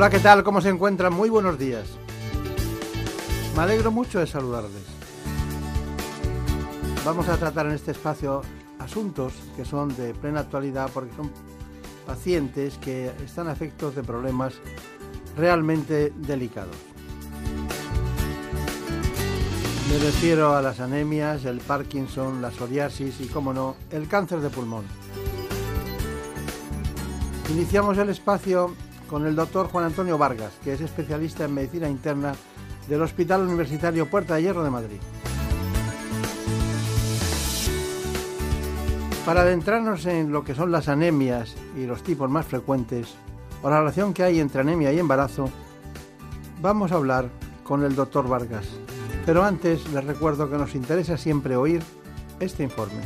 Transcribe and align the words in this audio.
Hola, 0.00 0.08
¿qué 0.08 0.20
tal? 0.20 0.42
¿Cómo 0.42 0.62
se 0.62 0.70
encuentran? 0.70 1.12
Muy 1.12 1.28
buenos 1.28 1.58
días. 1.58 1.84
Me 3.54 3.60
alegro 3.60 3.90
mucho 3.90 4.18
de 4.18 4.26
saludarles. 4.26 4.82
Vamos 7.04 7.28
a 7.28 7.36
tratar 7.36 7.66
en 7.66 7.72
este 7.72 7.90
espacio 7.90 8.40
asuntos 8.78 9.34
que 9.56 9.66
son 9.66 9.94
de 9.98 10.14
plena 10.14 10.40
actualidad 10.40 10.88
porque 10.94 11.14
son 11.14 11.30
pacientes 12.06 12.78
que 12.78 13.12
están 13.22 13.48
afectos 13.48 13.94
de 13.94 14.02
problemas 14.02 14.54
realmente 15.36 16.14
delicados. 16.16 16.76
Me 19.90 19.98
refiero 19.98 20.56
a 20.56 20.62
las 20.62 20.80
anemias, 20.80 21.44
el 21.44 21.58
Parkinson, 21.58 22.40
la 22.40 22.50
psoriasis 22.50 23.20
y, 23.20 23.26
como 23.26 23.52
no, 23.52 23.76
el 23.90 24.08
cáncer 24.08 24.40
de 24.40 24.48
pulmón. 24.48 24.86
Iniciamos 27.50 27.98
el 27.98 28.08
espacio 28.08 28.74
con 29.10 29.26
el 29.26 29.34
doctor 29.34 29.66
Juan 29.66 29.86
Antonio 29.86 30.16
Vargas, 30.16 30.52
que 30.62 30.72
es 30.72 30.80
especialista 30.80 31.44
en 31.44 31.52
medicina 31.52 31.88
interna 31.88 32.32
del 32.88 33.02
Hospital 33.02 33.42
Universitario 33.42 34.06
Puerta 34.08 34.36
de 34.36 34.42
Hierro 34.42 34.62
de 34.62 34.70
Madrid. 34.70 35.00
Para 39.26 39.40
adentrarnos 39.40 40.06
en 40.06 40.30
lo 40.30 40.44
que 40.44 40.54
son 40.54 40.70
las 40.70 40.88
anemias 40.88 41.56
y 41.76 41.86
los 41.86 42.04
tipos 42.04 42.30
más 42.30 42.46
frecuentes, 42.46 43.16
o 43.62 43.68
la 43.68 43.80
relación 43.80 44.14
que 44.14 44.22
hay 44.22 44.38
entre 44.38 44.60
anemia 44.60 44.92
y 44.92 45.00
embarazo, 45.00 45.50
vamos 46.62 46.92
a 46.92 46.96
hablar 46.96 47.28
con 47.64 47.82
el 47.82 47.96
doctor 47.96 48.28
Vargas. 48.28 48.68
Pero 49.26 49.42
antes 49.42 49.90
les 49.92 50.04
recuerdo 50.04 50.48
que 50.48 50.56
nos 50.56 50.76
interesa 50.76 51.16
siempre 51.16 51.56
oír 51.56 51.82
este 52.38 52.62
informe. 52.62 53.02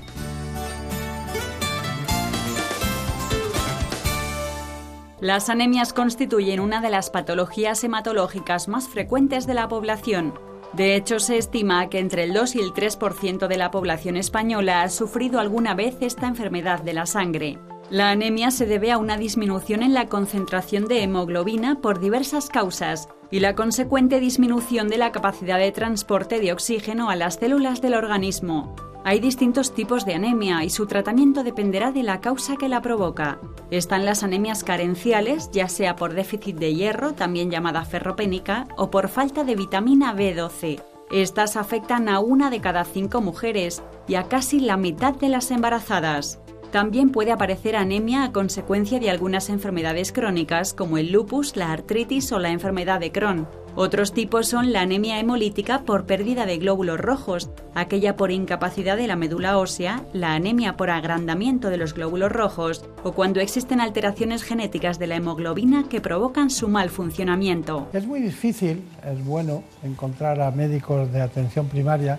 Las 5.25 5.49
anemias 5.49 5.95
constituyen 5.95 6.61
una 6.61 6.83
de 6.83 6.91
las 6.91 7.09
patologías 7.09 7.83
hematológicas 7.83 8.69
más 8.69 8.89
frecuentes 8.89 9.47
de 9.47 9.55
la 9.55 9.69
población. 9.69 10.35
De 10.75 10.97
hecho, 10.97 11.19
se 11.19 11.39
estima 11.39 11.89
que 11.89 11.99
entre 11.99 12.25
el 12.25 12.35
2 12.35 12.57
y 12.57 12.61
el 12.61 12.75
3% 12.75 13.47
de 13.49 13.57
la 13.57 13.71
población 13.71 14.19
española 14.19 14.83
ha 14.83 14.91
sufrido 14.91 15.41
alguna 15.41 15.73
vez 15.73 15.97
esta 16.03 16.27
enfermedad 16.27 16.83
de 16.83 16.93
la 16.93 17.07
sangre. 17.07 17.59
La 17.89 18.11
anemia 18.11 18.51
se 18.51 18.67
debe 18.67 18.93
a 18.93 18.99
una 18.99 19.17
disminución 19.17 19.83
en 19.83 19.95
la 19.95 20.11
concentración 20.11 20.89
de 20.89 21.03
hemoglobina 21.03 21.81
por 21.81 22.01
diversas 22.01 22.51
causas 22.51 23.09
y 23.31 23.41
la 23.41 23.55
consecuente 23.55 24.21
disminución 24.21 24.89
de 24.89 24.99
la 24.99 25.11
capacidad 25.11 25.59
de 25.59 25.73
transporte 25.73 26.39
de 26.39 26.53
oxígeno 26.53 27.09
a 27.09 27.17
las 27.17 27.37
células 27.37 27.81
del 27.81 27.95
organismo. 27.95 28.77
Hay 29.07 29.21
distintos 29.21 29.75
tipos 29.75 30.07
de 30.07 30.15
anemia 30.15 30.65
y 30.65 30.71
su 30.71 30.87
tratamiento 30.87 31.45
dependerá 31.45 31.93
de 31.93 32.03
la 32.03 32.21
causa 32.21 32.57
que 32.57 32.71
la 32.71 32.81
provoca. 32.81 33.39
Están 33.71 34.07
las 34.07 34.23
anemias 34.23 34.65
carenciales, 34.65 35.51
ya 35.53 35.69
sea 35.69 35.95
por 35.95 36.15
déficit 36.15 36.57
de 36.57 36.75
hierro, 36.75 37.13
también 37.13 37.51
llamada 37.51 37.85
ferropénica, 37.85 38.67
o 38.79 38.91
por 38.91 39.09
falta 39.09 39.45
de 39.45 39.57
vitamina 39.57 40.15
B12. 40.15 40.83
Estas 41.11 41.57
afectan 41.57 42.09
a 42.09 42.19
una 42.21 42.49
de 42.49 42.63
cada 42.63 42.85
cinco 42.85 43.21
mujeres 43.21 43.83
y 44.09 44.15
a 44.15 44.25
casi 44.25 44.59
la 44.59 44.79
mitad 44.79 45.15
de 45.15 45.29
las 45.29 45.51
embarazadas. 45.51 46.41
También 46.75 47.11
puede 47.11 47.31
aparecer 47.31 47.77
anemia 47.77 48.25
a 48.25 48.33
consecuencia 48.33 48.99
de 48.99 49.09
algunas 49.09 49.49
enfermedades 49.49 50.11
crónicas 50.11 50.75
como 50.75 50.99
el 50.99 51.13
lupus, 51.13 51.55
la 51.55 51.71
artritis 51.71 52.33
o 52.33 52.41
la 52.41 52.51
enfermedad 52.51 52.99
de 52.99 53.13
Crohn. 53.13 53.47
Otros 53.77 54.13
tipos 54.13 54.49
son 54.49 54.73
la 54.73 54.81
anemia 54.81 55.21
hemolítica 55.21 55.85
por 55.85 56.05
pérdida 56.05 56.47
de 56.47 56.59
glóbulos 56.59 56.99
rojos, 56.99 57.49
aquella 57.77 58.17
por 58.17 58.33
incapacidad 58.33 58.97
de 58.97 59.07
la 59.07 59.15
médula 59.15 59.57
ósea, 59.59 60.03
la 60.13 60.35
anemia 60.35 60.77
por 60.77 60.91
agrandamiento 60.91 61.71
de 61.71 61.77
los 61.77 61.95
glóbulos 61.95 62.33
rojos 62.33 62.85
o 63.05 63.13
cuando 63.13 63.39
existen 63.39 63.81
alteraciones 63.81 64.43
genéticas 64.43 64.99
de 64.99 65.07
la 65.07 65.15
hemoglobina 65.15 65.89
que 65.89 66.01
provocan 66.01 66.51
su 66.51 66.67
mal 66.67 66.91
funcionamiento. 66.91 67.87
Es 67.93 68.05
muy 68.05 68.19
difícil, 68.19 68.83
es 69.09 69.25
bueno 69.25 69.63
encontrar 69.85 70.41
a 70.41 70.51
médicos 70.51 71.13
de 71.13 71.21
atención 71.21 71.69
primaria 71.69 72.19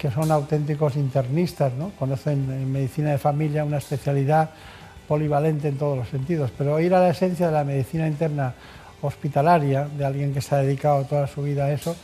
que 0.00 0.10
son 0.10 0.32
auténticos 0.32 0.96
internistas, 0.96 1.74
¿no? 1.74 1.90
conocen 1.98 2.50
en 2.50 2.72
medicina 2.72 3.10
de 3.10 3.18
familia 3.18 3.66
una 3.66 3.76
especialidad 3.76 4.48
polivalente 5.06 5.68
en 5.68 5.76
todos 5.76 5.98
los 5.98 6.08
sentidos, 6.08 6.50
pero 6.56 6.80
ir 6.80 6.94
a 6.94 7.00
la 7.00 7.10
esencia 7.10 7.48
de 7.48 7.52
la 7.52 7.64
medicina 7.64 8.06
interna 8.06 8.54
hospitalaria, 9.02 9.86
de 9.86 10.06
alguien 10.06 10.32
que 10.32 10.40
se 10.40 10.54
ha 10.54 10.58
dedicado 10.58 11.04
toda 11.04 11.26
su 11.26 11.42
vida 11.42 11.66
a 11.66 11.72
eso, 11.72 11.94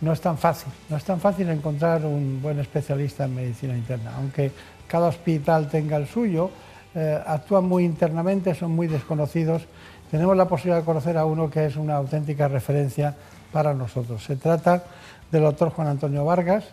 no 0.00 0.14
es 0.14 0.20
tan 0.22 0.38
fácil. 0.38 0.72
No 0.88 0.96
es 0.96 1.04
tan 1.04 1.20
fácil 1.20 1.50
encontrar 1.50 2.06
un 2.06 2.40
buen 2.40 2.58
especialista 2.58 3.26
en 3.26 3.34
medicina 3.34 3.76
interna, 3.76 4.12
aunque 4.16 4.50
cada 4.86 5.08
hospital 5.08 5.68
tenga 5.68 5.98
el 5.98 6.06
suyo, 6.06 6.50
eh, 6.94 7.20
actúan 7.26 7.64
muy 7.64 7.84
internamente, 7.84 8.54
son 8.54 8.70
muy 8.70 8.86
desconocidos. 8.86 9.66
Tenemos 10.10 10.34
la 10.38 10.46
posibilidad 10.46 10.78
de 10.78 10.86
conocer 10.86 11.18
a 11.18 11.26
uno 11.26 11.50
que 11.50 11.66
es 11.66 11.76
una 11.76 11.96
auténtica 11.96 12.48
referencia 12.48 13.14
para 13.52 13.74
nosotros. 13.74 14.24
Se 14.24 14.36
trata 14.36 14.84
del 15.30 15.42
doctor 15.42 15.68
Juan 15.68 15.88
Antonio 15.88 16.24
Vargas, 16.24 16.64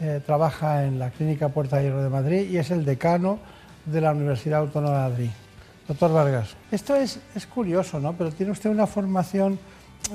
eh, 0.00 0.20
trabaja 0.24 0.84
en 0.84 0.98
la 0.98 1.10
Clínica 1.10 1.50
Puerta 1.50 1.76
de 1.76 1.84
Hierro 1.84 2.02
de 2.02 2.08
Madrid 2.08 2.50
y 2.50 2.56
es 2.56 2.70
el 2.70 2.84
decano 2.84 3.38
de 3.86 4.00
la 4.00 4.12
Universidad 4.12 4.60
Autónoma 4.60 5.04
de 5.04 5.10
Madrid. 5.10 5.30
Doctor 5.86 6.12
Vargas, 6.12 6.56
esto 6.70 6.94
es, 6.94 7.20
es 7.34 7.46
curioso, 7.46 8.00
¿no? 8.00 8.14
Pero 8.14 8.30
tiene 8.30 8.52
usted 8.52 8.70
una 8.70 8.86
formación 8.86 9.58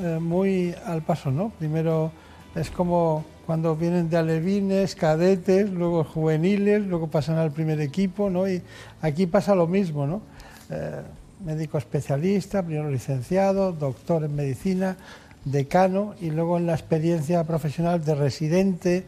eh, 0.01 0.17
muy 0.19 0.73
al 0.85 1.01
paso, 1.01 1.31
¿no? 1.31 1.49
Primero 1.49 2.11
es 2.55 2.71
como 2.71 3.25
cuando 3.45 3.75
vienen 3.75 4.09
de 4.09 4.17
alevines, 4.17 4.95
cadetes, 4.95 5.69
luego 5.69 6.03
juveniles, 6.03 6.85
luego 6.85 7.07
pasan 7.07 7.37
al 7.37 7.51
primer 7.51 7.79
equipo, 7.79 8.29
¿no? 8.29 8.47
Y 8.47 8.61
aquí 9.01 9.27
pasa 9.27 9.53
lo 9.53 9.67
mismo, 9.67 10.07
¿no? 10.07 10.21
Eh, 10.69 11.01
médico 11.43 11.77
especialista, 11.77 12.63
primero 12.63 12.89
licenciado, 12.89 13.71
doctor 13.71 14.23
en 14.23 14.35
medicina, 14.35 14.97
decano 15.43 16.15
y 16.19 16.31
luego 16.31 16.57
en 16.57 16.65
la 16.65 16.73
experiencia 16.73 17.43
profesional 17.43 18.03
de 18.03 18.15
residente, 18.15 19.05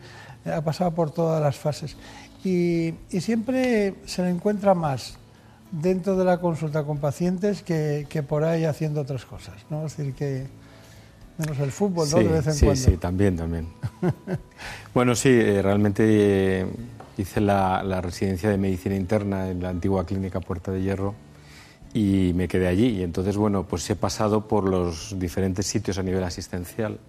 ha 0.51 0.61
pasado 0.61 0.91
por 0.91 1.11
todas 1.11 1.41
las 1.41 1.55
fases. 1.57 1.95
Y, 2.43 2.93
siempre 3.19 3.95
se 4.05 4.21
le 4.21 4.29
encuentra 4.29 4.73
más 4.73 5.17
dentro 5.71 6.15
de 6.15 6.23
la 6.23 6.39
consulta 6.39 6.83
con 6.83 6.97
pacientes 6.99 7.61
que, 7.61 8.25
por 8.27 8.43
ahí 8.43 8.65
haciendo 8.65 9.01
otras 9.01 9.25
cosas, 9.25 9.55
¿no? 9.69 9.85
Es 9.85 9.97
decir, 9.97 10.13
que 10.13 10.45
menos 11.37 11.59
el 11.59 11.71
fútbol, 11.71 12.07
¿no? 12.09 12.17
de 12.17 12.27
vez 12.27 12.47
en 12.47 12.53
sí, 12.53 12.65
cuando. 12.65 12.83
Sí, 12.83 12.97
también, 12.97 13.35
también. 13.35 13.67
bueno, 14.93 15.15
sí, 15.15 15.29
eh, 15.29 15.61
realmente 15.61 16.03
eh, 16.05 16.65
hice 17.17 17.41
la, 17.41 17.83
la, 17.83 18.01
residencia 18.01 18.49
de 18.49 18.57
medicina 18.57 18.95
interna 18.95 19.49
en 19.49 19.61
la 19.61 19.69
antigua 19.69 20.05
clínica 20.05 20.39
Puerta 20.39 20.71
de 20.71 20.81
Hierro 20.81 21.15
y 21.93 22.31
me 22.35 22.47
quedé 22.47 22.67
allí. 22.67 22.87
Y 22.99 23.03
entonces, 23.03 23.37
bueno, 23.37 23.63
pues 23.63 23.89
he 23.89 23.95
pasado 23.95 24.47
por 24.47 24.67
los 24.69 25.19
diferentes 25.19 25.65
sitios 25.65 25.97
a 25.97 26.03
nivel 26.03 26.23
asistencial, 26.23 26.99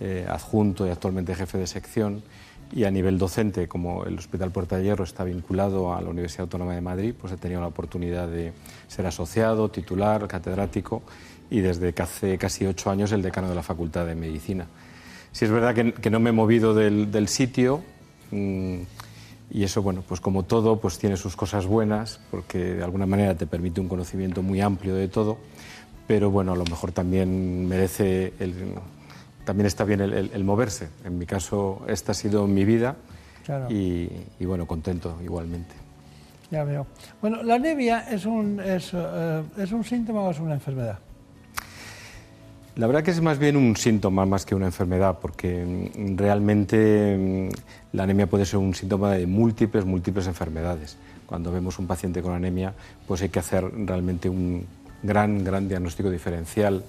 eh, 0.00 0.26
adjunto 0.28 0.86
y 0.86 0.90
actualmente 0.90 1.34
jefe 1.34 1.58
de 1.58 1.66
sección 1.66 2.22
y 2.72 2.84
a 2.84 2.90
nivel 2.90 3.18
docente, 3.18 3.68
como 3.68 4.04
el 4.04 4.18
Hospital 4.18 4.50
Puerta 4.50 4.76
de 4.76 4.84
Hierro 4.84 5.04
está 5.04 5.24
vinculado 5.24 5.94
a 5.94 6.00
la 6.00 6.08
Universidad 6.08 6.42
Autónoma 6.42 6.74
de 6.74 6.80
Madrid, 6.80 7.14
pues 7.18 7.32
he 7.32 7.36
tenido 7.36 7.60
la 7.60 7.66
oportunidad 7.66 8.28
de 8.28 8.52
ser 8.88 9.06
asociado, 9.06 9.68
titular, 9.68 10.26
catedrático 10.26 11.02
y 11.50 11.60
desde 11.60 11.94
hace 11.98 12.38
casi 12.38 12.64
ocho 12.64 12.90
años 12.90 13.12
el 13.12 13.20
decano 13.20 13.48
de 13.48 13.54
la 13.54 13.62
Facultad 13.62 14.06
de 14.06 14.14
Medicina. 14.14 14.66
Si 15.32 15.44
es 15.44 15.50
verdad 15.50 15.74
que, 15.74 16.10
no 16.10 16.20
me 16.20 16.30
he 16.30 16.32
movido 16.32 16.74
del, 16.74 17.28
sitio 17.28 17.82
mm, 18.30 18.78
y 19.50 19.64
eso, 19.64 19.82
bueno, 19.82 20.02
pues 20.06 20.20
como 20.20 20.44
todo, 20.44 20.80
pues 20.80 20.98
tiene 20.98 21.18
sus 21.18 21.36
cosas 21.36 21.66
buenas 21.66 22.20
porque 22.30 22.58
de 22.58 22.84
alguna 22.84 23.04
manera 23.04 23.34
te 23.34 23.46
permite 23.46 23.82
un 23.82 23.88
conocimiento 23.88 24.42
muy 24.42 24.62
amplio 24.62 24.94
de 24.94 25.08
todo, 25.08 25.36
pero 26.06 26.30
bueno, 26.30 26.52
a 26.52 26.56
lo 26.56 26.64
mejor 26.64 26.92
también 26.92 27.68
merece 27.68 28.32
el 28.38 28.54
también 29.44 29.66
está 29.66 29.84
bien 29.84 30.00
el, 30.00 30.44
moverse. 30.44 30.88
En 31.04 31.18
mi 31.18 31.26
caso, 31.26 31.82
esta 31.88 32.12
ha 32.12 32.14
sido 32.14 32.46
mi 32.46 32.64
vida 32.64 32.96
y, 33.68 34.08
bueno, 34.40 34.66
contento 34.66 35.18
igualmente. 35.22 35.74
Ya 36.50 36.64
veo. 36.64 36.86
Bueno, 37.20 37.42
¿la 37.42 37.54
anemia 37.54 38.00
es 38.10 38.26
un, 38.26 38.60
es, 38.60 38.90
eh, 38.92 39.42
es 39.56 39.72
un 39.72 39.84
síntoma 39.84 40.20
o 40.20 40.30
es 40.30 40.38
una 40.38 40.52
enfermedad? 40.52 40.98
La 42.76 42.86
verdad 42.86 43.02
que 43.02 43.10
es 43.10 43.20
más 43.20 43.38
bien 43.38 43.56
un 43.56 43.76
síntoma 43.76 44.24
más 44.24 44.46
que 44.46 44.54
una 44.54 44.66
enfermedad, 44.66 45.18
porque 45.20 45.90
mm, 45.94 46.16
realmente 46.16 47.50
mm, 47.50 47.96
la 47.96 48.04
anemia 48.04 48.26
puede 48.26 48.46
ser 48.46 48.58
un 48.58 48.74
síntoma 48.74 49.12
de 49.12 49.26
múltiples, 49.26 49.84
múltiples 49.84 50.26
enfermedades. 50.26 50.96
Cuando 51.26 51.52
vemos 51.52 51.78
un 51.78 51.86
paciente 51.86 52.22
con 52.22 52.32
anemia, 52.32 52.72
pues 53.06 53.20
hay 53.20 53.28
que 53.28 53.40
hacer 53.40 53.70
realmente 53.86 54.30
un 54.30 54.66
gran, 55.02 55.44
gran 55.44 55.68
diagnóstico 55.68 56.10
diferencial. 56.10 56.82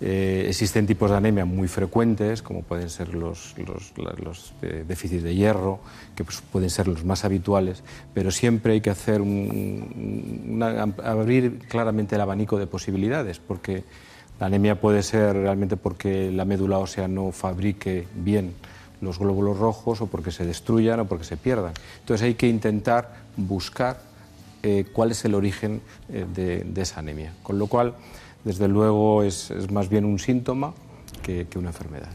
Eh, 0.00 0.44
existen 0.48 0.86
tipos 0.86 1.10
de 1.10 1.16
anemia 1.16 1.44
muy 1.46 1.68
frecuentes, 1.68 2.42
como 2.42 2.62
pueden 2.62 2.90
ser 2.90 3.14
los, 3.14 3.54
eh, 4.62 4.84
déficits 4.86 5.22
de 5.22 5.34
hierro, 5.34 5.80
que 6.14 6.22
pues, 6.24 6.42
pueden 6.52 6.68
ser 6.68 6.86
los 6.86 7.04
más 7.04 7.24
habituales, 7.24 7.82
pero 8.12 8.30
siempre 8.30 8.74
hay 8.74 8.80
que 8.80 8.90
hacer 8.90 9.22
abrir 11.02 11.60
claramente 11.68 12.14
el 12.14 12.20
abanico 12.20 12.58
de 12.58 12.66
posibilidades, 12.66 13.38
porque 13.38 13.84
la 14.38 14.46
anemia 14.46 14.78
puede 14.80 15.02
ser 15.02 15.34
realmente 15.34 15.78
porque 15.78 16.30
la 16.30 16.44
médula 16.44 16.78
ósea 16.78 17.08
no 17.08 17.32
fabrique 17.32 18.06
bien 18.14 18.52
los 19.00 19.18
glóbulos 19.18 19.58
rojos 19.58 20.00
o 20.00 20.06
porque 20.06 20.30
se 20.30 20.44
destruyan 20.44 21.00
o 21.00 21.06
porque 21.06 21.24
se 21.24 21.36
pierdan. 21.36 21.72
Entonces 22.00 22.24
hay 22.24 22.34
que 22.34 22.48
intentar 22.48 23.14
buscar 23.36 24.00
eh, 24.62 24.84
cuál 24.92 25.12
es 25.12 25.24
el 25.24 25.34
origen 25.34 25.80
eh, 26.08 26.26
de, 26.34 26.82
esa 26.82 27.00
anemia. 27.00 27.32
Con 27.42 27.58
lo 27.58 27.66
cual, 27.66 27.94
desde 28.46 28.68
luego, 28.68 29.24
es, 29.24 29.52
más 29.72 29.88
bien 29.88 30.04
un 30.04 30.20
síntoma 30.20 30.72
que, 31.20 31.48
una 31.56 31.70
enfermedad. 31.70 32.10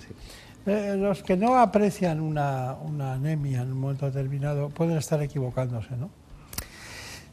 Eh, 0.65 0.95
los 0.97 1.23
que 1.23 1.35
no 1.35 1.57
aprecian 1.57 2.21
una, 2.21 2.77
una 2.81 3.13
anemia 3.13 3.63
en 3.63 3.73
un 3.73 3.81
momento 3.81 4.05
determinado 4.05 4.69
pueden 4.69 4.97
estar 4.97 5.21
equivocándose, 5.21 5.97
¿no? 5.97 6.09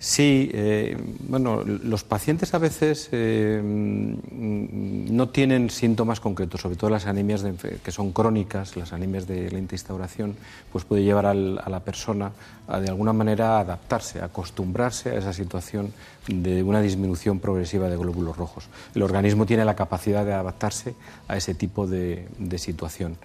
Sí, 0.00 0.48
eh, 0.54 0.96
bueno, 1.26 1.64
los 1.64 2.04
pacientes 2.04 2.54
a 2.54 2.58
veces 2.58 3.08
eh, 3.10 3.60
no 3.60 5.28
tienen 5.30 5.70
síntomas 5.70 6.20
concretos, 6.20 6.60
sobre 6.60 6.76
todo 6.76 6.88
las 6.88 7.06
anemias 7.06 7.44
que 7.82 7.90
son 7.90 8.12
crónicas, 8.12 8.76
las 8.76 8.92
anemias 8.92 9.26
de 9.26 9.50
lenta 9.50 9.74
instauración, 9.74 10.36
pues 10.70 10.84
puede 10.84 11.02
llevar 11.02 11.26
a 11.26 11.34
la 11.34 11.80
persona 11.80 12.30
a 12.68 12.78
de 12.78 12.88
alguna 12.90 13.12
manera 13.12 13.58
adaptarse, 13.58 14.22
acostumbrarse 14.22 15.10
a 15.10 15.18
esa 15.18 15.32
situación 15.32 15.92
de 16.28 16.62
una 16.62 16.80
disminución 16.80 17.40
progresiva 17.40 17.88
de 17.88 17.96
glóbulos 17.96 18.36
rojos. 18.36 18.68
El 18.94 19.02
organismo 19.02 19.46
tiene 19.46 19.64
la 19.64 19.74
capacidad 19.74 20.24
de 20.24 20.32
adaptarse 20.32 20.94
a 21.26 21.36
ese 21.36 21.54
tipo 21.54 21.88
de 21.88 22.28
situación. 22.58 23.16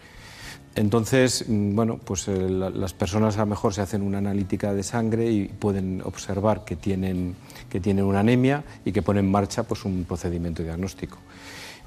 Entonces, 0.75 1.45
mm, 1.47 1.75
bueno, 1.75 1.99
pues 2.03 2.27
eh, 2.27 2.49
las 2.49 2.93
personas 2.93 3.37
a 3.37 3.41
lo 3.41 3.45
mejor 3.47 3.73
se 3.73 3.81
hacen 3.81 4.01
una 4.01 4.17
analítica 4.17 4.73
de 4.73 4.83
sangre 4.83 5.29
y 5.31 5.47
pueden 5.47 6.01
observar 6.03 6.65
que 6.65 6.75
tienen, 6.75 7.35
que 7.69 7.79
tienen 7.79 8.05
una 8.05 8.21
anemia 8.21 8.63
y 8.83 8.91
que 8.91 9.01
ponen 9.01 9.25
en 9.25 9.31
marcha 9.31 9.63
pues, 9.63 9.85
un 9.85 10.03
procedimiento 10.05 10.63
diagnóstico. 10.63 11.19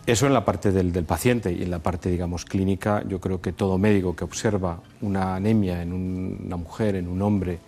Eso 0.07 0.29
en 0.29 0.35
la 0.35 0.45
parte 0.45 0.71
del, 0.71 0.93
paciente 1.03 1.53
y 1.53 1.65
en 1.65 1.71
la 1.73 1.81
parte, 1.81 2.09
digamos, 2.09 2.45
clínica, 2.45 3.03
yo 3.09 3.21
creo 3.21 3.41
que 3.41 3.53
todo 3.53 3.77
médico 3.77 4.15
que 4.15 4.23
observa 4.23 4.81
una 5.01 5.35
anemia 5.35 5.83
en 5.83 5.93
una 5.93 6.57
mujer, 6.57 6.95
en 6.95 7.09
un 7.09 7.23
hombre, 7.23 7.59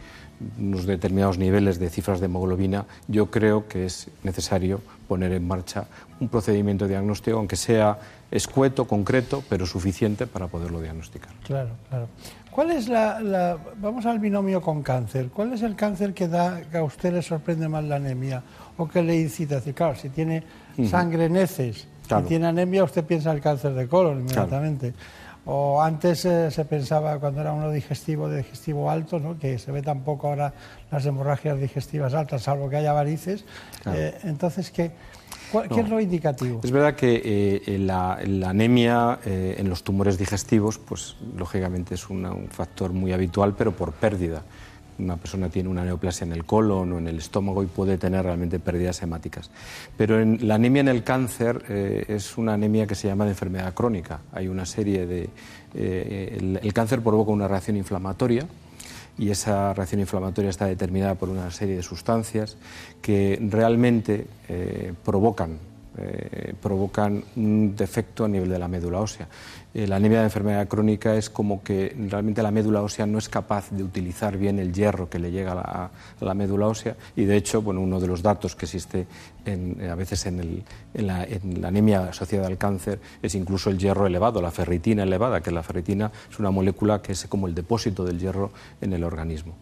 unos 0.56 0.86
determinados 0.86 1.36
niveles 1.36 1.80
de 1.80 1.90
cifras 1.90 2.20
de 2.20 2.26
hemoglobina, 2.26 2.86
yo 3.08 3.28
creo 3.28 3.66
que 3.66 3.86
es 3.86 4.06
necesario 4.22 4.80
poner 5.08 5.32
en 5.32 5.48
marcha 5.48 5.88
un 6.20 6.28
procedimiento 6.28 6.86
diagnóstico, 6.86 7.38
aunque 7.38 7.56
sea 7.56 7.98
escueto, 8.30 8.86
concreto, 8.86 9.42
pero 9.48 9.66
suficiente 9.66 10.26
para 10.26 10.48
poderlo 10.48 10.80
diagnosticar. 10.80 11.32
Claro, 11.44 11.70
claro. 11.88 12.08
¿Cuál 12.50 12.72
es 12.72 12.88
la, 12.88 13.56
vamos 13.76 14.04
al 14.06 14.18
binomio 14.18 14.60
con 14.60 14.82
cáncer, 14.82 15.28
cuál 15.28 15.52
es 15.52 15.62
el 15.62 15.76
cáncer 15.76 16.12
que 16.12 16.26
da 16.26 16.60
que 16.62 16.78
a 16.78 16.82
usted 16.82 17.12
le 17.12 17.22
sorprende 17.22 17.68
más 17.68 17.84
la 17.84 17.96
anemia 17.96 18.42
o 18.76 18.88
que 18.88 19.02
le 19.02 19.16
incita 19.16 19.60
claro, 19.60 19.94
si 19.94 20.08
tiene 20.08 20.42
sangre 20.90 21.26
en 21.26 21.36
heces, 21.36 21.86
si 22.08 22.22
tiene 22.26 22.48
anemia, 22.48 22.82
usted 22.84 23.04
piensa 23.04 23.30
el 23.30 23.40
cáncer 23.40 23.74
de 23.74 23.86
colon 23.86 24.20
inmediatamente. 24.20 24.92
O 25.50 25.80
antes 25.80 26.24
eh, 26.26 26.50
se 26.50 26.64
pensaba 26.66 27.18
cuando 27.18 27.40
era 27.40 27.52
uno 27.52 27.70
digestivo, 27.70 28.28
de 28.28 28.38
digestivo 28.38 28.90
alto, 28.90 29.18
¿no? 29.18 29.38
que 29.38 29.58
se 29.58 29.72
ve 29.72 29.80
tampoco 29.80 30.28
ahora 30.28 30.52
las 30.90 31.06
hemorragias 31.06 31.58
digestivas 31.58 32.12
altas, 32.12 32.42
salvo 32.42 32.68
que 32.68 32.76
haya 32.76 32.92
varices. 32.92 33.44
Eh, 33.86 34.18
entonces, 34.24 34.70
¿qué, 35.52 35.68
¿Qué 35.68 35.80
es 35.80 35.88
lo 35.88 36.00
indicativo? 36.00 36.60
Es 36.62 36.70
verdad 36.70 36.94
que 36.94 37.62
eh, 37.66 37.78
la, 37.78 38.14
anemia 38.46 39.18
eh, 39.24 39.56
en 39.58 39.68
los 39.68 39.82
tumores 39.82 40.18
digestivos, 40.18 40.78
pues 40.78 41.16
lógicamente 41.36 41.94
es 41.94 42.08
un 42.08 42.48
factor 42.50 42.92
muy 42.92 43.12
habitual, 43.12 43.54
pero 43.56 43.72
por 43.72 43.92
pérdida. 43.92 44.42
Una 44.98 45.16
persona 45.16 45.48
tiene 45.48 45.68
una 45.68 45.84
neoplasia 45.84 46.24
en 46.24 46.32
el 46.32 46.44
colon 46.44 46.92
o 46.92 46.98
en 46.98 47.06
el 47.06 47.18
estómago 47.18 47.62
y 47.62 47.66
puede 47.66 47.98
tener 47.98 48.24
realmente 48.24 48.58
pérdidas 48.58 49.00
hemáticas. 49.02 49.48
Pero 49.96 50.20
en, 50.20 50.46
la 50.46 50.56
anemia 50.56 50.80
en 50.80 50.88
el 50.88 51.04
cáncer 51.04 51.64
eh, 51.68 52.04
es 52.08 52.36
una 52.36 52.54
anemia 52.54 52.86
que 52.86 52.96
se 52.96 53.06
llama 53.06 53.24
de 53.24 53.30
enfermedad 53.30 53.72
crónica. 53.74 54.20
Hay 54.32 54.48
una 54.48 54.66
serie 54.66 55.06
de. 55.06 55.30
el 55.74 56.72
cáncer 56.72 57.00
provoca 57.00 57.30
una 57.30 57.46
reacción 57.46 57.76
inflamatoria 57.76 58.46
y 59.18 59.30
esa 59.30 59.74
reacción 59.74 60.00
inflamatoria 60.00 60.50
está 60.50 60.66
determinada 60.66 61.16
por 61.16 61.28
una 61.28 61.50
serie 61.50 61.76
de 61.76 61.82
sustancias 61.82 62.56
que 63.02 63.38
realmente 63.50 64.26
eh, 64.48 64.94
provocan 65.04 65.58
eh, 66.00 66.54
provocan 66.62 67.24
un 67.34 67.74
defecto 67.74 68.24
a 68.24 68.28
nivel 68.28 68.48
de 68.48 68.58
la 68.60 68.68
médula 68.68 69.00
ósea. 69.00 69.26
Eh, 69.78 69.86
la 69.86 69.94
anemia 69.94 70.18
de 70.18 70.24
enfermedad 70.24 70.66
crónica 70.66 71.14
es 71.14 71.30
como 71.30 71.62
que 71.62 71.94
realmente 72.10 72.42
la 72.42 72.50
médula 72.50 72.82
ósea 72.82 73.06
no 73.06 73.16
es 73.16 73.28
capaz 73.28 73.70
de 73.70 73.84
utilizar 73.84 74.36
bien 74.36 74.58
el 74.58 74.72
hierro 74.72 75.08
que 75.08 75.20
le 75.20 75.30
llega 75.30 75.52
a 75.52 75.90
la, 76.20 76.34
médula 76.34 76.66
ósea 76.66 76.96
y 77.14 77.26
de 77.26 77.36
hecho 77.36 77.62
bueno, 77.62 77.80
uno 77.80 78.00
de 78.00 78.08
los 78.08 78.20
datos 78.20 78.56
que 78.56 78.64
existe 78.66 79.06
a 79.88 79.94
veces 79.94 80.26
en, 80.26 80.64
la, 80.94 81.28
anemia 81.62 82.08
asociada 82.08 82.48
al 82.48 82.58
cáncer 82.58 82.98
es 83.22 83.36
incluso 83.36 83.70
el 83.70 83.78
hierro 83.78 84.08
elevado, 84.08 84.42
la 84.42 84.50
ferritina 84.50 85.04
elevada, 85.04 85.42
que 85.42 85.52
la 85.52 85.62
ferritina 85.62 86.10
es 86.28 86.40
una 86.40 86.50
molécula 86.50 87.00
que 87.00 87.12
es 87.12 87.26
como 87.28 87.46
el 87.46 87.54
depósito 87.54 88.04
del 88.04 88.18
hierro 88.18 88.50
en 88.80 88.94
el 88.94 89.04
organismo. 89.04 89.54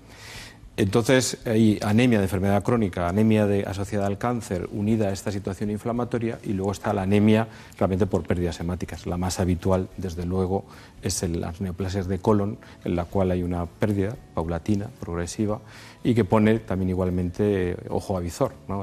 Entonces 0.78 1.38
hay 1.46 1.78
anemia 1.80 2.18
de 2.18 2.24
enfermedad 2.24 2.62
crónica, 2.62 3.08
anemia 3.08 3.46
de, 3.46 3.64
asociada 3.64 4.06
al 4.06 4.18
cáncer 4.18 4.68
unida 4.72 5.08
a 5.08 5.12
esta 5.12 5.32
situación 5.32 5.70
inflamatoria 5.70 6.38
y 6.42 6.52
luego 6.52 6.72
está 6.72 6.92
la 6.92 7.02
anemia 7.02 7.48
realmente 7.78 8.04
por 8.04 8.24
pérdidas 8.24 8.60
hemáticas. 8.60 9.06
La 9.06 9.16
más 9.16 9.40
habitual, 9.40 9.88
desde 9.96 10.26
luego, 10.26 10.66
es 11.00 11.22
en 11.22 11.40
las 11.40 11.62
neoplasias 11.62 12.08
de 12.08 12.18
colon, 12.18 12.58
en 12.84 12.94
la 12.94 13.06
cual 13.06 13.30
hay 13.30 13.42
una 13.42 13.64
pérdida 13.64 14.16
paulatina, 14.34 14.88
progresiva, 15.00 15.60
y 16.04 16.14
que 16.14 16.24
pone 16.24 16.58
también 16.58 16.90
igualmente 16.90 17.78
ojo 17.88 18.18
a 18.18 18.20
visor. 18.20 18.52
¿no? 18.68 18.82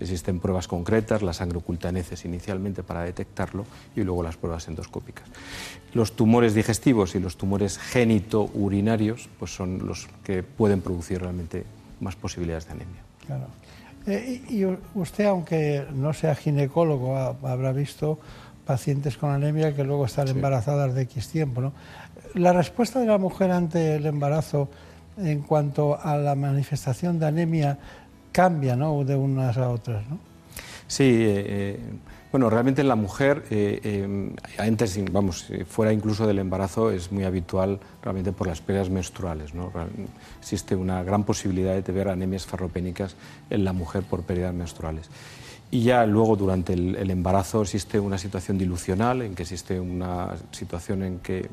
Existen 0.00 0.40
pruebas 0.40 0.66
concretas, 0.68 1.22
la 1.22 1.32
sangre 1.32 1.58
oculta 1.58 1.88
en 1.88 1.96
heces 1.96 2.24
inicialmente 2.24 2.82
para 2.82 3.02
detectarlo 3.02 3.64
y 3.94 4.02
luego 4.02 4.22
las 4.22 4.36
pruebas 4.36 4.66
endoscópicas. 4.68 5.24
Los 5.92 6.16
tumores 6.16 6.54
digestivos 6.54 7.14
y 7.14 7.20
los 7.20 7.36
tumores 7.36 7.78
génito-urinarios 7.78 9.28
pues 9.38 9.54
son 9.54 9.86
los 9.86 10.08
que 10.24 10.42
pueden 10.42 10.80
producir 10.80 11.20
realmente 11.20 11.64
más 12.00 12.16
posibilidades 12.16 12.66
de 12.66 12.72
anemia. 12.72 13.02
Claro. 13.26 13.46
Eh, 14.06 14.42
y 14.50 14.64
usted, 14.98 15.26
aunque 15.26 15.86
no 15.94 16.12
sea 16.12 16.34
ginecólogo, 16.34 17.16
habrá 17.16 17.72
visto 17.72 18.18
pacientes 18.66 19.16
con 19.16 19.30
anemia 19.30 19.74
que 19.74 19.84
luego 19.84 20.06
están 20.06 20.28
embarazadas 20.28 20.94
de 20.94 21.02
X 21.02 21.28
tiempo. 21.28 21.60
¿no? 21.60 21.72
La 22.34 22.52
respuesta 22.52 23.00
de 23.00 23.06
la 23.06 23.18
mujer 23.18 23.50
ante 23.50 23.96
el 23.96 24.06
embarazo 24.06 24.68
en 25.16 25.42
cuanto 25.42 25.98
a 26.00 26.16
la 26.16 26.34
manifestación 26.34 27.18
de 27.18 27.26
anemia 27.26 27.78
cambia 28.34 28.74
¿no? 28.74 29.04
de 29.04 29.14
unas 29.14 29.56
a 29.56 29.70
otras. 29.70 30.06
¿no? 30.10 30.18
Sí, 30.88 31.04
eh, 31.04 31.44
eh, 31.46 31.80
bueno, 32.32 32.50
realmente 32.50 32.80
en 32.80 32.88
la 32.88 32.96
mujer, 32.96 33.44
eh, 33.50 34.34
antes, 34.58 34.98
vamos, 35.12 35.46
fuera 35.68 35.92
incluso 35.92 36.26
del 36.26 36.40
embarazo, 36.40 36.90
es 36.90 37.12
muy 37.12 37.22
habitual 37.22 37.78
realmente 38.02 38.32
por 38.32 38.48
las 38.48 38.60
pérdidas 38.60 38.90
menstruales. 38.90 39.54
¿no? 39.54 39.72
Existe 40.40 40.74
una 40.74 41.04
gran 41.04 41.22
posibilidad 41.22 41.80
de 41.80 41.92
ver 41.92 42.08
anemias 42.08 42.44
ferropénicas 42.44 43.14
en 43.50 43.64
la 43.64 43.72
mujer 43.72 44.02
por 44.02 44.24
pérdidas 44.24 44.52
menstruales. 44.52 45.08
Y 45.70 45.82
ya 45.82 46.04
luego 46.06 46.34
durante 46.34 46.72
el, 46.72 47.10
embarazo 47.10 47.62
existe 47.62 48.00
una 48.00 48.18
situación 48.18 48.58
dilucional, 48.58 49.22
en 49.22 49.36
que 49.36 49.42
existe 49.42 49.78
una 49.78 50.34
situación 50.50 51.04
en 51.04 51.18
que 51.20 51.48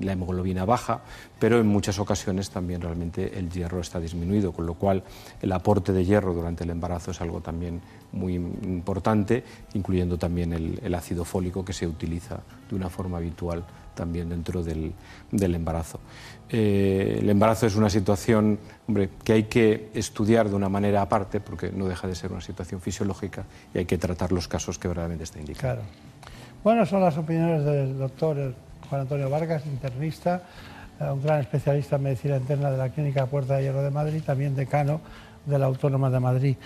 la 0.00 0.12
hemoglobina 0.12 0.64
baja, 0.64 1.00
pero 1.38 1.58
en 1.60 1.66
muchas 1.66 1.98
ocasiones 1.98 2.50
también 2.50 2.80
realmente 2.80 3.38
el 3.38 3.50
hierro 3.50 3.80
está 3.80 4.00
disminuido, 4.00 4.52
con 4.52 4.66
lo 4.66 4.74
cual 4.74 5.02
el 5.40 5.52
aporte 5.52 5.92
de 5.92 6.04
hierro 6.04 6.34
durante 6.34 6.64
el 6.64 6.70
embarazo 6.70 7.10
es 7.10 7.20
algo 7.20 7.40
también 7.40 7.80
muy 8.12 8.34
importante, 8.34 9.44
incluyendo 9.74 10.18
también 10.18 10.52
el 10.52 10.94
ácido 10.94 11.24
fólico 11.24 11.64
que 11.64 11.72
se 11.72 11.86
utiliza 11.86 12.40
de 12.68 12.76
una 12.76 12.90
forma 12.90 13.18
habitual 13.18 13.64
también 13.94 14.28
dentro 14.28 14.62
del, 14.62 14.94
embarazo. 15.30 16.00
Eh, 16.48 17.18
el 17.20 17.30
embarazo 17.30 17.66
es 17.66 17.76
una 17.76 17.90
situación 17.90 18.58
hombre, 18.88 19.10
que 19.24 19.32
hay 19.32 19.42
que 19.44 19.90
estudiar 19.94 20.48
de 20.48 20.56
una 20.56 20.68
manera 20.68 21.02
aparte, 21.02 21.40
porque 21.40 21.70
no 21.70 21.86
deja 21.86 22.06
de 22.06 22.14
ser 22.14 22.32
una 22.32 22.40
situación 22.40 22.80
fisiológica 22.80 23.44
y 23.74 23.78
hay 23.78 23.84
que 23.84 23.98
tratar 23.98 24.32
los 24.32 24.48
casos 24.48 24.78
que 24.78 24.88
verdaderamente 24.88 25.24
está 25.24 25.38
indicado. 25.38 25.76
Claro. 25.76 25.88
Bueno, 26.64 26.86
son 26.86 27.00
las 27.00 27.16
opiniones 27.18 27.64
del 27.64 27.98
doctor 27.98 28.54
Juan 28.92 29.00
Antonio 29.00 29.30
Vargas, 29.30 29.64
internista. 29.64 30.42
un 31.00 31.22
gran 31.22 31.40
especialista 31.40 31.96
en 31.96 32.02
medicina 32.02 32.36
interna 32.36 32.70
de 32.70 32.76
la 32.76 32.90
Clínica 32.90 33.24
Puerta 33.24 33.56
de 33.56 33.62
Hierro 33.62 33.82
de 33.82 33.90
Madrid, 33.90 34.22
también 34.22 34.54
decano 34.54 35.00
de 35.46 35.58
la 35.58 35.64
Autónoma 35.64 36.10
de 36.10 36.20
Madrid. 36.20 36.56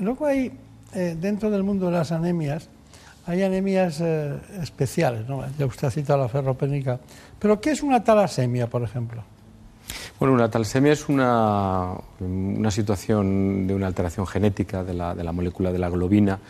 luego 0.00 0.26
hay, 0.26 0.50
dentro 0.92 1.48
del 1.48 1.62
mundo 1.62 1.86
de 1.86 1.92
las 1.92 2.10
anemias, 2.10 2.68
hay 3.24 3.44
anemias 3.44 4.00
especiales, 4.00 5.28
¿no? 5.28 5.44
ya 5.56 5.66
usted 5.66 5.86
ha 5.86 5.90
citado 5.92 6.22
la 6.22 6.28
ferropénica, 6.28 6.98
pero 7.38 7.60
¿qué 7.60 7.70
es 7.70 7.84
una 7.84 8.02
talasemia, 8.02 8.66
por 8.66 8.82
ejemplo? 8.82 9.22
Bueno, 10.18 10.34
una 10.34 10.50
talasemia 10.50 10.92
es 10.92 11.08
una, 11.08 11.92
una 12.18 12.70
situación 12.72 13.68
de 13.68 13.76
una 13.76 13.86
alteración 13.86 14.26
genética 14.26 14.82
de 14.82 14.94
la, 14.94 15.14
de 15.14 15.22
la, 15.22 15.30
molécula 15.30 15.70
de 15.70 15.78
la 15.78 15.88
globina 15.88 16.40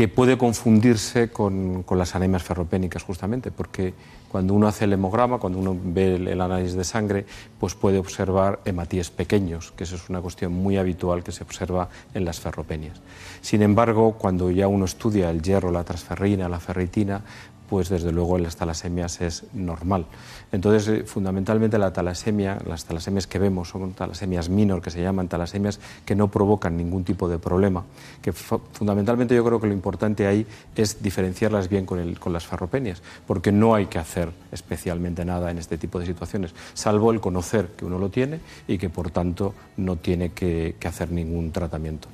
que 0.00 0.08
puede 0.08 0.38
confundirse 0.38 1.28
con, 1.28 1.84
las 1.90 2.14
anemias 2.14 2.42
ferropénicas 2.42 3.02
justamente, 3.02 3.50
porque 3.50 3.92
cuando 4.30 4.54
uno 4.54 4.66
hace 4.66 4.86
el 4.86 4.94
hemograma, 4.94 5.36
cuando 5.36 5.58
uno 5.58 5.76
ve 5.78 6.14
el, 6.14 6.26
el, 6.26 6.40
análisis 6.40 6.74
de 6.74 6.84
sangre, 6.84 7.26
pues 7.58 7.74
puede 7.74 7.98
observar 7.98 8.60
hematíes 8.64 9.10
pequeños, 9.10 9.72
que 9.72 9.84
eso 9.84 9.96
es 9.96 10.08
una 10.08 10.22
cuestión 10.22 10.54
muy 10.54 10.78
habitual 10.78 11.22
que 11.22 11.32
se 11.32 11.44
observa 11.44 11.90
en 12.14 12.24
las 12.24 12.40
ferropenias. 12.40 12.98
Sin 13.42 13.60
embargo, 13.60 14.12
cuando 14.12 14.50
ya 14.50 14.68
uno 14.68 14.86
estudia 14.86 15.28
el 15.28 15.42
hierro, 15.42 15.70
la 15.70 15.84
transferrina, 15.84 16.48
la 16.48 16.60
ferritina, 16.60 17.20
pues 17.68 17.90
desde 17.90 18.10
luego 18.10 18.38
en 18.38 18.44
las 18.44 18.56
talasemias 18.56 19.20
es 19.20 19.44
normal. 19.52 20.06
Entonces, 20.52 20.88
eh, 20.88 21.04
fundamentalmente 21.04 21.78
la 21.78 21.92
talasemia, 21.92 22.58
las 22.66 22.84
talasemias 22.84 23.26
que 23.26 23.38
vemos 23.38 23.68
son 23.68 23.92
talasemias 23.92 24.48
minor, 24.48 24.82
que 24.82 24.90
se 24.90 25.02
llaman 25.02 25.28
talasemias 25.28 25.78
que 26.04 26.14
no 26.14 26.28
provocan 26.28 26.76
ningún 26.76 27.04
tipo 27.04 27.28
de 27.28 27.38
problema. 27.38 27.84
Que 28.20 28.32
fundamentalmente 28.32 29.34
yo 29.34 29.44
creo 29.44 29.60
que 29.60 29.68
lo 29.68 29.72
importante 29.72 30.26
ahí 30.26 30.46
es 30.74 31.02
diferenciarlas 31.02 31.68
bien 31.68 31.86
con, 31.86 31.98
el, 31.98 32.18
con 32.18 32.32
las 32.32 32.46
ferropenias, 32.46 33.02
porque 33.26 33.52
no 33.52 33.74
hay 33.74 33.86
que 33.86 33.98
hacer 33.98 34.30
especialmente 34.50 35.24
nada 35.24 35.50
en 35.50 35.58
este 35.58 35.78
tipo 35.78 35.98
de 35.98 36.06
situaciones, 36.06 36.54
salvo 36.74 37.12
el 37.12 37.20
conocer 37.20 37.68
que 37.76 37.84
uno 37.84 37.98
lo 37.98 38.08
tiene 38.08 38.40
y 38.66 38.78
que 38.78 38.90
por 38.90 39.10
tanto 39.10 39.54
no 39.76 39.96
tiene 39.96 40.30
que, 40.30 40.76
que 40.78 40.88
hacer 40.88 41.12
ningún 41.12 41.52
tratamiento. 41.52 42.08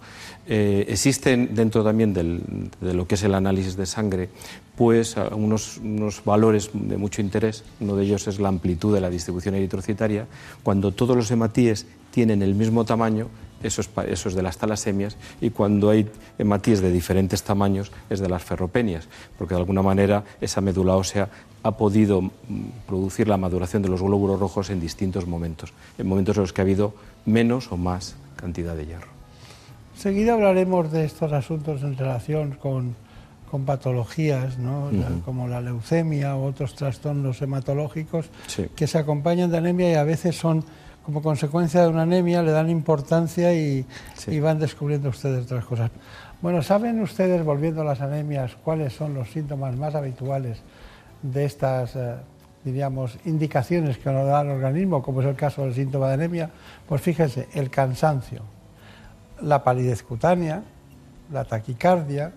Eh, 0.49 0.85
existen 0.89 1.55
dentro 1.55 1.83
también 1.83 2.15
del, 2.15 2.71
de 2.81 2.95
lo 2.95 3.07
que 3.07 3.17
es 3.17 3.23
el 3.25 3.35
análisis 3.35 3.77
de 3.77 3.87
sangre 3.87 4.29
pues 4.77 5.17
unos, 5.33 5.79
unos, 5.79 6.23
valores 6.25 6.71
de 6.75 6.99
mucho 6.99 7.23
interés. 7.23 7.65
Uno 7.81 7.97
de 7.97 8.05
ellos 8.05 8.26
es 8.31 8.41
la 8.41 8.49
amplitud 8.49 8.95
de 8.95 9.01
la 9.01 9.11
distribución 9.11 9.55
eritrocitaria. 9.55 10.27
Cuando 10.63 10.93
todos 10.93 11.17
los 11.17 11.31
hematíes 11.31 11.87
tienen 12.11 12.43
el 12.43 12.55
mismo 12.55 12.85
tamaño, 12.85 13.29
eso 13.63 13.81
es, 13.81 13.91
eso 14.09 14.29
es, 14.29 14.35
de 14.35 14.43
las 14.43 14.59
talasemias, 14.59 15.17
y 15.41 15.51
cuando 15.51 15.91
hay 15.91 16.09
hematíes 16.39 16.81
de 16.81 16.93
diferentes 16.93 17.43
tamaños 17.43 17.91
es 18.11 18.21
de 18.21 18.29
las 18.29 18.43
ferropenias, 18.43 19.09
porque 19.39 19.55
de 19.55 19.61
alguna 19.61 19.83
manera 19.83 20.25
esa 20.41 20.61
médula 20.61 20.97
ósea 20.97 21.29
ha 21.63 21.73
podido 21.73 22.23
mm, 22.23 22.31
producir 22.87 23.29
la 23.29 23.37
maduración 23.37 23.83
de 23.83 23.89
los 23.89 24.03
glóbulos 24.03 24.39
rojos 24.39 24.71
en 24.71 24.81
distintos 24.81 25.27
momentos, 25.27 25.73
en 25.99 26.07
momentos 26.07 26.37
en 26.37 26.43
los 26.43 26.53
que 26.53 26.61
ha 26.61 26.65
habido 26.65 26.95
menos 27.25 27.73
o 27.73 27.77
más 27.77 28.17
cantidad 28.37 28.77
de 28.77 28.87
hierro. 28.87 29.09
Seguida 29.97 30.35
hablaremos 30.35 30.93
de 30.93 31.05
estos 31.05 31.33
asuntos 31.33 31.83
en 31.83 31.97
relación 31.97 32.53
con 32.53 32.95
con 33.51 33.65
patologías 33.65 34.59
¿no? 34.59 34.91
como 35.25 35.49
la 35.49 35.61
leucemia 35.61 36.37
u 36.37 36.45
otros 36.45 36.75
trastornos 36.75 37.41
hematológicos 37.43 38.27
que 38.75 38.87
se 38.87 38.99
acompañan 38.99 39.51
de 39.51 39.59
anemia 39.59 39.93
y 39.93 39.95
a 39.95 40.05
veces 40.05 40.37
son 40.37 40.65
como 41.07 41.23
consecuencia 41.23 41.83
de 41.83 41.89
una 41.89 42.03
anemia, 42.03 42.43
le 42.43 42.51
dan 42.51 42.69
importancia 42.69 43.55
y, 43.55 43.87
van 44.41 44.59
descubriendo 44.59 45.11
ustedes 45.11 45.45
otras 45.45 45.65
cosas. 45.65 45.93
Bueno, 46.43 46.63
¿saben 46.63 47.01
ustedes, 47.01 47.45
volviendo 47.45 47.83
a 47.83 47.85
las 47.85 48.01
anemias, 48.01 48.57
cuáles 48.65 48.93
son 48.93 49.15
los 49.15 49.31
síntomas 49.31 49.77
más 49.77 49.95
habituales 49.95 50.63
de 51.23 51.45
estas, 51.45 51.95
eh, 51.95 52.17
diríamos, 52.65 53.19
indicaciones 53.25 53.99
que 53.99 54.11
nos 54.11 54.27
da 54.27 54.41
el 54.41 54.49
organismo, 54.49 55.01
como 55.01 55.21
es 55.21 55.29
el 55.29 55.37
caso 55.37 55.63
del 55.63 55.75
síntoma 55.75 56.09
de 56.09 56.15
anemia? 56.15 56.51
Pues 56.89 57.01
fíjense, 57.01 57.47
el 57.55 57.71
cansancio, 57.71 58.43
la 59.41 59.63
palidez 59.63 60.03
cutánea, 60.03 60.65
la 61.31 61.45
taquicardia, 61.45 62.33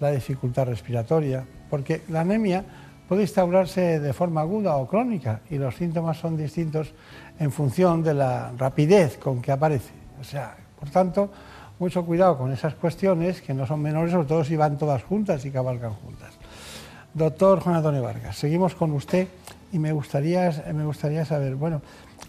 la 0.00 0.10
dificultad 0.10 0.66
respiratoria, 0.66 1.44
porque 1.70 2.02
la 2.08 2.20
anemia 2.20 2.64
puede 3.08 3.22
instaurarse 3.22 4.00
de 4.00 4.12
forma 4.12 4.42
aguda 4.42 4.76
o 4.76 4.86
crónica 4.86 5.40
y 5.50 5.56
los 5.56 5.74
síntomas 5.74 6.18
son 6.18 6.36
distintos 6.36 6.92
en 7.38 7.50
función 7.50 8.02
de 8.02 8.14
la 8.14 8.52
rapidez 8.56 9.16
con 9.16 9.40
que 9.40 9.52
aparece. 9.52 9.92
O 10.20 10.24
sea, 10.24 10.56
por 10.78 10.90
tanto, 10.90 11.30
mucho 11.78 12.04
cuidado 12.04 12.36
con 12.36 12.52
esas 12.52 12.74
cuestiones 12.74 13.40
que 13.40 13.54
no 13.54 13.66
son 13.66 13.80
menores, 13.80 14.12
sobre 14.12 14.26
todo 14.26 14.44
si 14.44 14.56
van 14.56 14.76
todas 14.76 15.02
juntas 15.04 15.44
y 15.44 15.50
cabalgan 15.50 15.94
juntas. 15.94 16.34
Doctor 17.14 17.60
Juan 17.60 17.76
Antonio 17.76 18.02
Vargas, 18.02 18.36
seguimos 18.36 18.74
con 18.74 18.92
usted 18.92 19.26
y 19.72 19.78
me 19.78 19.92
gustaría, 19.92 20.64
me 20.74 20.84
gustaría 20.84 21.24
saber, 21.24 21.54
bueno, 21.54 21.80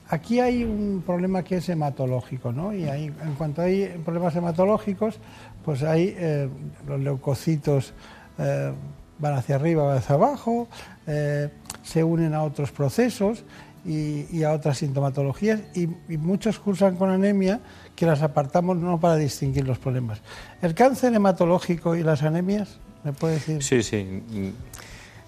aquí 0.10 0.40
hay 0.40 0.64
un 0.64 1.04
problema 1.06 1.44
que 1.44 1.58
es 1.58 1.70
hematológico, 1.70 2.52
¿no? 2.52 2.74
Y 2.74 2.88
en 2.88 3.36
cuanto 3.38 3.62
hay 3.62 3.88
problemas 4.04 4.36
hematológicos, 4.36 5.20
pues 5.64 5.84
ahí 5.84 6.16
eh, 6.18 6.50
los 6.88 7.00
leucocitos 7.00 7.94
eh, 8.38 8.72
van 9.18 9.34
hacia 9.34 9.56
arriba, 9.56 9.84
van 9.84 9.98
hacia 9.98 10.16
abajo, 10.16 10.68
eh, 11.08 11.50
se 11.84 12.04
unen 12.04 12.34
a 12.34 12.44
otros 12.44 12.72
procesos 12.72 13.44
y, 13.86 14.44
a 14.44 14.52
otras 14.52 14.80
sintomatologías 14.80 15.62
y, 15.74 15.88
muchos 16.18 16.60
cursan 16.60 16.96
con 16.96 17.10
anemia 17.10 17.60
que 17.96 18.06
las 18.06 18.22
apartamos 18.22 18.78
no 18.78 19.00
para 19.00 19.16
distinguir 19.16 19.68
los 19.68 19.80
problemas. 19.80 20.22
¿El 20.62 20.74
cáncer 20.74 21.14
hematológico 21.14 21.96
y 21.96 22.04
las 22.04 22.24
anemias? 22.24 22.78
¿Me 23.04 23.14
puede 23.14 23.36
decir? 23.36 23.64
Sí, 23.64 23.82
sí. 23.84 24.24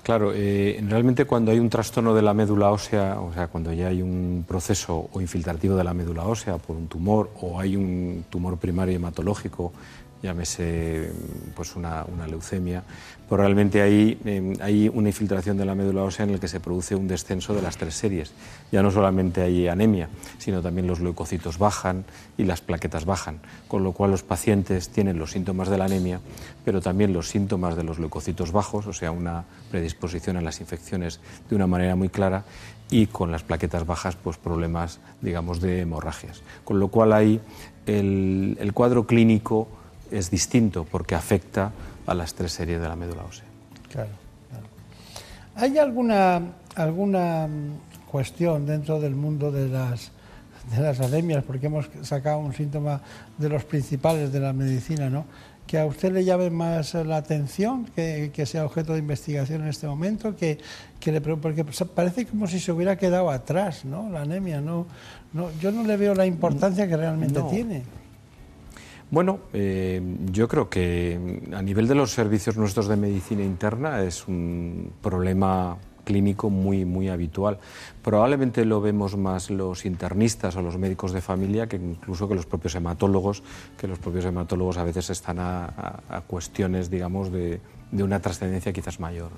Claro, 0.03 0.31
realmente 0.31 1.25
cuando 1.25 1.51
hay 1.51 1.59
un 1.59 1.69
trastorno 1.69 2.13
de 2.15 2.21
la 2.21 2.33
médula 2.33 2.71
ósea, 2.71 3.19
o 3.19 3.33
sea, 3.33 3.47
cuando 3.47 3.71
ya 3.71 3.87
hay 3.87 4.01
un 4.01 4.43
proceso 4.47 5.09
o 5.11 5.21
infiltrativo 5.21 5.75
de 5.75 5.83
la 5.83 5.93
médula 5.93 6.23
ósea 6.25 6.57
por 6.57 6.75
un 6.75 6.87
tumor 6.87 7.29
o 7.39 7.59
hay 7.59 7.75
un 7.75 8.25
tumor 8.29 8.57
primario 8.57 8.95
hematológico 8.95 9.71
llámese 10.21 11.11
pues 11.55 11.75
una, 11.75 12.05
leucemia, 12.27 12.83
pues 13.27 13.39
realmente 13.39 13.81
ahí 13.81 14.19
em, 14.25 14.53
hay 14.61 14.89
una 14.89 15.09
infiltración 15.09 15.57
de 15.57 15.65
la 15.65 15.73
médula 15.73 16.03
ósea 16.03 16.25
en 16.25 16.31
el 16.31 16.39
que 16.39 16.47
se 16.47 16.59
produce 16.59 16.95
un 16.95 17.07
descenso 17.07 17.53
de 17.53 17.61
las 17.61 17.77
tres 17.77 17.95
series. 17.95 18.33
Ya 18.71 18.83
no 18.83 18.91
solamente 18.91 19.41
hay 19.41 19.67
anemia, 19.67 20.09
sino 20.37 20.61
también 20.61 20.87
los 20.87 20.99
leucocitos 20.99 21.57
bajan 21.57 22.05
y 22.37 22.43
las 22.43 22.61
plaquetas 22.61 23.05
bajan, 23.05 23.39
con 23.67 23.83
lo 23.83 23.93
cual 23.93 24.11
los 24.11 24.23
pacientes 24.23 24.89
tienen 24.89 25.17
los 25.17 25.31
síntomas 25.31 25.69
de 25.69 25.77
la 25.77 25.85
anemia, 25.85 26.19
pero 26.63 26.81
también 26.81 27.13
los 27.13 27.29
síntomas 27.29 27.75
de 27.75 27.83
los 27.83 27.99
leucocitos 27.99 28.51
bajos, 28.51 28.87
o 28.87 28.93
sea, 28.93 29.11
una 29.11 29.45
predisposición 29.71 30.37
a 30.37 30.41
las 30.41 30.61
infecciones 30.61 31.19
de 31.49 31.55
una 31.55 31.67
manera 31.67 31.95
muy 31.95 32.09
clara, 32.09 32.43
y 32.91 33.07
con 33.07 33.31
las 33.31 33.41
plaquetas 33.43 33.85
bajas, 33.85 34.17
pues 34.17 34.37
problemas, 34.37 34.99
digamos, 35.21 35.61
de 35.61 35.79
hemorragias. 35.79 36.43
Con 36.65 36.79
lo 36.79 36.89
cual 36.89 37.13
el, 37.85 38.57
el 38.59 38.73
cuadro 38.73 39.07
clínico 39.07 39.69
es 40.11 40.29
distinto 40.29 40.85
porque 40.89 41.15
afecta 41.15 41.71
a 42.05 42.13
las 42.13 42.33
tres 42.33 42.51
series 42.51 42.81
de 42.81 42.87
la 42.87 42.95
médula 42.95 43.23
ósea. 43.23 43.45
Claro, 43.91 44.09
¿Hay 45.55 45.77
alguna, 45.77 46.41
alguna 46.75 47.47
mm, 47.47 48.07
cuestión 48.09 48.65
dentro 48.65 48.99
del 48.99 49.15
mundo 49.15 49.51
de 49.51 49.67
las, 49.67 50.11
de 50.75 50.81
las 50.81 50.99
anemias, 50.99 51.43
porque 51.43 51.67
hemos 51.67 51.89
sacado 52.03 52.39
un 52.39 52.53
síntoma 52.53 53.01
de 53.37 53.49
los 53.49 53.63
principales 53.65 54.31
de 54.31 54.39
la 54.39 54.53
medicina, 54.53 55.09
¿no? 55.09 55.25
que 55.71 55.79
a 55.79 55.85
usted 55.85 56.11
le 56.11 56.25
llame 56.25 56.49
más 56.49 56.93
la 56.95 57.15
atención, 57.15 57.85
que, 57.95 58.31
que 58.33 58.45
sea 58.45 58.65
objeto 58.65 58.91
de 58.91 58.99
investigación 58.99 59.61
en 59.61 59.69
este 59.69 59.87
momento, 59.87 60.35
que, 60.35 60.57
que 60.99 61.13
le, 61.13 61.21
porque 61.21 61.63
parece 61.95 62.25
como 62.25 62.45
si 62.47 62.59
se 62.59 62.73
hubiera 62.73 62.97
quedado 62.97 63.29
atrás, 63.29 63.85
¿no? 63.85 64.09
La 64.09 64.23
anemia, 64.23 64.59
no, 64.59 64.85
no, 65.31 65.49
yo 65.61 65.71
no 65.71 65.83
le 65.83 65.95
veo 65.95 66.13
la 66.13 66.25
importancia 66.25 66.89
que 66.89 66.97
realmente 66.97 67.41
tiene. 67.43 67.83
Bueno, 69.11 69.39
eh, 69.51 70.01
yo 70.31 70.47
creo 70.47 70.69
que 70.69 71.41
a 71.53 71.61
nivel 71.61 71.85
de 71.89 71.95
los 71.95 72.11
servicios 72.11 72.55
nuestros 72.55 72.87
de 72.87 72.95
medicina 72.95 73.43
interna 73.43 74.01
es 74.03 74.25
un 74.25 74.93
problema 75.01 75.77
clínico 76.05 76.49
muy, 76.49 76.85
muy 76.85 77.09
habitual. 77.09 77.59
Probablemente 78.01 78.63
lo 78.63 78.79
vemos 78.79 79.17
más 79.17 79.49
los 79.49 79.85
internistas 79.85 80.55
o 80.55 80.61
los 80.61 80.77
médicos 80.77 81.11
de 81.11 81.19
familia 81.19 81.67
que 81.67 81.75
incluso 81.75 82.27
que 82.29 82.35
los 82.35 82.45
propios 82.45 82.75
hematólogos, 82.75 83.43
que 83.77 83.85
los 83.85 83.99
propios 83.99 84.23
hematólogos 84.23 84.77
a 84.77 84.85
veces 84.85 85.09
están 85.09 85.39
a, 85.39 86.23
cuestiones, 86.27 86.89
digamos, 86.89 87.33
de, 87.33 87.59
una 87.91 88.21
trascendencia 88.21 88.71
quizás 88.71 89.01
mayor. 89.01 89.31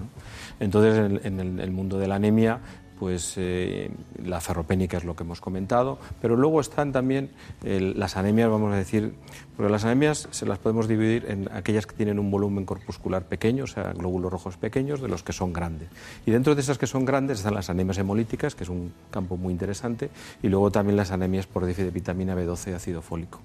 Entonces, 0.60 1.26
en, 1.26 1.40
el, 1.40 1.72
mundo 1.72 1.98
de 1.98 2.08
la 2.08 2.16
anemia, 2.16 2.60
pues 3.00 3.34
eh, 3.38 3.92
la 4.24 4.40
ferropénica 4.42 4.98
es 4.98 5.04
lo 5.04 5.16
que 5.16 5.24
hemos 5.24 5.42
comentado, 5.42 6.00
pero 6.22 6.36
luego 6.36 6.62
están 6.62 6.92
también 6.92 7.30
las 7.64 8.18
anemias, 8.18 8.50
vamos 8.50 8.74
a 8.74 8.78
decir, 8.78 9.14
porque 9.56 9.72
las 9.72 9.86
anemias 9.86 10.28
se 10.32 10.46
las 10.46 10.58
podemos 10.60 10.88
dividir 10.88 11.26
en 11.28 11.50
aquellas 11.54 11.86
que 11.86 11.96
tienen 11.96 12.20
un 12.20 12.32
volumen 12.32 12.66
corpuscular 12.66 13.24
pequeño, 13.24 13.66
o 13.66 13.68
sea, 13.68 13.94
glóbulos 13.94 14.32
rojos 14.32 14.58
pequeños, 14.58 15.02
de 15.02 15.08
los 15.08 15.24
que 15.24 15.34
son 15.34 15.54
grandes. 15.54 15.90
Y 16.26 16.32
dentro 16.32 16.56
de 16.56 16.62
esas 16.62 16.78
que 16.78 16.88
son 16.88 17.06
grandes 17.06 17.40
están 17.40 17.54
las 17.54 17.70
anemias 17.70 17.98
hemolíticas, 17.98 18.56
que 18.56 18.64
es 18.64 18.70
un 18.70 18.94
campo 19.12 19.38
muy 19.38 19.52
interesante, 19.52 20.10
y 20.42 20.50
luego 20.50 20.72
también 20.72 20.98
las 20.98 21.12
anemias 21.12 21.48
por 21.48 21.66
déficit 21.66 21.86
de 21.86 21.92
vitamina 21.92 22.36
B12 22.36 22.72
y 22.72 22.74
ácido 22.74 23.02
fólico. 23.02 23.40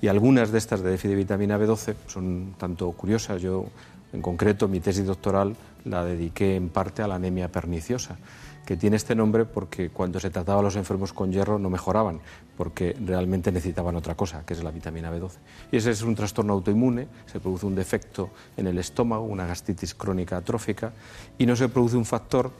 Y 0.00 0.08
algunas 0.08 0.52
de 0.52 0.58
estas 0.58 0.82
de 0.82 0.90
déficit 0.90 1.10
de 1.10 1.16
vitamina 1.16 1.58
B12 1.58 1.94
son 2.06 2.54
tanto 2.58 2.90
curiosas, 2.92 3.42
yo 3.42 3.66
En 4.10 4.22
concreto, 4.22 4.68
mi 4.68 4.80
tesis 4.80 5.04
doctoral 5.04 5.54
la 5.84 6.02
dediqué 6.02 6.56
en 6.56 6.70
parte 6.70 7.02
a 7.02 7.08
la 7.08 7.16
anemia 7.16 7.52
perniciosa, 7.52 8.16
que 8.68 8.76
tiene 8.76 8.96
este 8.96 9.14
nombre 9.14 9.46
porque 9.46 9.88
cuando 9.88 10.20
se 10.20 10.28
trataba 10.28 10.60
a 10.60 10.62
los 10.62 10.76
enfermos 10.76 11.14
con 11.14 11.32
hierro 11.32 11.58
no 11.58 11.70
mejoraban, 11.70 12.20
porque 12.54 12.94
realmente 13.02 13.50
necesitaban 13.50 13.96
otra 13.96 14.14
cosa, 14.14 14.42
que 14.44 14.52
es 14.52 14.62
la 14.62 14.70
vitamina 14.70 15.10
B12. 15.10 15.30
Y 15.72 15.78
ese 15.78 15.90
es 15.90 16.02
un 16.02 16.14
trastorno 16.14 16.52
autoinmune, 16.52 17.08
se 17.24 17.40
produce 17.40 17.64
un 17.64 17.74
defecto 17.74 18.28
en 18.58 18.66
el 18.66 18.76
estómago, 18.76 19.24
una 19.24 19.46
gastritis 19.46 19.94
crónica 19.94 20.36
atrófica, 20.36 20.92
y 21.38 21.46
no 21.46 21.56
se 21.56 21.70
produce 21.70 21.96
un 21.96 22.04
factor 22.04 22.50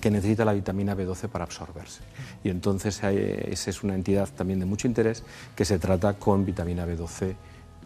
que 0.00 0.12
necesita 0.12 0.44
la 0.44 0.52
vitamina 0.52 0.94
B12 0.94 1.26
para 1.26 1.42
absorberse. 1.42 2.02
Y 2.44 2.48
entonces 2.48 3.02
esa 3.02 3.70
es 3.70 3.82
una 3.82 3.96
entidad 3.96 4.28
también 4.28 4.60
de 4.60 4.66
mucho 4.66 4.86
interés 4.86 5.24
que 5.56 5.64
se 5.64 5.80
trata 5.80 6.14
con 6.14 6.46
vitamina 6.46 6.86
B12 6.86 7.34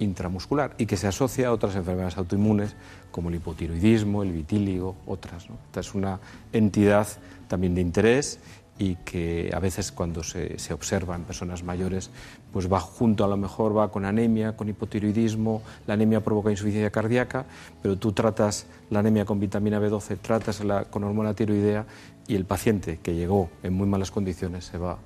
intramuscular 0.00 0.74
y 0.78 0.86
que 0.86 0.96
se 0.96 1.06
asocia 1.06 1.48
a 1.48 1.52
otras 1.52 1.76
enfermedades 1.76 2.16
autoinmunes 2.16 2.74
como 3.12 3.28
el 3.28 3.36
hipotiroidismo, 3.36 4.22
el 4.22 4.32
vitíligo, 4.32 4.96
otras. 5.06 5.46
Esta 5.66 5.80
es 5.80 5.94
una 5.94 6.18
entidad 6.52 7.06
también 7.46 7.74
de 7.74 7.82
interés 7.82 8.40
y 8.78 8.96
que 8.96 9.50
a 9.54 9.58
veces 9.60 9.92
cuando 9.92 10.24
se, 10.24 10.58
se, 10.58 10.72
observa 10.72 11.14
en 11.14 11.24
personas 11.24 11.62
mayores, 11.62 12.10
pues 12.50 12.72
va 12.72 12.80
junto, 12.80 13.24
a 13.24 13.28
lo 13.28 13.36
mejor 13.36 13.76
va 13.76 13.90
con 13.90 14.06
anemia, 14.06 14.56
con 14.56 14.70
hipotiroidismo, 14.70 15.60
la 15.86 15.94
anemia 15.94 16.24
provoca 16.24 16.50
insuficiencia 16.50 16.90
cardíaca, 16.90 17.44
pero 17.82 17.98
tú 17.98 18.12
tratas 18.12 18.64
la 18.88 19.00
anemia 19.00 19.26
con 19.26 19.38
vitamina 19.38 19.78
B12, 19.78 20.16
tratas 20.22 20.62
con 20.88 21.04
hormona 21.04 21.34
tiroidea 21.34 21.84
y 22.26 22.36
el 22.36 22.46
paciente 22.46 23.00
que 23.02 23.14
llegó 23.14 23.50
en 23.62 23.74
muy 23.74 23.86
malas 23.86 24.10
condiciones 24.10 24.64
se 24.64 24.78
va 24.78 24.96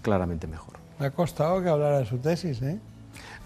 claramente 0.00 0.46
mejor. 0.46 0.76
Me 0.98 1.06
ha 1.06 1.10
costado 1.10 1.62
que 1.62 1.68
hablara 1.68 1.98
de 1.98 2.06
su 2.06 2.16
tesis, 2.16 2.62
¿eh? 2.62 2.78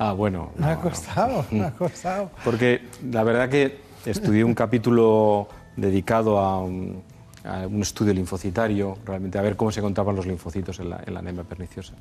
Ah, 0.02 0.12
bueno. 0.14 0.50
me 0.56 0.66
ha 0.66 0.80
costado, 0.80 1.44
me 1.52 1.64
ha 1.64 1.70
costado. 1.70 2.30
Porque 2.44 2.82
la 3.08 3.22
verdad 3.22 3.48
que 3.48 3.78
estudié 4.04 4.42
un 4.42 4.52
capítulo 4.54 5.46
dedicado 5.76 6.40
a 6.40 6.60
un, 6.60 7.04
estudio 7.80 8.12
linfocitario, 8.12 8.98
realmente 9.04 9.38
a 9.38 9.42
ver 9.42 9.56
cómo 9.56 9.70
se 9.70 9.80
contaban 9.80 10.16
los 10.16 10.26
linfocitos 10.26 10.80
en 10.80 10.90
la, 10.90 10.96
anemia 11.16 11.44
perniciosa. 11.44 11.94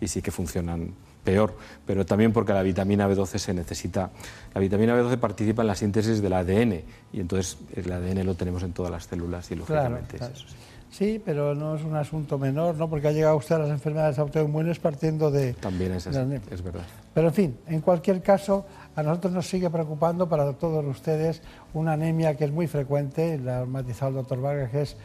Y 0.00 0.08
sí 0.08 0.20
que 0.20 0.32
funcionan 0.32 0.94
peor, 1.22 1.56
pero 1.86 2.04
también 2.04 2.32
porque 2.32 2.52
la 2.52 2.62
vitamina 2.62 3.08
B12 3.08 3.38
se 3.38 3.54
necesita. 3.54 4.10
La 4.52 4.60
vitamina 4.60 4.96
B12 4.96 5.16
participa 5.18 5.62
en 5.62 5.68
la 5.68 5.76
síntesis 5.76 6.20
del 6.20 6.32
ADN 6.32 6.82
y 7.12 7.20
entonces 7.20 7.58
el 7.74 7.90
ADN 7.90 8.26
lo 8.26 8.34
tenemos 8.34 8.64
en 8.64 8.72
todas 8.72 8.90
las 8.90 9.06
células 9.06 9.48
y 9.52 9.54
lógicamente 9.54 10.16
es 10.16 10.22
eso. 10.22 10.48
Sí. 10.48 10.54
Sí, 10.96 11.20
pero 11.24 11.56
no 11.56 11.74
es 11.74 11.82
un 11.82 11.96
asunto 11.96 12.38
menor, 12.38 12.76
¿no? 12.76 12.88
Porque 12.88 13.08
ha 13.08 13.10
llegado 13.10 13.36
usted 13.36 13.56
a 13.56 13.58
las 13.58 13.70
enfermedades 13.70 14.16
autoinmunes 14.20 14.78
partiendo 14.78 15.28
de... 15.28 15.54
También 15.54 15.92
es 15.92 16.06
así, 16.06 16.18
es 16.52 16.62
verdad. 16.62 16.84
Pero 17.12 17.28
en 17.28 17.34
fin, 17.34 17.58
en 17.66 17.80
cualquier 17.80 18.22
caso, 18.22 18.64
a 18.94 19.02
nosotros 19.02 19.32
nos 19.32 19.44
sigue 19.44 19.68
preocupando 19.70 20.28
para 20.28 20.52
todos 20.52 20.84
ustedes 20.84 21.42
una 21.72 21.94
anemia 21.94 22.36
que 22.36 22.44
es 22.44 22.52
muy 22.52 22.68
frecuente, 22.68 23.38
la 23.38 23.62
ha 23.62 23.66
matizado 23.66 24.10
el 24.10 24.14
doctor 24.18 24.40
Vargas, 24.40 24.70
que 24.70 24.82
es 24.82 24.96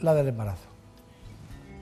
la 0.00 0.14
del 0.14 0.28
embarazo. 0.28 0.66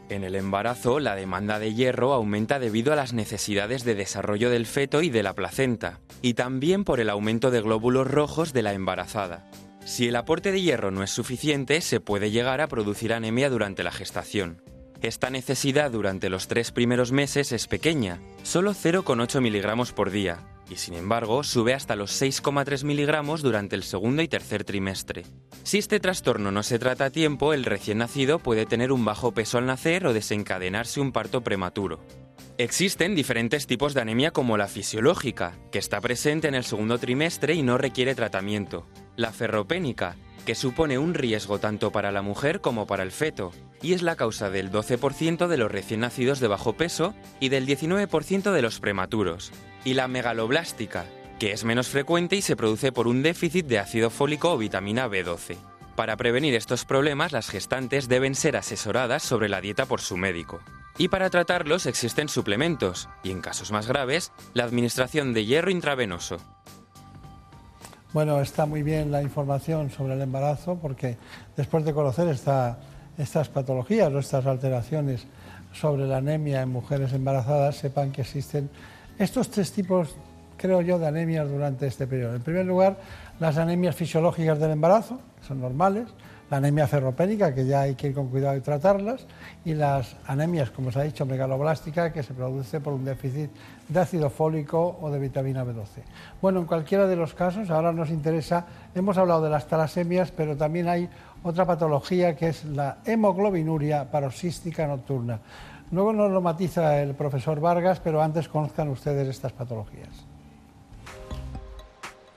En 0.09 0.25
el 0.25 0.35
embarazo, 0.35 0.99
la 0.99 1.15
demanda 1.15 1.61
de 1.61 1.73
hierro 1.73 2.15
aumenta 2.15 2.59
debido 2.59 2.93
a 2.93 2.97
las 2.97 3.13
necesidades 3.13 3.85
de 3.85 3.95
desarrollo 3.95 4.51
del 4.51 4.67
feto 4.67 5.03
y 5.03 5.11
de 5.11 5.23
la 5.23 5.35
placenta, 5.35 6.01
y 6.21 6.35
también 6.35 6.83
por 6.83 6.99
el 6.99 7.09
aumento 7.09 7.53
de 7.53 7.61
glóbulos 7.61 8.11
rojos 8.11 8.53
de 8.53 8.63
la 8.63 8.73
embarazada. 8.73 9.49
Si 9.85 10.09
el 10.09 10.17
aporte 10.17 10.53
de 10.53 10.61
hierro 10.61 10.91
no 10.91 11.03
es 11.03 11.11
suficiente, 11.11 11.81
se 11.81 12.01
puede 12.01 12.31
llegar 12.31 12.61
a 12.61 12.69
producir 12.69 13.13
anemia 13.13 13.51
durante 13.51 13.83
la 13.83 13.91
gestación. 13.91 14.63
Esta 15.03 15.31
necesidad 15.31 15.91
durante 15.91 16.31
los 16.31 16.47
tres 16.47 16.71
primeros 16.71 17.11
meses 17.11 17.51
es 17.51 17.67
pequeña, 17.67 18.21
solo 18.45 18.73
0,8 18.73 19.41
miligramos 19.41 19.93
por 19.93 20.11
día, 20.11 20.39
y 20.71 20.77
sin 20.77 20.95
embargo 20.95 21.43
sube 21.43 21.75
hasta 21.75 21.97
los 21.97 22.23
6,3 22.23 22.85
miligramos 22.85 23.43
durante 23.43 23.75
el 23.75 23.83
segundo 23.83 24.23
y 24.23 24.29
tercer 24.29 24.63
trimestre. 24.63 25.25
Si 25.65 25.79
este 25.79 25.99
trastorno 25.99 26.53
no 26.53 26.63
se 26.63 26.79
trata 26.79 27.07
a 27.07 27.11
tiempo, 27.11 27.53
el 27.53 27.65
recién 27.65 27.99
nacido 27.99 28.39
puede 28.39 28.65
tener 28.65 28.93
un 28.93 29.05
bajo 29.05 29.33
peso 29.33 29.59
al 29.59 29.67
nacer 29.67 30.07
o 30.07 30.13
desencadenarse 30.13 31.01
un 31.01 31.11
parto 31.11 31.43
prematuro. 31.43 32.07
Existen 32.57 33.17
diferentes 33.17 33.67
tipos 33.67 33.95
de 33.95 34.03
anemia 34.03 34.31
como 34.31 34.57
la 34.57 34.69
fisiológica, 34.69 35.59
que 35.73 35.79
está 35.79 36.01
presente 36.01 36.47
en 36.47 36.55
el 36.55 36.65
segundo 36.65 36.99
trimestre 36.99 37.55
y 37.55 37.63
no 37.63 37.77
requiere 37.77 38.15
tratamiento, 38.15 38.87
la 39.17 39.33
ferropénica, 39.33 40.17
que 40.45 40.55
supone 40.55 40.99
un 40.99 41.15
riesgo 41.15 41.59
tanto 41.59 41.93
para 41.93 42.13
la 42.13 42.23
mujer 42.23 42.61
como 42.61 42.87
para 42.87 43.03
el 43.03 43.13
feto, 43.13 43.53
y 43.81 43.93
es 43.93 44.03
la 44.03 44.17
causa 44.17 44.51
del 44.51 44.71
12% 44.71 45.47
de 45.47 45.57
los 45.57 45.71
recién 45.71 46.01
nacidos 46.01 46.41
de 46.41 46.49
bajo 46.49 46.75
peso 46.75 47.15
y 47.41 47.49
del 47.49 47.67
19% 47.67 48.53
de 48.53 48.63
los 48.63 48.81
prematuros, 48.81 49.53
y 49.85 49.95
la 49.95 50.09
megaloblástica, 50.09 51.05
que 51.39 51.53
es 51.53 51.65
menos 51.65 51.89
frecuente 51.89 52.37
y 52.37 52.43
se 52.43 52.57
produce 52.57 52.93
por 52.93 53.07
un 53.09 53.23
déficit 53.23 53.67
de 53.67 53.79
ácido 53.79 54.11
fólico 54.11 54.53
o 54.53 54.59
vitamina 54.59 55.09
B12. 55.09 55.57
Para 55.97 56.17
prevenir 56.17 56.55
estos 56.55 56.85
problemas, 56.85 57.33
las 57.33 57.51
gestantes 57.51 58.09
deben 58.09 58.35
ser 58.35 58.57
asesoradas 58.57 59.23
sobre 59.23 59.49
la 59.49 59.61
dieta 59.61 59.87
por 59.87 60.01
su 60.01 60.17
médico. 60.17 60.61
Y 60.99 61.09
para 61.09 61.31
tratarlos 61.31 61.87
existen 61.87 62.29
suplementos, 62.29 63.09
y 63.23 63.31
en 63.31 63.41
casos 63.41 63.73
más 63.73 63.87
graves, 63.87 64.33
la 64.55 64.65
administración 64.65 65.35
de 65.35 65.45
hierro 65.45 65.71
intravenoso. 65.71 66.39
Bueno, 68.13 68.43
está 68.43 68.67
muy 68.67 68.83
bien 68.83 69.11
la 69.11 69.23
información 69.23 69.89
sobre 69.89 70.13
el 70.13 70.21
embarazo 70.21 70.77
porque 70.77 71.17
después 71.57 71.83
de 71.83 71.95
conocer 71.95 72.29
estas 72.29 73.49
patologías 73.49 74.13
o 74.13 74.19
estas 74.19 74.45
alteraciones 74.45 75.27
sobre 75.73 76.07
la 76.07 76.19
anemia 76.19 76.61
en 76.61 76.69
mujeres 76.69 77.15
embarazadas, 77.15 77.77
sepan 77.77 78.13
que 78.13 78.21
existen 78.21 78.69
estos 79.19 79.49
tres 79.51 79.73
tipos, 79.73 80.15
creo 80.59 80.83
yo, 80.83 80.99
de 80.99 81.07
anemias 81.07 81.49
durante 81.49 81.87
este 81.87 82.07
periodo. 82.07 82.35
En 82.35 82.43
primer 82.43 82.67
lugar, 82.67 82.99
las 83.41 83.57
anemias 83.57 83.97
fisiológicas 83.97 84.59
del 84.59 84.73
embarazo, 84.73 85.19
que 85.41 85.47
son 85.47 85.63
normales, 85.63 86.09
la 86.51 86.59
anemia 86.59 86.87
ferropénica, 86.87 87.55
que 87.55 87.65
ya 87.65 87.81
hay 87.81 87.95
que 87.95 88.09
ir 88.09 88.15
con 88.15 88.29
cuidado 88.29 88.59
y 88.59 88.61
tratarlas, 88.61 89.27
y 89.65 89.73
las 89.73 90.17
anemias, 90.27 90.71
como 90.71 90.93
se 90.93 91.01
ha 91.01 91.03
dicho, 91.05 91.25
megaloblástica, 91.25 92.13
que 92.13 92.23
se 92.23 92.35
produce 92.35 92.79
por 92.79 92.93
un 92.93 93.07
déficit 93.07 93.51
de 93.93 94.01
ácido 94.01 94.31
fólico 94.31 94.99
o 95.01 95.11
de 95.11 95.19
vitamina 95.19 95.65
B12. 95.65 96.03
Bueno, 96.41 96.61
en 96.61 96.67
cualquiera 96.67 97.07
de 97.07 97.17
los 97.17 97.35
casos, 97.35 97.71
ahora 97.71 97.93
nos 97.93 98.11
interesa, 98.11 98.67
hemos 98.95 99.19
hablado 99.19 99.43
de 99.43 99.51
las 99.51 99.67
talasemias, 99.67 100.31
pero 100.33 100.57
también 100.57 100.89
hay 100.89 101.09
otra 101.43 101.67
patología 101.67 102.37
que 102.37 102.49
es 102.49 102.65
la 102.65 102.99
hemoglobinuria 103.05 104.11
paroxística 104.11 104.87
nocturna. 104.87 105.41
Luego 105.91 106.13
nos 106.13 106.31
lo 106.31 106.41
matiza 106.41 107.03
el 107.03 107.15
profesor 107.15 107.61
Vargas, 107.61 108.01
pero 108.01 108.23
antes 108.23 108.49
conozcan 108.49 108.89
ustedes 108.89 109.29
estas 109.29 109.53
patologías. 109.53 110.27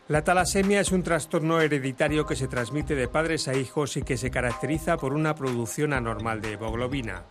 La 0.08 0.24
talasemia 0.24 0.82
es 0.82 0.92
un 0.92 1.02
trastorno 1.02 1.60
hereditario 1.62 2.28
que 2.28 2.36
se 2.36 2.48
transmite 2.48 2.94
de 2.94 3.08
padres 3.08 3.48
a 3.48 3.56
hijos 3.56 3.98
y 3.98 4.04
que 4.04 4.18
se 4.18 4.30
caracteriza 4.30 4.98
por 4.98 5.14
una 5.14 5.34
producción 5.34 5.94
anormal 5.94 6.42
de 6.42 6.54
hemoglobina. 6.54 7.24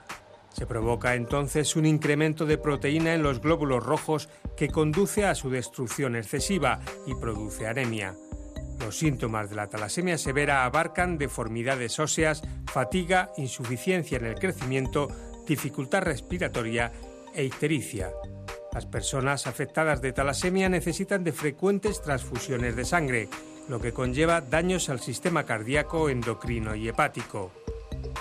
Se 0.55 0.67
provoca 0.67 1.17
entonces 1.17 1.75
un 1.75 1.85
incremento 1.85 2.47
de 2.47 2.59
proteína 2.59 3.13
en 3.13 3.25
los 3.25 3.41
glóbulos 3.41 3.85
rojos 3.85 4.29
que 4.57 4.69
conduce 4.69 5.25
a 5.25 5.35
su 5.35 5.51
destrucción 5.51 6.15
excesiva 6.15 6.81
y 7.07 7.15
produce 7.17 7.67
anemia. 7.67 8.15
Los 8.79 8.99
síntomas 8.99 9.51
de 9.51 9.57
la 9.57 9.69
talasemia 9.69 10.17
severa 10.17 10.65
abarcan 10.65 11.19
deformidades 11.19 11.99
óseas, 11.99 12.43
fatiga, 12.73 13.33
insuficiencia 13.37 14.19
en 14.19 14.27
el 14.27 14.37
crecimiento, 14.37 15.09
dificultad 15.45 16.03
respiratoria 16.03 16.93
e 17.35 17.45
ictericia. 17.45 18.13
Las 18.73 18.87
personas 18.87 19.49
afectadas 19.49 20.01
de 20.03 20.13
talasemia 20.13 20.69
necesitan 20.69 21.25
de 21.25 21.33
frecuentes 21.33 22.01
transfusiones 22.01 22.77
de 22.77 22.85
sangre, 22.85 23.29
lo 23.69 23.81
que 23.81 23.93
conlleva 23.93 24.41
daños 24.41 24.89
al 24.89 25.01
sistema 25.01 25.45
cardíaco, 25.45 26.11
endocrino 26.11 26.77
y 26.77 26.89
hepático. 26.89 27.64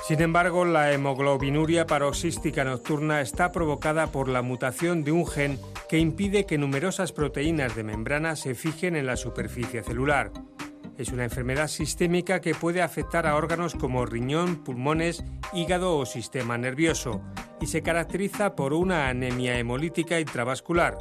Sin 0.07 0.21
embargo, 0.21 0.65
la 0.65 0.91
hemoglobinuria 0.91 1.87
paroxística 1.87 2.63
nocturna 2.63 3.21
está 3.21 3.51
provocada 3.51 4.07
por 4.07 4.27
la 4.27 4.41
mutación 4.41 5.03
de 5.03 5.11
un 5.11 5.25
gen 5.27 5.59
que 5.89 5.99
impide 5.99 6.45
que 6.45 6.57
numerosas 6.57 7.11
proteínas 7.11 7.75
de 7.75 7.83
membrana 7.83 8.35
se 8.35 8.55
fijen 8.55 8.95
en 8.95 9.05
la 9.05 9.15
superficie 9.15 9.83
celular. 9.83 10.31
Es 10.97 11.09
una 11.09 11.23
enfermedad 11.23 11.69
sistémica 11.69 12.39
que 12.39 12.53
puede 12.53 12.81
afectar 12.81 13.25
a 13.25 13.35
órganos 13.35 13.73
como 13.73 14.05
riñón, 14.05 14.63
pulmones, 14.63 15.23
hígado 15.51 15.97
o 15.97 16.05
sistema 16.05 16.57
nervioso 16.57 17.21
y 17.59 17.67
se 17.67 17.81
caracteriza 17.81 18.55
por 18.55 18.73
una 18.73 19.07
anemia 19.07 19.57
hemolítica 19.57 20.19
intravascular. 20.19 20.97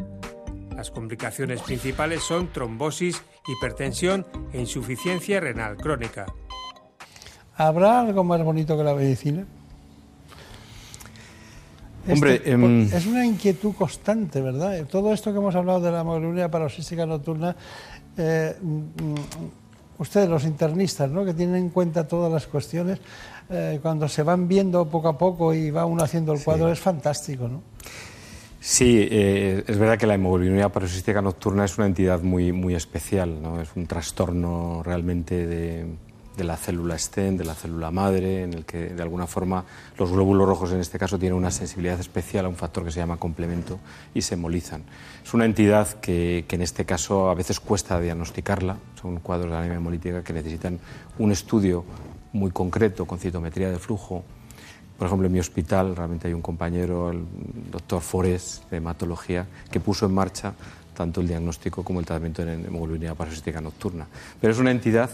Las 0.74 0.90
complicaciones 0.90 1.60
principales 1.60 2.22
son 2.22 2.52
trombosis, 2.52 3.22
hipertensión 3.46 4.26
e 4.52 4.60
insuficiencia 4.60 5.40
renal 5.40 5.76
crónica. 5.76 6.26
¿Habrá 7.56 8.00
algo 8.00 8.24
más 8.24 8.42
bonito 8.42 8.76
que 8.76 8.84
la 8.84 8.94
medicina? 8.94 9.44
Hombre, 12.08 12.36
este, 12.36 12.50
em, 12.50 12.82
es 12.82 13.06
una 13.06 13.24
inquietud 13.24 13.74
constante, 13.74 14.40
¿verdad? 14.40 14.84
Todo 14.86 15.12
esto 15.12 15.32
que 15.32 15.38
hemos 15.38 15.54
hablado 15.54 15.80
de 15.80 15.92
la 15.92 16.00
hemoglobinuria 16.00 16.50
paroxística 16.50 17.06
nocturna, 17.06 17.54
eh, 18.16 18.56
ustedes, 19.98 20.28
los 20.28 20.44
internistas, 20.44 21.10
¿no? 21.10 21.24
que 21.24 21.32
tienen 21.32 21.56
en 21.56 21.68
cuenta 21.70 22.08
todas 22.08 22.32
las 22.32 22.46
cuestiones, 22.46 22.98
eh, 23.50 23.78
cuando 23.80 24.08
se 24.08 24.24
van 24.24 24.48
viendo 24.48 24.84
poco 24.86 25.08
a 25.08 25.18
poco 25.18 25.54
y 25.54 25.70
va 25.70 25.86
uno 25.86 26.02
haciendo 26.02 26.32
el 26.32 26.42
cuadro, 26.42 26.72
es 26.72 26.80
fantástico, 26.80 27.46
¿no? 27.48 27.62
Sí, 28.58 29.08
eh, 29.10 29.64
es 29.66 29.76
verdad 29.76 29.98
que 29.98 30.06
la 30.06 30.14
hemoglobinuria 30.14 30.68
paroxística 30.68 31.20
nocturna 31.20 31.64
es 31.64 31.78
una 31.78 31.86
entidad 31.86 32.22
muy, 32.22 32.52
muy 32.52 32.76
especial, 32.76 33.42
¿no? 33.42 33.60
es 33.60 33.70
un 33.74 33.86
trastorno 33.86 34.84
realmente 34.84 35.46
de, 35.48 35.86
de 36.36 36.44
la 36.44 36.56
célula 36.56 36.98
STEM, 36.98 37.36
de 37.36 37.44
la 37.44 37.54
célula 37.54 37.90
madre, 37.90 38.42
en 38.42 38.54
el 38.54 38.64
que 38.64 38.88
de 38.88 39.02
alguna 39.02 39.26
forma 39.26 39.64
los 39.98 40.10
glóbulos 40.10 40.48
rojos 40.48 40.72
en 40.72 40.80
este 40.80 40.98
caso 40.98 41.18
tienen 41.18 41.36
una 41.36 41.50
sensibilidad 41.50 42.00
especial 42.00 42.46
a 42.46 42.48
un 42.48 42.56
factor 42.56 42.84
que 42.84 42.90
se 42.90 43.00
llama 43.00 43.18
complemento 43.18 43.78
y 44.14 44.22
se 44.22 44.34
hemolizan. 44.34 44.82
Es 45.22 45.34
una 45.34 45.44
entidad 45.44 45.88
que, 46.00 46.44
en 46.48 46.62
este 46.62 46.84
caso 46.84 47.28
a 47.28 47.34
veces 47.34 47.60
cuesta 47.60 48.00
diagnosticarla, 48.00 48.78
son 49.00 49.18
cuadros 49.18 49.50
de 49.50 49.56
anemia 49.56 49.76
hemolítica 49.76 50.24
que 50.24 50.32
necesitan 50.32 50.78
un 51.18 51.32
estudio 51.32 51.84
muy 52.32 52.50
concreto 52.50 53.04
con 53.06 53.18
citometría 53.18 53.70
de 53.70 53.78
flujo. 53.78 54.24
Por 54.96 55.06
ejemplo, 55.06 55.26
en 55.26 55.32
mi 55.32 55.40
hospital 55.40 55.96
realmente 55.96 56.28
hay 56.28 56.34
un 56.34 56.42
compañero, 56.42 57.10
el 57.10 57.24
doctor 57.70 58.00
Forés, 58.00 58.62
de 58.70 58.78
hematología, 58.78 59.46
que 59.70 59.80
puso 59.80 60.06
en 60.06 60.14
marcha 60.14 60.54
tanto 60.94 61.20
el 61.20 61.28
diagnóstico 61.28 61.82
como 61.82 62.00
el 62.00 62.06
tratamiento 62.06 62.42
en 62.42 62.66
hemoglobinuria 62.66 63.14
parasítica 63.14 63.60
nocturna. 63.60 64.06
Pero 64.40 64.52
es 64.52 64.58
una 64.58 64.70
entidad 64.70 65.10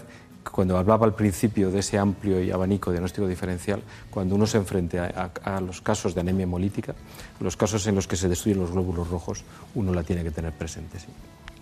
cuando 0.51 0.77
hablaba 0.77 1.07
al 1.07 1.15
principio 1.15 1.71
de 1.71 1.81
ese 1.81 1.99
amplio 1.99 2.43
y 2.43 2.51
abanico 2.51 2.91
diagnóstico 2.91 3.27
diferencial, 3.27 3.83
cuando 4.11 4.35
uno 4.35 4.47
se 4.47 4.59
enfrenta 4.59 5.31
a, 5.45 5.61
los 5.61 5.81
casos 5.81 6.15
de 6.15 6.21
anemia 6.21 6.45
hemolítica, 6.45 6.95
los 7.41 7.57
casos 7.57 7.87
en 7.87 7.95
los 7.95 8.07
que 8.07 8.17
se 8.17 8.29
destruyen 8.29 8.61
los 8.61 8.71
glóbulos 8.71 9.09
rojos, 9.09 9.45
uno 9.75 9.93
la 9.93 10.03
tiene 10.03 10.23
que 10.23 10.31
tener 10.31 10.53
presente. 10.53 10.99
Sí. 10.99 11.07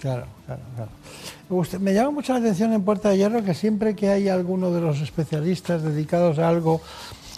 Claro, 0.01 0.27
claro, 0.44 0.62
claro. 0.75 1.81
me 1.81 1.94
llama 1.94 2.11
mucho 2.11 2.33
la 2.35 2.40
atención 2.40 2.72
en 2.72 2.83
Puerta 2.83 3.09
de 3.09 3.16
Hierro 3.16 3.42
que 3.42 3.55
siempre 3.55 3.96
que 3.96 4.11
hay 4.11 4.29
alguno 4.29 4.70
de 4.70 4.81
los 4.81 5.01
especialistas 5.01 5.83
dedicados 5.83 6.38
a 6.38 6.49
algo, 6.49 6.83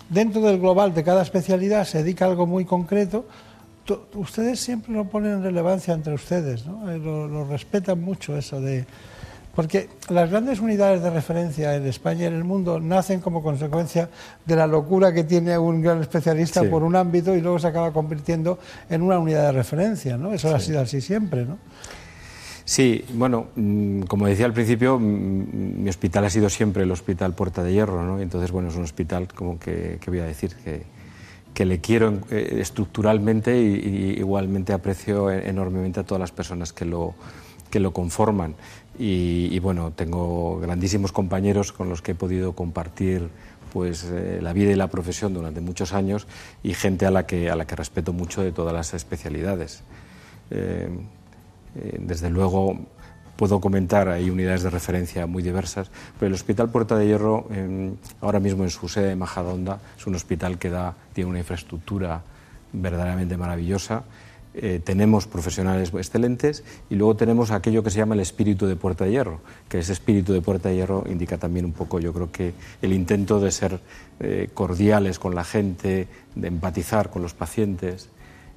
dentro 0.09 0.41
del 0.41 0.59
global 0.59 0.93
de 0.93 1.05
cada 1.05 1.23
especialidad 1.23 1.85
se 1.85 1.99
dedica 1.99 2.25
a 2.25 2.29
algo 2.29 2.47
muy 2.47 2.65
concreto, 2.65 3.27
ustedes 4.15 4.61
siempre 4.61 4.93
lo 4.93 5.05
ponen 5.05 5.35
en 5.35 5.43
relevancia 5.43 5.95
entre 5.95 6.15
ustedes, 6.15 6.67
¿no? 6.67 6.91
Eh, 6.91 6.99
lo 6.99 7.45
respetan 7.47 8.03
mucho 8.03 8.37
eso 8.37 8.61
de 8.61 8.85
porque 9.59 9.89
las 10.11 10.31
grandes 10.31 10.61
unidades 10.61 11.03
de 11.03 11.11
referencia 11.11 11.75
en 11.75 11.85
España 11.85 12.23
y 12.23 12.25
en 12.27 12.35
el 12.35 12.45
mundo 12.45 12.79
nacen 12.79 13.21
como 13.21 13.43
consecuencia 13.43 14.09
de 14.47 14.55
la 14.55 14.69
locura 14.69 15.13
que 15.13 15.25
tiene 15.25 15.59
un 15.59 15.83
gran 15.83 16.01
especialista 16.01 16.63
por 16.71 16.85
un 16.85 16.95
ámbito 16.95 17.35
y 17.35 17.41
luego 17.41 17.59
se 17.59 17.67
acaba 17.67 17.93
convirtiendo 17.93 18.61
en 18.89 19.03
una 19.03 19.19
unidad 19.19 19.47
de 19.47 19.51
referencia, 19.51 20.17
¿no? 20.17 20.33
Eso 20.33 20.55
ha 20.55 20.61
sido 20.61 20.81
así 20.81 21.01
siempre, 21.01 21.45
¿no? 21.45 21.59
Sí, 22.65 23.05
bueno, 23.15 23.49
mm, 23.57 24.03
como 24.03 24.29
decía 24.29 24.47
al 24.47 24.53
principio, 24.53 24.97
mm, 24.97 25.83
mi 25.83 25.91
hospital 25.91 26.27
ha 26.27 26.31
sido 26.31 26.49
siempre 26.51 26.85
el 26.85 26.93
Hospital 26.93 27.35
Puerta 27.35 27.65
de 27.65 27.73
Hierro, 27.73 28.05
¿no? 28.05 28.21
Entonces, 28.21 28.53
bueno, 28.53 28.69
es 28.69 28.77
un 28.77 28.85
hospital 28.85 29.27
como 29.27 29.59
que, 29.59 29.99
voy 30.07 30.21
a 30.21 30.25
decir, 30.25 30.55
que, 30.63 30.85
que 31.53 31.65
le 31.65 31.81
quiero 31.81 32.21
eh, 32.31 32.59
estructuralmente 32.61 33.61
y, 33.61 34.19
igualmente 34.19 34.73
aprecio 34.73 35.33
enormemente 35.33 35.99
a 35.99 36.05
todas 36.05 36.21
las 36.21 36.31
personas 36.31 36.73
que 36.73 36.85
lo, 36.85 37.17
que 37.71 37.81
lo 37.81 37.93
conforman. 37.93 38.55
Y, 39.01 39.57
bueno, 39.61 39.93
tengo 39.93 40.59
grandísimos 40.59 41.13
compañeros 41.13 41.73
con 41.73 41.89
los 41.89 42.03
que 42.03 42.13
he 42.13 42.15
podido 42.17 42.55
compartir 42.55 43.29
pues 43.73 44.05
eh, 44.11 44.41
la 44.43 44.53
vida 44.53 44.73
y 44.73 44.75
la 44.75 44.89
profesión 44.89 45.35
durante 45.35 45.61
muchos 45.61 45.93
años 45.93 46.27
y 46.65 46.75
gente 46.75 47.07
a 47.07 47.11
la 47.11 47.27
que, 47.27 47.51
a 47.51 47.55
la 47.55 47.67
que 47.67 47.77
respeto 47.77 48.13
mucho 48.13 48.43
de 48.43 48.51
todas 48.51 48.73
las 48.75 48.95
especialidades. 48.95 49.83
Eh, 50.51 50.89
eh, 51.77 51.99
desde 52.01 52.31
luego 52.31 52.79
puedo 53.37 53.61
comentar, 53.61 54.09
hay 54.09 54.31
unidades 54.31 54.65
de 54.65 54.71
referencia 54.71 55.27
muy 55.27 55.45
diversas, 55.45 55.91
pero 56.19 56.29
el 56.29 56.35
Hospital 56.35 56.71
Puerta 56.71 56.97
de 56.97 57.07
Hierro, 57.07 57.47
ahora 58.21 58.41
mismo 58.41 58.65
en 58.65 58.71
su 58.71 58.89
sede 58.89 59.11
de 59.11 59.17
Majadonda, 59.17 59.79
es 59.97 60.09
un 60.09 60.17
hospital 60.17 60.59
que 60.59 60.71
da, 60.71 60.97
tiene 61.13 61.31
una 61.31 61.39
infraestructura 61.39 62.23
verdaderamente 62.73 63.37
maravillosa 63.37 64.03
eh, 64.61 64.81
tenemos 64.83 65.29
profesionales 65.29 65.93
excelentes 65.95 66.65
y 66.91 66.97
luego 66.97 67.15
tenemos 67.15 67.53
aquello 67.53 67.85
que 67.85 67.91
se 67.91 67.99
llama 67.99 68.15
el 68.15 68.21
espíritu 68.21 68.67
de 68.67 68.75
Puerta 68.75 69.05
de 69.05 69.13
Hierro, 69.13 69.41
que 69.69 69.79
ese 69.79 69.93
espíritu 69.93 70.33
de 70.33 70.41
Puerta 70.41 70.69
de 70.69 70.75
Hierro 70.75 71.05
indica 71.09 71.39
también 71.39 71.65
un 71.65 71.73
poco, 71.73 72.01
yo 72.01 72.13
creo 72.13 72.33
que 72.33 72.55
el 72.83 72.93
intento 72.93 73.39
de 73.39 73.53
ser 73.53 73.79
eh, 74.19 74.49
cordiales 74.53 75.21
con 75.21 75.37
la 75.37 75.45
gente, 75.45 76.09
de 76.35 76.49
empatizar 76.49 77.09
con 77.09 77.23
los 77.23 77.35
pacientes 77.35 78.09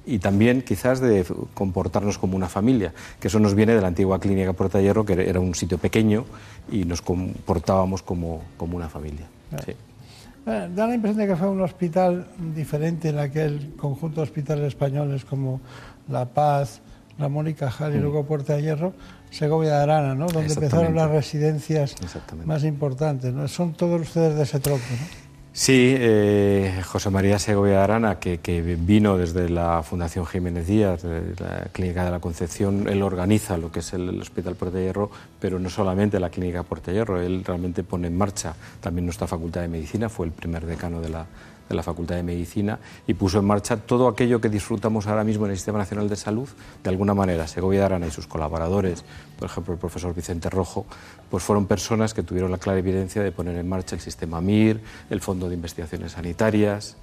y 0.04 0.18
también 0.18 0.62
quizás 0.62 1.00
de 1.00 1.24
comportarnos 1.54 2.18
como 2.18 2.34
una 2.34 2.48
familia, 2.48 2.92
que 3.20 3.28
eso 3.28 3.38
nos 3.38 3.54
viene 3.54 3.72
de 3.72 3.80
la 3.80 3.86
antigua 3.86 4.18
clínica 4.18 4.52
Puerta 4.54 4.78
de 4.78 4.84
Hierro, 4.84 5.04
que 5.04 5.12
era 5.12 5.38
un 5.38 5.54
sitio 5.54 5.78
pequeño 5.78 6.24
y 6.72 6.84
nos 6.84 7.00
comportábamos 7.00 8.02
como, 8.02 8.42
como 8.56 8.76
una 8.76 8.88
familia. 8.88 9.28
Eh, 10.44 10.68
da 10.74 10.86
la 10.86 10.94
impresión 10.94 11.18
de 11.18 11.26
que 11.32 11.36
fue 11.36 11.48
un 11.48 11.60
hospital 11.60 12.26
diferente 12.54 13.10
en 13.10 13.18
aquel 13.18 13.74
conjunto 13.76 14.16
de 14.16 14.22
hospitales 14.24 14.66
españoles 14.66 15.24
como 15.24 15.60
La 16.08 16.24
Paz, 16.24 16.80
Ramón 17.18 17.46
y 17.46 17.54
Cajal 17.54 17.94
y 17.94 17.98
mm. 17.98 18.02
luego 18.02 18.24
Puerta 18.24 18.54
de 18.54 18.62
Hierro, 18.62 18.92
Segovia 19.30 19.76
de 19.76 19.82
Arana, 19.84 20.14
¿no? 20.14 20.26
donde 20.26 20.52
empezaron 20.52 20.96
las 20.96 21.10
residencias 21.10 21.94
más 22.44 22.64
importantes. 22.64 23.32
¿no? 23.32 23.46
Son 23.46 23.72
todos 23.72 24.00
ustedes 24.00 24.34
de 24.34 24.42
ese 24.42 24.58
tropo. 24.58 24.82
¿no? 24.90 25.21
Sí, 25.54 25.94
eh, 25.98 26.80
José 26.82 27.10
María 27.10 27.38
Segovia 27.38 27.84
Arana, 27.84 28.18
que, 28.18 28.38
vino 28.80 29.18
desde 29.18 29.50
la 29.50 29.82
Fundación 29.82 30.24
Jiménez 30.24 30.66
Díaz, 30.66 31.04
la 31.04 31.66
Clínica 31.72 32.06
de 32.06 32.10
la 32.10 32.20
Concepción, 32.20 32.88
él 32.88 33.02
organiza 33.02 33.58
lo 33.58 33.70
que 33.70 33.80
es 33.80 33.92
el, 33.92 34.18
Hospital 34.18 34.54
Puerta 34.54 34.78
de 34.78 34.84
Hierro, 34.84 35.10
pero 35.38 35.58
no 35.58 35.68
solamente 35.68 36.18
la 36.18 36.30
Clínica 36.30 36.62
Puerta 36.62 36.90
de 36.90 36.96
Hierro, 36.96 37.20
él 37.20 37.44
realmente 37.44 37.84
pone 37.84 38.06
en 38.06 38.16
marcha 38.16 38.54
también 38.80 39.04
nuestra 39.04 39.26
Facultad 39.26 39.60
de 39.60 39.68
Medicina, 39.68 40.08
fue 40.08 40.24
el 40.24 40.32
primer 40.32 40.64
decano 40.64 41.02
de 41.02 41.10
la, 41.10 41.26
de 41.68 41.74
la 41.74 41.82
Facultad 41.82 42.16
de 42.16 42.22
Medicina 42.22 42.78
y 43.06 43.14
puso 43.14 43.38
en 43.38 43.44
marcha 43.44 43.76
todo 43.76 44.08
aquello 44.08 44.40
que 44.40 44.48
disfrutamos 44.48 45.06
ahora 45.06 45.24
mismo 45.24 45.44
en 45.46 45.52
el 45.52 45.56
Sistema 45.56 45.78
Nacional 45.78 46.08
de 46.08 46.16
Salud, 46.16 46.48
de 46.82 46.90
alguna 46.90 47.14
manera. 47.14 47.46
Segovia 47.46 47.86
Arana 47.86 48.06
y 48.06 48.10
sus 48.10 48.26
colaboradores, 48.26 49.04
por 49.38 49.46
ejemplo 49.48 49.74
el 49.74 49.80
profesor 49.80 50.14
Vicente 50.14 50.50
Rojo, 50.50 50.86
pues 51.30 51.42
fueron 51.42 51.66
personas 51.66 52.14
que 52.14 52.22
tuvieron 52.22 52.50
la 52.50 52.58
clara 52.58 52.78
evidencia 52.78 53.22
de 53.22 53.32
poner 53.32 53.56
en 53.56 53.68
marcha 53.68 53.94
el 53.94 54.00
sistema 54.00 54.40
MIR, 54.40 54.80
el 55.10 55.20
Fondo 55.20 55.48
de 55.48 55.54
Investigaciones 55.54 56.12
Sanitarias, 56.12 56.96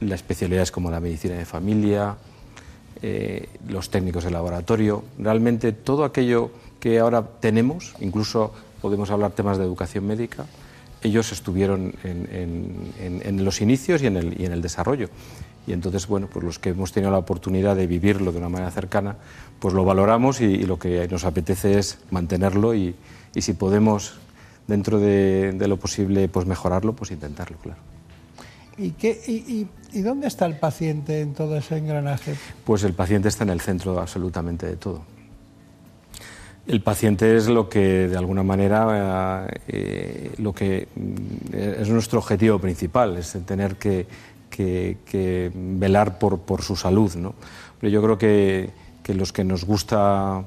las 0.00 0.20
especialidades 0.20 0.70
como 0.70 0.90
la 0.90 1.00
medicina 1.00 1.34
de 1.34 1.44
familia, 1.44 2.16
eh, 3.02 3.48
los 3.68 3.90
técnicos 3.90 4.24
de 4.24 4.30
laboratorio, 4.30 5.04
realmente 5.18 5.72
todo 5.72 6.04
aquello 6.04 6.50
que 6.80 6.98
ahora 6.98 7.22
tenemos, 7.40 7.94
incluso 8.00 8.52
podemos 8.80 9.10
hablar 9.10 9.32
temas 9.32 9.58
de 9.58 9.64
educación 9.64 10.06
médica, 10.06 10.46
ellos 11.02 11.32
estuvieron 11.32 11.94
en, 12.04 13.44
los 13.44 13.60
inicios 13.60 14.02
y 14.02 14.06
en, 14.06 14.16
el, 14.16 14.40
y 14.40 14.46
en 14.46 14.52
el 14.52 14.62
desarrollo. 14.62 15.08
Y 15.66 15.72
entonces, 15.72 16.06
bueno, 16.06 16.28
pues 16.32 16.44
los 16.44 16.58
que 16.58 16.70
hemos 16.70 16.92
tenido 16.92 17.10
la 17.10 17.18
oportunidad 17.18 17.76
de 17.76 17.86
vivirlo 17.86 18.32
de 18.32 18.38
una 18.38 18.48
manera 18.48 18.70
cercana, 18.70 19.16
pues 19.58 19.74
lo 19.74 19.84
valoramos 19.84 20.40
y, 20.40 20.64
lo 20.64 20.78
que 20.78 21.06
nos 21.08 21.24
apetece 21.24 21.78
es 21.78 21.98
mantenerlo 22.10 22.74
y, 22.74 22.94
y 23.34 23.42
si 23.42 23.52
podemos, 23.52 24.14
dentro 24.66 24.98
de, 24.98 25.54
lo 25.68 25.76
posible, 25.76 26.28
pues 26.28 26.46
mejorarlo, 26.46 26.94
pues 26.94 27.10
intentarlo, 27.10 27.58
claro. 27.58 27.80
¿Y, 28.78 28.92
qué, 28.92 29.20
y, 29.26 29.66
y, 29.92 30.00
dónde 30.02 30.28
está 30.28 30.46
el 30.46 30.56
paciente 30.56 31.20
en 31.20 31.34
todo 31.34 31.56
ese 31.56 31.76
engranaje? 31.76 32.34
Pues 32.64 32.84
el 32.84 32.94
paciente 32.94 33.28
está 33.28 33.44
en 33.44 33.50
el 33.50 33.60
centro 33.60 34.00
absolutamente 34.00 34.66
de 34.66 34.76
todo. 34.76 35.02
El 36.68 36.82
paciente 36.82 37.34
es 37.34 37.48
lo 37.48 37.70
que, 37.70 38.08
de 38.08 38.16
alguna 38.18 38.42
manera, 38.42 39.48
eh, 39.66 40.32
lo 40.36 40.52
que 40.52 40.86
mm, 40.94 41.54
es 41.54 41.88
nuestro 41.88 42.18
objetivo 42.18 42.58
principal, 42.58 43.16
es 43.16 43.38
tener 43.46 43.76
que, 43.76 44.06
velar 45.54 46.18
por, 46.18 46.62
su 46.62 46.76
salud. 46.76 47.14
¿no? 47.14 47.34
Pero 47.80 47.90
yo 47.90 48.02
creo 48.02 48.18
que, 48.18 48.70
los 49.14 49.32
que 49.32 49.44
nos 49.44 49.64
gusta, 49.64 50.44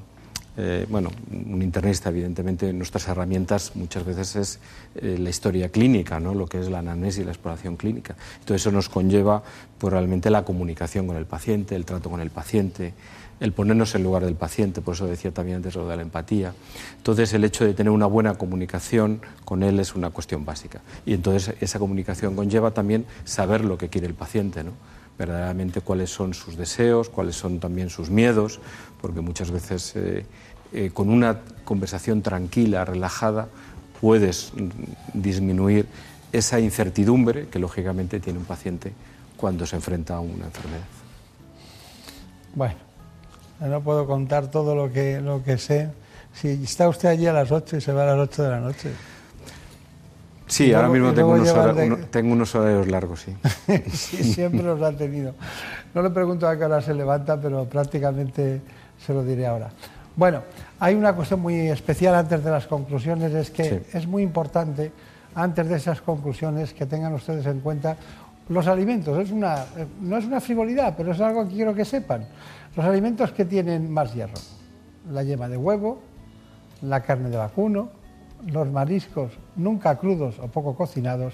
eh, 0.57 0.86
bueno, 0.88 1.10
un 1.31 1.63
internista, 1.63 2.10
evidentemente, 2.10 2.71
nuestras 2.71 3.07
herramientas 3.07 3.71
muchas 3.73 4.05
veces 4.05 4.36
es 4.36 4.60
eh, 4.93 5.17
la 5.17 5.31
historia 5.31 5.69
clínica, 5.69 6.19
¿no? 6.19 6.36
lo 6.36 6.45
que 6.45 6.60
es 6.60 6.69
la 6.69 6.77
anamnesis 6.79 7.21
y 7.21 7.25
la 7.25 7.31
exploración 7.31 7.77
clínica. 7.77 8.15
Entonces 8.41 8.62
eso 8.62 8.71
nos 8.71 8.89
conlleva 8.89 9.41
pues, 9.79 9.91
realmente 9.91 10.29
la 10.29 10.45
comunicación 10.45 11.07
con 11.07 11.15
el 11.15 11.25
paciente, 11.25 11.75
el 11.75 11.86
trato 11.86 12.12
con 12.12 12.21
el 12.21 12.29
paciente 12.29 12.93
el 13.41 13.51
ponernos 13.54 13.95
en 13.95 14.04
lugar 14.04 14.23
del 14.23 14.36
paciente, 14.36 14.82
por 14.82 14.93
eso 14.93 15.08
decía 15.08 15.32
también 15.32 15.58
antes 15.58 15.75
lo 15.75 15.88
de 15.88 15.95
la 15.97 16.04
empatía. 16.04 16.54
Entonces, 16.95 17.34
el 17.34 17.43
hecho 17.43 17.65
de 17.65 17.73
tener 17.73 17.91
una 17.91 18.06
buena 18.06 18.36
comunicación 18.36 19.19
con 19.43 19.63
él 19.63 19.80
es 19.80 19.95
una 19.95 20.12
cuestión 20.12 20.45
básica. 20.45 20.82
Y 21.06 21.13
entonces 21.13 21.56
esa 21.60 21.80
comunicación 21.80 22.36
conlleva 22.36 22.71
también 22.71 23.06
saber 23.25 23.65
lo 23.65 23.77
que 23.77 23.89
quiere 23.89 24.08
el 24.08 24.13
paciente, 24.13 24.63
¿no? 24.63 24.71
verdaderamente 25.17 25.82
cuáles 25.82 26.10
son 26.10 26.34
sus 26.34 26.56
deseos, 26.56 27.10
cuáles 27.10 27.36
son 27.36 27.60
también 27.60 27.89
sus 27.89 28.10
miedos, 28.10 28.60
porque 29.01 29.21
muchas 29.21 29.51
veces 29.51 29.93
eh, 29.95 30.25
eh, 30.73 30.91
con 30.93 31.10
una 31.10 31.39
conversación 31.63 32.21
tranquila, 32.21 32.86
relajada, 32.86 33.47
puedes 33.99 34.51
disminuir 35.13 35.88
esa 36.32 36.60
incertidumbre 36.60 37.47
que 37.47 37.60
lógicamente 37.60 38.19
tiene 38.19 38.39
un 38.39 38.45
paciente 38.45 38.93
cuando 39.38 39.65
se 39.65 39.75
enfrenta 39.75 40.15
a 40.15 40.19
una 40.21 40.45
enfermedad. 40.45 40.86
Bueno, 42.56 42.90
no 43.67 43.82
puedo 43.82 44.08
contar 44.08 44.47
todo 44.50 44.76
lo 44.76 44.91
que, 44.91 45.21
lo 45.21 45.43
que 45.43 45.58
sé. 45.58 45.89
Si 46.34 46.63
está 46.63 46.88
usted 46.89 47.10
allí 47.10 47.28
a 47.28 47.34
las 47.34 47.52
8 47.52 47.78
y 47.78 47.82
se 47.82 47.93
va 47.93 48.04
a 48.04 48.15
las 48.15 48.17
8 48.17 48.43
de 48.43 48.50
la 48.50 48.60
noche. 48.60 48.91
Sí, 50.47 50.74
ahora 50.74 50.89
mismo 50.89 51.13
tengo 51.13 51.32
unos, 51.32 52.56
horarios, 52.56 52.88
largos, 52.88 53.21
sí. 53.21 53.34
sí, 53.91 54.21
siempre 54.34 54.63
los 54.63 54.82
ha 54.82 54.91
tenido. 54.91 55.34
No 55.93 56.02
le 56.02 56.10
pregunto 56.10 56.47
a 56.47 56.58
qué 56.58 56.65
hora 56.65 56.82
se 56.82 56.93
levanta, 56.93 57.39
pero 57.39 57.65
prácticamente 57.65 58.62
se 59.06 59.13
lo 59.13 59.24
diré 59.24 59.47
ahora. 59.47 59.69
Bueno, 60.15 60.41
hay 60.80 60.95
una 60.95 61.13
cuestión 61.13 61.39
muy 61.39 61.69
especial 61.69 62.15
antes 62.15 62.43
de 62.43 62.52
las 62.52 62.67
conclusiones, 62.67 63.34
es 63.34 63.50
que 63.50 63.84
es 63.93 64.08
muy 64.08 64.24
importante, 64.24 64.91
antes 65.36 65.69
de 65.69 65.78
esas 65.78 66.02
conclusiones, 66.02 66.74
que 66.74 66.86
tengan 66.86 67.13
ustedes 67.13 67.45
en 67.45 67.62
cuenta 67.62 67.95
los 68.50 68.67
alimentos. 68.67 69.17
Es 69.19 69.32
una, 69.32 69.65
no 70.02 70.17
es 70.17 70.26
una 70.26 70.41
frivolidad, 70.41 70.95
pero 70.97 71.13
es 71.13 71.21
algo 71.21 71.47
que 71.47 71.56
quiero 71.56 71.74
que 71.74 71.86
sepan. 71.86 72.26
Los 72.75 72.86
alimentos 72.86 73.31
que 73.31 73.43
tienen 73.43 73.91
más 73.91 74.13
hierro. 74.13 74.39
La 75.12 75.23
yema 75.23 75.49
de 75.49 75.57
huevo, 75.57 75.99
la 76.81 77.01
carne 77.01 77.29
de 77.29 77.38
vacuno, 77.38 77.89
los 78.47 78.69
mariscos 78.69 79.34
nunca 79.55 79.97
crudos 79.97 80.39
o 80.39 80.47
poco 80.47 80.75
cocinados, 80.75 81.34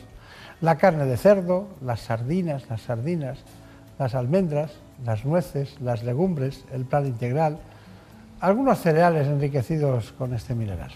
la 0.62 0.78
carne 0.78 1.06
de 1.06 1.18
cerdo, 1.18 1.68
las 1.82 2.02
sardinas, 2.02 2.70
las 2.70 2.82
sardinas, 2.82 3.40
las 4.00 4.16
almendras, 4.16 4.72
las 5.06 5.26
nueces, 5.26 5.80
las 5.80 6.04
legumbres, 6.04 6.66
el 6.74 6.86
plan 6.86 7.06
integral, 7.06 7.60
algunos 8.40 8.80
cereales 8.80 9.28
enriquecidos 9.28 10.14
con 10.14 10.34
este 10.34 10.56
mineral. 10.56 10.92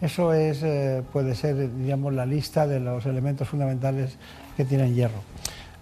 Eso 0.00 0.32
es, 0.32 0.62
eh, 0.62 1.02
puede 1.12 1.34
ser, 1.34 1.74
digamos, 1.76 2.12
la 2.14 2.24
lista 2.24 2.66
de 2.66 2.80
los 2.80 3.04
elementos 3.06 3.48
fundamentales 3.48 4.16
que 4.56 4.64
tienen 4.64 4.94
hierro. 4.94 5.20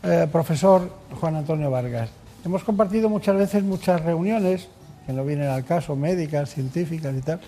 Eh, 0.02 0.28
profesor 0.30 0.90
Juan 1.20 1.36
Antonio 1.36 1.70
Vargas, 1.70 2.10
hemos 2.44 2.64
compartido 2.64 3.08
muchas 3.08 3.36
veces 3.36 3.62
muchas 3.62 4.02
reuniones, 4.02 4.68
que 5.06 5.12
no 5.12 5.24
vienen 5.24 5.48
al 5.48 5.64
caso, 5.64 5.96
médicas, 5.96 6.50
científicas 6.50 7.14
y 7.16 7.20
tal, 7.20 7.40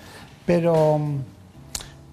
pero, 0.47 1.01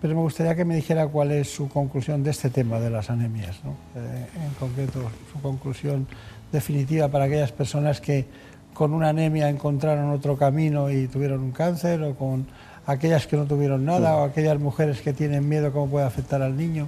pero 0.02 0.16
me 0.16 0.22
gustaría 0.22 0.56
que 0.56 0.66
me 0.66 0.76
dijera 0.76 1.08
cuál 1.08 1.32
es 1.32 1.50
su 1.54 1.70
conclusión 1.70 2.24
de 2.24 2.32
este 2.32 2.50
tema 2.50 2.80
de 2.80 2.90
las 2.90 3.10
anemias, 3.10 3.58
eh, 3.96 4.26
en 4.36 4.54
concreto 4.60 5.02
su 5.32 5.42
conclusión 5.42 6.08
definitiva 6.52 7.08
para 7.08 7.26
aquellas 7.26 7.52
personas 7.52 8.02
que 8.02 8.26
con 8.74 8.94
una 8.94 9.10
anemia 9.10 9.50
encontraron 9.50 10.12
otro 10.12 10.38
camino 10.38 10.92
y 10.92 11.08
tuvieron 11.08 11.42
un 11.42 11.52
cáncer, 11.52 12.04
o 12.04 12.16
con 12.16 12.46
aquellas 12.86 13.26
que 13.26 13.36
no 13.36 13.46
tuvieron 13.46 13.84
nada, 13.86 14.16
o 14.18 14.24
aquellas 14.24 14.60
mujeres 14.60 15.02
que 15.02 15.14
tienen 15.14 15.50
miedo 15.50 15.74
cómo 15.74 15.88
puede 15.88 16.06
afectar 16.06 16.44
al 16.44 16.56
niño. 16.56 16.88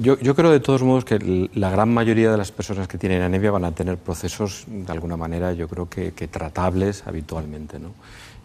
Yo, 0.00 0.18
yo, 0.18 0.34
creo 0.34 0.50
de 0.50 0.60
todos 0.60 0.82
modos 0.82 1.04
que 1.04 1.48
la 1.54 1.70
gran 1.70 1.92
mayoría 1.92 2.30
de 2.30 2.36
las 2.36 2.52
personas 2.52 2.88
que 2.88 2.98
tienen 2.98 3.22
anemia 3.22 3.50
van 3.50 3.64
a 3.64 3.72
tener 3.72 3.96
procesos 3.96 4.64
de 4.66 4.90
alguna 4.92 5.16
manera, 5.16 5.52
yo 5.52 5.68
creo 5.68 5.88
que, 5.88 6.10
tratables 6.28 7.06
habitualmente. 7.06 7.78
¿no? 7.78 7.92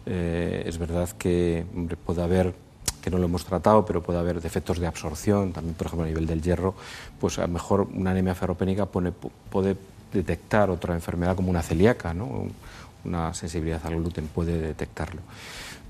Eh, 0.06 0.64
es 0.66 0.78
verdad 0.78 1.08
que 1.10 1.64
puede 2.04 2.22
haber 2.22 2.54
que 3.02 3.10
no 3.10 3.18
lo 3.18 3.26
hemos 3.26 3.44
tratado, 3.44 3.84
pero 3.84 4.02
puede 4.02 4.18
haber 4.18 4.40
defectos 4.40 4.78
de 4.78 4.86
absorción, 4.86 5.52
también 5.52 5.74
por 5.74 5.88
ejemplo 5.88 6.06
a 6.06 6.08
nivel 6.08 6.26
del 6.26 6.40
hierro, 6.40 6.74
pues 7.20 7.38
a 7.38 7.42
lo 7.42 7.48
mejor 7.48 7.86
una 7.92 8.12
anemia 8.12 8.34
ferropénica 8.34 8.86
puede 8.86 9.76
detectar 10.10 10.70
otra 10.70 10.94
enfermedad 10.94 11.36
como 11.36 11.50
una 11.50 11.60
celíaca, 11.60 12.14
¿no? 12.14 12.46
una 13.04 13.34
sensibilidad 13.34 13.84
al 13.84 13.96
gluten 13.96 14.28
puede 14.28 14.58
detectarlo. 14.58 15.20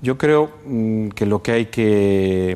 Yo 0.05 0.19
creo 0.19 0.51
mm, 0.67 1.07
que 1.09 1.25
lo 1.25 1.41
que 1.41 1.51
hay 1.51 1.65
que 1.65 2.55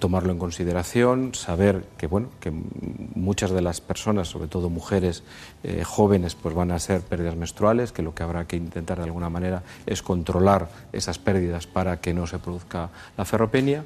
tomarlo 0.00 0.32
en 0.32 0.38
consideración, 0.38 1.34
saber 1.34 1.84
que 1.98 2.06
bueno 2.06 2.30
que 2.40 2.50
muchas 2.50 3.50
de 3.50 3.60
las 3.60 3.82
personas, 3.82 4.28
sobre 4.28 4.48
todo 4.48 4.70
mujeres 4.70 5.22
eh, 5.64 5.84
jóvenes, 5.84 6.34
pues 6.34 6.54
van 6.54 6.70
a 6.70 6.78
ser 6.78 7.02
pérdidas 7.02 7.36
menstruales, 7.36 7.92
que 7.92 8.00
lo 8.00 8.14
que 8.14 8.22
habrá 8.22 8.46
que 8.46 8.56
intentar 8.56 8.96
de 8.96 9.04
alguna 9.04 9.28
manera 9.28 9.64
es 9.84 10.00
controlar 10.00 10.70
esas 10.94 11.18
pérdidas 11.18 11.66
para 11.66 12.00
que 12.00 12.14
no 12.14 12.26
se 12.26 12.38
produzca 12.38 12.88
la 13.18 13.26
ferropenia 13.26 13.84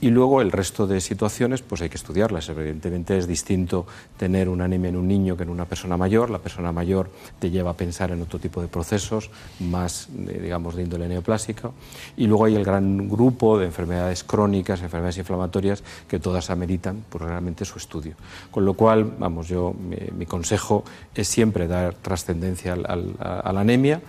y 0.00 0.08
luego 0.08 0.40
el 0.40 0.50
resto 0.50 0.86
de 0.86 1.00
situaciones, 1.00 1.60
pues 1.60 1.82
hay 1.82 1.90
que 1.90 1.96
estudiarlas. 1.96 2.48
Evidentemente 2.48 3.18
es 3.18 3.26
distinto 3.26 3.86
tener 4.16 4.48
una 4.48 4.64
anemia 4.64 4.88
en 4.88 4.96
un 4.96 5.06
niño 5.06 5.36
que 5.36 5.42
en 5.42 5.50
una 5.50 5.66
persona 5.66 5.96
mayor. 5.98 6.30
La 6.30 6.38
persona 6.38 6.72
mayor 6.72 7.10
te 7.38 7.50
lleva 7.50 7.72
a 7.72 7.74
pensar 7.74 8.10
en 8.10 8.22
otro 8.22 8.38
tipo 8.38 8.62
de 8.62 8.68
procesos, 8.68 9.30
más, 9.60 10.08
eh, 10.26 10.40
digamos, 10.42 10.74
de 10.74 10.84
índole 10.84 11.06
neoplásica. 11.06 11.70
Y 12.16 12.26
luego 12.26 12.46
hay 12.46 12.56
el 12.56 12.64
gran 12.64 13.08
grupo 13.08 13.58
de 13.58 13.66
enfermedades 13.66 14.24
crónicas, 14.24 14.80
enfermedades 14.80 15.18
inflamatorias, 15.18 15.82
que 16.08 16.18
todas 16.18 16.48
ameritan 16.48 17.04
pues, 17.08 17.22
realmente 17.22 17.66
su 17.66 17.76
estudio. 17.76 18.14
Con 18.50 18.64
lo 18.64 18.74
cual, 18.74 19.04
vamos, 19.18 19.48
yo, 19.48 19.74
mi, 19.74 20.24
consejo 20.24 20.84
es 21.14 21.28
siempre 21.28 21.66
dar 21.66 21.94
trascendencia 21.94 22.72
a 22.72 23.52
la 23.52 23.60
anemia, 23.60 24.00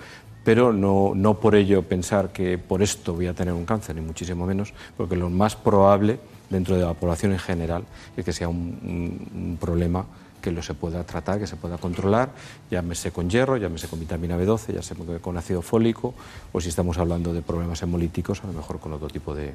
pero 0.43 0.73
no, 0.73 1.13
no 1.15 1.39
por 1.39 1.55
ello 1.55 1.83
pensar 1.83 2.31
que 2.31 2.57
por 2.57 2.81
esto 2.81 3.13
voy 3.13 3.27
a 3.27 3.33
tener 3.33 3.53
un 3.53 3.65
cáncer, 3.65 3.95
ni 3.95 4.01
muchísimo 4.01 4.45
menos, 4.45 4.73
porque 4.97 5.15
lo 5.15 5.29
más 5.29 5.55
probable 5.55 6.19
dentro 6.49 6.75
de 6.75 6.83
la 6.83 6.93
población 6.93 7.31
en 7.31 7.39
general 7.39 7.83
es 8.17 8.25
que 8.25 8.33
sea 8.33 8.49
un, 8.49 9.57
problema 9.59 10.05
que 10.41 10.51
lo 10.51 10.63
se 10.63 10.73
pueda 10.73 11.03
tratar, 11.03 11.39
que 11.39 11.45
se 11.45 11.55
pueda 11.55 11.77
controlar, 11.77 12.29
llámese 12.71 13.11
con 13.11 13.29
hierro, 13.29 13.57
llámese 13.57 13.87
con 13.87 13.99
vitamina 13.99 14.37
B12, 14.37 14.73
ya 14.73 14.81
sea 14.81 14.97
con 15.21 15.37
ácido 15.37 15.61
fólico, 15.61 16.15
o 16.51 16.59
si 16.59 16.69
estamos 16.69 16.97
hablando 16.97 17.31
de 17.31 17.43
problemas 17.43 17.81
hemolíticos, 17.83 18.43
a 18.43 18.47
lo 18.47 18.53
mejor 18.53 18.79
con 18.79 18.91
otro 18.93 19.07
tipo 19.07 19.35
de, 19.35 19.53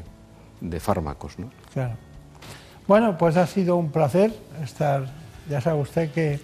de 0.61 0.81
fármacos. 0.81 1.39
¿no? 1.41 1.51
Claro. 1.73 1.95
Bueno, 2.87 3.19
pues 3.19 3.37
ha 3.37 3.49
sido 3.49 3.77
un 3.77 3.91
placer 3.91 4.33
estar, 4.63 5.07
ya 5.51 5.61
sabe 5.61 5.81
usted 5.81 6.13
que 6.13 6.39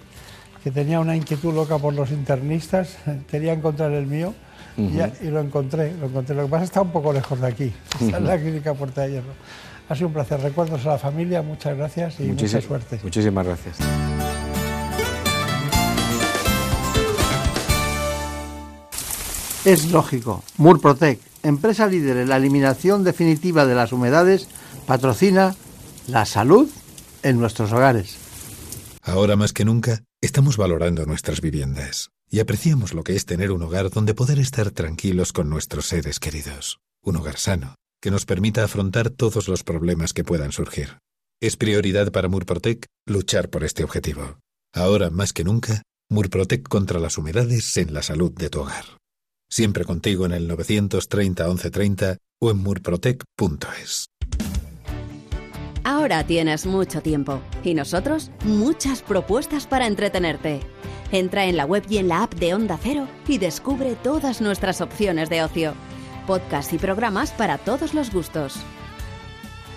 que 0.63 0.71
tenía 0.71 1.01
una 1.01 1.17
inquietud 1.17 1.53
loca 1.55 1.79
por 1.79 1.95
los 1.95 2.11
internistas, 2.11 2.97
quería 3.31 3.53
encontrar 3.53 3.93
el 3.93 4.07
mío 4.07 4.35
y, 4.77 5.27
lo 5.29 5.41
encontré, 5.41 5.95
lo 5.97 6.07
encontré. 6.07 6.35
Lo 6.35 6.45
que 6.45 6.49
pasa 6.49 6.65
es 6.65 6.71
que 6.71 6.73
está 6.73 6.83
un 6.83 6.93
poco 6.93 7.13
lejos 7.13 7.41
de 7.41 7.47
aquí, 7.47 7.73
está 8.01 8.19
en 8.19 8.27
la 8.27 8.39
clínica 8.39 8.75
Puerta 8.75 9.03
de 9.03 9.13
Hierro. 9.13 9.33
Ha 9.89 9.95
sido 9.95 10.09
un 10.09 10.15
placer. 10.15 10.41
Recuerdos 10.41 10.87
a 10.87 10.91
la 10.91 10.99
familia, 10.99 11.43
muchas 11.43 11.77
gracias 11.77 12.21
y 12.21 12.25
mucha 12.25 12.61
suerte. 12.61 12.99
Muchísimas 13.03 13.47
gracias. 13.47 13.77
Es 19.65 19.93
lógico. 19.93 20.43
Murprotec, 20.57 21.21
empresa 21.43 21.87
líder 21.87 22.17
en 22.17 22.29
la 22.29 22.37
eliminación 22.37 23.05
definitiva 23.05 23.67
de 23.67 23.75
las 23.75 23.93
humedades, 23.93 24.49
patrocina 24.87 25.55
la 26.09 26.25
salud 26.25 26.69
en 27.23 27.39
nuestros 27.39 27.73
hogares. 27.73 28.17
Ahora 29.03 29.37
más 29.37 29.53
que 29.53 29.65
nunca, 29.65 30.03
estamos 30.23 30.57
valorando 30.57 31.05
nuestras 31.05 31.41
viviendas 31.41 32.11
y 32.31 32.39
apreciamos 32.39 32.95
lo 32.95 33.03
que 33.03 33.17
es 33.17 33.27
tener 33.27 33.51
un 33.51 33.63
hogar 33.63 33.91
donde 33.91 34.15
poder 34.15 34.39
estar 34.39 34.71
tranquilos 34.71 35.33
con 35.33 35.51
nuestros 35.51 35.87
seres 35.87 36.21
queridos. 36.21 36.79
Un 37.03 37.17
hogar 37.17 37.37
sano, 37.37 37.75
que 38.01 38.13
nos 38.13 38.25
permita 38.25 38.65
afrontar 38.65 39.11
todos 39.11 39.49
los 39.49 39.65
problemas 39.65 40.15
que 40.15 40.25
puedan 40.25 40.53
surgir. 40.53 40.99
Es 41.41 41.57
prioridad 41.57 42.13
para 42.13 42.29
Murprotec 42.29 42.87
luchar 43.05 43.51
por 43.51 43.65
este 43.65 43.83
objetivo. 43.83 44.39
Ahora 44.73 45.11
más 45.11 45.33
que 45.33 45.45
nunca, 45.45 45.83
Murprotec 46.09 46.67
contra 46.69 47.01
las 47.01 47.19
humedades 47.19 47.77
en 47.77 47.93
la 47.93 48.03
salud 48.03 48.31
de 48.33 48.49
tu 48.49 48.61
hogar. 48.61 48.85
Siempre 49.51 49.85
contigo 49.85 50.25
en 50.25 50.33
el 50.33 50.47
930 50.47 51.47
1130 51.47 52.17
o 52.41 52.51
en 52.51 52.59
murprotec.es. 52.59 54.07
Ahora 55.85 56.25
tienes 56.25 56.65
mucho 56.65 57.03
tiempo 57.03 57.41
y 57.65 57.75
nosotros 57.75 58.31
muchas 58.45 59.03
propuestas 59.03 59.67
para 59.67 59.89
entretenerte. 59.89 60.61
Entra 61.11 61.47
en 61.47 61.57
la 61.57 61.67
web 61.67 61.83
y 61.89 61.99
en 61.99 62.07
la 62.07 62.23
app 62.23 62.35
de 62.35 62.55
Onda 62.55 62.79
Cero 62.81 63.09
y 63.27 63.39
descubre 63.39 63.97
todas 63.97 64.41
nuestras 64.41 64.81
opciones 64.81 65.29
de 65.29 65.43
ocio, 65.43 65.75
podcasts 66.27 66.73
y 66.73 66.79
programas 66.79 67.33
para 67.33 67.59
todos 67.59 67.95
los 67.95 68.13
gustos. 68.13 68.61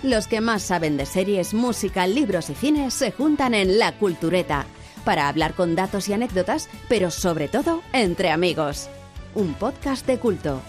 Los 0.04 0.28
que 0.28 0.40
más 0.40 0.62
saben 0.62 0.96
de 0.96 1.06
series, 1.06 1.54
música, 1.54 2.06
libros 2.06 2.50
y 2.50 2.54
cine 2.54 2.92
se 2.92 3.10
juntan 3.10 3.52
en 3.52 3.78
La 3.80 3.98
Cultureta 3.98 4.64
para 5.04 5.28
hablar 5.28 5.54
con 5.54 5.74
datos 5.74 6.08
y 6.08 6.12
anécdotas, 6.12 6.68
pero 6.88 7.10
sobre 7.10 7.48
todo 7.48 7.82
entre 7.92 8.30
amigos. 8.30 8.88
Un 9.34 9.54
podcast 9.54 10.06
de 10.06 10.18
culto. 10.18 10.62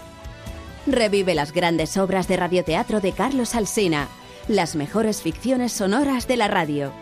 Revive 0.88 1.36
las 1.36 1.52
grandes 1.52 1.96
obras 1.96 2.26
de 2.26 2.36
radioteatro 2.36 3.00
de 3.00 3.12
Carlos 3.12 3.54
Alsina 3.54 4.08
las 4.48 4.76
mejores 4.76 5.20
ficciones 5.22 5.72
sonoras 5.72 6.26
de 6.26 6.36
la 6.36 6.48
radio. 6.48 6.92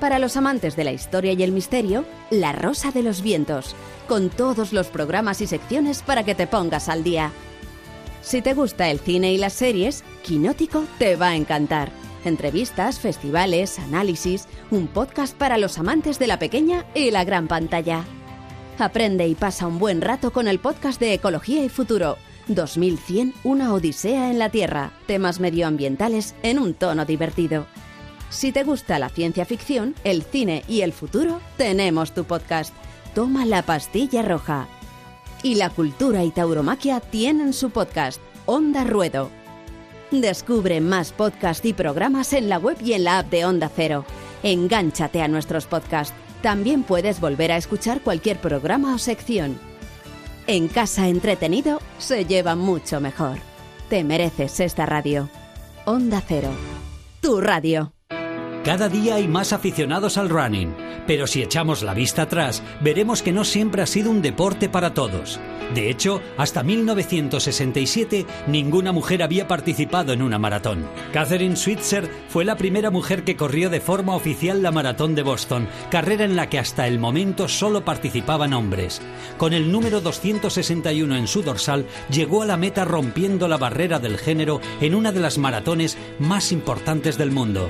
Para 0.00 0.18
los 0.18 0.36
amantes 0.36 0.76
de 0.76 0.84
la 0.84 0.92
historia 0.92 1.32
y 1.32 1.42
el 1.42 1.52
misterio, 1.52 2.04
La 2.30 2.52
Rosa 2.52 2.90
de 2.90 3.02
los 3.02 3.22
Vientos, 3.22 3.76
con 4.08 4.30
todos 4.30 4.72
los 4.72 4.88
programas 4.88 5.40
y 5.40 5.46
secciones 5.46 6.02
para 6.02 6.24
que 6.24 6.34
te 6.34 6.46
pongas 6.46 6.88
al 6.88 7.04
día. 7.04 7.30
Si 8.22 8.40
te 8.40 8.54
gusta 8.54 8.90
el 8.90 8.98
cine 8.98 9.32
y 9.32 9.38
las 9.38 9.52
series, 9.52 10.02
Quinótico 10.22 10.84
te 10.98 11.16
va 11.16 11.28
a 11.28 11.36
encantar. 11.36 11.90
Entrevistas, 12.24 12.98
festivales, 12.98 13.78
análisis, 13.78 14.48
un 14.70 14.86
podcast 14.86 15.36
para 15.36 15.58
los 15.58 15.78
amantes 15.78 16.18
de 16.18 16.26
la 16.26 16.38
pequeña 16.38 16.86
y 16.94 17.10
la 17.10 17.24
gran 17.24 17.46
pantalla. 17.46 18.04
Aprende 18.78 19.28
y 19.28 19.34
pasa 19.34 19.66
un 19.66 19.78
buen 19.78 20.00
rato 20.00 20.32
con 20.32 20.48
el 20.48 20.58
podcast 20.58 20.98
de 20.98 21.12
Ecología 21.12 21.62
y 21.62 21.68
Futuro 21.68 22.16
2100, 22.48 23.34
una 23.44 23.72
odisea 23.72 24.30
en 24.30 24.38
la 24.38 24.50
Tierra, 24.50 24.92
temas 25.06 25.40
medioambientales 25.40 26.34
en 26.42 26.58
un 26.58 26.74
tono 26.74 27.04
divertido. 27.04 27.66
Si 28.30 28.52
te 28.52 28.64
gusta 28.64 28.98
la 28.98 29.08
ciencia 29.08 29.44
ficción, 29.44 29.94
el 30.04 30.22
cine 30.22 30.64
y 30.68 30.80
el 30.80 30.92
futuro, 30.92 31.40
tenemos 31.56 32.12
tu 32.12 32.24
podcast. 32.24 32.74
Toma 33.14 33.46
la 33.46 33.62
pastilla 33.62 34.22
roja. 34.22 34.66
Y 35.42 35.54
la 35.54 35.70
cultura 35.70 36.24
y 36.24 36.30
tauromaquia 36.30 37.00
tienen 37.00 37.52
su 37.52 37.70
podcast, 37.70 38.20
Onda 38.46 38.84
Ruedo. 38.84 39.30
Descubre 40.10 40.80
más 40.80 41.12
podcasts 41.12 41.64
y 41.64 41.72
programas 41.72 42.32
en 42.32 42.48
la 42.48 42.58
web 42.58 42.76
y 42.82 42.94
en 42.94 43.04
la 43.04 43.18
app 43.18 43.30
de 43.30 43.44
Onda 43.44 43.70
Cero. 43.74 44.04
Engánchate 44.42 45.22
a 45.22 45.28
nuestros 45.28 45.66
podcasts. 45.66 46.14
También 46.42 46.82
puedes 46.82 47.20
volver 47.20 47.52
a 47.52 47.56
escuchar 47.56 48.00
cualquier 48.00 48.38
programa 48.40 48.94
o 48.94 48.98
sección. 48.98 49.58
En 50.46 50.68
casa 50.68 51.08
entretenido 51.08 51.80
se 51.98 52.26
lleva 52.26 52.54
mucho 52.54 53.00
mejor. 53.00 53.38
Te 53.88 54.04
mereces 54.04 54.60
esta 54.60 54.84
radio. 54.84 55.30
Onda 55.86 56.22
Cero. 56.26 56.50
Tu 57.22 57.40
radio. 57.40 57.93
Cada 58.64 58.88
día 58.88 59.16
hay 59.16 59.28
más 59.28 59.52
aficionados 59.52 60.16
al 60.16 60.30
running, 60.30 60.74
pero 61.06 61.26
si 61.26 61.42
echamos 61.42 61.82
la 61.82 61.92
vista 61.92 62.22
atrás, 62.22 62.62
veremos 62.80 63.20
que 63.20 63.30
no 63.30 63.44
siempre 63.44 63.82
ha 63.82 63.86
sido 63.86 64.10
un 64.10 64.22
deporte 64.22 64.70
para 64.70 64.94
todos. 64.94 65.38
De 65.74 65.90
hecho, 65.90 66.22
hasta 66.38 66.62
1967 66.62 68.24
ninguna 68.46 68.90
mujer 68.92 69.22
había 69.22 69.46
participado 69.48 70.14
en 70.14 70.22
una 70.22 70.38
maratón. 70.38 70.88
Catherine 71.12 71.56
Switzer 71.56 72.08
fue 72.30 72.46
la 72.46 72.56
primera 72.56 72.90
mujer 72.90 73.22
que 73.22 73.36
corrió 73.36 73.68
de 73.68 73.82
forma 73.82 74.16
oficial 74.16 74.62
la 74.62 74.72
maratón 74.72 75.14
de 75.14 75.22
Boston, 75.22 75.68
carrera 75.90 76.24
en 76.24 76.34
la 76.34 76.48
que 76.48 76.58
hasta 76.58 76.86
el 76.86 76.98
momento 76.98 77.48
solo 77.48 77.84
participaban 77.84 78.54
hombres. 78.54 79.02
Con 79.36 79.52
el 79.52 79.70
número 79.70 80.00
261 80.00 81.16
en 81.16 81.26
su 81.28 81.42
dorsal, 81.42 81.84
llegó 82.08 82.40
a 82.40 82.46
la 82.46 82.56
meta 82.56 82.86
rompiendo 82.86 83.46
la 83.46 83.58
barrera 83.58 83.98
del 83.98 84.16
género 84.16 84.62
en 84.80 84.94
una 84.94 85.12
de 85.12 85.20
las 85.20 85.36
maratones 85.36 85.98
más 86.18 86.50
importantes 86.50 87.18
del 87.18 87.30
mundo. 87.30 87.68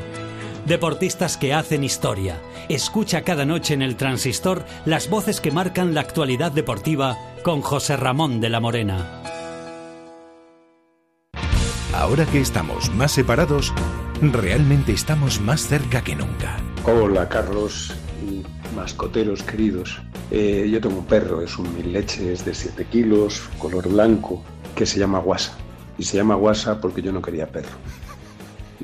Deportistas 0.67 1.37
que 1.37 1.53
hacen 1.53 1.85
historia. 1.85 2.41
Escucha 2.71 3.21
cada 3.21 3.45
noche 3.45 3.75
en 3.75 3.83
el 3.83 3.97
transistor 3.97 4.65
las 4.87 5.11
voces 5.11 5.43
que 5.43 5.51
marcan 5.51 5.93
la 5.93 6.01
actualidad 6.01 6.53
deportiva 6.53 7.19
con 7.43 7.61
José 7.61 7.99
Ramón 7.99 8.41
de 8.41 8.49
la 8.49 8.61
Morena. 8.61 9.21
Ahora 11.93 12.25
que 12.25 12.41
estamos 12.41 12.91
más 12.95 13.13
separados, 13.13 13.75
realmente 14.23 14.93
estamos 14.93 15.39
más 15.39 15.69
cerca 15.69 16.03
que 16.03 16.17
nunca. 16.17 16.57
Hola 16.87 17.29
Carlos 17.29 17.95
y 18.27 18.43
mascoteros 18.75 19.43
queridos. 19.43 20.01
Eh, 20.31 20.67
yo 20.73 20.81
tengo 20.81 20.97
un 20.97 21.07
perro, 21.07 21.43
es 21.43 21.59
un 21.59 21.75
mil 21.77 21.93
leches 21.93 22.43
de 22.43 22.55
7 22.55 22.87
kilos, 22.87 23.43
color 23.59 23.87
blanco, 23.87 24.43
que 24.75 24.87
se 24.87 24.99
llama 24.99 25.19
Guasa. 25.19 25.59
Y 25.99 26.05
se 26.05 26.17
llama 26.17 26.37
Guasa 26.37 26.81
porque 26.81 27.03
yo 27.03 27.13
no 27.13 27.21
quería 27.21 27.47
perro. 27.49 27.77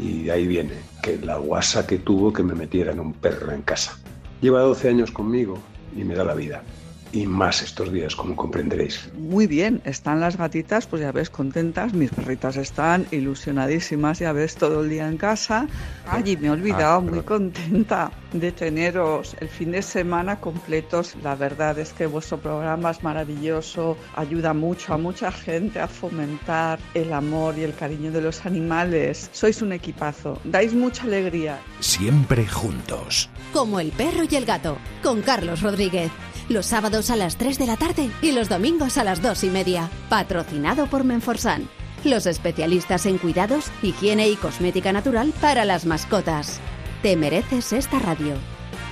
Y 0.01 0.25
de 0.25 0.33
ahí 0.33 0.47
viene, 0.47 0.73
que 1.03 1.19
la 1.19 1.37
guasa 1.37 1.87
que 1.87 1.99
tuvo 1.99 2.33
que 2.33 2.43
me 2.43 2.55
metieran 2.55 2.99
un 3.01 3.13
perro 3.13 3.53
en 3.53 3.61
casa. 3.63 3.99
Lleva 4.41 4.61
12 4.61 4.89
años 4.89 5.11
conmigo 5.11 5.59
y 5.95 6.05
me 6.05 6.15
da 6.15 6.25
la 6.25 6.35
vida 6.35 6.63
y 7.12 7.27
más 7.27 7.62
estos 7.62 7.92
días, 7.92 8.14
como 8.14 8.37
comprenderéis. 8.37 9.11
Muy 9.16 9.46
bien, 9.46 9.81
están 9.85 10.20
las 10.20 10.37
gatitas, 10.37 10.87
pues 10.87 11.03
ya 11.03 11.12
ves, 11.12 11.31
contentas, 11.31 11.92
mis 11.92 12.11
perritas 12.11 12.57
están 12.57 13.07
ilusionadísimas, 13.11 14.18
ya 14.18 14.33
ves, 14.33 14.57
todo 14.57 14.83
el 14.83 14.90
día 14.90 15.09
en 15.09 15.16
casa. 15.16 15.66
Allí 16.07 16.37
me 16.37 16.49
he 16.49 16.51
olvidado, 16.51 16.90
Ah, 16.90 17.01
muy 17.01 17.20
contenta 17.20 18.11
de 18.33 18.53
teneros 18.53 19.37
el 19.40 19.49
fin 19.49 19.70
de 19.73 19.83
semana 19.83 20.40
completos. 20.40 21.14
La 21.23 21.35
verdad 21.37 21.79
es 21.79 21.92
que 21.92 22.07
vuestro 22.07 22.38
programa 22.38 22.90
es 22.90 23.03
maravilloso, 23.03 23.96
ayuda 24.16 24.53
mucho 24.55 24.94
a 24.94 24.99
mucha 24.99 25.31
gente 25.31 25.79
a 25.79 25.87
fomentar 25.87 26.79
el 26.94 27.12
amor 27.12 27.57
y 27.59 27.62
el 27.62 27.75
cariño 27.75 28.11
de 28.11 28.23
los 28.23 28.44
animales. 28.44 29.31
Sois 29.33 29.62
un 29.62 29.73
equipazo, 29.73 30.38
dais 30.44 30.75
mucha 30.75 31.05
alegría. 31.05 31.59
Siempre 31.81 32.46
juntos. 32.46 33.29
Como 33.53 33.79
el 33.79 33.92
perro 33.92 34.25
y 34.29 34.35
el 34.35 34.44
gato, 34.44 34.79
con 35.03 35.23
Carlos 35.23 35.62
Rodríguez. 35.62 36.11
Los 36.49 36.66
sábados 36.66 37.00
a 37.09 37.17
las 37.17 37.37
3 37.37 37.59
de 37.59 37.67
la 37.67 37.79
tarde 37.79 38.11
y 38.21 38.33
los 38.33 38.51
domingos 38.51 38.99
a 38.99 39.05
las 39.05 39.23
2 39.23 39.45
y 39.45 39.49
media. 39.49 39.89
Patrocinado 40.11 40.87
por 40.87 41.05
Menforsan. 41.05 41.67
Los 42.05 42.27
especialistas 42.27 43.07
en 43.07 43.17
cuidados, 43.17 43.71
higiene 43.83 44.29
y 44.29 44.37
cosmética 44.37 44.93
natural 44.93 45.33
para 45.41 45.65
las 45.65 45.87
mascotas. 45.87 46.61
Te 47.01 47.17
mereces 47.17 47.73
esta 47.73 47.99
radio. 47.99 48.35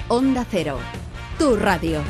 Onda 0.09 0.47
Cero. 0.51 0.79
Tu 1.39 1.57
radio. 1.57 2.01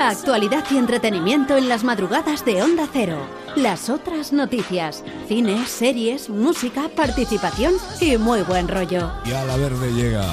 Actualidad 0.00 0.64
y 0.70 0.78
entretenimiento 0.78 1.56
en 1.56 1.68
las 1.68 1.84
madrugadas 1.84 2.44
de 2.44 2.62
Onda 2.62 2.88
Cero. 2.90 3.18
Las 3.56 3.90
otras 3.90 4.32
noticias, 4.32 5.04
cine, 5.26 5.66
series, 5.66 6.30
música, 6.30 6.88
participación 6.94 7.74
y 8.00 8.16
muy 8.16 8.42
buen 8.42 8.68
rollo. 8.68 9.10
Y 9.26 9.32
a 9.32 9.44
la 9.44 9.56
verde 9.56 9.92
llega 9.92 10.32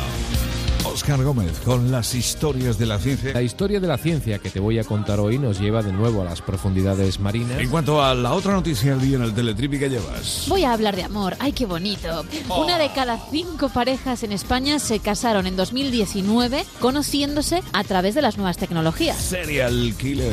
Oscar 0.95 1.21
Gómez 1.21 1.59
con 1.65 1.91
las 1.91 2.15
historias 2.15 2.77
de 2.77 2.85
la 2.85 2.97
ciencia. 2.99 3.33
La 3.33 3.41
historia 3.41 3.81
de 3.81 3.87
la 3.87 3.97
ciencia 3.97 4.39
que 4.39 4.49
te 4.49 4.61
voy 4.61 4.79
a 4.79 4.85
contar 4.85 5.19
hoy 5.19 5.37
nos 5.37 5.59
lleva 5.59 5.83
de 5.83 5.91
nuevo 5.91 6.21
a 6.21 6.23
las 6.23 6.41
profundidades 6.41 7.19
marinas. 7.19 7.59
En 7.59 7.69
cuanto 7.69 8.01
a 8.01 8.15
la 8.15 8.31
otra 8.31 8.53
noticia 8.53 8.91
del 8.91 9.01
día 9.01 9.17
en 9.17 9.23
el 9.23 9.33
Teletripi 9.33 9.77
que 9.77 9.89
llevas. 9.89 10.45
Voy 10.47 10.63
a 10.63 10.71
hablar 10.71 10.95
de 10.95 11.03
amor. 11.03 11.35
¡Ay, 11.39 11.51
qué 11.51 11.65
bonito! 11.65 12.23
Una 12.47 12.77
de 12.77 12.93
cada 12.93 13.19
cinco 13.29 13.67
parejas 13.67 14.23
en 14.23 14.31
España 14.31 14.79
se 14.79 14.99
casaron 14.99 15.47
en 15.47 15.57
2019 15.57 16.65
conociéndose 16.79 17.61
a 17.73 17.83
través 17.83 18.15
de 18.15 18.21
las 18.21 18.37
nuevas 18.37 18.55
tecnologías. 18.55 19.17
Serial 19.17 19.93
Killer. 19.97 20.31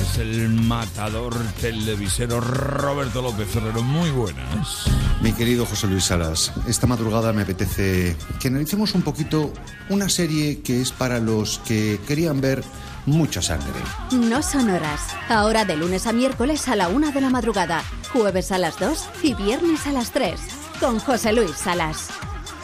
Es 0.00 0.18
el 0.18 0.48
matador 0.48 1.34
televisero 1.60 2.40
Roberto 2.40 3.20
López 3.20 3.48
Ferrero. 3.48 3.82
Muy 3.82 4.12
buenas. 4.12 4.84
Mi 5.22 5.32
querido 5.32 5.66
José 5.66 5.88
Luis 5.88 6.04
Salas, 6.04 6.52
esta 6.68 6.86
madrugada 6.86 7.32
me 7.32 7.42
apetece 7.42 8.16
que 8.38 8.46
analicemos 8.46 8.94
un 8.94 9.02
poquito 9.02 9.52
una 9.90 10.08
serie 10.08 10.60
que 10.60 10.80
es 10.80 10.92
para 10.92 11.18
los 11.18 11.58
que 11.60 12.00
querían 12.06 12.40
ver 12.40 12.62
mucha 13.06 13.42
sangre. 13.42 13.80
No 14.12 14.42
son 14.42 14.70
horas. 14.70 15.00
Ahora 15.28 15.64
de 15.64 15.76
lunes 15.76 16.06
a 16.06 16.12
miércoles 16.12 16.68
a 16.68 16.76
la 16.76 16.88
una 16.88 17.10
de 17.10 17.20
la 17.20 17.30
madrugada, 17.30 17.82
jueves 18.12 18.52
a 18.52 18.58
las 18.58 18.78
2 18.78 19.08
y 19.22 19.34
viernes 19.34 19.86
a 19.86 19.92
las 19.92 20.10
3. 20.12 20.40
Con 20.80 20.98
José 20.98 21.32
Luis 21.32 21.52
Salas. 21.52 22.08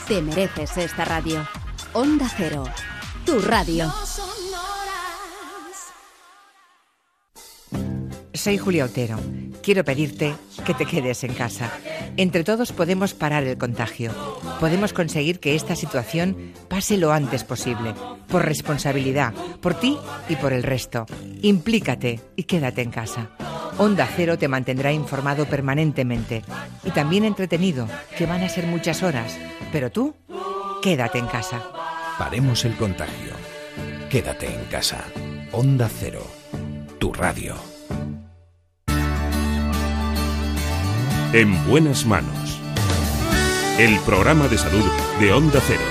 Te 0.06 0.20
mereces 0.20 0.76
esta 0.76 1.04
radio. 1.04 1.46
Onda 1.94 2.30
Cero. 2.36 2.64
Tu 3.24 3.38
radio. 3.40 3.92
Soy 8.34 8.58
Julia 8.58 8.84
Otero. 8.84 9.18
Quiero 9.64 9.82
pedirte 9.82 10.34
que 10.66 10.74
te 10.74 10.84
quedes 10.84 11.24
en 11.24 11.32
casa. 11.32 11.70
Entre 12.18 12.44
todos 12.44 12.72
podemos 12.72 13.14
parar 13.14 13.44
el 13.44 13.56
contagio. 13.56 14.12
Podemos 14.60 14.92
conseguir 14.92 15.40
que 15.40 15.54
esta 15.54 15.74
situación 15.74 16.52
pase 16.68 16.98
lo 16.98 17.12
antes 17.12 17.44
posible. 17.44 17.94
Por 18.28 18.44
responsabilidad, 18.44 19.32
por 19.62 19.72
ti 19.72 19.96
y 20.28 20.36
por 20.36 20.52
el 20.52 20.64
resto. 20.64 21.06
Implícate 21.40 22.20
y 22.36 22.42
quédate 22.44 22.82
en 22.82 22.90
casa. 22.90 23.30
Onda 23.78 24.06
Cero 24.14 24.36
te 24.36 24.48
mantendrá 24.48 24.92
informado 24.92 25.46
permanentemente 25.46 26.44
y 26.84 26.90
también 26.90 27.24
entretenido, 27.24 27.88
que 28.18 28.26
van 28.26 28.42
a 28.42 28.50
ser 28.50 28.66
muchas 28.66 29.02
horas. 29.02 29.36
Pero 29.72 29.90
tú, 29.90 30.14
quédate 30.82 31.18
en 31.18 31.26
casa. 31.26 31.62
Paremos 32.18 32.66
el 32.66 32.76
contagio. 32.76 33.32
Quédate 34.10 34.46
en 34.46 34.64
casa. 34.66 35.02
Onda 35.52 35.88
Cero. 35.88 36.22
Tu 36.98 37.12
radio. 37.12 37.73
En 41.34 41.66
buenas 41.66 42.06
manos. 42.06 42.60
El 43.76 43.98
programa 44.06 44.46
de 44.46 44.56
salud 44.56 44.84
de 45.18 45.32
Onda 45.32 45.60
Cero. 45.66 45.82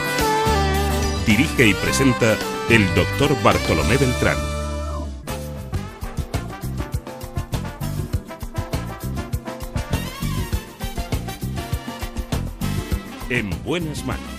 Dirige 1.28 1.68
y 1.68 1.74
presenta 1.74 2.38
el 2.70 2.86
doctor 2.96 3.36
Bartolomé 3.44 3.98
Beltrán. 3.98 4.38
En 13.30 13.50
buenas 13.66 14.06
manos. 14.06 14.33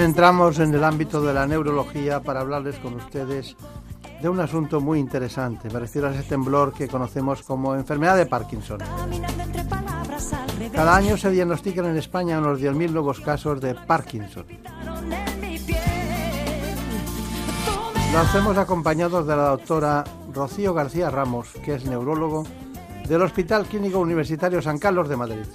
Adentramos 0.00 0.58
en 0.60 0.72
el 0.72 0.82
ámbito 0.82 1.20
de 1.20 1.34
la 1.34 1.46
neurología 1.46 2.20
para 2.20 2.40
hablarles 2.40 2.76
con 2.76 2.94
ustedes 2.94 3.54
de 4.22 4.30
un 4.30 4.40
asunto 4.40 4.80
muy 4.80 4.98
interesante. 4.98 5.68
Me 5.68 5.78
refiero 5.78 6.08
a 6.08 6.14
ese 6.14 6.22
temblor 6.22 6.72
que 6.72 6.88
conocemos 6.88 7.42
como 7.42 7.74
enfermedad 7.74 8.16
de 8.16 8.24
Parkinson. 8.24 8.78
Cada 10.72 10.96
año 10.96 11.18
se 11.18 11.30
diagnostican 11.30 11.84
en 11.84 11.98
España 11.98 12.38
unos 12.38 12.58
10.000 12.62 12.92
nuevos 12.92 13.20
casos 13.20 13.60
de 13.60 13.74
Parkinson. 13.74 14.46
Lo 18.14 18.18
hacemos 18.20 18.56
acompañados 18.56 19.26
de 19.26 19.36
la 19.36 19.48
doctora 19.50 20.04
Rocío 20.32 20.72
García 20.72 21.10
Ramos, 21.10 21.50
que 21.62 21.74
es 21.74 21.84
neurólogo 21.84 22.46
del 23.06 23.20
Hospital 23.20 23.66
Clínico 23.66 23.98
Universitario 23.98 24.62
San 24.62 24.78
Carlos 24.78 25.10
de 25.10 25.16
Madrid. 25.16 25.46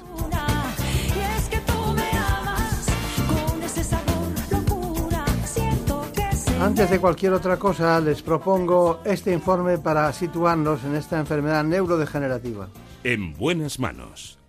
Antes 6.59 6.89
de 6.89 6.99
cualquier 6.99 7.33
otra 7.33 7.57
cosa, 7.57 7.99
les 7.99 8.21
propongo 8.21 9.01
este 9.03 9.33
informe 9.33 9.77
para 9.77 10.11
situarnos 10.13 10.83
en 10.85 10.95
esta 10.95 11.19
enfermedad 11.19 11.63
neurodegenerativa. 11.65 12.69
En 13.03 13.33
buenas 13.33 13.77
manos. 13.77 14.39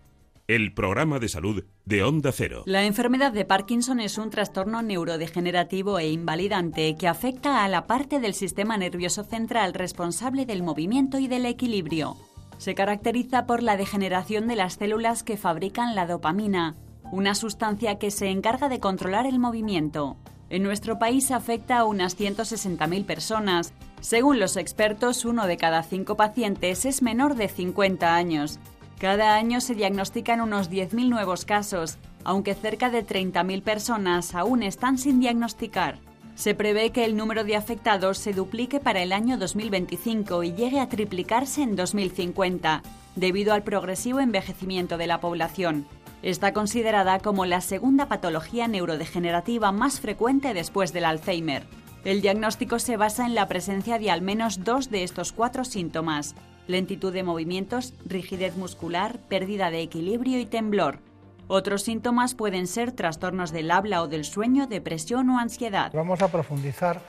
El 0.47 0.73
programa 0.73 1.19
de 1.19 1.29
salud 1.29 1.65
de 1.85 2.05
Onda 2.05 2.31
Cero. 2.31 2.63
La 2.65 2.85
enfermedad 2.85 3.33
de 3.33 3.45
Parkinson 3.45 3.99
es 3.99 4.19
un 4.19 4.31
trastorno 4.31 4.83
neurodegenerativo 4.83 5.99
e 5.99 6.09
invalidante 6.09 6.95
que 6.97 7.09
afecta 7.09 7.65
a 7.65 7.69
la 7.69 7.89
parte 7.89 8.21
del 8.21 8.35
sistema 8.35 8.77
nervioso 8.79 9.25
central 9.25 9.75
responsable 9.75 10.47
del 10.47 10.63
movimiento 10.63 11.19
y 11.19 11.27
del 11.27 11.45
equilibrio. 11.45 12.17
Se 12.59 12.77
caracteriza 12.77 13.47
por 13.47 13.65
la 13.65 13.77
degeneración 13.77 14.47
de 14.47 14.57
las 14.57 14.75
células 14.75 15.25
que 15.25 15.37
fabrican 15.37 15.97
la 15.97 16.07
dopamina, 16.07 16.77
una 17.11 17.35
sustancia 17.35 17.99
que 17.99 18.13
se 18.13 18.29
encarga 18.29 18.69
de 18.69 18.79
controlar 18.79 19.27
el 19.27 19.41
movimiento. 19.41 20.17
En 20.49 20.63
nuestro 20.63 20.99
país 20.99 21.31
afecta 21.33 21.79
a 21.79 21.85
unas 21.85 22.19
160.000 22.19 23.05
personas. 23.05 23.73
Según 24.01 24.39
los 24.39 24.57
expertos, 24.57 25.25
uno 25.25 25.47
de 25.47 25.57
cada 25.57 25.83
cinco 25.83 26.17
pacientes 26.17 26.85
es 26.85 27.03
menor 27.03 27.35
de 27.35 27.49
50 27.49 28.15
años. 28.15 28.61
Cada 28.99 29.35
año 29.35 29.61
se 29.61 29.75
diagnostican 29.75 30.41
unos 30.41 30.71
10.000 30.71 31.09
nuevos 31.09 31.45
casos, 31.45 31.99
aunque 32.25 32.55
cerca 32.55 32.91
de 32.91 33.05
30.000 33.05 33.63
personas 33.63 34.35
aún 34.35 34.63
están 34.63 34.99
sin 34.99 35.21
diagnosticar. 35.21 35.99
Se 36.37 36.55
prevé 36.55 36.91
que 36.91 37.05
el 37.05 37.17
número 37.17 37.45
de 37.45 37.57
afectados 37.57 38.19
se 38.19 38.33
duplique 38.33 38.79
para 38.79 39.03
el 39.03 39.13
año 39.13 39.39
2025 39.39 40.45
y 40.45 40.53
llegue 40.53 40.81
a 40.81 40.89
triplicarse 40.89 41.63
en 41.63 41.77
2050, 41.77 42.83
debido 43.17 43.53
al 43.53 43.63
progresivo 43.63 44.21
envejecimiento 44.21 44.97
de 44.97 45.07
la 45.07 45.21
población. 45.21 45.87
Está 46.23 46.53
considerada 46.53 47.19
como 47.21 47.45
la 47.45 47.61
segunda 47.61 48.07
patología 48.07 48.69
neurodegenerativa 48.69 49.71
más 49.71 50.01
frecuente 50.01 50.55
después 50.55 50.93
del 50.93 51.05
Alzheimer. 51.05 51.65
El 52.05 52.23
diagnóstico 52.23 52.79
se 52.79 52.97
basa 52.97 53.27
en 53.27 53.35
la 53.35 53.49
presencia 53.49 53.99
de 53.99 54.11
al 54.11 54.23
menos 54.23 54.65
dos 54.65 54.91
de 54.91 55.03
estos 55.03 55.33
cuatro 55.33 55.65
síntomas. 55.65 56.35
Lentitud 56.67 57.13
de 57.13 57.23
movimientos, 57.23 57.95
rigidez 58.05 58.57
muscular, 58.57 59.19
pérdida 59.29 59.71
de 59.71 59.83
equilibrio 59.83 60.39
y 60.41 60.47
temblor. 60.47 61.01
Otros 61.49 61.83
síntomas 61.83 62.35
pueden 62.35 62.67
ser 62.67 62.93
trastornos 62.93 63.53
del 63.53 63.71
habla 63.71 64.03
o 64.03 64.09
del 64.09 64.25
sueño, 64.25 64.67
depresión 64.67 65.31
o 65.31 65.39
ansiedad. 65.39 65.93
Vamos 65.93 66.23
a 66.23 66.29
profundizar 66.29 67.01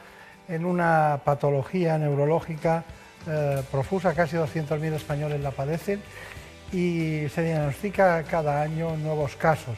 en 0.47 0.65
una 0.65 1.21
patología 1.23 1.97
neurológica 1.97 2.83
eh, 3.27 3.63
profusa, 3.71 4.13
casi 4.13 4.35
200.000 4.35 4.93
españoles 4.93 5.41
la 5.41 5.51
padecen 5.51 6.01
y 6.71 7.27
se 7.29 7.43
diagnostica 7.43 8.23
cada 8.23 8.61
año 8.61 8.95
nuevos 8.97 9.35
casos. 9.35 9.77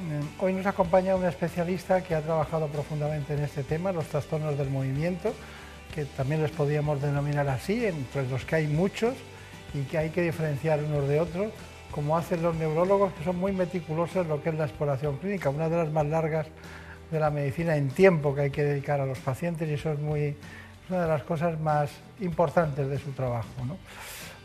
Mm, 0.00 0.42
Hoy 0.42 0.52
nos 0.54 0.66
acompaña 0.66 1.14
una 1.14 1.28
especialista 1.28 2.02
que 2.02 2.14
ha 2.14 2.22
trabajado 2.22 2.66
profundamente 2.68 3.34
en 3.34 3.40
este 3.40 3.62
tema, 3.62 3.92
los 3.92 4.06
trastornos 4.06 4.56
del 4.56 4.70
movimiento, 4.70 5.34
que 5.94 6.04
también 6.04 6.42
les 6.42 6.50
podríamos 6.50 7.00
denominar 7.00 7.48
así, 7.48 7.84
entre 7.84 8.26
los 8.28 8.44
que 8.44 8.56
hay 8.56 8.66
muchos 8.66 9.14
y 9.74 9.82
que 9.82 9.98
hay 9.98 10.10
que 10.10 10.22
diferenciar 10.22 10.82
unos 10.82 11.06
de 11.08 11.20
otros, 11.20 11.52
como 11.90 12.16
hacen 12.16 12.42
los 12.42 12.54
neurólogos, 12.56 13.12
que 13.14 13.24
son 13.24 13.36
muy 13.36 13.52
meticulosos 13.52 14.24
en 14.24 14.28
lo 14.28 14.42
que 14.42 14.50
es 14.50 14.54
la 14.54 14.64
exploración 14.64 15.18
clínica, 15.18 15.50
una 15.50 15.68
de 15.68 15.76
las 15.76 15.90
más 15.90 16.06
largas 16.06 16.46
de 17.10 17.18
la 17.18 17.30
medicina 17.30 17.76
en 17.76 17.88
tiempo 17.88 18.34
que 18.34 18.42
hay 18.42 18.50
que 18.50 18.62
dedicar 18.64 19.00
a 19.00 19.06
los 19.06 19.18
pacientes 19.18 19.68
y 19.68 19.74
eso 19.74 19.92
es, 19.92 19.98
muy, 19.98 20.36
una 20.88 21.02
de 21.02 21.08
las 21.08 21.22
cosas 21.24 21.58
más 21.60 21.90
importantes 22.20 22.88
de 22.88 22.98
su 22.98 23.10
trabajo. 23.10 23.48
¿no? 23.66 23.76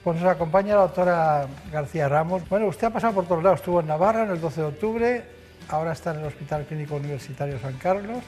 Pues 0.06 0.22
nos 0.22 0.32
acompaña 0.32 0.76
la 0.76 0.82
doctora 0.82 1.47
García 1.72 2.08
Ramos. 2.08 2.47
Bueno, 2.47 2.68
usted 2.68 2.86
ha 2.86 2.89
pasado 2.91 3.16
por 3.16 3.26
todos 3.26 3.43
lados, 3.43 3.62
estuvo 3.62 3.80
en 3.80 3.88
Navarra 3.88 4.22
en 4.22 4.30
el 4.30 4.39
12 4.39 4.62
de 4.62 4.68
octubre, 4.68 5.24
ahora 5.68 5.93
está 5.93 6.14
en 6.14 6.20
el 6.20 6.28
Hospital 6.28 6.64
Clínico 6.66 6.97
Universitario 6.97 7.58
San 7.58 7.74
Carlos, 7.80 8.20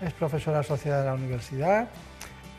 es 0.00 0.12
profesora 0.12 0.60
asociada 0.60 1.00
de 1.00 1.06
la 1.06 1.14
universidad. 1.14 1.88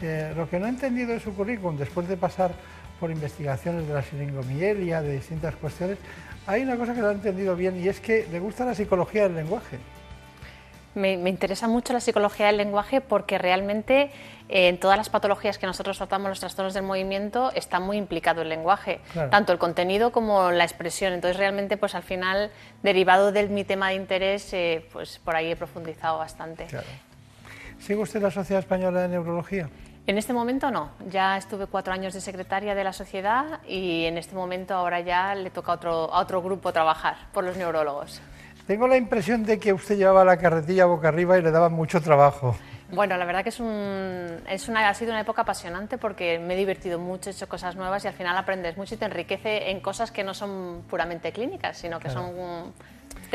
Eh, 0.01 0.33
lo 0.35 0.49
que 0.49 0.59
no 0.59 0.65
he 0.65 0.69
entendido 0.69 1.13
de 1.13 1.21
su 1.21 1.33
currículum, 1.33 1.77
después 1.77 2.09
de 2.09 2.17
pasar 2.17 2.51
por 2.99 3.09
investigaciones 3.11 3.87
de 3.87 3.93
la 3.93 4.01
siringomielia, 4.01 5.01
de 5.01 5.13
distintas 5.13 5.55
cuestiones, 5.55 5.97
hay 6.45 6.63
una 6.63 6.75
cosa 6.75 6.93
que 6.93 6.99
no 6.99 7.11
he 7.11 7.13
entendido 7.13 7.55
bien 7.55 7.81
y 7.81 7.87
es 7.87 8.01
que 8.01 8.27
le 8.29 8.41
gusta 8.41 8.65
la 8.65 8.75
psicología 8.75 9.23
del 9.23 9.35
lenguaje. 9.35 9.79
Me, 10.95 11.15
me 11.15 11.29
interesa 11.29 11.69
mucho 11.69 11.93
la 11.93 12.01
psicología 12.01 12.47
del 12.47 12.57
lenguaje 12.57 12.99
porque 12.99 13.37
realmente 13.37 14.11
en 14.47 14.79
todas 14.79 14.97
las 14.97 15.09
patologías 15.09 15.57
que 15.57 15.65
nosotros 15.65 15.97
tratamos, 15.97 16.29
los 16.29 16.39
trastornos 16.39 16.73
del 16.73 16.83
movimiento, 16.83 17.51
está 17.55 17.79
muy 17.79 17.97
implicado 17.97 18.41
el 18.41 18.49
lenguaje, 18.49 18.99
Claro. 19.13 19.29
tanto 19.29 19.51
el 19.53 19.57
contenido 19.57 20.11
como 20.11 20.51
la 20.51 20.63
expresión. 20.63 21.13
Entonces, 21.13 21.37
realmente, 21.37 21.77
pues 21.77 21.95
al 21.95 22.03
final, 22.03 22.51
derivado 22.83 23.31
de 23.31 23.47
mi 23.47 23.63
tema 23.63 23.89
de 23.89 23.95
interés, 23.95 24.53
eh, 24.53 24.87
pues 24.93 25.19
por 25.19 25.35
ahí 25.35 25.51
he 25.51 25.55
profundizado 25.55 26.17
bastante. 26.19 26.65
Claro. 26.65 26.85
¿Sigue 27.79 27.99
usted 27.99 28.21
la 28.21 28.31
Sociedad 28.31 28.59
Española 28.61 29.01
de 29.01 29.07
Neurología? 29.09 29.69
En 30.07 30.19
este 30.19 30.33
momento 30.33 30.69
no, 30.69 30.91
ya 31.09 31.35
estuve 31.35 31.65
cuatro 31.65 31.91
años 31.91 32.13
de 32.13 32.21
secretaria 32.21 32.75
de 32.75 32.83
la 32.83 32.93
sociedad 32.93 33.59
y 33.67 34.05
en 34.05 34.19
este 34.19 34.35
momento 34.35 34.75
ahora 34.75 34.99
ya 34.99 35.33
le 35.33 35.49
toca 35.49 35.71
a 35.71 35.75
otro, 35.75 36.13
a 36.13 36.19
otro 36.19 36.43
grupo 36.43 36.71
trabajar 36.71 37.15
por 37.33 37.43
los 37.43 37.57
neurólogos. 37.57 38.21
Tengo 38.67 38.87
la 38.87 38.97
impresión 38.97 39.43
de 39.43 39.59
que 39.59 39.73
usted 39.73 39.97
llevaba 39.97 40.23
la 40.23 40.37
carretilla 40.37 40.85
boca 40.85 41.07
arriba 41.07 41.39
y 41.39 41.41
le 41.41 41.49
daba 41.49 41.69
mucho 41.69 42.01
trabajo. 42.01 42.55
Bueno, 42.95 43.17
la 43.17 43.25
verdad 43.25 43.43
que 43.43 43.49
es 43.49 43.59
un, 43.59 44.41
es 44.49 44.67
una, 44.67 44.87
ha 44.89 44.93
sido 44.93 45.11
una 45.11 45.21
época 45.21 45.41
apasionante 45.43 45.97
porque 45.97 46.39
me 46.39 46.53
he 46.53 46.57
divertido 46.57 46.97
mucho, 46.97 47.29
he 47.29 47.33
hecho 47.33 47.47
cosas 47.47 47.75
nuevas 47.75 48.03
y 48.05 48.07
al 48.07 48.13
final 48.13 48.35
aprendes 48.37 48.77
mucho 48.77 48.95
y 48.95 48.97
te 48.97 49.05
enriquece 49.05 49.69
en 49.69 49.81
cosas 49.81 50.11
que 50.11 50.23
no 50.23 50.33
son 50.33 50.83
puramente 50.89 51.31
clínicas, 51.31 51.77
sino 51.77 51.99
que 51.99 52.09
Claro. 52.09 52.27
son 52.27 52.73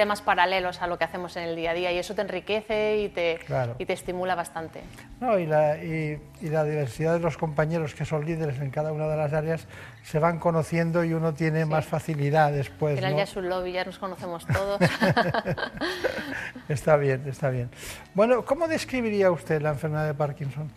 temas 0.01 0.23
paralelos 0.23 0.81
a 0.81 0.87
lo 0.87 0.97
que 0.97 1.05
hacemos 1.05 1.37
en 1.37 1.43
el 1.43 1.57
día 1.57 1.73
a 1.73 1.75
día 1.75 1.93
y 1.93 1.99
eso 1.99 2.15
te 2.15 2.23
enriquece 2.23 3.03
y 3.03 3.09
te, 3.11 3.39
Claro. 3.47 3.77
y 3.79 3.85
te 3.85 3.93
estimula 3.93 4.35
bastante. 4.35 4.81
No, 5.21 5.39
y, 5.39 5.45
la, 5.45 5.77
y- 5.77 6.19
y 6.41 6.49
la 6.49 6.65
diversidad 6.65 7.13
de 7.13 7.21
los 7.21 7.37
compañeros 7.37 7.95
que 7.95 8.07
son 8.07 8.25
líderes 8.25 8.59
en 8.61 8.71
cada 8.71 8.93
una 8.93 9.07
de 9.09 9.17
las 9.19 9.33
áreas 9.35 9.67
se 10.03 10.19
van 10.19 10.39
conociendo 10.39 11.05
y 11.05 11.13
uno 11.13 11.35
tiene 11.35 11.67
más 11.67 11.85
facilidad 11.85 12.51
después. 12.51 12.93
Al 12.93 12.99
final 12.99 13.13
¿no? 13.13 13.19
ya 13.19 13.25
es 13.25 13.37
un 13.37 13.49
lobby, 13.51 13.73
ya 13.73 13.85
nos 13.85 13.99
conocemos 13.99 14.47
todos. 14.47 14.81
Está 16.69 16.97
bien, 16.97 17.23
está 17.29 17.51
bien. 17.51 17.69
Bueno, 18.15 18.45
¿cómo 18.45 18.69
describiría 18.69 19.31
usted 19.31 19.61
la 19.61 19.71
enfermedad 19.71 20.07
de 20.07 20.15
Parkinson? 20.15 20.71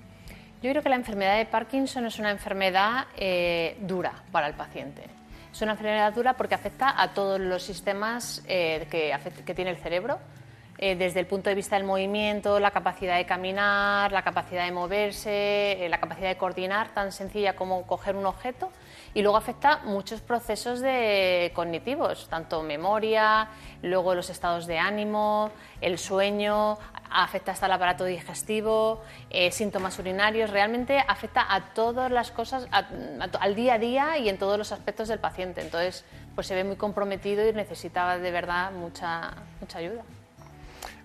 Yo 0.61 0.69
creo 0.71 0.81
que 0.81 0.89
la 0.89 0.95
enfermedad 0.95 1.37
de 1.37 1.45
Parkinson 1.45 2.05
es 2.05 2.19
una 2.19 2.31
enfermedad 2.31 3.05
eh, 3.17 3.77
dura 3.81 4.13
para 4.31 4.47
el 4.47 4.53
paciente. 4.53 5.03
Es 5.53 5.61
una 5.61 5.73
enfermedad 5.73 6.11
dura 6.11 6.33
porque 6.33 6.55
afecta 6.55 6.99
a 6.99 7.13
todos 7.13 7.39
los 7.39 7.61
sistemas 7.61 8.41
eh, 8.47 8.87
que, 8.89 9.53
tiene 9.53 9.69
el 9.69 9.77
cerebro, 9.77 10.17
eh, 10.79 10.95
desde 10.95 11.19
el 11.19 11.27
punto 11.27 11.47
de 11.51 11.55
vista 11.55 11.75
del 11.75 11.85
movimiento, 11.85 12.59
la 12.59 12.71
capacidad 12.71 13.17
de 13.17 13.27
caminar, 13.27 14.11
la 14.11 14.23
capacidad 14.23 14.65
de 14.65 14.71
moverse, 14.71 15.85
eh, 15.85 15.89
la 15.89 15.99
capacidad 15.99 16.29
de 16.29 16.37
coordinar, 16.37 16.95
tan 16.95 17.11
sencilla 17.11 17.55
como 17.55 17.85
coger 17.85 18.15
un 18.15 18.25
objeto, 18.25 18.71
y 19.13 19.21
luego 19.21 19.37
afecta 19.37 19.81
muchos 19.85 20.21
procesos 20.21 20.79
de 20.79 21.51
cognitivos, 21.53 22.27
tanto 22.29 22.63
memoria, 22.63 23.47
luego 23.81 24.15
los 24.15 24.29
estados 24.29 24.65
de 24.65 24.79
ánimo, 24.79 25.51
el 25.81 25.97
sueño, 25.99 26.77
afecta 27.11 27.51
hasta 27.51 27.67
el 27.67 27.71
aparato 27.71 28.05
digestivo, 28.05 29.01
eh, 29.29 29.51
síntomas 29.51 29.99
urinarios, 29.99 30.49
realmente 30.49 30.97
afecta 31.07 31.45
a 31.53 31.73
todas 31.73 32.11
las 32.11 32.31
cosas, 32.31 32.67
al 32.71 33.55
día 33.55 33.75
a 33.75 33.79
día 33.79 34.17
y 34.17 34.29
en 34.29 34.37
todos 34.37 34.57
los 34.57 34.71
aspectos 34.71 35.07
del 35.07 35.19
paciente. 35.19 35.61
Entonces, 35.61 36.03
pues 36.33 36.47
se 36.47 36.55
ve 36.55 36.63
muy 36.63 36.75
comprometido 36.75 37.47
y 37.47 37.53
necesita 37.53 38.17
de 38.17 38.31
verdad 38.31 38.71
mucha, 38.71 39.33
mucha 39.61 39.77
ayuda. 39.77 40.01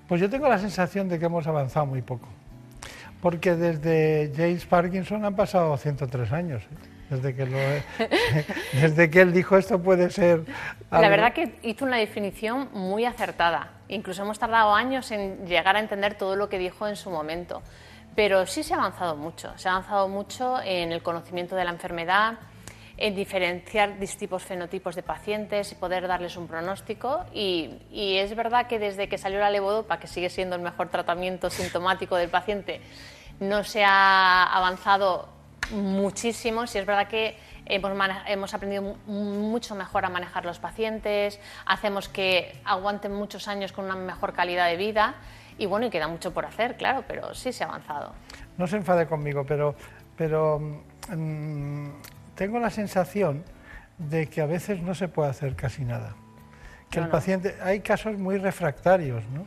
Pues 0.09 0.23
yo 0.23 0.31
tengo 0.31 0.49
la 0.49 0.59
sensación 0.59 1.11
de 1.11 1.19
que 1.19 1.27
hemos 1.27 1.47
avanzado 1.47 1.85
muy 1.85 2.01
poco. 2.01 2.27
Porque 3.21 3.55
desde 3.55 4.33
James 4.35 4.65
Parkinson 4.65 5.25
han 5.25 5.37
pasado 5.37 5.77
103 5.77 6.33
años. 6.33 6.63
¿eh? 6.63 6.98
Desde, 7.11 7.35
que 7.35 7.47
lo- 7.47 7.59
desde 8.81 9.11
que 9.11 9.21
él 9.23 9.33
dijo 9.33 9.57
esto 9.57 9.81
puede 9.83 10.11
ser... 10.11 10.45
La 10.91 10.99
algo". 10.99 11.11
verdad 11.11 11.33
que 11.33 11.59
hizo 11.63 11.85
una 11.85 11.97
definición 11.97 12.69
muy 12.73 13.05
acertada. 13.05 13.71
Incluso 13.89 14.23
hemos 14.23 14.39
tardado 14.39 14.75
años 14.75 15.11
en 15.11 15.47
llegar 15.47 15.77
a 15.77 15.81
entender 15.81 16.15
todo 16.17 16.37
lo 16.37 16.49
que 16.49 16.59
dijo 16.59 16.87
en 16.87 16.97
su 16.97 17.11
momento. 17.11 17.63
Pero 18.15 18.47
sí 18.47 18.63
se 18.63 18.75
ha 18.75 18.79
avanzado 18.79 19.17
mucho. 19.17 19.57
Se 19.57 19.69
ha 19.69 19.73
avanzado 19.73 20.09
mucho 20.09 20.61
en 20.63 20.93
el 20.93 21.03
conocimiento 21.03 21.57
de 21.57 21.65
la 21.65 21.71
enfermedad, 21.71 22.35
en 22.97 23.15
diferenciar 23.15 23.99
distintos 24.01 24.43
fenotipos 24.43 24.97
de 24.97 25.05
pacientes 25.05 25.71
y 25.71 25.77
poder 25.77 26.09
darles 26.09 26.37
un 26.37 26.49
pronóstico. 26.49 27.25
Y, 27.33 27.71
y 27.93 28.17
es 28.19 28.35
verdad 28.35 28.67
que 28.67 28.79
desde 28.81 29.09
que 29.09 29.17
salió 29.19 29.39
la 29.39 29.51
levodopa, 29.51 29.99
que 30.01 30.09
sigue 30.09 30.29
siendo 30.31 30.57
el 30.57 30.63
mejor 30.63 30.89
tratamiento 30.89 31.49
sintomático 31.49 32.17
del 32.17 32.29
paciente, 32.29 32.81
no 33.41 33.63
se 33.65 33.85
ha 33.85 34.43
avanzado 34.53 35.29
muchísimo. 35.71 36.67
Sí 36.67 36.79
es 36.79 36.87
verdad 36.87 37.09
que 37.09 37.37
hemos, 37.67 37.93
hemos 38.27 38.55
aprendido 38.55 38.83
mu- 38.83 38.97
mucho 39.07 39.75
mejor 39.75 40.05
a 40.05 40.09
manejar 40.09 40.45
los 40.45 40.59
pacientes, 40.59 41.39
hacemos 41.67 42.09
que 42.09 42.59
aguanten 42.65 43.13
muchos 43.13 43.49
años 43.49 43.73
con 43.73 43.85
una 43.85 43.97
mejor 43.97 44.33
calidad 44.33 44.67
de 44.69 44.77
vida. 44.77 45.15
Y 45.59 45.67
bueno, 45.67 45.87
y 45.87 45.91
queda 45.91 46.07
mucho 46.09 46.33
por 46.33 46.47
hacer, 46.47 46.77
claro, 46.77 47.05
pero 47.09 47.35
sí 47.35 47.53
se 47.53 47.65
ha 47.65 47.67
avanzado. 47.67 48.13
No 48.57 48.67
se 48.67 48.77
enfade 48.77 49.07
conmigo, 49.07 49.45
pero, 49.45 49.75
pero 50.17 50.61
mm, 51.11 51.89
tengo 52.37 52.59
la 52.61 52.71
sensación 52.71 53.43
de 53.99 54.29
que 54.29 54.41
a 54.41 54.47
veces 54.47 54.81
no 54.81 54.95
se 54.95 55.09
puede 55.09 55.31
hacer 55.31 55.57
casi 55.57 55.85
nada. 55.85 56.15
Que 56.91 56.99
No, 57.01 57.07
el 57.07 57.09
no. 57.11 57.13
paciente, 57.13 57.57
hay 57.63 57.81
casos 57.81 58.17
muy 58.19 58.39
refractarios, 58.39 59.25
¿no? 59.35 59.47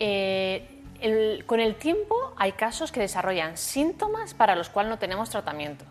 Eh, 0.00 0.77
el- 1.00 1.44
con 1.46 1.60
el 1.60 1.76
tiempo 1.76 2.14
hay 2.36 2.52
casos 2.52 2.92
que 2.92 3.00
desarrollan 3.00 3.56
síntomas 3.56 4.34
para 4.34 4.54
los 4.54 4.68
cuales 4.68 4.90
no 4.90 4.98
tenemos 4.98 5.30
tratamiento. 5.30 5.84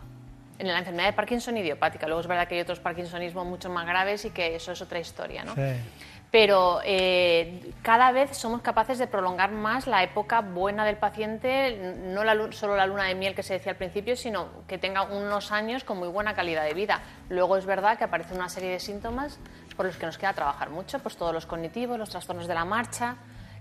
En 0.58 0.66
la 0.68 0.78
enfermedad 0.78 1.06
de 1.08 1.12
Parkinson 1.12 1.56
idiopática. 1.56 2.06
Luego 2.06 2.20
es 2.20 2.26
verdad 2.26 2.48
que 2.48 2.56
hay 2.56 2.60
otros 2.60 2.80
Parkinsonismos 2.80 3.46
mucho 3.46 3.70
más 3.70 3.86
graves 3.86 4.24
y 4.24 4.30
que 4.30 4.56
eso 4.56 4.72
es 4.72 4.80
otra 4.82 4.98
historia, 4.98 5.44
¿no? 5.44 5.54
Sí. 5.54 5.62
Pero 6.30 6.80
eh, 6.84 7.72
cada 7.80 8.12
vez 8.12 8.36
somos 8.36 8.60
capaces 8.60 8.98
de 8.98 9.06
prolongar 9.06 9.50
más 9.50 9.86
la 9.86 10.02
época 10.02 10.42
buena 10.42 10.84
del 10.84 10.96
paciente, 10.96 11.94
no 12.04 12.22
la 12.22 12.52
solo 12.52 12.76
la 12.76 12.86
luna 12.86 13.04
de 13.04 13.14
miel 13.14 13.34
que 13.34 13.42
se 13.42 13.54
decía 13.54 13.72
al 13.72 13.78
principio, 13.78 14.14
sino 14.14 14.48
que 14.66 14.76
tenga 14.76 15.04
unos 15.04 15.52
años 15.52 15.84
con 15.84 15.96
muy 15.98 16.08
buena 16.08 16.34
calidad 16.34 16.64
de 16.64 16.74
vida. 16.74 17.00
Luego 17.30 17.56
es 17.56 17.64
verdad 17.64 17.96
que 17.96 18.04
aparece 18.04 18.34
una 18.34 18.50
serie 18.50 18.70
de 18.70 18.78
síntomas 18.80 19.38
por 19.74 19.86
los 19.86 19.96
que 19.96 20.04
nos 20.04 20.18
queda 20.18 20.34
trabajar 20.34 20.68
mucho, 20.68 20.98
pues 20.98 21.16
todos 21.16 21.32
los 21.32 21.46
cognitivos, 21.46 21.98
los 21.98 22.10
trastornos 22.10 22.46
de 22.46 22.54
la 22.54 22.66
marcha, 22.66 23.16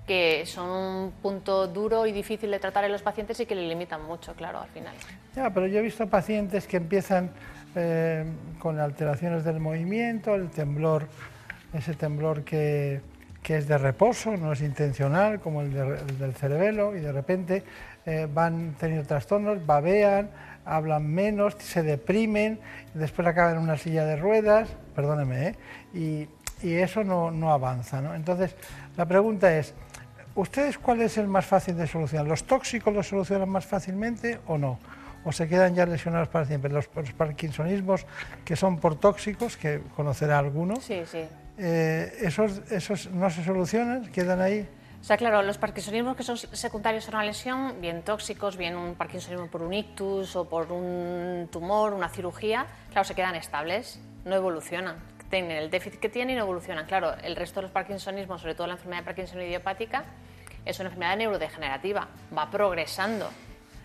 que 0.08 0.45
son 0.45 0.70
un 0.70 1.12
punto 1.22 1.68
duro 1.68 2.05
y 2.08 2.12
difícil 2.14 2.49
de 2.49 2.60
tratar 2.60 2.86
en 2.86 2.93
los 2.93 3.01
pacientes 3.01 3.39
y 3.41 3.45
que 3.45 3.55
le 3.55 3.68
limitan 3.68 4.01
mucho, 4.05 4.34
claro, 4.34 4.62
al 4.62 4.70
final. 4.70 4.93
Ya, 5.36 5.49
pero 5.53 5.68
yo 5.68 5.80
he 5.80 5.82
visto 5.82 6.08
pacientes 6.08 6.66
que 6.66 6.78
empiezan 6.78 7.30
eh, 7.76 8.26
con 8.58 8.80
alteraciones 8.80 9.43
del 9.43 9.60
movimiento, 9.60 10.34
el 10.36 10.49
temblor, 10.49 11.08
ese 11.74 11.93
temblor 11.93 12.43
que, 12.45 13.01
que 13.43 13.58
es 13.58 13.68
de 13.68 13.78
reposo, 13.78 14.38
no 14.38 14.53
es 14.53 14.62
intencional, 14.62 15.41
como 15.41 15.62
el, 15.62 15.74
de- 15.74 15.99
el 15.99 16.18
del 16.20 16.34
cerebelo, 16.34 16.95
y 16.95 17.01
de 17.01 17.12
repente 17.12 17.64
eh, 18.05 18.28
van 18.34 18.76
teniendo 18.80 19.05
trastornos, 19.05 19.66
babean, 19.66 20.30
hablan 20.64 21.05
menos, 21.05 21.55
se 21.60 21.84
deprimen, 21.84 22.60
y 22.95 22.97
después 22.97 23.28
acaban 23.28 23.58
en 23.58 23.62
una 23.62 23.78
silla 23.78 24.05
de 24.05 24.16
ruedas, 24.16 24.70
perdóneme, 24.95 25.47
¿eh? 25.49 25.55
y, 25.93 26.28
y 26.66 26.74
eso 26.76 27.03
no, 27.03 27.30
no 27.30 27.51
avanza. 27.51 28.01
¿no? 28.01 28.16
Entonces, 28.16 28.55
la 28.95 29.05
pregunta 29.05 29.55
es, 29.58 29.74
¿Ustedes 30.38 30.78
cuál 30.78 31.02
es 31.02 31.18
el 31.18 31.28
más 31.28 31.48
fácil 31.48 31.76
de 31.76 31.88
solucionar? 31.88 32.28
¿Los 32.28 32.44
tóxicos 32.44 32.94
los 32.94 33.08
solucionan 33.08 33.50
más 33.50 33.66
fácilmente 33.66 34.40
o 34.46 34.60
no? 34.60 34.78
¿O 35.26 35.32
se 35.32 35.48
quedan 35.48 35.74
ya 35.74 35.88
lesionados 35.88 36.28
para 36.28 36.46
siempre? 36.46 36.72
Los, 36.72 36.88
los 36.96 37.12
parkinsonismos 37.14 38.06
que 38.46 38.56
son 38.56 38.78
por 38.80 39.00
tóxicos, 39.00 39.58
que 39.58 39.82
conocerá 39.96 40.38
alguno, 40.38 40.76
Sí, 40.76 41.02
sí. 41.08 41.26
eh, 41.58 42.14
esos, 42.22 42.62
¿esos 42.70 43.10
no 43.10 43.32
se 43.32 43.44
solucionan? 43.44 44.12
¿Quedan 44.12 44.40
ahí? 44.40 44.70
O 45.02 45.04
sea, 45.04 45.18
claro, 45.18 45.42
los 45.42 45.58
parkinsonismos 45.58 46.16
que 46.16 46.22
son 46.22 46.38
secundarios 46.38 47.08
a 47.08 47.12
una 47.14 47.24
lesión, 47.24 47.82
bien 47.82 48.04
tóxicos, 48.04 48.58
bien 48.58 48.76
un 48.76 48.94
parkinsonismo 48.94 49.48
por 49.48 49.64
un 49.64 49.74
ictus 49.74 50.36
o 50.36 50.46
por 50.48 50.72
un 50.72 51.50
tumor, 51.52 51.94
una 51.94 52.10
cirugía, 52.10 52.68
claro, 52.92 53.06
se 53.08 53.16
quedan 53.16 53.34
estables, 53.34 54.00
no 54.24 54.36
evolucionan. 54.36 54.98
Tienen 55.32 55.52
el 55.52 55.72
déficit 55.72 56.00
que 56.00 56.10
tienen 56.10 56.36
y 56.36 56.38
no 56.38 56.44
evolucionan. 56.46 56.86
Claro, 56.86 57.14
el 57.24 57.36
resto 57.36 57.60
de 57.60 57.64
los 57.64 57.72
parkinsonismos, 57.72 58.40
sobre 58.40 58.54
todo 58.54 58.68
la 58.68 58.74
enfermedad 58.74 59.02
de 59.02 59.06
Parkinson 59.06 59.42
idiopática, 59.42 60.06
es 60.68 60.80
una 60.80 60.89
enfermedad 60.89 61.18
neurodegenerativa, 61.18 62.07
va 62.36 62.49
progresando. 62.49 63.30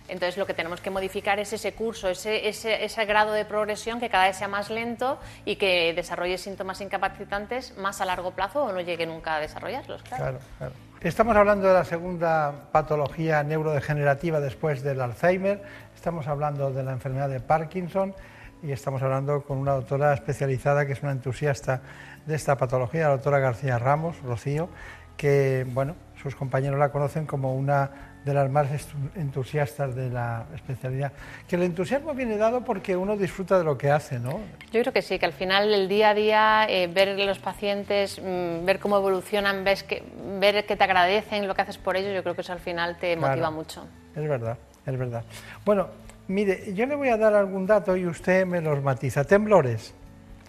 Entonces 0.09 0.37
lo 0.37 0.47
que 0.47 0.55
tenemos 0.55 0.81
que 0.81 0.91
modificar 0.91 1.39
es 1.39 1.53
ese 1.53 1.73
curso, 1.73 2.09
ese, 2.09 2.49
ese, 2.49 2.85
ese 2.85 3.05
grado 3.05 3.33
de 3.33 3.45
progresión 3.45 4.01
que 4.01 4.11
cada 4.11 4.27
vez 4.27 4.37
sea 4.37 4.49
más 4.49 4.69
lento 4.69 5.19
y 5.45 5.57
que 5.57 5.95
desarrolle 5.95 6.39
síntomas 6.39 6.81
incapacitantes 6.81 7.77
más 7.79 8.01
a 8.01 8.05
largo 8.05 8.33
plazo 8.33 8.65
o 8.65 8.73
no 8.73 8.81
llegue 8.81 9.07
nunca 9.07 9.37
a 9.37 9.41
desarrollarlos. 9.41 10.03
Claro. 10.03 10.23
Claro, 10.25 10.39
claro. 10.59 10.73
Estamos 11.03 11.37
hablando 11.37 11.67
de 11.67 11.75
la 11.75 11.85
segunda 11.85 12.69
patología 12.71 13.43
neurodegenerativa 13.43 14.39
después 14.39 14.83
del 14.83 15.01
Alzheimer, 15.01 15.61
estamos 15.97 16.29
hablando 16.29 16.73
de 16.73 16.85
la 16.85 16.93
enfermedad 16.93 17.29
de 17.29 17.41
Parkinson 17.41 18.15
y 18.63 18.71
estamos 18.71 19.03
hablando 19.03 19.43
con 19.43 19.59
una 19.59 19.73
doctora 19.73 20.15
especializada 20.15 20.87
que 20.87 20.93
es 20.93 21.03
una 21.03 21.11
entusiasta 21.11 21.83
de 22.25 22.37
esta 22.37 22.57
patología, 22.57 23.09
la 23.09 23.15
doctora 23.15 23.41
García 23.41 23.81
Ramos, 23.81 24.21
Rocío, 24.23 24.69
que 25.17 25.67
bueno, 25.71 25.97
sus 26.23 26.37
compañeros 26.37 26.79
la 26.79 26.91
conocen 26.91 27.27
como 27.27 27.55
una 27.55 27.91
de 28.25 28.33
las 28.35 28.49
más 28.49 28.69
entusiastas 29.17 29.95
de 29.97 30.09
la 30.11 30.47
especialidad. 30.55 31.13
Que 31.49 31.57
el 31.57 31.63
entusiasmo 31.65 32.15
viene 32.15 32.37
dado 32.37 32.65
porque 32.65 32.97
uno 32.97 33.17
disfruta 33.17 33.59
de 33.59 33.65
lo 33.65 33.77
que 33.77 33.91
hace, 33.91 34.21
¿no? 34.21 34.41
Yo 34.73 34.81
creo 34.81 34.93
que 34.93 35.03
sí, 35.03 35.19
que 35.19 35.27
al 35.27 35.33
final 35.33 35.73
el 35.75 35.89
día 35.89 36.11
a 36.11 36.15
día, 36.15 36.67
eh, 36.69 36.87
ver 36.87 37.19
los 37.19 37.39
pacientes, 37.41 38.21
mm, 38.23 38.65
ver 38.65 38.79
cómo 38.79 38.97
evolucionan, 38.99 39.65
ves 39.65 39.83
que, 39.83 40.05
ver 40.39 40.65
que 40.67 40.77
te 40.77 40.85
agradecen 40.85 41.49
lo 41.49 41.55
que 41.55 41.63
haces 41.63 41.79
por 41.79 41.97
ellos, 41.97 42.15
yo 42.15 42.23
creo 42.23 42.35
que 42.37 42.43
eso 42.43 42.53
al 42.53 42.61
final 42.61 42.97
te 42.99 43.17
Claro. 43.17 43.29
motiva 43.33 43.51
mucho. 43.51 43.85
Es 44.15 44.29
verdad, 44.29 44.57
es 44.87 44.99
verdad. 44.99 45.25
Bueno, 45.65 45.89
mire, 46.29 46.73
yo 46.75 46.87
le 46.87 46.95
voy 46.95 47.09
a 47.09 47.17
dar 47.17 47.35
algún 47.35 47.67
dato 47.67 47.97
y 47.97 48.07
usted 48.07 48.47
me 48.47 48.61
los 48.61 48.81
matiza. 48.83 49.25
Temblores. 49.25 49.95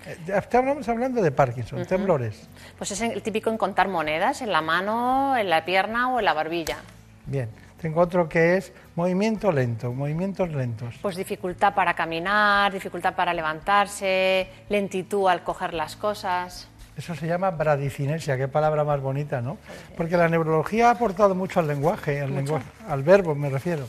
Eh, 0.06 0.18
Estamos 0.28 0.88
hablando 0.90 1.22
de 1.22 1.32
Parkinson, 1.32 1.86
temblores. 1.86 2.48
Pues 2.78 2.92
es 2.92 3.02
el 3.02 3.22
típico 3.22 3.50
en 3.50 3.58
contar 3.58 3.88
monedas 3.88 4.42
en 4.42 4.52
la 4.52 4.62
mano, 4.62 5.36
en 5.38 5.50
la 5.50 5.66
pierna 5.66 6.14
o 6.14 6.20
en 6.20 6.26
la 6.26 6.34
barbilla. 6.34 6.78
Bien. 7.26 7.50
Tengo 7.82 8.00
otro 8.00 8.30
que 8.30 8.56
es 8.56 8.72
movimiento 8.96 9.52
lento, 9.52 9.92
movimientos 9.92 10.50
lentos. 10.50 10.96
Pues 11.02 11.18
dificultad 11.18 11.74
para 11.76 11.94
caminar, 11.94 12.72
dificultad 12.72 13.14
para 13.14 13.34
levantarse, 13.34 14.48
lentitud 14.70 15.28
al 15.28 15.44
coger 15.44 15.74
las 15.74 15.98
cosas. 15.98 16.70
Eso 16.96 17.14
se 17.14 17.28
llama 17.28 17.52
bradicinesia, 17.52 18.38
qué 18.38 18.48
palabra 18.48 18.86
más 18.86 19.02
bonita, 19.02 19.42
¿no? 19.42 19.58
Porque 19.98 20.16
la 20.16 20.30
neurología 20.30 20.88
ha 20.88 20.92
aportado 20.92 21.36
mucho 21.36 21.60
al 21.60 21.68
lenguaje, 21.68 22.22
al, 22.22 22.30
Mucho. 22.30 22.54
lenguaje, 22.54 22.66
al 22.88 23.04
verbo 23.04 23.36
me 23.36 23.50
refiero. 23.50 23.86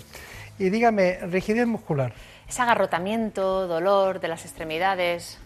Y 0.58 0.70
dígame, 0.70 1.18
rigidez 1.30 1.68
muscular. 1.68 2.12
Es 2.48 2.58
agarrotamiento, 2.58 3.68
dolor 3.68 4.18
de 4.18 4.26
las 4.26 4.44
extremidades. 4.44 5.38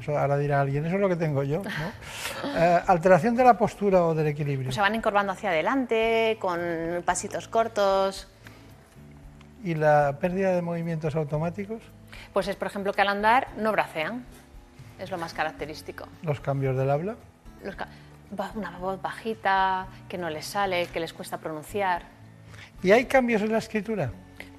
Eso 0.00 0.16
ahora 0.18 0.36
dirá 0.36 0.60
alguien, 0.60 0.84
eso 0.84 0.96
es 0.96 1.00
lo 1.00 1.08
que 1.08 1.16
tengo 1.16 1.42
yo, 1.42 1.62
¿no? 1.62 1.70
Eh, 2.58 2.80
alteración 2.86 3.34
de 3.34 3.44
la 3.44 3.56
postura 3.58 4.04
o 4.04 4.14
del 4.14 4.28
equilibrio. 4.28 4.70
Se 4.72 4.80
van 4.80 4.94
encorvando 4.94 5.32
hacia 5.32 5.50
adelante, 5.50 6.36
con 6.40 6.60
pasitos 7.04 7.48
cortos. 7.48 8.28
¿Y 9.64 9.74
la 9.74 10.16
pérdida 10.20 10.52
de 10.54 10.62
movimientos 10.62 11.16
automáticos? 11.16 11.82
Pues 12.32 12.46
es, 12.48 12.56
por 12.56 12.68
ejemplo, 12.68 12.92
que 12.92 13.02
al 13.02 13.08
andar 13.08 13.48
no 13.56 13.72
bracean. 13.72 14.24
Es 14.98 15.10
lo 15.10 15.18
más 15.18 15.34
característico. 15.34 16.06
Los 16.22 16.40
cambios 16.40 16.76
del 16.76 16.90
habla. 16.90 17.16
Los 17.62 17.74
ca- 17.76 17.88
una 18.54 18.78
voz 18.78 19.00
bajita, 19.02 19.86
que 20.08 20.18
no 20.18 20.30
les 20.30 20.46
sale, 20.46 20.86
que 20.86 21.00
les 21.00 21.12
cuesta 21.12 21.38
pronunciar. 21.38 22.02
¿Y 22.82 22.90
hay 22.92 23.04
cambios 23.06 23.42
en 23.42 23.52
la 23.52 23.58
escritura? 23.58 24.10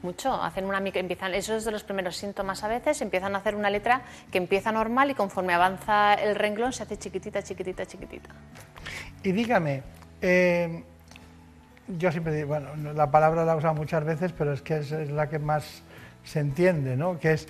Mucho, 0.04 0.34
hacen 0.41 0.66
una 0.66 0.80
micro, 0.80 1.00
empiezan, 1.00 1.34
eso 1.34 1.56
es 1.56 1.66
de 1.66 1.72
los 1.72 1.84
primeros 1.84 2.16
síntomas 2.16 2.64
a 2.64 2.68
veces, 2.68 3.02
empiezan 3.02 3.36
a 3.36 3.39
hacer 3.39 3.56
una 3.56 3.70
letra 3.70 4.02
que 4.32 4.38
empieza 4.38 4.72
normal 4.72 5.10
y 5.10 5.16
conforme 5.16 5.54
avanza 5.54 6.14
el 6.14 6.36
renglón 6.36 6.72
se 6.72 6.84
hace 6.84 6.98
chiquitita, 6.98 7.41
chiquitita, 7.41 7.86
chiquitita. 7.86 8.30
Y 9.24 9.32
dígame, 9.32 9.82
eh, 10.22 10.84
yo 11.88 12.12
siempre 12.12 12.34
digo, 12.36 12.50
bueno, 12.50 12.76
no- 12.76 12.93
la 12.93 13.10
palabra 13.10 13.43
la 13.43 13.54
he 13.54 13.56
usado 13.58 13.74
muchas 13.74 14.04
veces, 14.04 14.34
pero 14.34 14.54
es 14.54 14.62
que 14.62 14.78
es, 14.78 14.91
es 14.91 15.10
la 15.10 15.28
que 15.30 15.39
más 15.39 15.82
se 16.24 16.39
entiende, 16.41 16.95
¿no? 16.95 17.20
Que 17.20 17.34
es 17.34 17.48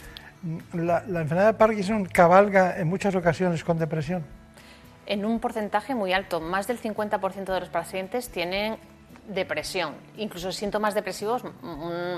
la, 0.73 1.03
la 1.07 1.21
enfermedad 1.21 1.47
de 1.47 1.57
Parkinson 1.57 2.05
cabalga 2.05 2.77
en 2.79 2.87
muchas 2.87 3.13
ocasiones 3.15 3.63
con 3.63 3.77
depresión. 3.77 4.23
En 5.05 5.25
un 5.25 5.39
porcentaje 5.39 5.95
muy 5.95 6.13
alto, 6.13 6.39
más 6.39 6.67
del 6.67 6.79
50% 6.79 7.53
de 7.53 7.59
los 7.59 7.69
pacientes 7.69 8.29
tienen 8.29 8.77
depresión, 9.27 9.95
incluso 10.17 10.51
síntomas 10.51 10.93
depresivos 10.93 11.43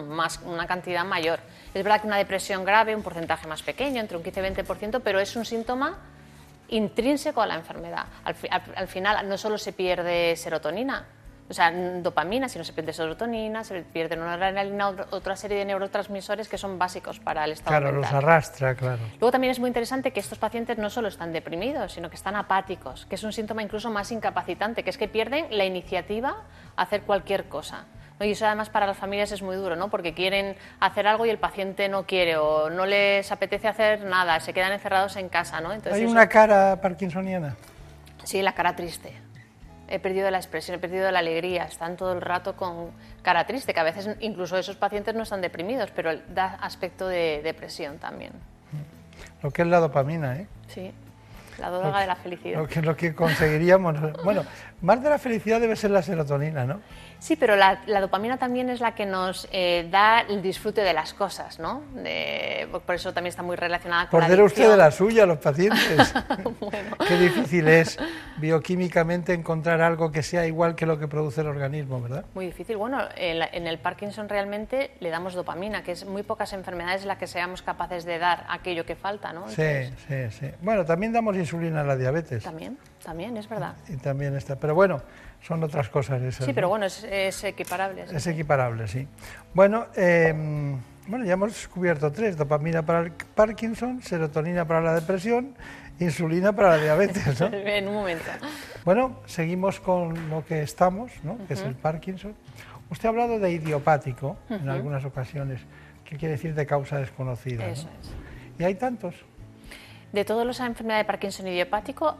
más, 0.07 0.39
una 0.45 0.67
cantidad 0.67 1.03
mayor. 1.05 1.39
Es 1.73 1.83
verdad 1.83 2.01
que 2.01 2.07
una 2.07 2.17
depresión 2.17 2.63
grave, 2.63 2.95
un 2.95 3.01
porcentaje 3.03 3.47
más 3.47 3.61
pequeño, 3.63 3.99
entre 3.99 4.17
un 4.17 4.23
15 4.23 4.39
y 4.39 4.43
20%, 4.63 5.01
pero 5.03 5.19
es 5.19 5.35
un 5.35 5.45
síntoma 5.45 5.97
intrínseco 6.69 7.41
a 7.41 7.47
la 7.47 7.55
enfermedad. 7.55 8.05
Al- 8.23 8.35
al 8.75 8.87
final 8.87 9.27
no 9.27 9.37
solo 9.37 9.57
se 9.57 9.73
pierde 9.73 10.35
serotonina, 10.35 11.05
o 11.49 11.53
sea, 11.53 11.71
dopamina, 11.71 12.47
sino 12.47 12.63
se 12.63 12.73
pierde 12.73 12.93
serotonina, 12.93 13.63
se 13.63 13.81
pierde 13.81 14.15
noradrenalina, 14.15 14.87
otra- 14.89 15.07
otra 15.09 15.35
serie 15.35 15.57
de 15.57 15.65
neurotransmisores 15.65 16.47
que 16.47 16.57
son 16.59 16.77
básicos 16.77 17.19
para 17.19 17.43
el 17.43 17.53
estado 17.53 17.71
Claro, 17.71 17.91
los 17.91 18.01
mental. 18.03 18.23
arrastra, 18.23 18.75
claro. 18.75 18.99
Luego 19.19 19.31
también 19.31 19.49
es 19.51 19.59
muy 19.59 19.67
interesante 19.67 20.11
que 20.11 20.19
estos 20.19 20.37
pacientes 20.37 20.77
no 20.77 20.89
solo 20.91 21.07
están 21.07 21.33
deprimidos, 21.33 21.93
sino 21.93 22.09
que 22.09 22.15
están 22.15 22.35
apáticos, 22.35 23.05
que 23.07 23.15
es 23.15 23.23
un 23.23 23.33
síntoma 23.33 23.63
incluso 23.63 23.89
más 23.89 24.11
incapacitante, 24.11 24.83
que 24.83 24.91
es 24.91 24.97
que 24.99 25.07
pierden 25.07 25.47
la 25.49 25.65
iniciativa 25.65 26.43
a 26.75 26.81
hacer 26.83 27.01
cualquier 27.01 27.45
cosa. 27.49 27.85
¿no? 28.19 28.25
Y 28.25 28.31
eso 28.33 28.45
además 28.45 28.69
para 28.69 28.85
las 28.85 28.97
familias 28.97 29.31
es 29.31 29.41
muy 29.41 29.55
duro, 29.55 29.75
¿no? 29.75 29.89
porque 29.89 30.13
quieren 30.13 30.55
hacer 30.79 31.07
algo 31.07 31.25
y 31.25 31.29
el 31.29 31.39
paciente 31.39 31.89
no 31.89 32.05
quiere 32.05 32.37
o 32.37 32.69
no 32.69 32.85
les 32.85 33.31
apetece 33.31 33.67
hacer 33.67 34.03
nada, 34.03 34.39
se 34.39 34.53
quedan 34.53 34.71
encerrados 34.73 35.15
en 35.15 35.29
casa. 35.29 35.61
¿no? 35.61 35.71
Entonces 35.73 35.93
¿Hay 35.93 36.03
eso- 36.03 36.11
una 36.11 36.27
cara 36.29 36.79
parkinsoniana? 36.81 37.55
Sí, 38.23 38.41
la 38.43 38.53
cara 38.53 38.75
triste. 38.75 39.13
He 39.89 39.99
perdido 39.99 40.29
la 40.29 40.37
expresión, 40.37 40.75
he 40.75 40.79
perdido 40.79 41.09
la 41.11 41.19
alegría, 41.19 41.63
están 41.63 41.97
todo 41.97 42.13
el 42.13 42.21
rato 42.21 42.55
con 42.55 42.91
cara 43.21 43.45
triste, 43.45 43.73
que 43.73 43.79
a 43.79 43.83
veces 43.83 44.15
incluso 44.19 44.57
esos 44.57 44.75
pacientes 44.75 45.15
no 45.15 45.23
están 45.23 45.41
deprimidos, 45.41 45.91
pero 45.95 46.11
da 46.33 46.55
aspecto 46.61 47.07
de 47.07 47.41
depresión 47.43 47.97
también. 47.97 48.31
Lo 49.41 49.51
que 49.51 49.63
es 49.63 49.67
la 49.67 49.79
dopamina, 49.79 50.35
¿eh? 50.37 50.47
Sí, 50.67 50.91
la 51.59 51.69
droga 51.69 52.01
de 52.01 52.07
la 52.07 52.15
felicidad. 52.15 52.59
Lo 52.59 52.67
que, 52.67 52.81
lo 52.81 52.95
que 52.95 53.15
conseguiríamos. 53.15 53.95
Bueno, 54.23 54.43
más 54.81 55.01
de 55.01 55.09
la 55.09 55.17
felicidad 55.17 55.59
debe 55.59 55.75
ser 55.75 55.91
la 55.91 56.01
serotonina, 56.01 56.65
¿no? 56.65 56.81
Sí, 57.19 57.35
pero 57.35 57.55
la, 57.57 57.81
la 57.85 57.99
dopamina 58.01 58.37
también 58.37 58.69
es 58.69 58.79
la 58.79 58.95
que 58.95 59.05
nos 59.05 59.47
eh, 59.51 59.87
da 59.91 60.21
el 60.21 60.41
disfrute 60.41 60.81
de 60.81 60.93
las 60.93 61.13
cosas, 61.13 61.59
¿no? 61.59 61.81
De- 61.93 62.67
por 62.85 62.95
eso 62.95 63.13
también 63.13 63.29
está 63.31 63.43
muy 63.43 63.57
relacionada 63.57 64.03
con 64.09 64.21
Por 64.21 64.29
la 64.37 64.43
usted 64.43 64.69
de 64.71 64.77
la 64.77 64.89
suya, 64.89 65.25
los 65.25 65.37
pacientes. 65.39 66.13
Qué 67.07 67.17
difícil 67.17 67.67
es 67.67 67.97
bioquímicamente 68.37 69.33
encontrar 69.33 69.81
algo 69.81 70.11
que 70.11 70.23
sea 70.23 70.45
igual 70.47 70.75
que 70.75 70.85
lo 70.85 70.97
que 70.97 71.07
produce 71.07 71.41
el 71.41 71.47
organismo, 71.47 72.01
¿verdad? 72.01 72.25
Muy 72.33 72.45
difícil. 72.47 72.77
Bueno, 72.77 72.99
en, 73.15 73.39
la- 73.39 73.49
en 73.51 73.67
el 73.67 73.77
Parkinson 73.79 74.27
realmente 74.29 74.91
le 74.99 75.09
damos 75.09 75.33
dopamina, 75.33 75.83
que 75.83 75.91
es 75.91 76.05
muy 76.05 76.23
pocas 76.23 76.53
enfermedades 76.53 77.05
las 77.05 77.17
que 77.17 77.27
seamos 77.27 77.61
capaces 77.61 78.05
de 78.05 78.17
dar 78.17 78.45
aquello 78.49 78.85
que 78.85 78.95
falta, 78.95 79.33
¿no? 79.33 79.47
Sí, 79.49 79.63
sí, 80.07 80.29
sí. 80.31 80.51
Bueno, 80.61 80.85
también 80.85 81.13
damos 81.13 81.35
insulina 81.35 81.81
a 81.81 81.83
la 81.83 81.95
diabetes. 81.95 82.43
También, 82.43 82.77
también, 83.03 83.37
es 83.37 83.47
verdad. 83.49 83.75
Y 83.87 83.97
también 83.97 84.35
está. 84.35 84.55
Pero 84.57 84.75
bueno, 84.75 85.01
son 85.41 85.63
otras 85.63 85.89
cosas 85.89 86.21
esas. 86.21 86.45
Sí, 86.45 86.53
pero 86.53 86.69
bueno, 86.69 86.85
es, 86.85 87.03
es 87.03 87.43
equiparable. 87.43 88.05
Es 88.11 88.27
equiparable, 88.27 88.87
sí. 88.87 89.07
Bueno, 89.53 89.87
eh, 89.95 90.33
bueno, 91.07 91.25
ya 91.25 91.33
hemos 91.33 91.53
descubierto 91.53 92.11
tres: 92.11 92.37
dopamina 92.37 92.83
para 92.83 92.99
el 93.01 93.11
Parkinson, 93.11 94.01
serotonina 94.01 94.65
para 94.65 94.81
la 94.81 94.93
depresión, 94.95 95.55
insulina 95.99 96.53
para 96.53 96.77
la 96.77 96.83
diabetes, 96.83 97.39
¿no? 97.41 97.47
en 97.53 97.87
un 97.87 97.93
momento. 97.93 98.25
Bueno, 98.85 99.19
seguimos 99.25 99.79
con 99.79 100.29
lo 100.29 100.45
que 100.45 100.61
estamos, 100.61 101.11
¿no? 101.23 101.37
que 101.47 101.53
es 101.53 101.61
el 101.61 101.75
Parkinson. 101.75 102.35
Usted 102.89 103.05
ha 103.05 103.09
hablado 103.09 103.39
de 103.39 103.51
idiopático 103.51 104.37
en 104.49 104.61
Ujú. 104.61 104.71
algunas 104.71 105.05
ocasiones, 105.05 105.61
que 106.05 106.17
quiere 106.17 106.33
decir 106.33 106.55
de 106.55 106.65
causa 106.65 106.97
desconocida. 106.97 107.65
¿no? 107.65 107.71
Eso 107.71 107.87
es. 108.01 108.11
Y 108.59 108.63
hay 108.63 108.75
tantos. 108.75 109.15
De 110.11 110.25
todas 110.25 110.45
las 110.45 110.59
enfermedades 110.59 111.05
de 111.05 111.11
Parkinson 111.11 111.45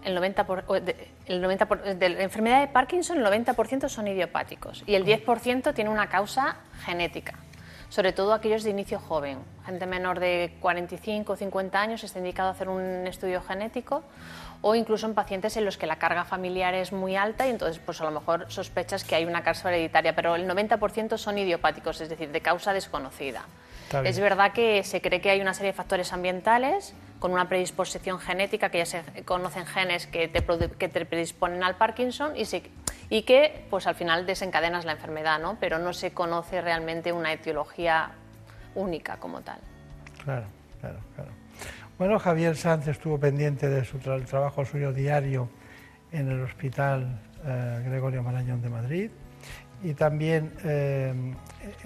el 0.03 0.15
90%, 0.15 0.45
por- 0.45 0.63
o 0.67 0.79
de, 0.79 1.07
el 1.25 1.41
90 1.41 1.65
por- 1.65 1.81
de 1.81 2.09
la 2.09 2.21
enfermedad 2.21 2.61
de 2.61 2.67
Parkinson, 2.67 3.17
el 3.17 3.23
90% 3.25 3.89
son 3.89 4.07
idiopáticos 4.07 4.83
y 4.85 4.93
el 4.93 5.05
10% 5.05 5.73
tiene 5.73 5.89
una 5.89 6.07
causa 6.07 6.57
genética, 6.85 7.33
sobre 7.89 8.13
todo 8.13 8.33
aquellos 8.33 8.63
de 8.63 8.69
inicio 8.69 8.99
joven. 8.99 9.39
Gente 9.65 9.87
menor 9.87 10.19
de 10.19 10.55
45 10.59 11.33
o 11.33 11.35
50 11.35 11.81
años 11.81 12.03
está 12.03 12.19
indicado 12.19 12.49
hacer 12.49 12.69
un 12.69 13.07
estudio 13.07 13.41
genético 13.41 14.03
o 14.61 14.75
incluso 14.75 15.07
en 15.07 15.15
pacientes 15.15 15.57
en 15.57 15.65
los 15.65 15.77
que 15.77 15.87
la 15.87 15.95
carga 15.97 16.25
familiar 16.25 16.75
es 16.75 16.91
muy 16.91 17.15
alta 17.15 17.47
y 17.47 17.49
entonces 17.49 17.79
pues 17.83 17.99
a 18.01 18.03
lo 18.03 18.11
mejor 18.11 18.45
sospechas 18.51 19.03
que 19.03 19.15
hay 19.15 19.25
una 19.25 19.41
causa 19.41 19.69
hereditaria, 19.69 20.13
pero 20.15 20.35
el 20.35 20.47
90% 20.47 21.17
son 21.17 21.39
idiopáticos, 21.39 22.01
es 22.01 22.09
decir, 22.09 22.29
de 22.31 22.41
causa 22.41 22.71
desconocida. 22.71 23.45
Es 24.05 24.19
verdad 24.19 24.51
que 24.53 24.83
se 24.83 25.01
cree 25.01 25.21
que 25.21 25.29
hay 25.31 25.41
una 25.41 25.53
serie 25.53 25.71
de 25.71 25.77
factores 25.77 26.13
ambientales 26.13 26.93
con 27.19 27.31
una 27.31 27.49
predisposición 27.49 28.19
genética, 28.19 28.69
que 28.69 28.77
ya 28.79 28.85
se 28.85 29.03
conocen 29.25 29.65
genes 29.65 30.07
que 30.07 30.27
te, 30.27 30.43
que 30.77 30.87
te 30.89 31.05
predisponen 31.05 31.63
al 31.63 31.75
Parkinson 31.75 32.35
y, 32.37 32.45
se- 32.45 32.63
y 33.09 33.23
que 33.23 33.65
pues 33.69 33.87
al 33.87 33.95
final 33.95 34.25
desencadenas 34.25 34.85
la 34.85 34.93
enfermedad, 34.93 35.39
¿no? 35.39 35.57
pero 35.59 35.79
no 35.79 35.91
se 35.93 36.11
conoce 36.11 36.61
realmente 36.61 37.11
una 37.11 37.33
etiología 37.33 38.11
única 38.75 39.17
como 39.17 39.41
tal. 39.41 39.59
Claro, 40.23 40.45
claro, 40.79 40.99
claro. 41.15 41.31
Bueno, 41.97 42.17
Javier 42.19 42.55
Sanz 42.55 42.87
estuvo 42.87 43.19
pendiente 43.19 43.67
de 43.67 43.83
su 43.83 43.99
tra- 43.99 44.15
el 44.15 44.25
trabajo 44.25 44.63
suyo 44.63 44.93
diario 44.93 45.49
en 46.13 46.29
el 46.31 46.41
Hospital 46.43 47.19
eh, 47.45 47.81
Gregorio 47.85 48.23
Marañón 48.23 48.61
de 48.61 48.69
Madrid 48.69 49.11
y 49.83 49.93
también 49.93 50.51
eh, 50.63 51.13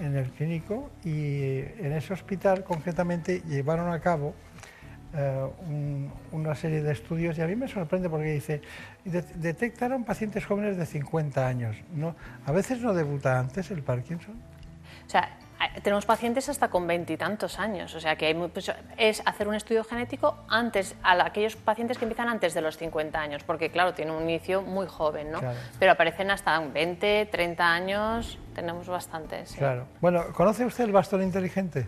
en 0.00 0.16
el 0.16 0.30
clínico 0.30 0.90
y 1.04 1.58
en 1.60 1.92
ese 1.92 2.12
hospital 2.12 2.64
concretamente 2.64 3.42
llevaron 3.48 3.92
a 3.92 4.00
cabo 4.00 4.34
eh, 5.16 5.46
un- 5.68 6.10
una 6.32 6.54
serie 6.56 6.82
de 6.82 6.90
estudios 6.92 7.38
y 7.38 7.42
a 7.42 7.46
mí 7.46 7.54
me 7.54 7.68
sorprende 7.68 8.08
porque 8.10 8.32
dice, 8.32 8.60
de- 9.04 9.22
detectaron 9.36 10.02
pacientes 10.04 10.44
jóvenes 10.44 10.76
de 10.76 10.86
50 10.86 11.46
años. 11.46 11.76
¿no? 11.94 12.16
A 12.46 12.50
veces 12.52 12.80
no 12.80 12.92
debuta 12.94 13.38
antes 13.38 13.70
el 13.70 13.82
Parkinson. 13.82 14.34
Tenemos 15.82 16.06
pacientes 16.06 16.48
hasta 16.48 16.68
con 16.68 16.86
veintitantos 16.86 17.58
años, 17.58 17.94
o 17.94 18.00
sea 18.00 18.16
que 18.16 18.26
hay 18.26 18.34
muy- 18.34 18.48
pues, 18.48 18.70
es 18.96 19.22
hacer 19.26 19.48
un 19.48 19.54
estudio 19.54 19.82
genético 19.84 20.36
antes 20.48 20.94
a 21.02 21.14
la- 21.14 21.26
aquellos 21.26 21.56
pacientes 21.56 21.98
que 21.98 22.04
empiezan 22.04 22.28
antes 22.28 22.54
de 22.54 22.60
los 22.60 22.76
50 22.76 23.20
años, 23.20 23.42
porque 23.44 23.70
claro, 23.70 23.94
tiene 23.94 24.12
un 24.12 24.22
inicio 24.24 24.62
muy 24.62 24.86
joven, 24.86 25.30
¿no? 25.32 25.40
Claro. 25.40 25.58
Pero 25.78 25.92
aparecen 25.92 26.30
hasta 26.30 26.56
en 26.56 26.72
20, 26.72 27.26
30 27.26 27.72
años, 27.72 28.38
tenemos 28.54 28.86
bastantes. 28.88 29.50
sí. 29.50 29.58
Claro. 29.58 29.86
Bueno, 30.00 30.24
¿conoce 30.32 30.64
usted 30.64 30.84
el 30.84 30.92
bastón 30.92 31.22
inteligente? 31.22 31.86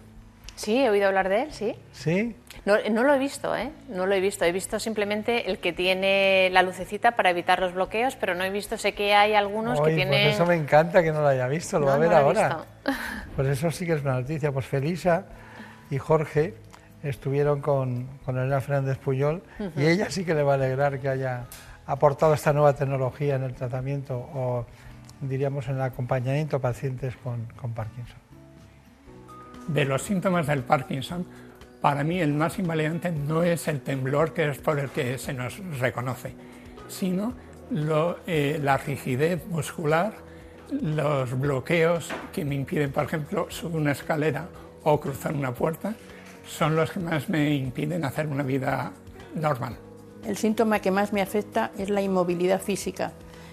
Sí, 0.57 0.82
he 0.82 0.88
oído 0.88 1.07
hablar 1.07 1.28
de 1.28 1.42
él, 1.42 1.52
sí. 1.52 1.76
Sí. 1.92 2.34
No, 2.64 2.76
no 2.90 3.04
lo 3.04 3.14
he 3.14 3.18
visto, 3.18 3.54
¿eh? 3.54 3.70
No 3.88 4.07
lo 4.07 4.14
he 4.14 4.20
visto. 4.20 4.44
He 4.44 4.52
visto 4.52 4.80
simplemente 4.80 5.50
el 5.50 5.59
que 5.59 5.72
tiene 5.72 6.48
la 6.50 6.62
lucecita 6.62 7.12
para 7.12 7.30
evitar 7.30 7.61
los 7.61 7.74
bloqueos, 7.74 8.16
pero 8.16 8.34
no 8.34 8.42
he 8.42 8.50
visto, 8.50 8.78
sé 8.78 8.94
que 8.94 9.14
hay 9.14 9.34
algunos 9.34 9.80
que 9.80 9.94
tienen... 9.94 10.24
Pues 10.24 10.34
eso 10.34 10.46
me 10.46 10.54
encanta 10.54 11.02
que 11.02 11.12
no 11.12 11.20
lo 11.20 11.28
haya 11.28 11.46
visto, 11.46 11.78
lo 11.78 11.86
No, 11.86 11.90
va 11.90 11.96
a 11.96 11.98
ver 11.98 12.11
no 12.11 12.16
ahora. 12.16 12.59
Pues 13.36 13.48
eso 13.48 13.70
sí 13.70 13.84
que 13.84 13.92
es 13.92 14.02
una 14.02 14.14
noticia. 14.14 14.50
Pues 14.50 14.64
Felisa 14.64 15.26
y 15.90 15.98
Jorge 15.98 16.54
estuvieron 17.02 17.61
con, 17.61 18.07
con 18.24 18.38
Elena 18.38 18.61
Fernández 18.62 18.96
Puyol 18.96 19.42
y 19.76 19.84
ella 19.84 20.11
sí 20.11 20.24
que 20.24 20.34
le 20.34 20.42
va 20.42 20.52
a 20.52 20.54
alegrar 20.54 20.98
que 20.98 21.11
haya 21.11 21.44
aportado 21.86 22.32
esta 22.32 22.54
nueva 22.54 22.72
tecnología 22.74 23.36
en 23.36 23.42
el 23.42 23.54
tratamiento 23.54 24.16
o 24.16 24.66
diríamos 25.20 25.68
en 25.68 25.76
el 25.76 25.82
acompañamiento 25.82 26.57
a 26.57 26.61
pacientes 26.61 27.14
con, 27.16 27.46
con 27.61 27.74
Parkinson. 27.74 28.25
De 29.68 29.84
los 29.84 30.02
síntomas 30.02 30.46
del 30.46 30.62
Parkinson, 30.62 31.26
para 31.80 32.04
mí 32.04 32.20
el 32.20 32.32
más 32.32 32.58
invalidante 32.58 33.10
no 33.12 33.42
es 33.42 33.68
el 33.68 33.80
temblor, 33.80 34.32
que 34.32 34.48
es 34.50 34.58
por 34.58 34.78
el 34.78 34.90
que 34.90 35.18
se 35.18 35.32
nos 35.32 35.58
reconoce, 35.78 36.32
sino 36.88 37.34
lo- 37.70 38.18
eh, 38.26 38.58
la 38.62 38.76
rigidez 38.78 39.46
muscular, 39.48 40.14
los 40.70 41.38
bloqueos 41.38 42.10
que 42.32 42.44
me 42.44 42.54
impiden, 42.54 42.90
por 42.92 43.04
ejemplo, 43.04 43.46
subir 43.50 43.76
una 43.76 43.92
escalera 43.92 44.48
o 44.82 45.00
cruzar 45.00 45.34
una 45.34 45.52
puerta, 45.52 45.94
son 46.48 46.76
los 46.76 46.90
que 46.92 47.00
más 47.00 47.28
me 47.28 47.54
impiden 47.54 48.04
hacer 48.04 48.26
una 48.26 48.42
vida 48.42 48.92
normal. 49.34 49.76
El 50.24 50.36
síntoma 50.36 50.80
que 50.80 50.90
más 50.90 51.12
me 51.12 51.22
afecta 51.22 51.70
es 51.78 51.88
la 51.90 52.02
inmovilidad 52.02 52.60
física. 52.60 53.12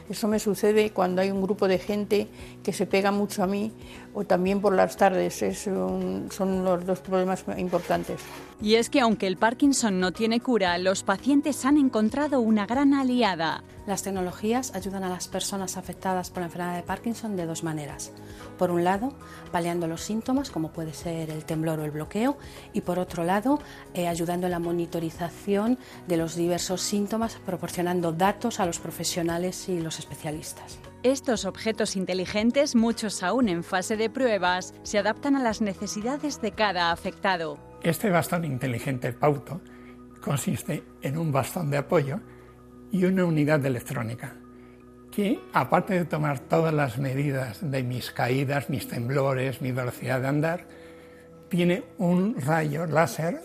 Eso 0.10 0.28
me 0.28 0.38
sucede 0.40 0.92
cuando 0.92 1.22
hay 1.22 1.32
un 1.32 1.42
grupo 1.42 1.68
de 1.68 1.80
gente 1.80 2.28
que 2.62 2.74
se 2.74 2.86
pega 2.86 3.12
mucho 3.12 3.42
a 3.44 3.48
mí 3.48 3.72
o 4.14 4.26
también 4.26 4.60
por 4.62 4.74
las 4.76 4.98
tardes. 4.98 5.42
Es 5.42 5.66
un- 5.68 6.30
son 6.32 6.64
los 6.66 6.86
dos 6.86 7.00
problemas 7.00 7.46
importantes. 7.58 8.20
Y 8.62 8.76
es 8.76 8.90
que 8.90 9.00
aunque 9.00 9.28
el 9.28 9.38
Parkinson 9.38 10.00
no 10.00 10.12
tiene 10.12 10.40
cura, 10.40 10.78
los 10.78 11.04
pacientes 11.04 11.66
han 11.66 11.78
encontrado 11.78 12.40
una 12.42 12.66
gran 12.66 12.94
aliada. 12.94 13.64
Las 13.88 14.04
tecnologías 14.04 14.74
ayudan 14.76 15.04
a 15.04 15.10
las 15.10 15.28
personas 15.28 15.76
afectadas 15.78 16.30
por 16.30 16.40
la 16.42 16.46
enfermedad 16.46 16.76
de 16.76 16.84
Parkinson 16.84 17.36
de 17.36 17.46
dos 17.46 17.64
maneras. 17.64 18.12
Por 18.58 18.72
un 18.72 18.84
lado, 18.84 19.14
paliando 19.52 19.88
los 19.88 20.02
síntomas, 20.02 20.52
como 20.52 20.72
puede 20.72 20.94
ser 20.94 21.30
el 21.30 21.46
temblor 21.46 21.80
o 21.80 21.86
el 21.86 21.92
bloqueo, 21.92 22.38
y 22.74 22.82
por 22.82 23.00
otro 23.00 23.24
lado, 23.24 23.60
eh, 23.94 24.08
ayudando 24.08 24.48
en 24.48 24.52
la 24.52 24.60
monitorización 24.60 25.78
de 26.08 26.18
los 26.18 26.36
diversos 26.36 26.82
síntomas, 26.82 27.38
proporcionando 27.46 28.12
datos 28.12 28.60
a 28.60 28.66
los 28.66 28.80
profesionales 28.80 29.70
y 29.70 29.80
los 29.80 30.00
especialistas. 30.00 30.80
Estos 31.04 31.46
objetos 31.46 31.96
inteligentes, 31.96 32.76
muchos 32.76 33.24
aún 33.24 33.50
en 33.50 33.64
fase 33.64 33.98
de 33.98 34.10
pruebas, 34.10 34.74
se 34.84 34.98
adaptan 34.98 35.36
a 35.36 35.44
las 35.44 35.62
necesidades 35.62 36.42
de 36.42 36.52
cada 36.52 36.92
afectado. 36.92 37.58
Este 37.82 38.10
bastón 38.10 38.46
inteligente 38.46 39.12
Pauto 39.12 39.60
consiste 40.22 40.84
en 41.02 41.18
un 41.18 41.32
bastón 41.34 41.70
de 41.70 41.78
apoyo 41.78 42.22
y 42.92 43.04
una 43.04 43.26
unidad 43.26 43.60
de 43.60 43.68
electrónica 43.68 44.38
que, 45.16 45.40
aparte 45.54 45.94
de 45.94 46.06
tomar 46.06 46.40
todas 46.40 46.74
las 46.74 46.98
medidas 46.98 47.60
de 47.62 47.84
mis 47.84 48.12
caídas, 48.12 48.70
mis 48.70 48.88
temblores, 48.88 49.62
mi 49.62 49.72
velocidad 49.72 50.22
de 50.22 50.28
andar, 50.28 50.66
tiene 51.50 51.84
un 52.00 52.36
rayo 52.42 52.88
láser 52.88 53.42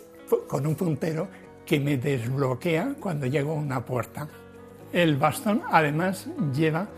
con 0.47 0.67
un 0.67 0.75
puntero 0.75 1.29
que 1.67 1.79
me 1.79 1.99
desbloquea 1.99 2.95
cuando 2.99 3.27
llego 3.27 3.53
a 3.53 3.57
una 3.57 3.85
puerta. 3.85 4.29
El 4.93 5.17
bastón 5.17 5.63
además 5.71 6.27
lleva 6.55 6.89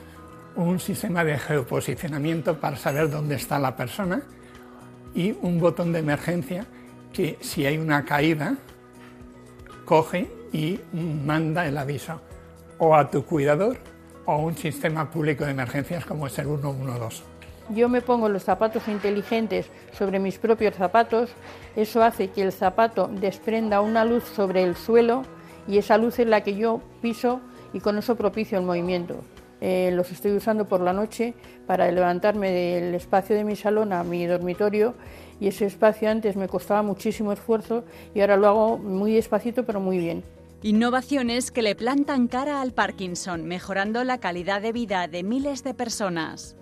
un 0.55 0.79
sistema 0.79 1.25
de 1.25 1.37
geoposicionamiento 1.37 2.61
para 2.61 2.77
saber 2.77 3.11
dónde 3.11 3.35
está 3.35 3.59
la 3.59 3.75
persona 3.75 4.23
y 5.15 5.35
un 5.43 5.59
botón 5.59 5.93
de 5.93 5.99
emergencia 5.99 6.65
que 7.13 7.39
si 7.41 7.67
hay 7.67 7.79
una 7.79 8.05
caída 8.05 8.57
coge 9.85 10.31
y 10.53 10.79
manda 10.93 11.67
el 11.67 11.77
aviso 11.77 12.21
o 12.79 12.95
a 12.95 13.11
tu 13.11 13.25
cuidador 13.25 13.90
o 14.31 14.47
un 14.47 14.57
sistema 14.57 15.11
público 15.11 15.45
de 15.45 15.51
emergencias 15.51 16.05
como 16.05 16.27
es 16.27 16.39
el 16.39 16.47
112. 16.47 17.23
Yo 17.71 17.89
me 17.89 18.01
pongo 18.01 18.29
los 18.29 18.45
zapatos 18.45 18.89
inteligentes 18.89 19.71
sobre 19.93 20.19
mis 20.19 20.39
propios 20.39 20.75
zapatos, 20.75 21.31
eso 21.77 22.03
hace 22.03 22.29
que 22.29 22.43
el 22.43 22.53
zapato 22.53 23.09
desprenda 23.09 23.81
una 23.81 24.05
luz 24.05 24.25
sobre 24.25 24.63
el 24.63 24.75
suelo 24.77 25.23
y 25.69 25.79
esa 25.79 25.97
luz 25.97 26.19
es 26.19 26.27
la 26.27 26.43
que 26.43 26.57
yo 26.57 26.81
piso 27.01 27.41
y 27.73 27.81
con 27.81 27.97
eso 27.99 28.17
propicio 28.17 28.59
el 28.59 28.65
movimiento. 28.65 29.17
Eh, 29.61 29.91
los 29.93 30.11
estoy 30.11 30.33
usando 30.33 30.65
por 30.65 30.81
la 30.81 30.93
noche 30.93 31.35
para 31.67 31.91
levantarme 31.91 32.51
del 32.51 32.95
espacio 32.95 33.37
de 33.37 33.45
mi 33.45 33.57
salón 33.57 33.93
a 33.93 34.03
mi 34.03 34.27
dormitorio 34.27 34.95
y 35.39 35.49
ese 35.49 35.67
espacio 35.67 36.11
antes 36.11 36.35
me 36.35 36.49
costaba 36.49 36.83
muchísimo 36.83 37.33
esfuerzo 37.33 37.85
y 38.15 38.21
ahora 38.21 38.37
lo 38.37 38.49
hago 38.49 38.79
muy 38.79 39.13
despacito 39.13 39.65
pero 39.65 39.79
muy 39.79 39.99
bien. 39.99 40.25
Innovaciones 40.63 41.51
que 41.51 41.63
le 41.63 41.75
plantan 41.75 42.29
cara 42.29 42.61
al 42.61 42.75
Parkinson, 42.75 43.47
mejorando 43.47 44.05
la 44.05 44.19
calidad 44.19 44.61
de 44.61 44.73
vida 44.73 45.09
de 45.09 45.23
miles 45.23 45.65
de 45.65 45.73
personas. 45.73 46.55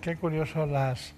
Qué 0.00 0.14
curioso 0.14 0.64
las, 0.64 1.14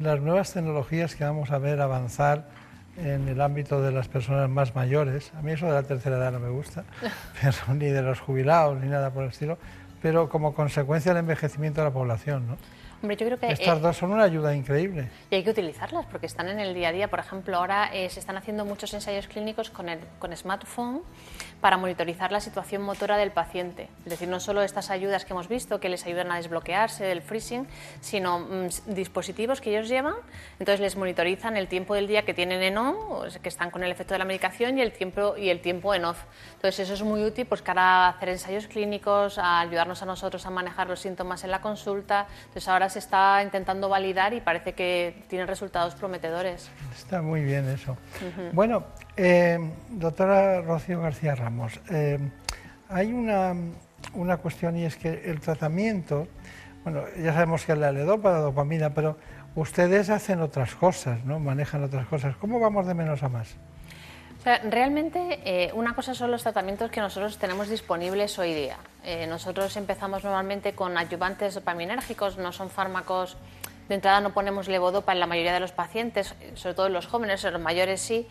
las 0.00 0.20
nuevas 0.20 0.52
tecnologías 0.52 1.14
que 1.14 1.22
vamos 1.22 1.52
a 1.52 1.58
ver 1.58 1.80
avanzar 1.80 2.48
en 2.96 3.28
el 3.28 3.40
ámbito 3.42 3.80
de 3.80 3.92
las 3.92 4.08
personas 4.08 4.50
más 4.50 4.74
mayores. 4.74 5.30
A 5.36 5.42
mí 5.42 5.52
eso 5.52 5.66
de 5.66 5.72
la 5.72 5.84
tercera 5.84 6.16
edad 6.16 6.32
no 6.32 6.40
me 6.40 6.50
gusta, 6.50 6.84
pero 7.40 7.74
ni 7.74 7.86
de 7.86 8.02
los 8.02 8.18
jubilados 8.18 8.76
ni 8.82 8.88
nada 8.88 9.12
por 9.12 9.22
el 9.22 9.30
estilo, 9.30 9.58
pero 10.02 10.28
como 10.28 10.52
consecuencia 10.52 11.12
del 11.12 11.20
envejecimiento 11.20 11.80
de 11.80 11.86
la 11.86 11.92
población. 11.92 12.48
¿no? 12.48 12.56
Hombre, 13.02 13.16
yo 13.16 13.26
creo 13.26 13.38
que 13.38 13.52
Estas 13.52 13.78
eh, 13.78 13.80
dos 13.80 13.96
son 13.96 14.12
una 14.12 14.24
ayuda 14.24 14.54
increíble. 14.54 15.08
y 15.30 15.34
hay 15.36 15.44
que 15.44 15.50
utilizarlas 15.50 16.06
porque 16.06 16.26
están 16.26 16.48
en 16.48 16.58
el 16.60 16.74
día 16.74 16.88
a 16.88 16.92
día. 16.92 17.08
Por 17.08 17.18
ejemplo, 17.18 17.56
ahora 17.56 17.90
eh, 17.92 18.08
se 18.08 18.20
están 18.20 18.36
haciendo 18.36 18.64
muchos 18.64 18.92
ensayos 18.94 19.26
clínicos 19.26 19.70
con, 19.70 19.88
el, 19.88 20.00
con 20.18 20.34
smartphone 20.36 21.02
para 21.60 21.76
monitorizar 21.76 22.32
la 22.32 22.40
situación 22.40 22.82
motora 22.82 23.16
del 23.16 23.30
paciente. 23.30 23.88
Es 24.04 24.10
decir, 24.10 24.28
no 24.28 24.40
solo 24.40 24.62
estas 24.62 24.90
ayudas 24.90 25.24
que 25.24 25.32
hemos 25.32 25.48
visto 25.48 25.80
que 25.80 25.88
les 25.88 26.04
ayudan 26.06 26.30
a 26.30 26.36
desbloquearse 26.36 27.04
del 27.04 27.22
freezing, 27.22 27.66
sino 28.00 28.38
mm, 28.40 28.64
s- 28.66 28.82
dispositivos 28.86 29.60
que 29.60 29.70
ellos 29.70 29.88
llevan. 29.88 30.14
Entonces 30.58 30.80
les 30.80 30.96
monitorizan 30.96 31.56
el 31.56 31.66
tiempo 31.68 31.94
del 31.94 32.06
día 32.06 32.22
que 32.24 32.34
tienen 32.34 32.62
en 32.62 32.76
on, 32.78 32.96
o 33.08 33.30
sea, 33.30 33.40
que 33.40 33.48
están 33.48 33.70
con 33.70 33.82
el 33.82 33.90
efecto 33.90 34.14
de 34.14 34.18
la 34.18 34.24
medicación, 34.24 34.78
y 34.78 34.82
el 34.82 34.92
tiempo, 34.92 35.36
y 35.36 35.48
el 35.48 35.60
tiempo 35.60 35.94
en 35.94 36.04
off. 36.04 36.18
Entonces 36.56 36.80
eso 36.80 36.94
es 36.94 37.02
muy 37.02 37.24
útil 37.24 37.46
pues, 37.46 37.62
para 37.62 38.08
hacer 38.08 38.28
ensayos 38.28 38.66
clínicos, 38.66 39.38
a 39.38 39.60
ayudarnos 39.60 40.02
a 40.02 40.06
nosotros 40.06 40.44
a 40.46 40.50
manejar 40.50 40.88
los 40.88 41.00
síntomas 41.00 41.42
en 41.44 41.50
la 41.50 41.60
consulta. 41.60 42.26
Entonces 42.40 42.68
ahora 42.68 42.88
se 42.88 42.98
está 42.98 43.42
intentando 43.42 43.88
validar 43.88 44.34
y 44.34 44.40
parece 44.40 44.74
que 44.74 45.24
tienen 45.28 45.48
resultados 45.48 45.94
prometedores. 45.94 46.70
Está 46.94 47.22
muy 47.22 47.42
bien 47.42 47.68
eso. 47.68 47.92
Ujú. 47.92 48.50
Bueno, 48.52 48.84
eh, 49.16 49.58
doctora 49.90 50.60
Rocío 50.60 51.00
García 51.00 51.34
Ramos, 51.34 51.80
eh, 51.90 52.18
hay 52.88 53.12
una, 53.12 53.54
una 54.14 54.36
cuestión 54.36 54.76
y 54.76 54.84
es 54.84 54.96
que 54.96 55.30
el 55.30 55.40
tratamiento, 55.40 56.28
bueno, 56.84 57.02
ya 57.18 57.32
sabemos 57.32 57.64
que 57.64 57.72
es 57.72 57.78
la 57.78 57.92
ledopa, 57.92 58.30
la 58.30 58.38
dopamina, 58.38 58.90
pero 58.90 59.16
ustedes 59.54 60.10
hacen 60.10 60.40
otras 60.40 60.74
cosas, 60.74 61.24
¿no? 61.24 61.40
Manejan 61.40 61.82
otras 61.82 62.06
cosas. 62.06 62.36
¿Cómo 62.36 62.60
vamos 62.60 62.86
de 62.86 62.94
menos 62.94 63.22
a 63.22 63.28
más? 63.28 63.56
Realmente 64.70 65.40
eh, 65.44 65.72
una 65.74 65.96
cosa 65.96 66.14
son 66.14 66.30
los 66.30 66.44
tratamientos 66.44 66.90
que 66.92 67.00
nosotros 67.00 67.36
tenemos 67.36 67.68
disponibles 67.68 68.38
hoy 68.38 68.54
día. 68.54 68.76
Nosotros 69.28 69.76
empezamos 69.76 70.22
normalmente 70.22 70.72
con 70.72 70.96
ayudantes 70.96 71.54
dopaminérgicos, 71.54 72.38
no 72.38 72.52
son 72.52 72.70
fármacos, 72.70 73.36
de 73.88 73.94
entrada 73.94 74.20
no 74.20 74.32
ponemos 74.32 74.68
levodopa 74.68 75.12
en 75.12 75.20
la 75.20 75.26
mayoría 75.26 75.52
de 75.52 75.60
los 75.60 75.72
pacientes, 75.72 76.34
sobre 76.54 76.74
todo 76.74 76.86
en 76.86 76.92
los 76.92 77.06
jóvenes, 77.06 77.44
en 77.44 77.52
los 77.52 77.62
mayores 77.62 78.00
sí, 78.00 78.26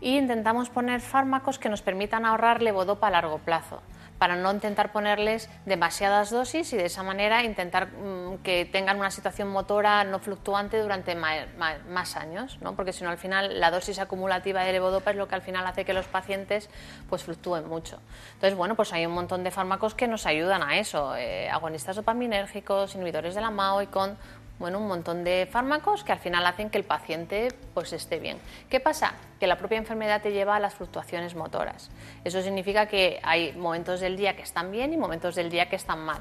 y 0.00 0.16
intentamos 0.16 0.70
poner 0.70 1.00
fármacos 1.00 1.58
que 1.58 1.68
nos 1.68 1.82
permitan 1.82 2.24
ahorrar 2.24 2.62
levodopa 2.62 3.08
a 3.08 3.10
largo 3.10 3.38
plazo 3.38 3.82
para 4.20 4.36
no 4.36 4.52
intentar 4.52 4.92
ponerles 4.92 5.48
demasiadas 5.64 6.28
dosis 6.28 6.74
y 6.74 6.76
de 6.76 6.84
esa 6.84 7.02
manera 7.02 7.42
intentar 7.42 7.86
mm, 7.86 8.42
que 8.42 8.66
tengan 8.66 8.98
una 8.98 9.10
situación 9.10 9.48
motora 9.48 10.04
no 10.04 10.18
fluctuante 10.18 10.78
durante 10.78 11.14
más 11.14 12.16
años, 12.16 12.58
¿no? 12.60 12.76
porque 12.76 12.92
si 12.92 13.02
no 13.02 13.08
al 13.08 13.16
final 13.16 13.58
la 13.58 13.70
dosis 13.70 13.98
acumulativa 13.98 14.62
de 14.62 14.72
levodopa 14.72 15.12
es 15.12 15.16
lo 15.16 15.26
que 15.26 15.36
al 15.36 15.40
final 15.40 15.66
hace 15.66 15.86
que 15.86 15.94
los 15.94 16.04
pacientes 16.04 16.68
pues 17.08 17.24
fluctúen 17.24 17.66
mucho. 17.66 17.98
Entonces, 18.34 18.58
bueno, 18.58 18.74
pues 18.74 18.92
hay 18.92 19.06
un 19.06 19.12
montón 19.12 19.42
de 19.42 19.50
fármacos 19.50 19.94
que 19.94 20.06
nos 20.06 20.26
ayudan 20.26 20.62
a 20.62 20.78
eso, 20.78 21.16
eh, 21.16 21.48
agonistas 21.48 21.96
dopaminérgicos, 21.96 22.94
inhibidores 22.96 23.34
de 23.34 23.40
la 23.40 23.50
MAO 23.50 23.80
y 23.80 23.86
con 23.86 24.18
bueno, 24.60 24.78
un 24.78 24.86
montón 24.86 25.24
de 25.24 25.48
fármacos 25.50 26.04
que 26.04 26.12
al 26.12 26.18
final 26.18 26.46
hacen 26.46 26.70
que 26.70 26.78
el 26.78 26.84
paciente 26.84 27.48
pues 27.74 27.92
esté 27.92 28.20
bien. 28.20 28.38
¿Qué 28.68 28.78
pasa? 28.78 29.14
Que 29.40 29.46
la 29.46 29.56
propia 29.56 29.78
enfermedad 29.78 30.22
te 30.22 30.30
lleva 30.30 30.54
a 30.54 30.60
las 30.60 30.74
fluctuaciones 30.74 31.34
motoras. 31.34 31.90
Eso 32.24 32.42
significa 32.42 32.86
que 32.86 33.18
hay 33.22 33.52
momentos 33.54 34.00
del 34.00 34.16
día 34.16 34.36
que 34.36 34.42
están 34.42 34.70
bien 34.70 34.92
y 34.92 34.98
momentos 34.98 35.34
del 35.34 35.50
día 35.50 35.68
que 35.68 35.76
están 35.76 36.00
mal. 36.00 36.20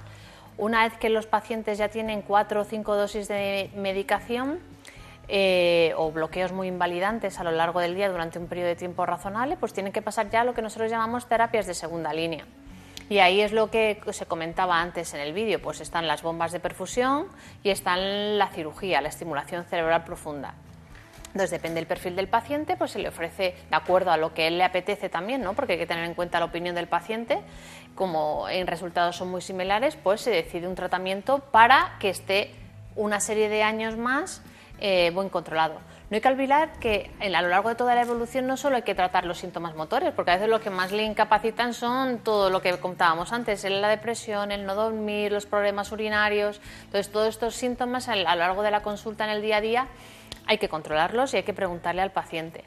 Una 0.58 0.86
vez 0.86 0.98
que 0.98 1.10
los 1.10 1.28
pacientes 1.28 1.78
ya 1.78 1.90
tienen 1.90 2.22
cuatro 2.22 2.62
o 2.62 2.64
cinco 2.64 2.96
dosis 2.96 3.28
de 3.28 3.70
medicación, 3.76 4.60
eh, 5.32 5.94
o 5.96 6.12
bloqueos 6.12 6.52
muy 6.54 6.68
invalidantes 6.68 7.40
a 7.40 7.44
lo 7.44 7.52
largo 7.52 7.80
del 7.82 7.94
día 7.94 8.10
durante 8.10 8.40
un 8.40 8.48
periodo 8.48 8.70
de 8.70 8.76
tiempo 8.76 9.06
razonable, 9.06 9.58
pues 9.58 9.74
tienen 9.74 9.94
que 9.94 10.02
pasar 10.02 10.32
ya 10.32 10.44
lo 10.44 10.56
que 10.56 10.64
nosotros 10.64 10.90
llamamos 10.90 11.28
terapias 11.28 11.68
de 11.68 11.76
segunda 11.76 12.12
línea. 12.14 12.46
Y 13.10 13.20
ahí 13.20 13.42
es 13.42 13.52
lo 13.52 13.72
que 13.72 14.00
se 14.12 14.28
comentaba 14.28 14.80
antes 14.80 15.14
en 15.16 15.20
el 15.20 15.34
vídeo, 15.34 15.60
pues 15.62 15.82
están 15.82 16.08
las 16.08 16.22
bombas 16.22 16.52
de 16.52 16.60
perfusión 16.60 17.28
y 17.64 17.72
están 17.72 18.38
la 18.38 18.48
cirugía, 18.50 19.02
la 19.02 19.10
estimulación 19.10 19.66
cerebral 19.66 20.04
profunda. 20.04 20.54
Entonces, 21.28 21.52
depende 21.52 21.76
del 21.76 21.88
perfil 21.88 22.16
del 22.16 22.28
paciente, 22.28 22.76
pues 22.76 22.92
se 22.92 23.00
le 23.00 23.08
ofrece 23.08 23.56
de 23.70 23.76
acuerdo 23.76 24.12
a 24.12 24.18
lo 24.18 24.34
que 24.34 24.48
él 24.48 24.58
le 24.58 24.64
apetece 24.64 25.10
también, 25.10 25.42
¿no? 25.42 25.54
Porque 25.54 25.74
hay 25.74 25.80
que 25.80 25.86
tener 25.86 26.06
en 26.06 26.16
cuenta 26.16 26.40
la 26.40 26.46
opinión 26.46 26.76
del 26.76 26.88
paciente. 26.88 27.40
Como 27.94 28.50
en 28.50 28.66
resultados 28.66 29.16
son 29.18 29.30
muy 29.30 29.42
similares, 29.42 29.96
pues 29.96 30.22
se 30.22 30.32
decide 30.32 30.68
un 30.68 30.76
tratamiento 30.76 31.40
para 31.40 31.98
que 32.00 32.10
esté 32.10 32.52
una 32.96 33.20
serie 33.20 33.48
de 33.48 33.62
años 33.62 33.96
más 33.96 34.42
eh, 34.80 35.12
buen 35.14 35.30
controlado. 35.30 35.80
No 36.10 36.16
hay 36.16 36.22
que 36.22 36.28
olvidar 36.28 36.72
que 36.80 37.12
a 37.20 37.42
lo 37.42 37.50
largo 37.50 37.70
de 37.70 37.76
toda 37.76 37.94
la 37.94 38.02
evolución 38.02 38.48
no 38.48 38.58
solo 38.58 38.78
hay 38.78 38.82
que 38.82 38.96
tratar 38.96 39.26
los 39.26 39.38
síntomas 39.38 39.76
motores, 39.76 40.12
porque 40.12 40.32
a 40.32 40.36
veces 40.36 40.50
lo 40.50 40.60
que 40.60 40.72
más 40.72 40.92
le 40.92 41.04
incapacitan 41.04 41.76
son 41.76 42.18
todo 42.20 42.50
lo 42.50 42.64
que 42.64 42.76
contábamos 42.80 43.32
antes, 43.32 43.64
la 43.64 43.90
depresión, 43.90 44.52
el 44.52 44.66
no 44.66 44.74
dormir, 44.74 45.32
los 45.32 45.46
problemas 45.46 45.92
urinarios. 45.92 46.62
Entonces, 46.86 47.12
todos 47.12 47.28
estos 47.28 47.54
síntomas 47.54 48.10
a 48.10 48.16
lo 48.16 48.24
largo 48.24 48.64
de 48.64 48.72
la 48.72 48.82
consulta 48.82 49.24
en 49.26 49.30
el 49.30 49.44
día 49.44 49.58
a 49.58 49.62
día 49.62 49.88
hay 50.48 50.58
que 50.58 50.68
controlarlos 50.68 51.36
y 51.36 51.38
hay 51.38 51.44
que 51.44 51.54
preguntarle 51.54 52.02
al 52.02 52.12
paciente. 52.12 52.64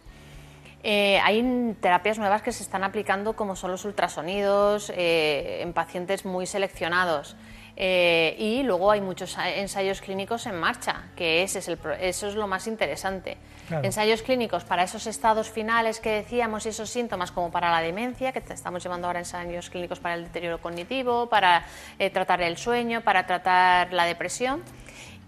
Eh, 0.85 1.21
hay 1.23 1.77
terapias 1.81 2.19
nuevas 2.19 2.43
que 2.43 2.53
se 2.53 2.63
están 2.63 2.83
aplicando 2.85 3.35
como 3.35 3.55
son 3.57 3.71
los 3.71 3.85
ultrasonidos 3.85 4.91
eh, 4.95 5.61
en 5.63 5.73
pacientes 5.73 6.25
muy 6.25 6.47
seleccionados. 6.47 7.37
Eh, 7.75 8.37
y 8.39 8.63
luego 8.65 8.91
hay 8.91 9.01
muchos 9.01 9.35
ensayos 9.39 10.03
clínicos 10.03 10.45
en 10.45 10.57
marcha, 10.61 11.05
que 11.17 11.43
ese 11.43 11.61
es 11.61 11.69
el 11.69 11.79
eso 12.01 12.29
es 12.29 12.35
lo 12.35 12.47
más 12.47 12.67
interesante. 12.67 13.39
Claro. 13.67 13.85
Ensayos 13.87 14.21
clínicos 14.23 14.65
para 14.65 14.83
esos 14.83 15.07
estados 15.07 15.49
finales 15.49 15.99
que 15.99 16.11
decíamos 16.11 16.67
y 16.67 16.69
esos 16.69 16.91
síntomas 16.91 17.33
como 17.33 17.51
para 17.51 17.71
la 17.71 17.81
demencia, 17.81 18.33
que 18.33 18.43
te- 18.43 18.53
estamos 18.53 18.83
llevando 18.83 19.07
ahora 19.07 19.21
ensayos 19.21 19.71
clínicos 19.71 20.01
para 20.01 20.17
el 20.17 20.25
deterioro 20.25 20.61
cognitivo, 20.61 21.31
para 21.31 21.65
eh, 21.99 22.11
tratar 22.11 22.43
el 22.43 22.59
sueño, 22.59 23.01
para 23.01 23.27
tratar 23.27 23.93
la 23.95 24.05
depresión. 24.05 24.63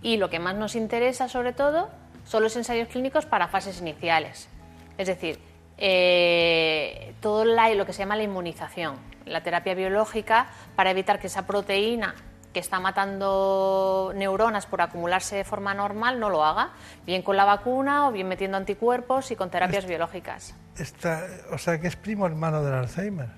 Y 0.03 0.19
lo 0.19 0.29
que 0.29 0.39
más 0.39 0.55
nos 0.55 0.75
interesa 0.77 1.29
sobre 1.31 1.55
todo 1.55 1.89
son 2.27 2.43
los 2.43 2.55
ensayos 2.57 2.89
clínicos 2.89 3.25
para 3.25 3.49
fases 3.49 3.81
iniciales. 3.81 4.49
Es 4.99 5.07
decir, 5.09 5.39
eh, 5.77 7.15
todo 7.21 7.45
la- 7.45 7.73
lo 7.75 7.87
que 7.87 7.93
se 7.93 8.01
llama 8.01 8.17
la 8.17 8.23
inmunización, 8.23 8.97
la 9.27 9.43
terapia 9.43 9.75
biológica 9.75 10.47
para 10.77 10.91
evitar 10.91 11.19
que 11.19 11.27
esa 11.29 11.47
proteína 11.47 12.15
que 12.53 12.61
está 12.61 12.79
matando 12.79 14.13
neuronas 14.15 14.67
por 14.67 14.81
acumularse 14.81 15.35
de 15.35 15.43
forma 15.45 15.75
normal 15.75 16.21
no 16.21 16.31
lo 16.31 16.45
haga, 16.45 16.71
bien 17.05 17.23
con 17.23 17.37
la 17.37 17.45
vacuna 17.45 18.07
o 18.09 18.13
bien 18.13 18.29
metiendo 18.29 18.57
anticuerpos 18.57 19.33
y 19.33 19.37
con 19.37 19.51
terapias 19.51 19.87
biológicas. 19.87 20.55
Está, 20.79 21.27
o 21.51 21.59
sea, 21.59 21.81
que 21.81 21.89
es 21.89 21.97
primo 21.97 22.27
hermano 22.27 22.63
del 22.63 22.75
Alzheimer. 22.75 23.29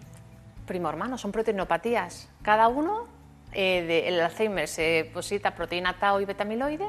Primo 0.67 0.91
hermano, 0.91 1.17
son 1.17 1.33
proteinopatías. 1.33 2.29
Cada 2.43 2.69
uno, 2.69 3.07
eh, 3.53 3.83
de- 3.87 4.09
el 4.09 4.21
Alzheimer 4.21 4.69
se 4.69 4.83
deposita 4.83 5.55
proteína 5.55 5.99
tau 5.99 6.21
y 6.21 6.27
betamiloide 6.27 6.87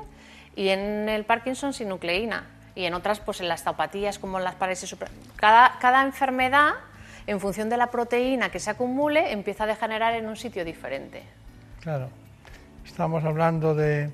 y 0.55 0.67
en 0.69 1.07
el 1.07 1.23
Parkinson 1.23 1.71
sinucleína. 1.71 2.45
Y 2.77 2.85
en 2.85 2.93
otras, 2.93 3.19
pues 3.19 3.41
en 3.41 3.47
las 3.47 3.63
taupatías 3.63 4.19
como 4.19 4.37
en 4.37 4.43
las 4.43 4.55
supra- 4.87 5.07
Cada, 5.35 5.79
cada 5.79 6.03
enfermedad, 6.03 6.73
en 7.25 7.39
función 7.39 7.69
de 7.69 7.77
la 7.77 7.87
proteína 7.89 8.49
que 8.51 8.59
se 8.59 8.69
acumule, 8.69 9.31
empieza 9.31 9.63
a 9.63 9.67
degenerar 9.67 10.13
en 10.13 10.27
un 10.27 10.35
sitio 10.35 10.63
diferente. 10.63 11.23
Claro. 11.81 12.09
Estamos 12.85 13.23
hablando 13.23 13.73
de, 13.73 14.11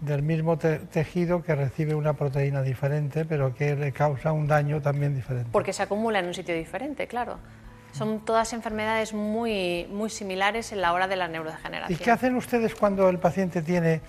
del 0.00 0.22
mismo 0.22 0.56
te- 0.56 0.78
tejido 0.78 1.42
que 1.42 1.54
recibe 1.54 1.94
una 1.94 2.14
proteína 2.14 2.62
diferente, 2.62 3.26
pero 3.26 3.54
que 3.54 3.76
le 3.76 3.92
causa 3.92 4.32
un 4.32 4.46
daño 4.46 4.80
también 4.80 5.14
diferente. 5.14 5.50
Porque 5.52 5.74
se 5.74 5.82
acumula 5.82 6.20
en 6.20 6.28
un 6.28 6.34
sitio 6.34 6.54
diferente, 6.54 7.06
claro. 7.08 7.38
Son 7.92 8.24
todas 8.24 8.54
enfermedades 8.54 9.12
muy, 9.12 9.86
muy 9.90 10.08
similares 10.08 10.72
en 10.72 10.80
la 10.80 10.94
hora 10.94 11.08
de 11.08 11.16
la 11.16 11.26
¿Y 11.26 11.32
neurodegeneración. 11.32 11.98
qué 12.02 12.10
hacen 12.10 12.36
ustedes 12.36 12.74
cuando 12.74 13.10
el 13.10 13.18
paciente 13.18 13.60
tiene 13.60 14.00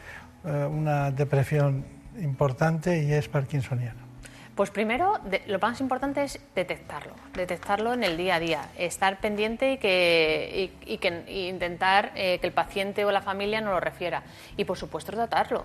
eh, 0.45 0.65
una 0.71 1.11
depresión 1.11 1.98
importante 2.17 3.03
y 3.03 3.13
es 3.13 3.27
parkinsoniano? 3.29 4.09
Pues 4.55 4.71
primero, 4.71 5.19
de- 5.23 5.41
lo 5.47 5.57
más 5.59 5.79
importante 5.79 6.21
es 6.23 6.39
detectarlo, 6.53 7.13
detectarlo 7.33 7.93
en 7.93 8.03
el 8.03 8.17
día 8.17 8.35
a 8.35 8.39
día, 8.39 8.69
estar 8.77 9.19
pendiente 9.21 9.71
y, 9.73 9.77
que, 9.77 10.71
y, 10.85 10.93
y 10.93 10.97
que, 10.97 11.23
y 11.29 11.47
intentar 11.47 12.11
eh, 12.15 12.39
que 12.39 12.47
el 12.47 12.53
paciente 12.53 13.05
o 13.05 13.11
la 13.11 13.21
familia 13.21 13.61
no 13.61 13.71
lo 13.71 13.79
refiera. 13.79 14.23
Y 14.57 14.65
por 14.65 14.77
supuesto 14.77 15.13
tratarlo, 15.13 15.63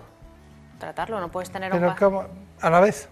tratarlo, 0.79 1.19
no 1.19 1.29
puedes 1.29 1.51
tener 1.51 1.71
a 1.73 1.75
un 1.75 1.81
Pero 1.93 2.29
a 2.61 2.69
la 2.69 2.79
vez. 2.79 3.09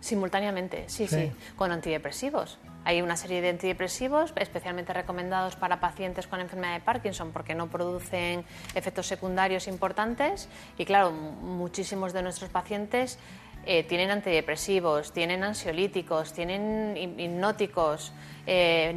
Simultáneamente, 0.00 0.84
sí, 0.86 1.06
sí, 1.06 1.26
Sí. 1.26 1.54
con 1.56 1.72
antidepresivos. 1.72 2.58
Hay 2.84 3.02
una 3.02 3.16
serie 3.16 3.42
de 3.42 3.50
antidepresivos 3.50 4.32
especialmente 4.36 4.92
recomendados 4.94 5.56
para 5.56 5.78
pacientes 5.78 6.26
con 6.26 6.40
enfermedad 6.40 6.74
de 6.74 6.80
Parkinson 6.80 7.32
porque 7.32 7.54
no 7.54 7.68
producen 7.68 8.44
efectos 8.74 9.06
secundarios 9.06 9.68
importantes 9.68 10.48
y 10.78 10.84
claro, 10.86 11.10
mu- 11.10 11.32
muchísimos 11.32 12.12
de 12.14 12.22
nuestros 12.22 12.48
pacientes 12.50 13.18
eh, 13.66 13.82
tienen 13.84 14.10
antidepresivos, 14.10 15.12
tienen 15.12 15.44
ansiolíticos, 15.44 16.32
tienen 16.32 16.96
hip- 16.96 17.18
hipnóticos, 17.20 18.12
eh, 18.46 18.94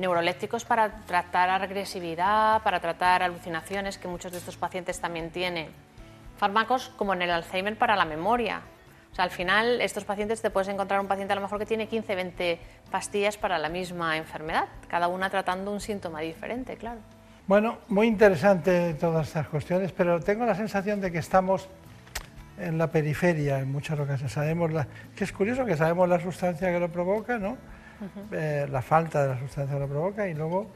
para 0.64 1.02
tratar 1.06 1.50
agresividad, 1.50 2.62
para 2.64 2.80
tratar 2.80 3.24
alucinaciones 3.24 3.98
que 3.98 4.08
muchos 4.08 4.32
de 4.32 4.38
estos 4.38 4.56
pacientes 4.56 5.02
también 5.02 5.32
tienen. 5.32 5.68
Fármacos 6.38 6.90
como 6.96 7.14
en 7.14 7.24
el 7.24 7.32
Alzheimer 7.32 7.78
para 7.78 7.98
la 7.98 8.06
memoria, 8.06 8.62
O 9.12 9.16
sea, 9.16 9.26
al 9.26 9.32
final, 9.32 9.82
estos 9.82 10.06
pacientes 10.06 10.42
te 10.42 10.50
puedes 10.50 10.70
encontrar 10.70 11.00
un 11.02 11.08
paciente 11.08 11.34
a 11.34 11.36
lo 11.36 11.42
mejor 11.42 11.60
que 11.60 11.66
tiene 11.66 11.88
15, 11.88 12.16
20 12.16 12.60
pastillas 12.90 13.38
para 13.38 13.58
la 13.58 13.68
misma 13.68 14.16
enfermedad, 14.18 14.66
cada 14.88 15.08
una 15.10 15.30
tratando 15.30 15.72
un 15.72 15.82
síntoma 15.82 16.22
diferente, 16.22 16.78
claro. 16.78 17.02
Bueno, 17.48 17.80
muy 17.90 18.08
interesante 18.08 18.94
todas 18.94 19.28
estas 19.28 19.48
cuestiones, 19.48 19.92
pero 19.92 20.22
tengo 20.22 20.46
la 20.46 20.56
sensación 20.56 21.02
de 21.02 21.12
que 21.12 21.18
estamos 21.18 21.68
en 22.58 22.78
la 22.78 22.88
periferia 22.88 23.60
en 23.60 23.72
muchas 23.72 24.00
ocasiones. 24.00 24.32
Sabemos 24.32 24.72
la, 24.72 24.88
que 25.16 25.26
es 25.26 25.34
curioso 25.34 25.66
que 25.66 25.76
sabemos 25.76 26.08
la 26.08 26.20
sustancia 26.20 26.72
que 26.72 26.80
lo 26.80 26.90
provoca, 26.90 27.38
¿no? 27.38 27.58
Eh, 28.32 28.68
la 28.70 28.82
falta 28.82 29.24
de 29.24 29.28
la 29.36 29.40
sustancia 29.40 29.76
que 29.76 29.80
lo 29.82 29.88
provoca 29.88 30.28
y 30.28 30.34
luego 30.34 30.68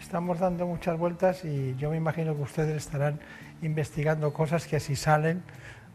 estamos 0.00 0.38
dando 0.38 0.66
muchas 0.66 0.98
vueltas 0.98 1.44
y 1.44 1.74
yo 1.76 1.90
me 1.90 1.96
imagino 1.96 2.34
que 2.34 2.42
ustedes 2.42 2.76
estarán 2.76 3.20
investigando 3.62 4.32
cosas 4.32 4.66
que 4.66 4.80
si 4.80 4.96
salen, 4.96 5.42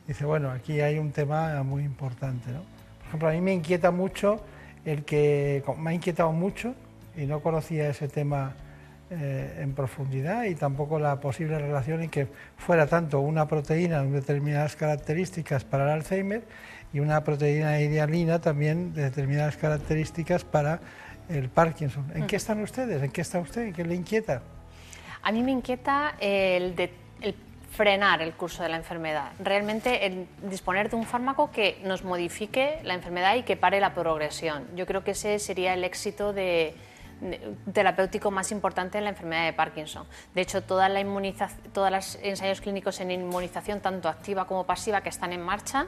dice, 0.09 0.25
bueno, 0.25 0.49
aquí 0.51 0.81
hay 0.81 0.97
un 0.97 1.11
tema 1.11 1.61
muy 1.63 1.83
importante, 1.83 2.49
¿no? 2.51 2.59
Por 2.99 3.07
ejemplo, 3.07 3.29
a 3.29 3.31
mí 3.31 3.41
me 3.41 3.53
inquieta 3.53 3.91
mucho 3.91 4.43
el 4.85 5.03
que, 5.05 5.63
me 5.77 5.91
ha 5.91 5.93
inquietado 5.93 6.31
mucho 6.31 6.73
y 7.15 7.25
no 7.25 7.41
conocía 7.41 7.89
ese 7.89 8.07
tema 8.07 8.55
eh, 9.11 9.59
en 9.61 9.73
profundidad 9.73 10.43
y 10.45 10.55
tampoco 10.55 10.99
la 10.99 11.19
posible 11.19 11.57
relación 11.59 12.01
en 12.03 12.09
que 12.09 12.27
fuera 12.57 12.87
tanto 12.87 13.19
una 13.19 13.47
proteína 13.47 13.99
con 13.99 14.13
determinadas 14.13 14.75
características 14.75 15.63
para 15.63 15.85
el 15.85 15.89
Alzheimer 15.91 16.43
y 16.91 16.99
una 16.99 17.23
proteína 17.23 17.79
idealina 17.79 18.39
también 18.39 18.93
de 18.93 19.03
determinadas 19.03 19.57
características 19.57 20.43
para 20.43 20.79
el 21.29 21.49
Parkinson. 21.49 22.05
¿En 22.15 22.25
qué 22.25 22.35
están 22.37 22.61
ustedes? 22.61 23.01
¿En 23.03 23.11
qué 23.11 23.21
está 23.21 23.39
usted? 23.39 23.61
¿En 23.61 23.73
qué 23.73 23.85
le 23.85 23.93
inquieta? 23.95 24.41
A 25.21 25.31
mí 25.31 25.43
me 25.43 25.51
inquieta 25.51 26.15
el, 26.19 26.75
de- 26.75 26.93
el 27.21 27.35
frenar 27.69 28.21
el 28.21 28.33
curso 28.33 28.63
de 28.63 28.69
la 28.69 28.77
enfermedad. 28.77 29.31
Realmente 29.39 30.05
el 30.05 30.27
disponer 30.43 30.89
de 30.89 30.95
un 30.95 31.05
fármaco 31.05 31.51
que 31.51 31.79
nos 31.83 32.03
modifique 32.03 32.79
la 32.83 32.93
enfermedad 32.93 33.35
y 33.35 33.43
que 33.43 33.57
pare 33.57 33.79
la 33.79 33.93
progresión. 33.93 34.67
Yo 34.75 34.85
creo 34.85 35.03
que 35.03 35.11
ese 35.11 35.39
sería 35.39 35.73
el 35.73 35.83
éxito 35.83 36.33
de, 36.33 36.75
terapéutico 37.73 38.31
más 38.31 38.51
importante 38.51 38.97
en 38.97 39.03
la 39.03 39.11
enfermedad 39.11 39.45
de 39.45 39.53
Parkinson. 39.53 40.05
De 40.33 40.41
hecho, 40.41 40.63
toda 40.63 40.89
la 40.89 40.99
todos 41.73 41.91
los 41.91 42.19
ensayos 42.21 42.61
clínicos 42.61 42.99
en 42.99 43.11
inmunización, 43.11 43.81
tanto 43.81 44.09
activa 44.09 44.45
como 44.45 44.65
pasiva, 44.65 45.01
que 45.01 45.09
están 45.09 45.33
en 45.33 45.41
marcha, 45.41 45.87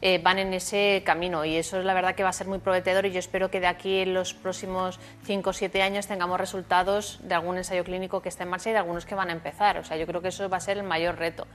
eh, 0.00 0.20
van 0.22 0.38
en 0.38 0.54
ese 0.54 1.02
camino 1.04 1.44
y 1.44 1.56
eso 1.56 1.78
es 1.78 1.84
la 1.84 1.92
verdad 1.92 2.14
que 2.14 2.22
va 2.22 2.28
a 2.28 2.32
ser 2.32 2.46
muy 2.46 2.58
prometedor 2.58 3.06
y 3.06 3.10
yo 3.10 3.18
espero 3.18 3.50
que 3.50 3.58
de 3.58 3.66
aquí 3.66 3.98
en 3.98 4.14
los 4.14 4.32
próximos 4.32 5.00
5 5.24 5.50
o 5.50 5.52
7 5.52 5.82
años 5.82 6.06
tengamos 6.06 6.38
resultados 6.38 7.18
de 7.22 7.34
algún 7.34 7.56
ensayo 7.56 7.82
clínico 7.82 8.22
que 8.22 8.28
esté 8.28 8.44
en 8.44 8.50
marcha 8.50 8.70
y 8.70 8.72
de 8.74 8.78
algunos 8.78 9.06
que 9.06 9.14
van 9.14 9.30
a 9.30 9.32
empezar. 9.32 9.78
O 9.78 9.84
sea, 9.84 9.96
yo 9.96 10.06
creo 10.06 10.22
que 10.22 10.28
eso 10.28 10.48
va 10.48 10.58
a 10.58 10.60
ser 10.60 10.78
el 10.78 10.84
mayor 10.84 11.18
reto. 11.18 11.46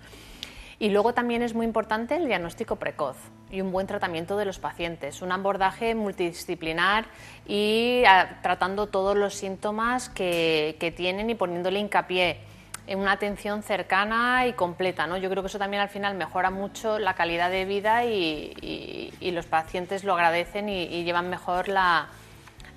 Y 0.79 0.89
luego 0.89 1.13
también 1.13 1.41
es 1.41 1.53
muy 1.53 1.65
importante 1.65 2.15
el 2.15 2.25
diagnóstico 2.25 2.75
precoz 2.75 3.15
y 3.49 3.61
un 3.61 3.71
buen 3.71 3.87
tratamiento 3.87 4.35
de 4.35 4.43
los 4.43 4.59
pacientes, 4.59 5.21
un 5.21 5.31
abordaje 5.31 5.95
multidisciplinar 5.95 7.05
y 7.47 8.03
ah, 8.07 8.39
tratando 8.41 8.87
todos 8.87 9.15
los 9.15 9.35
síntomas 9.35 10.09
que, 10.09 10.75
que 10.79 10.91
tienen 10.91 11.29
y 11.29 11.35
poniéndole 11.35 11.79
hincapié 11.79 12.39
en 12.85 12.99
una 12.99 13.13
atención 13.13 13.63
cercana 13.63 14.45
y 14.47 14.53
completa. 14.53 15.07
¿no? 15.07 15.17
Yo 15.17 15.29
creo 15.29 15.41
que 15.41 15.47
eso 15.47 15.59
también 15.59 15.81
al 15.81 15.89
final 15.89 16.15
mejora 16.15 16.49
mucho 16.49 16.99
la 16.99 17.13
calidad 17.13 17.49
de 17.49 17.65
vida 17.65 18.03
y, 18.05 18.53
y- 18.61 19.13
y 19.19 19.31
los 19.31 19.45
pacientes 19.45 20.03
lo 20.03 20.13
agradecen 20.13 20.67
y, 20.69 20.83
y 20.83 21.03
llevan 21.03 21.29
mejor 21.29 21.69
la, 21.69 22.07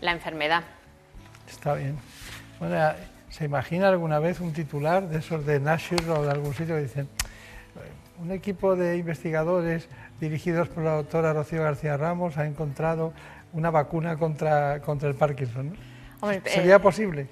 la 0.00 0.12
enfermedad. 0.12 0.62
Está 1.48 1.74
bien. 1.74 1.96
Bueno, 2.60 2.76
¿se 3.30 3.44
imagina 3.44 3.88
alguna 3.88 4.18
vez 4.18 4.40
un 4.40 4.52
titular 4.52 5.08
de 5.08 5.18
esos 5.18 5.44
de 5.44 5.58
Nature 5.60 6.08
o 6.10 6.22
de 6.22 6.30
algún 6.30 6.54
sitio 6.54 6.76
que 6.76 6.82
dicen 6.82 7.08
"Eh, 7.76 7.90
un 8.18 8.30
equipo 8.30 8.76
de 8.76 8.96
investigadores 8.96 9.88
dirigidos 10.20 10.68
por 10.68 10.84
la 10.84 10.92
doctora 10.92 11.32
Rocío 11.32 11.62
García 11.62 11.96
Ramos 11.96 12.38
ha 12.38 12.46
encontrado 12.46 13.12
una 13.52 13.70
vacuna 13.70 14.16
contra, 14.16 14.80
contra 14.80 15.08
el 15.08 15.14
Parkinson? 15.16 15.70
¿no? 15.70 15.76
Hombre, 16.20 16.40
¿Sería 16.48 16.76
eh, 16.76 16.80
posible? 16.80 17.26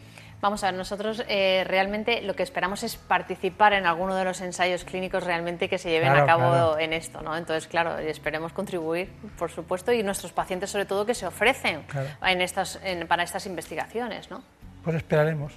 Vamos 0.45 0.63
a 0.63 0.67
ver, 0.67 0.75
nosotros 0.77 1.25
eh, 1.27 1.65
realmente 1.67 2.21
lo 2.21 2.37
que 2.37 2.43
esperamos 2.43 2.83
es 2.83 2.97
participar 2.97 3.73
en 3.73 3.87
alguno 3.87 4.15
de 4.15 4.27
los 4.27 4.43
ensayos 4.43 4.85
clínicos 4.85 5.25
realmente 5.25 5.71
que 5.71 5.79
se 5.79 5.89
lleven 5.89 6.11
Claro, 6.13 6.23
a 6.25 6.27
cabo 6.27 6.51
claro. 6.51 6.79
en 6.79 6.93
esto, 6.93 7.23
¿no? 7.23 7.35
Entonces, 7.35 7.67
claro, 7.67 7.97
esperemos 7.97 8.53
contribuir, 8.53 9.11
por 9.39 9.51
supuesto, 9.51 9.91
y 9.91 10.03
nuestros 10.03 10.33
pacientes 10.33 10.69
sobre 10.69 10.85
todo 10.85 11.07
que 11.07 11.15
se 11.15 11.27
ofrecen 11.27 11.85
Claro. 11.85 12.09
en 12.27 12.43
estas, 12.43 12.79
en- 12.85 13.09
para 13.09 13.23
estas 13.23 13.47
investigaciones, 13.47 14.31
¿no? 14.31 14.43
Pues 14.85 14.97
esperaremos, 14.97 15.55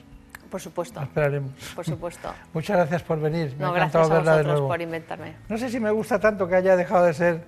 Por 0.49 0.61
supuesto, 0.61 1.01
esperaremos. 1.01 1.51
por 1.75 1.83
supuesto. 1.83 2.33
Muchas 2.53 2.77
gracias 2.77 3.03
por 3.03 3.19
venir. 3.19 3.51
Me 3.57 3.65
No, 3.65 3.67
ha 3.67 3.73
gracias 3.73 4.09
a 4.09 4.13
verla 4.13 4.31
de 4.31 4.37
vosotros 4.37 4.53
nuevo. 4.53 4.67
por 4.69 4.81
inventarme. 4.81 5.33
No 5.49 5.57
sé 5.57 5.69
si 5.69 5.81
me 5.81 5.91
gusta 5.91 6.17
tanto 6.17 6.47
que 6.47 6.55
haya 6.55 6.77
dejado 6.77 7.03
de 7.07 7.13
ser 7.13 7.43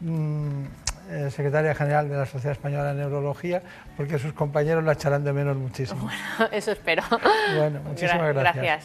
mm, 0.00 0.64
eh, 1.12 1.30
secretaria 1.30 1.74
general 1.74 2.08
de 2.08 2.16
la 2.16 2.26
Sociedad 2.26 2.52
Española 2.52 2.92
de 2.94 2.94
Neurología, 3.00 3.62
porque 3.96 4.18
sus 4.18 4.32
compañeros 4.32 4.82
la 4.84 4.92
echarán 4.92 5.22
de 5.24 5.32
menos 5.32 5.56
muchísimo. 5.56 6.08
Eso 6.52 6.72
espero. 6.72 7.02
Bueno, 7.56 7.80
muchísimas 7.84 8.34
Gra- 8.34 8.40
gracias. 8.54 8.84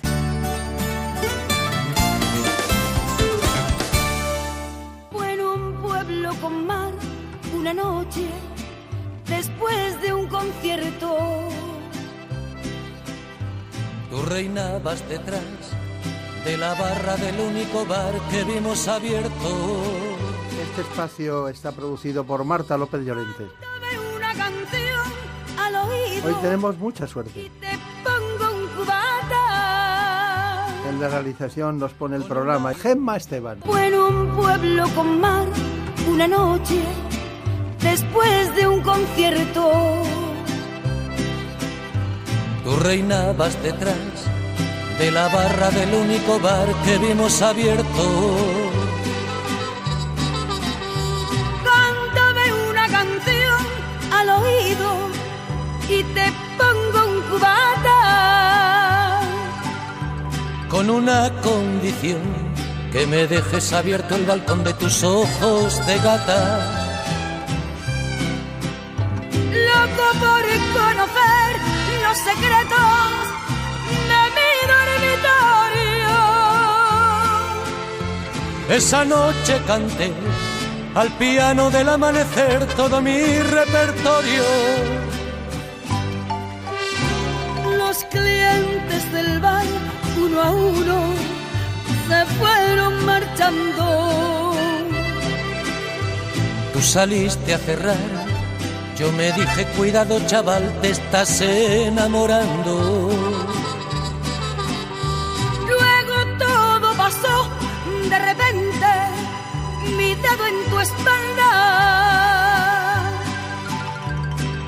Fue 5.11 5.33
en 5.33 5.41
un 5.41 5.81
pueblo 5.81 6.31
con 6.41 6.65
mar 6.67 6.91
una 7.55 7.73
noche 7.73 8.27
después 9.27 10.01
de 10.01 10.13
un 10.13 10.27
concierto. 10.27 11.17
Tú 14.09 14.21
reinabas 14.25 15.07
detrás 15.09 15.41
de 16.45 16.57
la 16.57 16.73
barra 16.75 17.17
del 17.17 17.39
único 17.39 17.85
bar 17.85 18.13
que 18.31 18.43
vimos 18.43 18.87
abierto. 18.87 20.16
Este 20.69 20.81
espacio 20.81 21.47
está 21.47 21.71
producido 21.71 22.25
por 22.25 22.43
Marta 22.43 22.77
López 22.77 23.01
Llorente. 23.05 23.47
Hoy 26.25 26.33
tenemos 26.41 26.77
mucha 26.77 27.07
suerte. 27.07 27.49
pongo 28.03 28.51
un 28.53 28.67
cubata. 28.75 30.67
En 30.89 30.99
la 30.99 31.07
realización 31.07 31.79
nos 31.79 31.93
pone 31.93 32.17
el 32.17 32.23
programa 32.25 32.73
Gemma 32.73 33.15
Esteban. 33.15 33.61
Fue 33.65 33.87
en 33.87 33.95
un 33.95 34.35
pueblo 34.35 34.83
con 34.93 35.21
mar 35.21 35.47
una 36.09 36.27
noche 36.27 36.83
después 37.81 38.55
de 38.55 38.67
un 38.67 38.81
concierto. 38.81 40.03
Tú 42.65 42.75
reinabas 42.83 43.63
detrás 43.63 43.95
de 44.99 45.11
la 45.11 45.29
barra 45.29 45.69
del 45.69 45.93
único 45.93 46.39
bar 46.39 46.67
que 46.83 46.97
vimos 46.97 47.41
abierto. 47.41 48.56
Te 56.17 56.27
pongo 56.59 56.99
un 57.11 57.17
cubata. 57.29 57.99
con 60.69 60.89
una 60.89 61.19
condición 61.41 62.21
que 62.91 63.01
me 63.07 63.21
dejes 63.27 63.65
abierto 63.73 64.15
el 64.15 64.25
balcón 64.25 64.63
de 64.63 64.73
tus 64.73 65.03
ojos 65.03 65.85
de 65.87 65.95
gata. 66.07 66.41
Loco 69.69 70.05
por 70.23 70.43
conocer 70.77 71.51
los 72.03 72.17
secretos 72.29 73.13
de 74.11 74.21
mi 74.37 74.51
dormitorio. 74.73 76.17
Esa 78.77 79.01
noche 79.05 79.53
canté 79.65 80.09
al 80.95 81.09
piano 81.23 81.69
del 81.69 81.89
amanecer 81.89 82.65
todo 82.75 83.01
mi 83.01 83.19
repertorio. 83.57 84.45
Los 87.97 88.05
clientes 88.09 89.11
del 89.11 89.39
bar, 89.39 89.65
uno 90.23 90.39
a 90.39 90.51
uno, 90.51 90.99
se 92.07 92.25
fueron 92.37 93.03
marchando. 93.07 94.53
Tú 96.73 96.79
saliste 96.79 97.55
a 97.55 97.57
cerrar, 97.57 97.97
yo 98.99 99.11
me 99.13 99.31
dije 99.31 99.65
cuidado 99.75 100.19
chaval, 100.27 100.71
te 100.79 100.91
estás 100.91 101.41
enamorando. 101.41 103.09
Luego 105.67 106.15
todo 106.37 106.93
pasó 106.95 107.49
de 108.11 108.19
repente, 108.19 108.85
mi 109.97 110.13
dedo 110.13 110.45
en 110.45 110.69
tu 110.69 110.79
espalda 110.81 111.51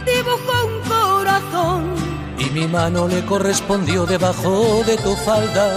dibujó 0.03 0.65
un 0.65 0.79
corazón. 0.89 2.08
Y 2.39 2.49
mi 2.51 2.67
mano 2.67 3.07
le 3.07 3.23
correspondió 3.25 4.05
debajo 4.05 4.83
de 4.85 4.95
tu 4.97 5.15
falda. 5.17 5.67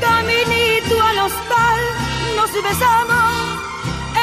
Caminito 0.00 1.02
al 1.02 1.18
hostal, 1.26 1.80
nos 2.36 2.50
besamos 2.68 3.58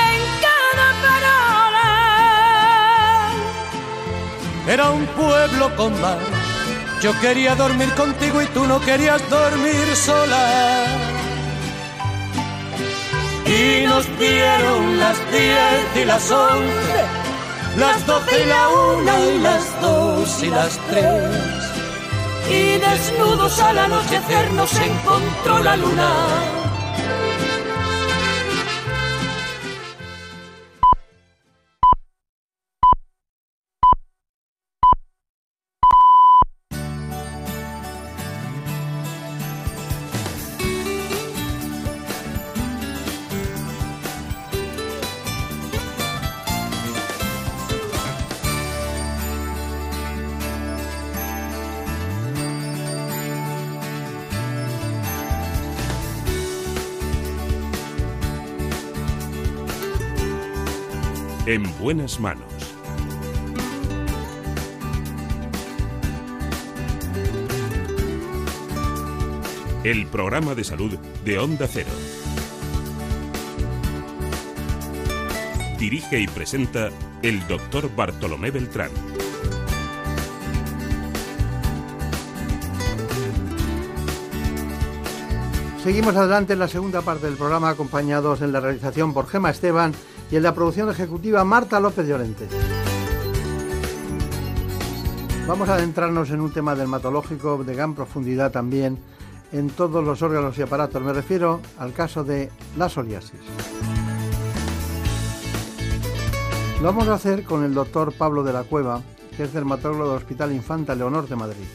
en 0.07 0.19
cada 0.45 0.87
parada. 1.05 1.89
Era 4.67 4.89
un 4.89 5.05
pueblo 5.07 5.75
con 5.75 6.01
mar. 6.01 6.19
Yo 7.01 7.11
quería 7.19 7.55
dormir 7.55 7.91
contigo 7.95 8.41
y 8.41 8.45
tú 8.47 8.65
no 8.65 8.79
querías 8.79 9.21
dormir 9.29 9.95
sola. 9.95 11.11
y 13.51 13.85
nos 13.85 14.05
dieron 14.17 14.99
las 14.99 15.17
diez 15.31 16.01
y 16.01 16.05
las 16.05 16.31
once, 16.31 16.99
las 17.77 18.05
doce 18.05 18.43
y 18.43 18.45
la 18.47 18.69
una 18.69 19.19
y 19.19 19.39
las 19.39 19.81
dos 19.81 20.43
y 20.43 20.49
las 20.49 20.77
tres. 20.89 21.71
Y 22.49 22.77
desnudos 22.79 23.59
al 23.61 23.77
anochecer 23.77 24.51
nos 24.53 24.73
encontró 24.79 25.59
la 25.59 25.77
luna. 25.77 26.09
En 61.51 61.63
buenas 61.79 62.17
manos. 62.17 62.45
El 69.83 70.07
programa 70.07 70.55
de 70.55 70.63
salud 70.63 70.97
de 71.25 71.39
Onda 71.39 71.67
Cero. 71.67 71.89
Dirige 75.77 76.21
y 76.21 76.27
presenta 76.27 76.87
el 77.21 77.45
doctor 77.49 77.93
Bartolomé 77.93 78.51
Beltrán. 78.51 78.91
Seguimos 85.83 86.15
adelante 86.15 86.53
en 86.53 86.59
la 86.59 86.69
segunda 86.69 87.01
parte 87.01 87.25
del 87.25 87.35
programa, 87.35 87.71
acompañados 87.71 88.41
en 88.41 88.53
la 88.53 88.61
realización 88.61 89.13
por 89.13 89.27
Gema 89.27 89.49
Esteban 89.49 89.93
y 90.31 90.37
en 90.37 90.43
la 90.43 90.55
producción 90.55 90.89
ejecutiva 90.89 91.43
Marta 91.43 91.79
López 91.79 92.07
Llorente. 92.07 92.47
Vamos 95.47 95.67
a 95.67 95.75
adentrarnos 95.75 96.29
en 96.29 96.39
un 96.39 96.53
tema 96.53 96.75
dermatológico 96.75 97.63
de 97.63 97.75
gran 97.75 97.93
profundidad 97.93 98.51
también 98.51 98.97
en 99.51 99.69
todos 99.69 100.03
los 100.03 100.21
órganos 100.21 100.57
y 100.57 100.61
aparatos. 100.61 101.01
Me 101.01 101.11
refiero 101.11 101.59
al 101.77 101.91
caso 101.91 102.23
de 102.23 102.49
la 102.77 102.87
psoriasis. 102.87 103.39
Lo 106.79 106.87
vamos 106.87 107.09
a 107.09 107.15
hacer 107.15 107.43
con 107.43 107.63
el 107.63 107.73
doctor 107.73 108.13
Pablo 108.13 108.43
de 108.43 108.53
la 108.53 108.63
Cueva, 108.63 109.01
que 109.35 109.43
es 109.43 109.53
dermatólogo 109.53 110.07
del 110.07 110.17
Hospital 110.17 110.53
Infanta 110.53 110.95
Leonor 110.95 111.27
de 111.27 111.35
Madrid. 111.35 111.67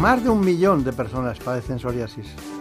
Más 0.00 0.24
de 0.24 0.30
un 0.30 0.40
millón 0.40 0.82
de 0.82 0.92
personas 0.92 1.38
padecen 1.38 1.78
psoriasis. 1.78 2.53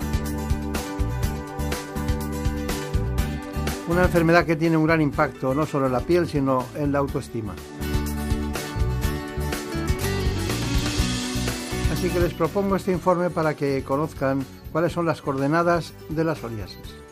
Una 3.88 4.04
enfermedad 4.04 4.46
que 4.46 4.56
tiene 4.56 4.78
un 4.78 4.86
gran 4.86 5.02
impacto 5.02 5.54
no 5.54 5.66
solo 5.66 5.88
en 5.88 5.92
la 5.92 6.00
piel, 6.00 6.28
sino 6.28 6.66
en 6.76 6.92
la 6.92 7.00
autoestima. 7.00 7.54
Así 11.92 12.10
que 12.10 12.20
les 12.20 12.34
propongo 12.34 12.76
este 12.76 12.92
informe 12.92 13.30
para 13.30 13.56
que 13.56 13.84
conozcan 13.84 14.46
cuáles 14.72 14.94
son 14.94 15.06
las 15.06 15.22
coordenadas 15.22 15.94
de 16.10 16.24
la 16.24 16.36
psoriasis. 16.36 17.04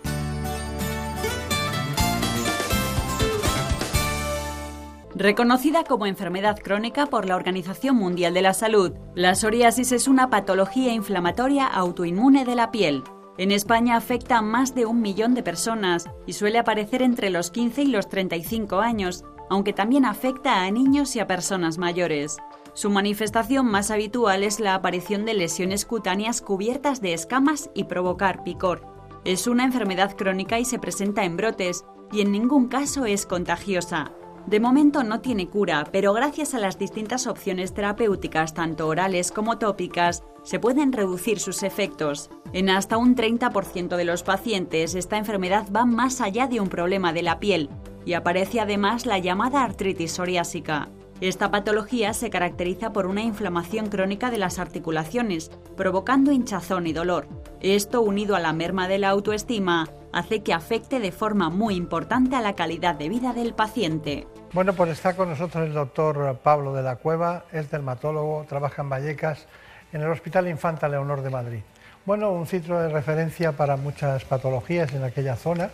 Reconocida 5.13 5.83
como 5.83 6.07
enfermedad 6.07 6.57
crónica 6.57 7.05
por 7.05 7.25
la 7.25 7.35
Organización 7.35 7.95
Mundial 7.95 8.33
de 8.33 8.41
la 8.41 8.53
Salud, 8.53 8.93
la 9.13 9.35
psoriasis 9.35 9.91
es 9.91 10.07
una 10.07 10.29
patología 10.29 10.93
inflamatoria 10.93 11.67
autoinmune 11.67 12.43
de 12.43 12.55
la 12.55 12.71
piel. 12.71 13.03
En 13.37 13.51
España 13.51 13.95
afecta 13.95 14.37
a 14.37 14.41
más 14.41 14.75
de 14.75 14.85
un 14.85 15.01
millón 15.01 15.33
de 15.33 15.43
personas 15.43 16.09
y 16.25 16.33
suele 16.33 16.59
aparecer 16.59 17.01
entre 17.01 17.29
los 17.29 17.49
15 17.49 17.83
y 17.83 17.87
los 17.87 18.09
35 18.09 18.79
años, 18.79 19.23
aunque 19.49 19.73
también 19.73 20.05
afecta 20.05 20.63
a 20.63 20.71
niños 20.71 21.15
y 21.15 21.19
a 21.19 21.27
personas 21.27 21.77
mayores. 21.77 22.37
Su 22.73 22.89
manifestación 22.89 23.65
más 23.65 23.91
habitual 23.91 24.43
es 24.43 24.59
la 24.59 24.75
aparición 24.75 25.25
de 25.25 25.33
lesiones 25.33 25.85
cutáneas 25.85 26.41
cubiertas 26.41 27.01
de 27.01 27.13
escamas 27.13 27.69
y 27.73 27.85
provocar 27.85 28.43
picor. 28.43 28.85
Es 29.25 29.47
una 29.47 29.65
enfermedad 29.65 30.15
crónica 30.15 30.59
y 30.59 30.65
se 30.65 30.79
presenta 30.79 31.23
en 31.23 31.37
brotes, 31.37 31.85
y 32.11 32.21
en 32.21 32.31
ningún 32.31 32.67
caso 32.67 33.05
es 33.05 33.25
contagiosa. 33.25 34.11
De 34.47 34.59
momento 34.59 35.03
no 35.03 35.21
tiene 35.21 35.47
cura, 35.47 35.87
pero 35.91 36.13
gracias 36.13 36.53
a 36.53 36.59
las 36.59 36.77
distintas 36.77 37.27
opciones 37.27 37.73
terapéuticas, 37.73 38.53
tanto 38.53 38.87
orales 38.87 39.31
como 39.31 39.57
tópicas, 39.57 40.23
se 40.43 40.59
pueden 40.59 40.91
reducir 40.91 41.39
sus 41.39 41.63
efectos. 41.63 42.29
En 42.51 42.69
hasta 42.69 42.97
un 42.97 43.15
30% 43.15 43.95
de 43.95 44.05
los 44.05 44.23
pacientes, 44.23 44.95
esta 44.95 45.17
enfermedad 45.17 45.67
va 45.73 45.85
más 45.85 46.21
allá 46.21 46.47
de 46.47 46.59
un 46.59 46.69
problema 46.69 47.13
de 47.13 47.21
la 47.21 47.39
piel 47.39 47.69
y 48.05 48.13
aparece 48.13 48.59
además 48.59 49.05
la 49.05 49.19
llamada 49.19 49.63
artritis 49.63 50.13
psoriásica. 50.13 50.89
Esta 51.21 51.51
patología 51.51 52.13
se 52.13 52.31
caracteriza 52.31 52.91
por 52.91 53.05
una 53.05 53.21
inflamación 53.21 53.89
crónica 53.89 54.31
de 54.31 54.39
las 54.39 54.57
articulaciones, 54.57 55.51
provocando 55.77 56.31
hinchazón 56.31 56.87
y 56.87 56.93
dolor. 56.93 57.27
Esto, 57.61 58.01
unido 58.01 58.35
a 58.35 58.39
la 58.39 58.53
merma 58.53 58.87
de 58.87 58.97
la 58.97 59.09
autoestima, 59.09 59.87
hace 60.13 60.43
que 60.43 60.53
afecte 60.53 60.99
de 60.99 61.11
forma 61.11 61.49
muy 61.49 61.75
importante 61.75 62.35
a 62.35 62.41
la 62.41 62.55
calidad 62.55 62.95
de 62.95 63.09
vida 63.09 63.33
del 63.33 63.53
paciente. 63.53 64.27
Bueno, 64.53 64.73
pues 64.73 64.91
está 64.91 65.15
con 65.15 65.29
nosotros 65.29 65.65
el 65.65 65.73
doctor 65.73 66.37
Pablo 66.43 66.73
de 66.73 66.83
la 66.83 66.97
Cueva, 66.97 67.45
es 67.51 67.71
dermatólogo, 67.71 68.45
trabaja 68.47 68.81
en 68.81 68.89
Vallecas, 68.89 69.47
en 69.93 70.01
el 70.01 70.09
Hospital 70.09 70.47
Infanta 70.47 70.87
Leonor 70.87 71.21
de 71.21 71.29
Madrid. 71.29 71.59
Bueno, 72.05 72.31
un 72.31 72.47
centro 72.47 72.79
de 72.81 72.89
referencia 72.89 73.51
para 73.51 73.77
muchas 73.77 74.25
patologías 74.25 74.93
en 74.93 75.03
aquella 75.03 75.35
zona, 75.35 75.69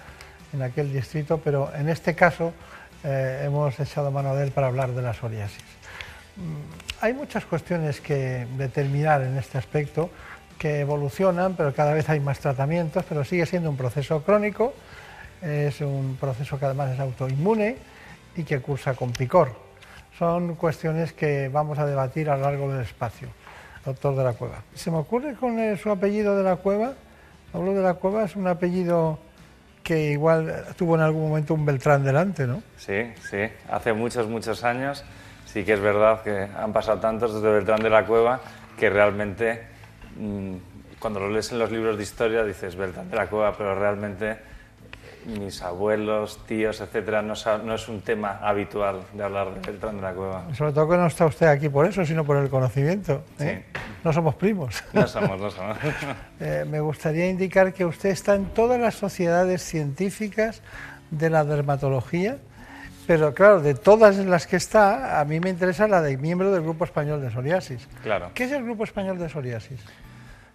en 0.54 0.62
aquel 0.62 0.92
distrito, 0.92 1.40
pero 1.44 1.72
en 1.74 1.90
este 1.90 2.16
caso 2.16 2.54
eh, 3.04 3.44
hemos 3.46 3.80
echado 3.80 4.12
mano 4.12 4.36
de 4.36 4.44
él 4.44 4.52
para 4.52 4.68
hablar 4.68 4.92
de 4.92 5.02
la 5.02 5.14
psoriasis. 5.14 5.64
Mm, 6.36 7.02
Hay 7.02 7.14
muchas 7.14 7.46
cuestiones 7.46 8.02
que 8.02 8.48
determinar 8.58 9.22
en 9.22 9.38
este 9.38 9.58
aspecto 9.58 10.10
que 10.58 10.80
evolucionan, 10.80 11.56
pero 11.56 11.74
cada 11.74 11.94
vez 11.94 12.10
hay 12.10 12.20
más 12.20 12.40
tratamientos, 12.40 13.04
pero 13.08 13.24
sigue 13.24 13.46
siendo 13.46 13.70
un 13.70 13.78
proceso 13.78 14.24
crónico, 14.24 14.74
es 15.42 15.82
un 15.82 16.18
proceso 16.20 16.58
que 16.58 16.66
además 16.66 16.92
es 16.92 17.00
autoinmune 17.00 17.78
y 18.36 18.44
que 18.44 18.60
cursa 18.60 18.94
con 18.94 19.12
picor. 19.12 19.52
Son 20.18 20.56
cuestiones 20.56 21.14
que 21.14 21.48
vamos 21.50 21.78
a 21.78 21.86
debatir 21.86 22.30
a 22.30 22.38
lo 22.38 22.44
largo 22.44 22.72
del 22.72 22.82
espacio. 22.82 23.28
Doctor 23.86 24.16
de 24.16 24.24
la 24.24 24.34
Cueva. 24.34 24.64
Se 24.74 24.92
me 24.92 24.98
ocurre 24.98 25.36
con 25.36 25.58
eh, 25.60 25.78
su 25.78 25.90
apellido 25.90 26.36
de 26.36 26.44
la 26.44 26.58
Cueva. 26.58 26.94
Pablo 27.54 27.74
de 27.74 27.82
la 27.82 27.94
Cueva 27.94 28.26
es 28.26 28.36
un 28.36 28.48
apellido 28.48 29.18
que 29.82 30.12
igual 30.12 30.66
tuvo 30.76 30.96
en 30.96 31.02
algún 31.02 31.30
momento 31.30 31.54
un 31.54 31.66
Beltrán 31.66 32.04
delante, 32.04 32.46
¿no? 32.46 32.62
Sí, 32.76 33.14
sí, 33.30 33.38
hace 33.70 33.94
muchos, 33.94 34.28
muchos 34.28 34.66
años. 34.66 35.06
Sí 35.46 35.64
que 35.64 35.74
es 35.74 35.80
verdad 35.80 36.22
que 36.24 36.50
han 36.58 36.74
pasado 36.74 37.00
tantos 37.00 37.36
desde 37.36 37.50
Beltrán 37.50 37.82
de 37.82 37.90
la 37.90 38.06
Cueva 38.06 38.42
que 38.78 38.90
realmente 38.90 39.77
cuando 41.00 41.20
lo 41.20 41.30
lees 41.30 41.52
en 41.52 41.60
los 41.60 41.72
libros 41.72 41.98
de 41.98 42.04
historia 42.04 42.44
dices 42.44 42.76
Beltrán 42.76 43.10
de 43.10 43.16
la 43.16 43.28
Cueva, 43.28 43.56
pero 43.58 43.76
realmente 43.76 44.38
mis 45.28 45.62
abuelos, 45.62 46.40
tíos, 46.48 46.80
etcétera, 46.80 47.22
no, 47.22 47.34
no 47.64 47.76
es 47.76 47.88
un 47.90 48.02
tema 48.02 48.40
habitual 48.42 49.02
de 49.14 49.24
hablar 49.24 49.54
de 49.54 49.60
Beltrán 49.60 49.98
de 49.98 50.02
la 50.02 50.14
Cueva. 50.14 50.56
Sobre 50.56 50.72
todo 50.72 50.90
que 50.90 50.98
no 50.98 51.08
está 51.08 51.26
usted 51.26 51.48
aquí 51.48 51.68
por 51.70 51.86
eso, 51.86 52.06
sino 52.06 52.24
por 52.24 52.38
el 52.38 52.50
conocimiento. 52.50 53.24
¿eh? 53.40 53.66
No 54.04 54.14
somos 54.14 54.36
primos. 54.36 54.84
No 54.94 55.06
somos, 55.06 55.40
no 55.40 55.52
somos. 55.52 55.78
Eh, 56.40 56.66
me 56.70 56.80
gustaría 56.80 57.28
indicar 57.28 57.74
que 57.74 57.84
usted 57.84 58.10
está 58.10 58.36
en 58.36 58.46
todas 58.46 58.80
las 58.80 58.94
sociedades 58.96 59.64
científicas 59.64 60.62
de 61.10 61.30
la 61.32 61.44
dermatología, 61.44 62.38
pero 63.08 63.34
claro, 63.34 63.60
de 63.60 63.74
todas 63.74 64.18
las 64.18 64.46
que 64.46 64.56
está, 64.56 65.20
a 65.20 65.26
mí 65.26 65.40
me 65.40 65.50
interesa 65.50 65.88
la 65.88 66.02
de 66.02 66.16
miembro 66.18 66.52
del 66.52 66.62
Grupo 66.62 66.86
Español 66.86 67.22
de 67.22 67.32
Psoriasis. 67.32 67.88
Claro. 68.04 68.30
¿Qué 68.36 68.44
es 68.44 68.52
el 68.52 68.64
Grupo 68.64 68.84
Español 68.84 69.18
de 69.18 69.30
Psoriasis? 69.30 69.80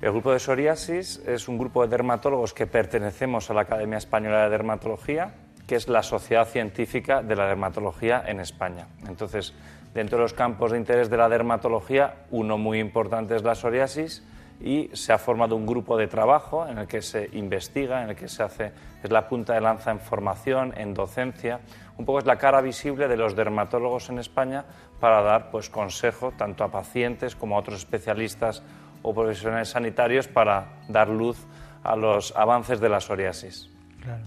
El 0.03 0.11
grupo 0.11 0.33
de 0.33 0.41
psoriasis 0.41 1.23
es 1.29 1.47
un 1.47 1.59
grupo 1.59 1.83
de 1.83 1.89
dermatólogos 1.89 2.53
que 2.53 2.67
pertenecemos 2.67 3.49
a 3.49 3.55
la 3.55 3.61
Academia 3.61 3.99
Española 3.99 4.43
de 4.43 4.51
Dermatología, 4.51 5.33
que 5.65 5.77
es 5.77 5.87
la 5.87 6.03
sociedad 6.03 6.49
científica 6.49 7.23
de 7.23 7.37
la 7.37 7.47
dermatología 7.47 8.25
en 8.27 8.41
España. 8.41 8.89
Entonces, 9.07 9.55
dentro 9.95 10.19
de 10.19 10.25
los 10.25 10.33
campos 10.33 10.73
de 10.73 10.79
interés 10.79 11.09
de 11.09 11.19
la 11.19 11.29
dermatología, 11.29 12.25
uno 12.33 12.59
muy 12.59 12.81
importante 12.81 13.37
es 13.37 13.45
la 13.45 13.55
psoriasis 13.55 14.25
y 14.61 14.91
se 14.93 15.13
ha 15.13 15.19
formado 15.19 15.55
un 15.55 15.67
grupo 15.67 15.97
de 15.97 16.09
trabajo 16.09 16.67
en 16.67 16.79
el 16.79 16.89
que 16.89 17.01
se 17.01 17.31
investiga, 17.35 18.03
en 18.03 18.11
el 18.11 18.17
que 18.17 18.27
se 18.27 18.43
hace, 18.43 18.73
es 19.05 19.11
la 19.13 19.29
punta 19.29 19.55
de 19.55 19.61
lanza 19.61 19.93
en 19.93 20.01
formación, 20.01 20.75
en 20.77 20.95
docencia, 20.95 21.61
un 21.97 22.05
poco 22.05 22.19
es 22.19 22.27
la 22.27 22.39
cara 22.39 22.61
visible 22.61 23.07
de 23.07 23.17
los 23.17 23.37
dermatólogos 23.37 24.11
en 24.11 24.19
España 24.19 24.65
para 24.99 25.23
dar 25.23 25.53
pues 25.53 25.71
consejo 25.71 26.33
tanto 26.37 26.65
a 26.65 26.73
pacientes 26.73 27.37
como 27.37 27.55
a 27.55 27.61
otros 27.61 27.79
especialistas 27.79 28.65
o 29.03 29.15
profesionales 29.15 29.69
sanitarios 29.69 30.29
para 30.29 30.67
dar 30.89 31.09
luz 31.09 31.39
a 31.83 31.97
los 31.97 32.35
avances 32.37 32.81
de 32.81 32.89
la 32.89 33.01
psoriasis. 33.01 33.69
Claro. 34.03 34.25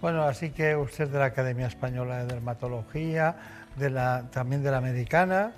Bueno, 0.00 0.22
así 0.22 0.50
que 0.50 0.76
usted 0.76 1.04
es 1.04 1.12
de 1.12 1.18
la 1.18 1.24
Academia 1.26 1.66
Española 1.66 2.18
de 2.18 2.26
Dermatología, 2.26 3.34
de 3.76 3.90
la, 3.90 4.24
también 4.30 4.62
de 4.62 4.70
la 4.70 4.76
Americana. 4.78 5.52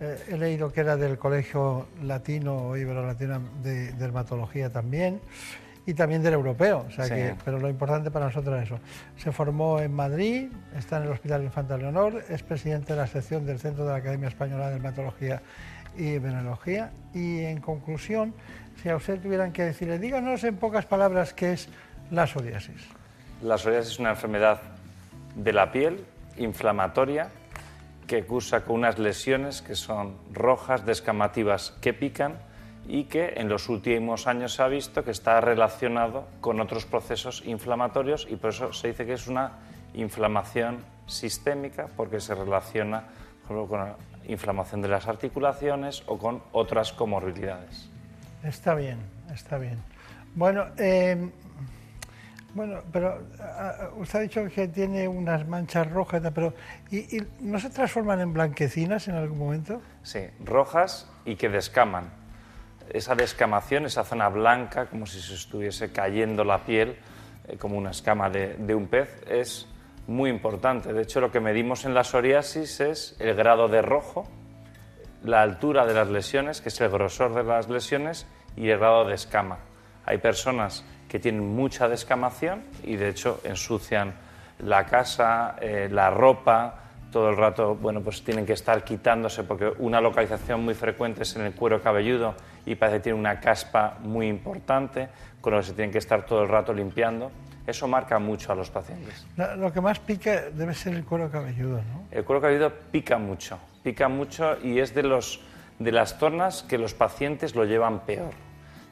Eh, 0.00 0.16
he 0.30 0.36
leído 0.36 0.72
que 0.72 0.80
era 0.80 0.96
del 0.96 1.16
Colegio 1.18 1.88
Latino 2.02 2.56
o 2.56 2.76
Ibero-Latino 2.76 3.40
de 3.62 3.92
Dermatología 3.92 4.70
también 4.70 5.20
y 5.86 5.94
también 5.94 6.22
del 6.22 6.34
Europeo. 6.34 6.86
O 6.88 6.90
sea 6.90 7.04
Sí. 7.04 7.14
que, 7.14 7.34
pero 7.44 7.58
lo 7.58 7.68
importante 7.68 8.10
para 8.10 8.26
nosotros 8.26 8.56
es 8.58 8.64
eso. 8.64 8.80
Se 9.16 9.30
formó 9.32 9.78
en 9.80 9.92
Madrid, 9.94 10.50
está 10.76 10.98
en 10.98 11.04
el 11.04 11.10
Hospital 11.10 11.42
Infanta 11.44 11.76
Leonor, 11.76 12.24
es 12.28 12.42
presidente 12.42 12.94
de 12.94 12.98
la 13.00 13.06
sección 13.06 13.46
del 13.46 13.58
Centro 13.60 13.84
de 13.84 13.92
la 13.92 13.98
Academia 13.98 14.28
Española 14.28 14.66
de 14.66 14.72
Dermatología 14.74 15.40
y 15.96 16.18
Venología. 16.18 16.92
Y 17.14 17.40
en 17.40 17.60
conclusión, 17.60 18.34
si 18.82 18.88
a 18.88 18.96
usted 18.96 19.20
tuvieran 19.20 19.52
que 19.52 19.64
decirle, 19.64 19.98
díganos 19.98 20.44
en 20.44 20.56
pocas 20.56 20.86
palabras 20.86 21.34
qué 21.34 21.52
es 21.52 21.68
la 22.10 22.26
psoriasis. 22.26 22.88
La 23.42 23.58
psoriasis 23.58 23.92
es 23.92 23.98
una 23.98 24.10
enfermedad 24.10 24.60
de 25.34 25.52
la 25.52 25.70
piel 25.70 26.04
inflamatoria 26.36 27.28
que 28.06 28.24
cursa 28.24 28.64
con 28.64 28.76
unas 28.76 28.98
lesiones 28.98 29.62
que 29.62 29.74
son 29.74 30.16
rojas, 30.32 30.86
descamativas, 30.86 31.72
que 31.82 31.92
pican 31.92 32.38
y 32.88 33.04
que 33.04 33.34
en 33.36 33.48
los 33.48 33.68
últimos 33.68 34.26
años 34.26 34.54
se 34.54 34.62
ha 34.62 34.68
visto 34.68 35.04
que 35.04 35.10
está 35.10 35.40
relacionado 35.40 36.26
con 36.40 36.58
otros 36.60 36.86
procesos 36.86 37.42
inflamatorios 37.44 38.26
y 38.30 38.36
por 38.36 38.50
eso 38.50 38.72
se 38.72 38.88
dice 38.88 39.04
que 39.04 39.12
es 39.12 39.28
una 39.28 39.58
inflamación 39.92 40.78
sistémica 41.06 41.88
porque 41.96 42.20
se 42.20 42.34
relaciona 42.34 43.04
por 43.46 43.56
ejemplo, 43.56 43.78
con 43.78 44.17
inflamación 44.28 44.82
de 44.82 44.88
las 44.88 45.08
articulaciones 45.08 46.02
o 46.06 46.18
con 46.18 46.42
otras 46.52 46.92
comorbilidades. 46.92 47.88
Está 48.44 48.74
bien, 48.74 48.98
está 49.32 49.58
bien. 49.58 49.78
Bueno, 50.34 50.66
eh, 50.76 51.30
bueno, 52.54 52.80
pero 52.92 53.20
ah, 53.40 53.90
usted 53.96 54.18
ha 54.18 54.22
dicho 54.22 54.46
que 54.54 54.68
tiene 54.68 55.08
unas 55.08 55.46
manchas 55.46 55.90
rojas, 55.90 56.22
pero 56.34 56.54
¿y, 56.90 57.16
y 57.16 57.26
no 57.40 57.58
se 57.58 57.70
transforman 57.70 58.20
en 58.20 58.32
blanquecinas 58.32 59.08
en 59.08 59.16
algún 59.16 59.38
momento? 59.38 59.82
Sí, 60.02 60.20
rojas 60.44 61.10
y 61.24 61.36
que 61.36 61.48
descaman. 61.48 62.10
Esa 62.90 63.14
descamación, 63.14 63.84
esa 63.84 64.04
zona 64.04 64.28
blanca, 64.28 64.86
como 64.86 65.06
si 65.06 65.20
se 65.20 65.34
estuviese 65.34 65.92
cayendo 65.92 66.44
la 66.44 66.64
piel, 66.64 66.96
eh, 67.46 67.56
como 67.58 67.76
una 67.76 67.90
escama 67.90 68.30
de, 68.30 68.54
de 68.54 68.74
un 68.74 68.86
pez, 68.86 69.22
es 69.28 69.66
muy 70.08 70.30
importante. 70.30 70.92
De 70.92 71.02
hecho, 71.02 71.20
lo 71.20 71.30
que 71.30 71.40
medimos 71.40 71.84
en 71.84 71.94
la 71.94 72.02
psoriasis 72.02 72.80
es 72.80 73.16
el 73.20 73.34
grado 73.34 73.68
de 73.68 73.82
rojo, 73.82 74.26
la 75.22 75.42
altura 75.42 75.86
de 75.86 75.94
las 75.94 76.08
lesiones, 76.08 76.60
que 76.60 76.70
es 76.70 76.80
el 76.80 76.88
grosor 76.88 77.34
de 77.34 77.44
las 77.44 77.68
lesiones, 77.68 78.26
y 78.56 78.70
el 78.70 78.78
grado 78.78 79.04
de 79.04 79.14
escama. 79.14 79.58
Hay 80.04 80.18
personas 80.18 80.84
que 81.08 81.18
tienen 81.18 81.54
mucha 81.54 81.88
descamación 81.88 82.64
y 82.82 82.96
de 82.96 83.10
hecho 83.10 83.40
ensucian 83.44 84.14
la 84.60 84.84
casa, 84.86 85.56
eh, 85.60 85.88
la 85.90 86.10
ropa, 86.10 86.74
todo 87.12 87.30
el 87.30 87.36
rato, 87.36 87.74
bueno, 87.74 88.02
pues 88.02 88.22
tienen 88.22 88.44
que 88.44 88.52
estar 88.52 88.84
quitándose 88.84 89.44
porque 89.44 89.72
una 89.78 90.00
localización 90.00 90.64
muy 90.64 90.74
frecuente 90.74 91.22
es 91.22 91.36
en 91.36 91.42
el 91.42 91.54
cuero 91.54 91.80
cabelludo 91.82 92.34
y 92.66 92.74
parece 92.74 92.98
que 92.98 93.04
tiene 93.04 93.18
una 93.18 93.40
caspa 93.40 93.98
muy 94.00 94.26
importante 94.26 95.08
con 95.40 95.54
lo 95.54 95.60
que 95.60 95.66
se 95.66 95.72
tienen 95.72 95.92
que 95.92 95.98
estar 95.98 96.26
todo 96.26 96.42
el 96.42 96.48
rato 96.48 96.72
limpiando. 96.72 97.30
Eso 97.68 97.86
marca 97.86 98.18
mucho 98.18 98.50
a 98.50 98.54
los 98.54 98.70
pacientes. 98.70 99.26
Lo 99.36 99.70
que 99.70 99.82
más 99.82 99.98
pica 99.98 100.48
debe 100.50 100.72
ser 100.72 100.94
el 100.94 101.04
cuero 101.04 101.30
cabelludo, 101.30 101.82
¿no? 101.82 102.06
El 102.10 102.24
cuero 102.24 102.40
cabelludo 102.40 102.72
pica 102.90 103.18
mucho, 103.18 103.58
pica 103.82 104.08
mucho 104.08 104.56
y 104.62 104.80
es 104.80 104.94
de, 104.94 105.02
los, 105.02 105.42
de 105.78 105.92
las 105.92 106.16
zonas 106.16 106.62
que 106.62 106.78
los 106.78 106.94
pacientes 106.94 107.54
lo 107.54 107.66
llevan 107.66 108.06
peor. 108.06 108.30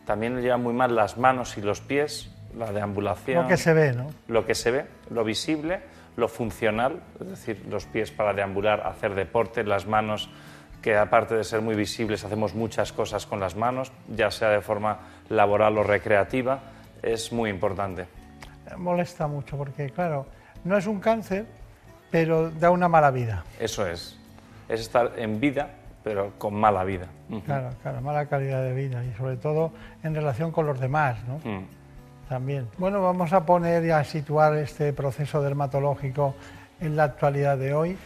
También 0.05 0.35
lo 0.35 0.43
llevan 0.43 0.63
muy 0.63 0.75
mal 0.75 0.95
las 0.95 1.17
manos 1.17 1.57
y 1.57 1.63
los 1.63 1.81
pies, 1.81 2.31
la 2.55 2.71
deambulación. 2.71 3.45
Lo 3.45 3.49
que 3.49 3.57
se 3.57 3.73
ve, 3.73 3.95
¿no? 3.95 4.09
Lo 4.29 4.45
que 4.45 4.55
se 4.55 4.71
ve, 4.71 4.85
lo 5.09 5.25
visible, 5.25 5.81
lo 6.17 6.29
funcional, 6.29 7.01
es 7.19 7.29
decir, 7.29 7.65
los 7.71 7.87
pies 7.87 8.11
para 8.11 8.35
deambular, 8.35 8.87
hacer 8.87 9.15
deporte, 9.15 9.65
las 9.65 9.87
manos, 9.87 10.29
que 10.83 10.99
aparte 10.99 11.35
de 11.35 11.45
ser 11.45 11.63
muy 11.63 11.77
visibles, 11.77 12.27
hacemos 12.27 12.55
muchas 12.55 12.93
cosas 12.93 13.25
con 13.25 13.41
las 13.41 13.57
manos, 13.57 13.91
ya 14.07 14.31
sea 14.31 14.51
de 14.51 14.61
forma 14.61 14.99
laboral 15.31 15.79
o 15.79 15.83
recreativa, 15.83 16.61
es 17.03 17.33
muy 17.33 17.49
importante. 17.49 18.16
Molesta 18.77 19.27
mucho 19.27 19.57
porque, 19.57 19.91
claro, 19.91 20.27
no 20.65 20.77
es 20.77 20.87
un 20.87 21.01
cáncer, 21.01 21.47
pero 22.11 22.51
da 22.51 22.71
una 22.71 22.89
mala 22.89 23.11
vida. 23.11 23.45
Eso 23.61 23.87
es. 23.87 24.19
Es 24.69 24.81
estar 24.81 25.13
en 25.17 25.39
vida, 25.39 25.71
pero 26.03 26.33
con 26.39 26.55
mala 26.55 26.85
vida. 26.85 27.07
Claro, 27.45 27.71
claro, 27.83 28.01
mala 28.01 28.27
calidad 28.27 28.63
de 28.63 28.75
vida 28.75 29.05
y 29.05 29.13
sobre 29.15 29.37
todo 29.37 29.73
en 30.03 30.15
relación 30.15 30.51
con 30.51 30.67
los 30.67 30.81
demás, 30.81 31.19
¿no? 31.27 31.39
Mm. 31.39 31.65
También. 32.29 32.69
Bueno, 32.79 33.01
vamos 33.03 33.33
a 33.33 33.47
poner 33.47 33.85
y 33.85 33.91
a 33.91 34.03
situar 34.03 34.57
este 34.57 34.93
proceso 34.93 35.41
dermatológico 35.43 36.35
en 36.81 36.97
la 36.97 37.05
actualidad 37.05 37.57
de 37.57 37.73
hoy 37.73 37.97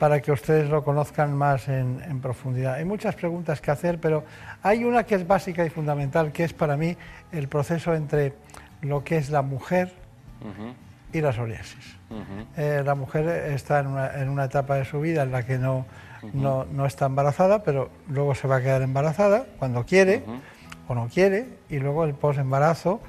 para 0.00 0.20
que 0.20 0.32
ustedes 0.32 0.68
lo 0.68 0.82
conozcan 0.82 1.32
más 1.36 1.68
en, 1.68 2.02
en 2.08 2.20
profundidad. 2.20 2.74
Hay 2.74 2.84
muchas 2.84 3.14
preguntas 3.14 3.60
que 3.60 3.70
hacer, 3.70 3.98
pero 4.00 4.24
hay 4.62 4.84
una 4.84 5.04
que 5.04 5.14
es 5.14 5.26
básica 5.26 5.64
y 5.64 5.70
fundamental, 5.70 6.32
que 6.32 6.44
es 6.44 6.52
para 6.52 6.76
mí 6.76 6.96
el 7.30 7.48
proceso 7.48 7.94
entre 7.94 8.34
lo 8.82 9.04
que 9.04 9.16
es 9.16 9.30
la 9.30 9.42
mujer 9.42 9.92
Ujú. 10.40 10.74
y 11.12 11.20
la 11.20 11.32
psoriasis. 11.32 11.96
Ujú. 12.10 12.46
Eh, 12.56 12.82
la 12.84 12.94
mujer 12.94 13.26
está 13.52 13.80
en 13.80 13.86
una, 13.86 14.20
en 14.20 14.28
una 14.28 14.44
etapa 14.44 14.76
de 14.76 14.84
su 14.84 15.00
vida 15.00 15.22
en 15.22 15.32
la 15.32 15.44
que 15.44 15.58
no, 15.58 15.86
no, 16.34 16.64
no 16.66 16.86
está 16.86 17.06
embarazada, 17.06 17.62
pero 17.62 17.88
luego 18.08 18.34
se 18.34 18.46
va 18.46 18.56
a 18.56 18.60
quedar 18.60 18.82
embarazada 18.82 19.46
cuando 19.58 19.84
quiere 19.84 20.22
o 20.86 20.94
no 20.94 21.08
quiere, 21.08 21.48
y 21.68 21.78
luego 21.78 22.04
el 22.04 22.14
posembarazo, 22.14 23.00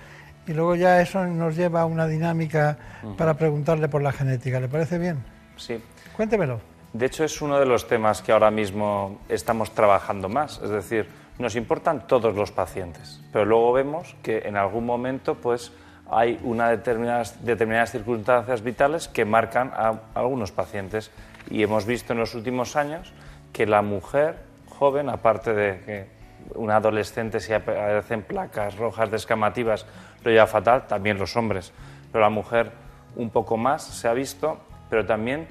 y 0.48 0.54
luego 0.54 0.76
ya 0.76 1.02
eso 1.02 1.26
nos 1.26 1.56
lleva 1.56 1.82
a 1.82 1.86
una 1.86 2.08
dinámica 2.08 2.78
para 3.18 3.36
preguntarle 3.36 3.88
por 3.88 4.02
la 4.02 4.12
genética. 4.12 4.60
¿Le 4.60 4.68
parece 4.68 4.98
bien? 4.98 5.24
Sí. 5.56 5.82
Cuéntemelo. 6.16 6.60
De 6.92 7.06
hecho, 7.06 7.24
es 7.24 7.42
uno 7.42 7.60
de 7.60 7.66
los 7.66 7.88
temas 7.88 8.22
que 8.22 8.32
ahora 8.32 8.50
mismo 8.50 9.20
estamos 9.30 9.72
trabajando 9.76 10.28
más. 10.28 10.60
Es 10.64 10.70
decir, 10.70 11.08
nos 11.38 11.56
importan 11.56 12.08
todos 12.08 12.36
los 12.36 12.52
pacientes, 12.52 13.22
pero 13.32 13.46
luego 13.46 13.72
vemos 13.74 14.16
que 14.24 14.40
en 14.40 14.58
algún 14.58 14.86
momento 14.86 15.36
pues, 15.36 15.72
hay 16.12 16.40
una 16.44 16.70
determinadas, 16.70 17.44
determinadas 17.44 17.92
circunstancias 17.92 18.62
vitales 18.62 19.08
que 19.08 19.26
marcan 19.26 19.72
a 19.76 20.00
algunos 20.16 20.52
pacientes. 20.52 21.12
Y 21.50 21.64
hemos 21.64 21.86
visto 21.86 22.14
en 22.14 22.20
los 22.20 22.36
últimos 22.36 22.76
años 22.76 23.14
que 23.54 23.66
la 23.66 23.82
mujer 23.82 24.38
joven, 24.68 25.10
aparte 25.10 25.54
de 25.54 25.80
que 25.82 26.20
un 26.56 26.72
adolescente 26.72 27.40
si 27.40 27.54
aparecen 27.54 28.24
placas 28.24 28.78
rojas 28.78 29.12
descamativas 29.12 29.86
lo 30.24 30.32
lleva 30.32 30.48
fatal, 30.48 30.88
también 30.88 31.18
los 31.18 31.36
hombres. 31.36 31.72
Pero 32.12 32.24
la 32.24 32.30
mujer 32.30 32.72
un 33.16 33.30
poco 33.30 33.58
más 33.58 33.84
se 33.84 34.08
ha 34.08 34.14
visto, 34.14 34.60
pero 34.90 35.06
también 35.06 35.48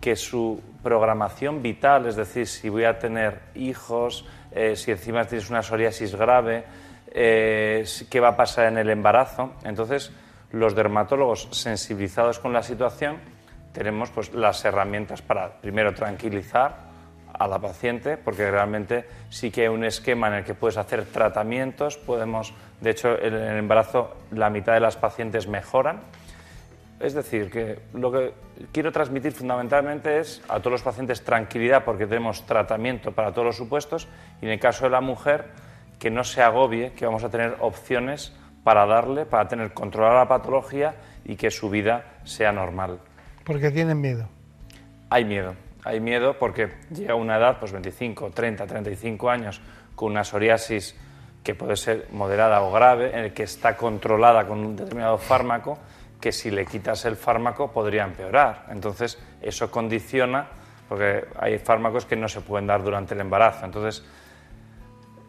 que 0.00 0.14
su 0.14 0.60
programación 0.82 1.62
vital, 1.62 2.06
es 2.06 2.16
decir, 2.16 2.46
si 2.46 2.68
voy 2.68 2.84
a 2.84 2.98
tener 2.98 3.40
hijos, 3.54 4.24
eh, 4.52 4.76
si 4.76 4.92
encima 4.92 5.24
tienes 5.24 5.50
una 5.50 5.62
psoriasis 5.62 6.14
grave, 6.14 6.64
eh, 7.08 7.84
qué 8.10 8.20
va 8.20 8.28
a 8.28 8.36
pasar 8.36 8.66
en 8.66 8.78
el 8.78 8.90
embarazo. 8.90 9.54
Entonces, 9.64 10.12
los 10.52 10.74
dermatólogos 10.74 11.48
sensibilizados 11.52 12.38
con 12.38 12.52
la 12.52 12.62
situación 12.62 13.18
tenemos 13.72 14.10
pues, 14.10 14.32
las 14.32 14.64
herramientas 14.64 15.22
para, 15.22 15.60
primero, 15.60 15.92
tranquilizar 15.92 16.86
a 17.38 17.46
la 17.46 17.58
paciente, 17.58 18.16
porque 18.16 18.50
realmente 18.50 19.04
sí 19.28 19.50
que 19.50 19.62
hay 19.62 19.68
un 19.68 19.84
esquema 19.84 20.28
en 20.28 20.34
el 20.34 20.44
que 20.44 20.54
puedes 20.54 20.78
hacer 20.78 21.04
tratamientos, 21.04 21.98
podemos, 21.98 22.54
de 22.80 22.90
hecho, 22.90 23.20
en 23.20 23.34
el 23.34 23.58
embarazo 23.58 24.16
la 24.30 24.48
mitad 24.48 24.72
de 24.72 24.80
las 24.80 24.96
pacientes 24.96 25.46
mejoran. 25.46 26.00
Es 26.98 27.12
decir, 27.12 27.50
que 27.50 27.80
lo 27.92 28.10
que 28.10 28.32
quiero 28.72 28.90
transmitir 28.90 29.32
fundamentalmente 29.32 30.18
es 30.18 30.42
a 30.48 30.60
todos 30.60 30.72
los 30.72 30.82
pacientes 30.82 31.22
tranquilidad 31.22 31.84
porque 31.84 32.06
tenemos 32.06 32.46
tratamiento 32.46 33.12
para 33.12 33.32
todos 33.32 33.44
los 33.44 33.56
supuestos 33.56 34.08
y 34.40 34.46
en 34.46 34.52
el 34.52 34.60
caso 34.60 34.84
de 34.84 34.90
la 34.92 35.02
mujer 35.02 35.44
que 35.98 36.10
no 36.10 36.24
se 36.24 36.42
agobie, 36.42 36.92
que 36.92 37.06
vamos 37.06 37.24
a 37.24 37.30
tener 37.30 37.56
opciones 37.60 38.32
para 38.64 38.84
darle, 38.86 39.26
para 39.26 39.48
tener 39.48 39.72
controlada 39.72 40.20
la 40.20 40.28
patología 40.28 40.94
y 41.24 41.36
que 41.36 41.50
su 41.50 41.70
vida 41.70 42.18
sea 42.24 42.52
normal. 42.52 42.98
Porque 43.44 43.70
tienen 43.70 44.00
miedo. 44.00 44.28
Hay 45.08 45.24
miedo, 45.24 45.54
hay 45.84 46.00
miedo 46.00 46.36
porque 46.38 46.72
llega 46.90 47.14
una 47.14 47.36
edad, 47.36 47.58
pues 47.60 47.70
25, 47.72 48.30
30, 48.30 48.66
35 48.66 49.30
años, 49.30 49.60
con 49.94 50.10
una 50.10 50.24
psoriasis 50.24 50.96
que 51.44 51.54
puede 51.54 51.76
ser 51.76 52.08
moderada 52.10 52.60
o 52.62 52.72
grave, 52.72 53.10
en 53.12 53.20
el 53.20 53.32
que 53.32 53.44
está 53.44 53.76
controlada 53.76 54.48
con 54.48 54.58
un 54.58 54.74
determinado 54.74 55.16
fármaco, 55.16 55.78
que 56.20 56.32
si 56.32 56.50
le 56.50 56.66
quitas 56.66 57.04
el 57.04 57.14
fármaco 57.14 57.70
podría 57.70 58.02
empeorar. 58.02 58.66
Entonces, 58.70 59.16
eso 59.40 59.70
condiciona, 59.70 60.48
porque 60.88 61.24
hay 61.38 61.58
fármacos 61.58 62.04
que 62.04 62.16
no 62.16 62.28
se 62.28 62.40
pueden 62.40 62.66
dar 62.66 62.82
durante 62.82 63.14
el 63.14 63.20
embarazo. 63.20 63.64
Entonces, 63.64 64.04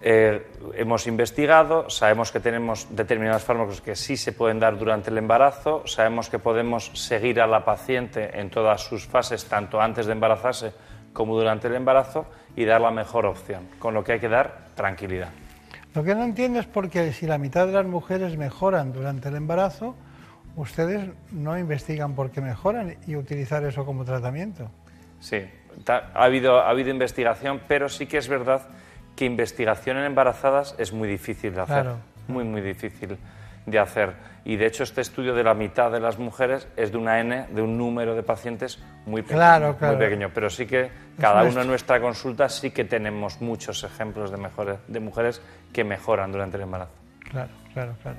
eh, 0.10 0.48
hemos 0.76 1.06
investigado, 1.06 1.90
sabemos 1.90 2.32
que 2.32 2.40
tenemos 2.40 2.88
determinados 2.96 3.44
fármacos 3.44 3.82
que 3.82 3.94
sí 3.94 4.16
se 4.16 4.32
pueden 4.32 4.58
dar 4.58 4.78
durante 4.78 5.10
el 5.10 5.18
embarazo, 5.18 5.86
sabemos 5.86 6.30
que 6.30 6.40
podemos 6.40 6.92
seguir 6.94 7.42
a 7.42 7.46
la 7.46 7.66
paciente 7.66 8.40
en 8.40 8.50
todas 8.50 8.80
sus 8.80 9.06
fases, 9.06 9.44
tanto 9.44 9.82
antes 9.82 10.06
de 10.06 10.14
embarazarse 10.14 10.72
como 11.12 11.38
durante 11.38 11.68
el 11.68 11.76
embarazo, 11.76 12.26
y 12.56 12.64
dar 12.64 12.80
la 12.80 12.90
mejor 12.90 13.26
opción, 13.26 13.68
con 13.80 13.94
lo 13.94 14.02
que 14.02 14.14
hay 14.14 14.20
que 14.22 14.30
dar 14.30 14.68
tranquilidad. 14.76 15.28
Lo 15.94 16.06
que 16.06 16.16
no 16.16 16.24
entiendo 16.24 16.62
es 16.62 16.68
porque 16.68 17.12
si 17.12 17.28
la 17.28 17.38
mitad 17.38 17.68
de 17.68 17.74
las 17.74 17.86
mujeres 17.86 18.38
mejoran 18.38 18.94
durante 18.94 19.28
el 19.28 19.36
embarazo, 19.36 19.94
ustedes 20.56 21.10
no 21.34 21.60
investigan 21.60 22.16
por 22.16 22.32
qué 22.32 22.40
mejoran 22.40 22.96
y 23.08 23.18
utilizar 23.18 23.66
eso 23.66 23.86
como 23.86 24.06
tratamiento. 24.06 24.72
Sí, 25.20 25.44
ha 25.86 26.24
habido, 26.24 26.62
ha 26.62 26.70
habido 26.70 26.92
investigación, 26.92 27.60
pero 27.68 27.90
sí 27.90 28.06
que 28.06 28.20
es 28.20 28.30
verdad 28.30 28.70
que 29.18 29.26
investigación 29.26 29.98
en 29.98 30.06
embarazadas 30.06 30.76
es 30.77 30.94
muy 30.94 31.10
difícil 31.10 31.53
de 31.56 31.61
hacer. 31.61 31.81
Claro. 31.81 31.98
Muy, 32.27 32.44
muy 32.44 32.61
difícil 32.61 33.18
de 33.65 33.80
hacer. 33.80 34.14
Y 34.45 34.56
de 34.56 34.68
hecho 34.68 34.84
este 34.84 35.02
estudio 35.02 35.34
de 35.34 35.44
la 35.44 35.53
mitad 35.53 35.91
de 35.91 35.99
las 35.99 36.19
mujeres 36.19 36.68
es 36.77 36.91
de 36.91 36.98
una 36.98 37.19
N, 37.19 37.48
de 37.49 37.61
un 37.61 37.77
número 37.77 38.15
de 38.15 38.23
pacientes 38.23 38.80
muy 39.06 39.23
pequeño. 39.23 39.39
Claro, 39.39 39.76
claro. 39.76 39.98
Muy 39.98 40.06
pequeño. 40.06 40.31
Pero 40.34 40.49
sí 40.49 40.68
que 40.68 40.89
cada 41.19 41.44
uno 41.44 41.61
en 41.64 41.68
nuestra 41.68 41.99
consulta 41.99 42.48
sí 42.48 42.69
que 42.72 42.85
tenemos 42.85 43.41
muchos 43.41 43.84
ejemplos 43.84 44.31
de, 44.31 44.38
mejores, 44.38 44.77
de 44.88 44.99
mujeres 44.99 45.41
que 45.73 45.84
mejoran 45.84 46.31
durante 46.31 46.57
el 46.57 46.64
embarazo. 46.64 46.94
Claro, 47.30 47.49
claro, 47.73 47.94
claro. 48.02 48.18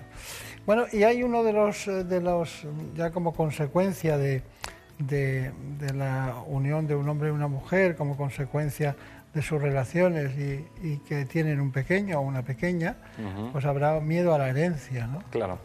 Bueno, 0.67 0.85
y 0.93 1.05
hay 1.05 1.23
uno 1.23 1.45
de 1.45 1.53
los, 1.53 1.87
eh, 1.87 2.05
de 2.05 2.21
los 2.21 2.67
ya 2.95 3.11
como 3.11 3.33
consecuencia 3.33 4.19
de, 4.19 4.43
de, 4.99 5.53
de 5.79 5.95
la 5.95 6.35
unión 6.47 6.87
de 6.87 6.95
un 6.95 7.09
hombre 7.09 7.29
y 7.29 7.33
una 7.33 7.49
mujer, 7.49 7.97
como 7.97 8.19
consecuencia 8.19 8.97
de 9.39 9.43
sus 9.43 9.63
relaciones 9.63 10.37
y, 10.37 10.67
y 10.83 10.97
que 10.99 11.25
tienen 11.25 11.61
un 11.61 11.71
pequeño 11.71 12.19
o 12.19 12.23
una 12.23 12.43
pequeña, 12.43 12.97
Ujú. 13.19 13.53
pues 13.53 13.65
habrá 13.65 14.01
miedo 14.01 14.35
a 14.35 14.39
la 14.39 14.49
herencia, 14.49 15.07
¿no? 15.07 15.23
Claro. 15.31 15.61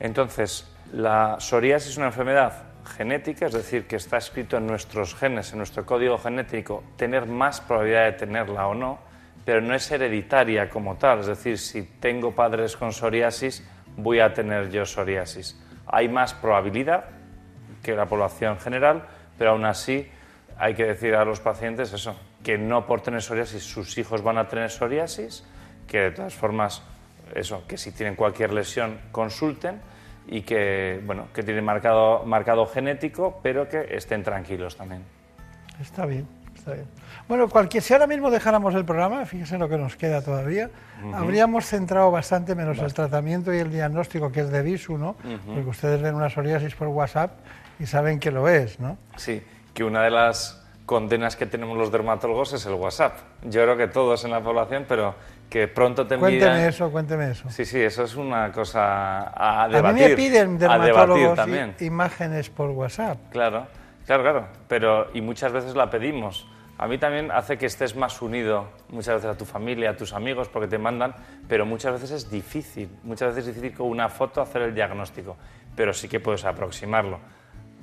Entonces, 0.00 0.68
la 0.92 1.36
psoriasis 1.38 1.92
es 1.92 1.96
una 1.98 2.06
enfermedad 2.06 2.64
genética, 2.96 3.46
es 3.46 3.52
decir, 3.52 3.86
que 3.86 3.94
está 3.94 4.16
escrito 4.16 4.56
en 4.56 4.66
nuestros 4.66 5.14
genes, 5.14 5.52
en 5.52 5.58
nuestro 5.58 5.86
código 5.86 6.18
genético, 6.18 6.82
tener 6.96 7.26
más 7.26 7.60
probabilidad 7.60 8.06
de 8.06 8.12
tenerla 8.12 8.66
o 8.66 8.74
no, 8.74 8.98
pero 9.44 9.60
no 9.60 9.72
es 9.74 9.88
hereditaria 9.92 10.68
como 10.68 10.96
tal. 10.96 11.20
Es 11.20 11.26
decir, 11.26 11.58
si 11.58 11.82
tengo 11.82 12.34
padres 12.34 12.76
con 12.76 12.92
psoriasis, 12.92 13.64
voy 13.96 14.18
a 14.18 14.34
tener 14.34 14.68
yo 14.70 14.84
psoriasis. 14.84 15.56
Hay 15.86 16.08
más 16.08 16.34
probabilidad 16.34 17.04
que 17.84 17.94
la 17.94 18.06
población 18.06 18.58
general, 18.58 19.04
pero 19.38 19.52
aún 19.52 19.64
así 19.64 20.08
hay 20.58 20.74
que 20.74 20.84
decir 20.86 21.14
a 21.14 21.24
los 21.24 21.38
pacientes 21.38 21.92
eso, 21.92 22.16
que 22.42 22.58
no 22.58 22.86
por 22.86 23.00
tener 23.00 23.22
psoriasis 23.22 23.62
sus 23.62 23.96
hijos 23.98 24.22
van 24.22 24.38
a 24.38 24.48
tener 24.48 24.70
psoriasis, 24.70 25.44
que 25.86 25.98
de 25.98 26.10
todas 26.12 26.34
formas, 26.34 26.82
eso, 27.34 27.64
que 27.66 27.76
si 27.76 27.92
tienen 27.92 28.14
cualquier 28.14 28.52
lesión 28.52 28.98
consulten 29.12 29.80
y 30.26 30.42
que, 30.42 31.00
bueno, 31.04 31.28
que 31.34 31.42
tienen 31.42 31.64
marcado, 31.64 32.24
marcado 32.24 32.66
genético, 32.66 33.40
pero 33.42 33.68
que 33.68 33.88
estén 33.96 34.22
tranquilos 34.22 34.76
también. 34.76 35.02
Está 35.80 36.06
bien, 36.06 36.26
está 36.54 36.74
bien. 36.74 36.86
Bueno, 37.28 37.48
cualquier, 37.48 37.82
si 37.82 37.92
ahora 37.92 38.06
mismo 38.06 38.30
dejáramos 38.30 38.74
el 38.74 38.84
programa, 38.84 39.24
fíjese 39.26 39.58
lo 39.58 39.68
que 39.68 39.76
nos 39.76 39.96
queda 39.96 40.22
todavía, 40.22 40.70
Ujú. 41.02 41.14
habríamos 41.14 41.66
centrado 41.66 42.10
bastante 42.10 42.54
menos 42.54 42.78
el 42.78 42.92
tratamiento 42.94 43.52
y 43.52 43.58
el 43.58 43.70
diagnóstico, 43.70 44.30
que 44.32 44.40
es 44.40 44.50
de 44.50 44.62
visu, 44.62 44.98
¿no? 44.98 45.10
Ujú. 45.24 45.54
Porque 45.54 45.68
ustedes 45.70 46.02
ven 46.02 46.14
una 46.14 46.30
psoriasis 46.30 46.74
por 46.74 46.88
WhatsApp 46.88 47.32
y 47.78 47.86
saben 47.86 48.18
que 48.18 48.30
lo 48.30 48.48
es, 48.48 48.80
¿no? 48.80 48.98
Sí, 49.16 49.42
que 49.74 49.84
una 49.84 50.02
de 50.02 50.10
las 50.10 50.67
condenas 50.92 51.36
que 51.36 51.44
tenemos 51.44 51.76
los 51.76 51.92
dermatólogos 51.92 52.54
es 52.54 52.64
el 52.64 52.72
WhatsApp. 52.72 53.12
Yo 53.42 53.62
creo 53.62 53.76
que 53.76 53.88
todos 53.88 54.24
en 54.24 54.30
la 54.30 54.40
población, 54.40 54.86
pero 54.88 55.14
que 55.50 55.68
pronto 55.68 56.06
te 56.06 56.16
Cuénteme 56.16 56.46
envidian- 56.52 56.66
eso, 56.66 56.90
cuénteme 56.90 57.30
eso. 57.30 57.50
Sí, 57.50 57.66
sí, 57.66 57.78
eso 57.78 58.04
es 58.04 58.16
una 58.16 58.50
cosa 58.50 59.24
a 59.28 59.64
A 59.64 59.68
debatir. 59.68 60.02
mí 60.02 60.08
me 60.08 60.16
piden 60.16 60.54
a 60.64 60.78
dermatólogos 60.78 61.36
también. 61.36 61.74
imágenes 61.80 62.48
por 62.48 62.70
WhatsApp. 62.70 63.18
Claro, 63.30 63.66
claro, 64.06 64.22
claro. 64.22 64.48
Pero, 64.66 65.08
y 65.12 65.20
muchas 65.20 65.52
veces 65.52 65.74
la 65.76 65.90
pedimos. 65.90 66.48
A 66.78 66.88
mí 66.88 66.96
también 66.96 67.30
hace 67.32 67.58
que 67.58 67.66
estés 67.66 67.94
más 67.94 68.22
unido 68.22 68.68
muchas 68.88 69.16
veces 69.16 69.28
a 69.30 69.36
tu 69.36 69.44
familia, 69.44 69.90
a 69.90 69.96
tus 69.96 70.14
amigos, 70.14 70.48
porque 70.48 70.68
te 70.68 70.78
mandan, 70.78 71.14
pero 71.48 71.66
muchas 71.66 71.92
veces 71.92 72.12
es 72.12 72.30
difícil. 72.30 72.88
Muchas 73.02 73.34
veces 73.34 73.48
es 73.50 73.54
difícil 73.56 73.76
con 73.76 73.88
una 73.88 74.08
foto 74.08 74.40
hacer 74.40 74.62
el 74.62 74.74
diagnóstico, 74.74 75.36
pero 75.76 75.92
sí 75.92 76.08
que 76.08 76.18
puedes 76.18 76.46
aproximarlo. 76.46 77.18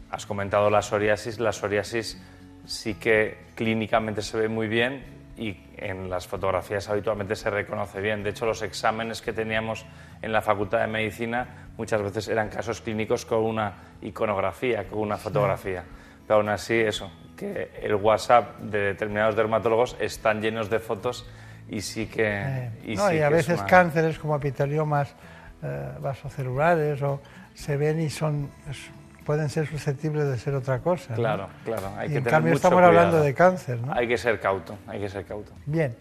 Has 0.09 0.25
comentado 0.25 0.71
la 0.71 0.81
psoriasis, 0.81 1.39
la 1.39 1.51
psoriasis 1.51 2.19
sí 2.65 2.95
que 2.95 3.37
clínicamente 3.55 4.21
se 4.21 4.37
ve 4.37 4.47
muy 4.49 4.67
bien 4.67 5.03
y 5.37 5.57
en 5.77 6.09
las 6.09 6.27
fotografías 6.27 6.87
habitualmente 6.89 7.35
se 7.35 7.49
reconoce 7.49 7.99
bien. 8.01 8.23
De 8.23 8.29
hecho, 8.29 8.45
los 8.45 8.61
exámenes 8.61 9.21
que 9.21 9.33
teníamos 9.33 9.85
en 10.21 10.31
la 10.31 10.41
Facultad 10.41 10.79
de 10.79 10.87
Medicina 10.87 11.67
muchas 11.77 12.01
veces 12.01 12.27
eran 12.29 12.49
casos 12.49 12.81
clínicos 12.81 13.25
con 13.25 13.39
una 13.43 13.73
iconografía, 14.01 14.87
con 14.87 14.99
una 14.99 15.17
fotografía. 15.17 15.83
Pero 16.25 16.39
aún 16.39 16.49
así, 16.49 16.73
eso, 16.73 17.11
que 17.37 17.71
el 17.81 17.95
WhatsApp 17.95 18.59
de 18.59 18.79
determinados 18.79 19.35
dermatólogos 19.35 19.95
están 19.99 20.41
llenos 20.41 20.69
de 20.69 20.79
fotos 20.79 21.27
y 21.69 21.81
sí 21.81 22.07
que... 22.07 22.69
Y 22.85 22.95
no, 22.95 23.09
sí 23.09 23.15
y 23.17 23.19
a 23.19 23.27
que 23.27 23.33
veces 23.35 23.59
una- 23.59 23.67
cánceres 23.67 24.17
como 24.17 24.37
epiteliomas 24.37 25.13
eh, 25.61 25.91
vasocelulares 25.99 27.01
o 27.01 27.21
se 27.53 27.75
ven 27.77 27.99
y 27.99 28.09
son 28.09 28.49
es- 28.69 28.89
pueden 29.25 29.49
ser 29.49 29.67
susceptibles 29.67 30.27
de 30.27 30.37
ser 30.37 30.53
otra 30.55 30.79
cosa. 30.79 31.09
¿no? 31.11 31.15
Claro, 31.17 31.47
claro. 31.63 31.89
Hay 31.97 32.07
Y 32.07 32.11
que 32.11 32.17
en 32.17 32.23
tener 32.23 32.31
cambio 32.31 32.53
mucho 32.53 32.57
estamos 32.67 32.83
hablando 32.83 33.09
cuidado. 33.11 33.25
de 33.25 33.33
cáncer, 33.33 33.79
¿no? 33.81 33.93
Hay 33.93 34.07
que 34.07 34.17
ser 34.17 34.39
cauto, 34.39 34.77
hay 34.87 34.99
que 35.01 35.09
ser 35.09 35.25
cauto. 35.25 35.51
Bien. 35.65 35.95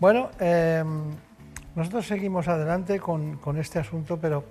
Bueno, 0.00 0.30
eh, 0.40 0.82
nosotros 1.74 2.06
seguimos 2.06 2.48
adelante 2.48 2.98
con, 3.00 3.36
con 3.36 3.58
este 3.58 3.78
asunto, 3.78 4.18
pero 4.20 4.44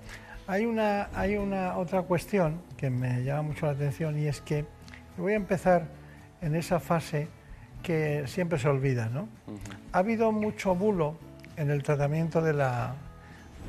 hay 0.48 0.66
una, 0.66 1.10
hay 1.16 1.38
una 1.38 1.78
otra 1.78 2.02
cuestión 2.04 2.62
que 2.78 2.90
me 2.90 3.24
llama 3.24 3.44
mucho 3.44 3.66
la 3.66 3.72
atención 3.74 4.18
y 4.20 4.28
es 4.28 4.42
que 4.42 4.66
voy 5.18 5.34
a 5.34 5.38
empezar 5.38 5.84
en 6.42 6.56
esa 6.56 6.80
fase 6.80 7.28
que 7.84 8.24
siempre 8.28 8.60
se 8.60 8.68
olvida, 8.68 9.10
¿no? 9.10 9.28
Ha 9.94 10.00
habido 10.00 10.32
mucho 10.32 10.76
bulo 10.76 11.16
en 11.58 11.70
el 11.70 11.82
tratamiento 11.84 12.42
de 12.42 12.54
la, 12.54 12.94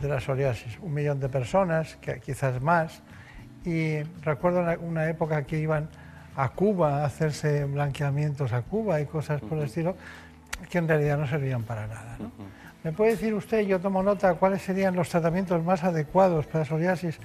de 0.00 0.08
la 0.08 0.20
psoriasis. 0.20 0.78
Un 0.80 0.94
millón 0.94 1.20
de 1.20 1.28
personas, 1.28 1.96
que 1.96 2.20
quizás 2.20 2.60
más. 2.60 3.02
Y 3.64 4.02
recuerdo 4.22 4.64
una, 4.80 5.08
época 5.08 5.42
que 5.44 5.58
iban 5.58 5.88
a 6.36 6.48
Cuba 6.50 7.02
a 7.02 7.04
hacerse 7.04 7.64
blanqueamientos 7.64 8.52
a 8.52 8.62
Cuba 8.62 9.00
y 9.00 9.06
cosas 9.06 9.40
por 9.40 9.58
el 9.58 9.64
estilo, 9.64 9.96
que 10.70 10.78
en 10.78 10.88
realidad 10.88 11.18
no 11.18 11.26
servían 11.26 11.62
para 11.62 11.86
nada. 11.86 12.16
¿no? 12.18 12.30
¿Me 12.84 12.92
puede 12.92 13.12
decir 13.12 13.32
usted, 13.34 13.60
yo 13.60 13.78
tomo 13.78 14.02
nota, 14.02 14.34
cuáles 14.34 14.62
serían 14.62 14.96
los 14.96 15.08
tratamientos 15.08 15.62
más 15.62 15.84
adecuados 15.84 16.46
para 16.46 16.64
psoriasis 16.64 17.18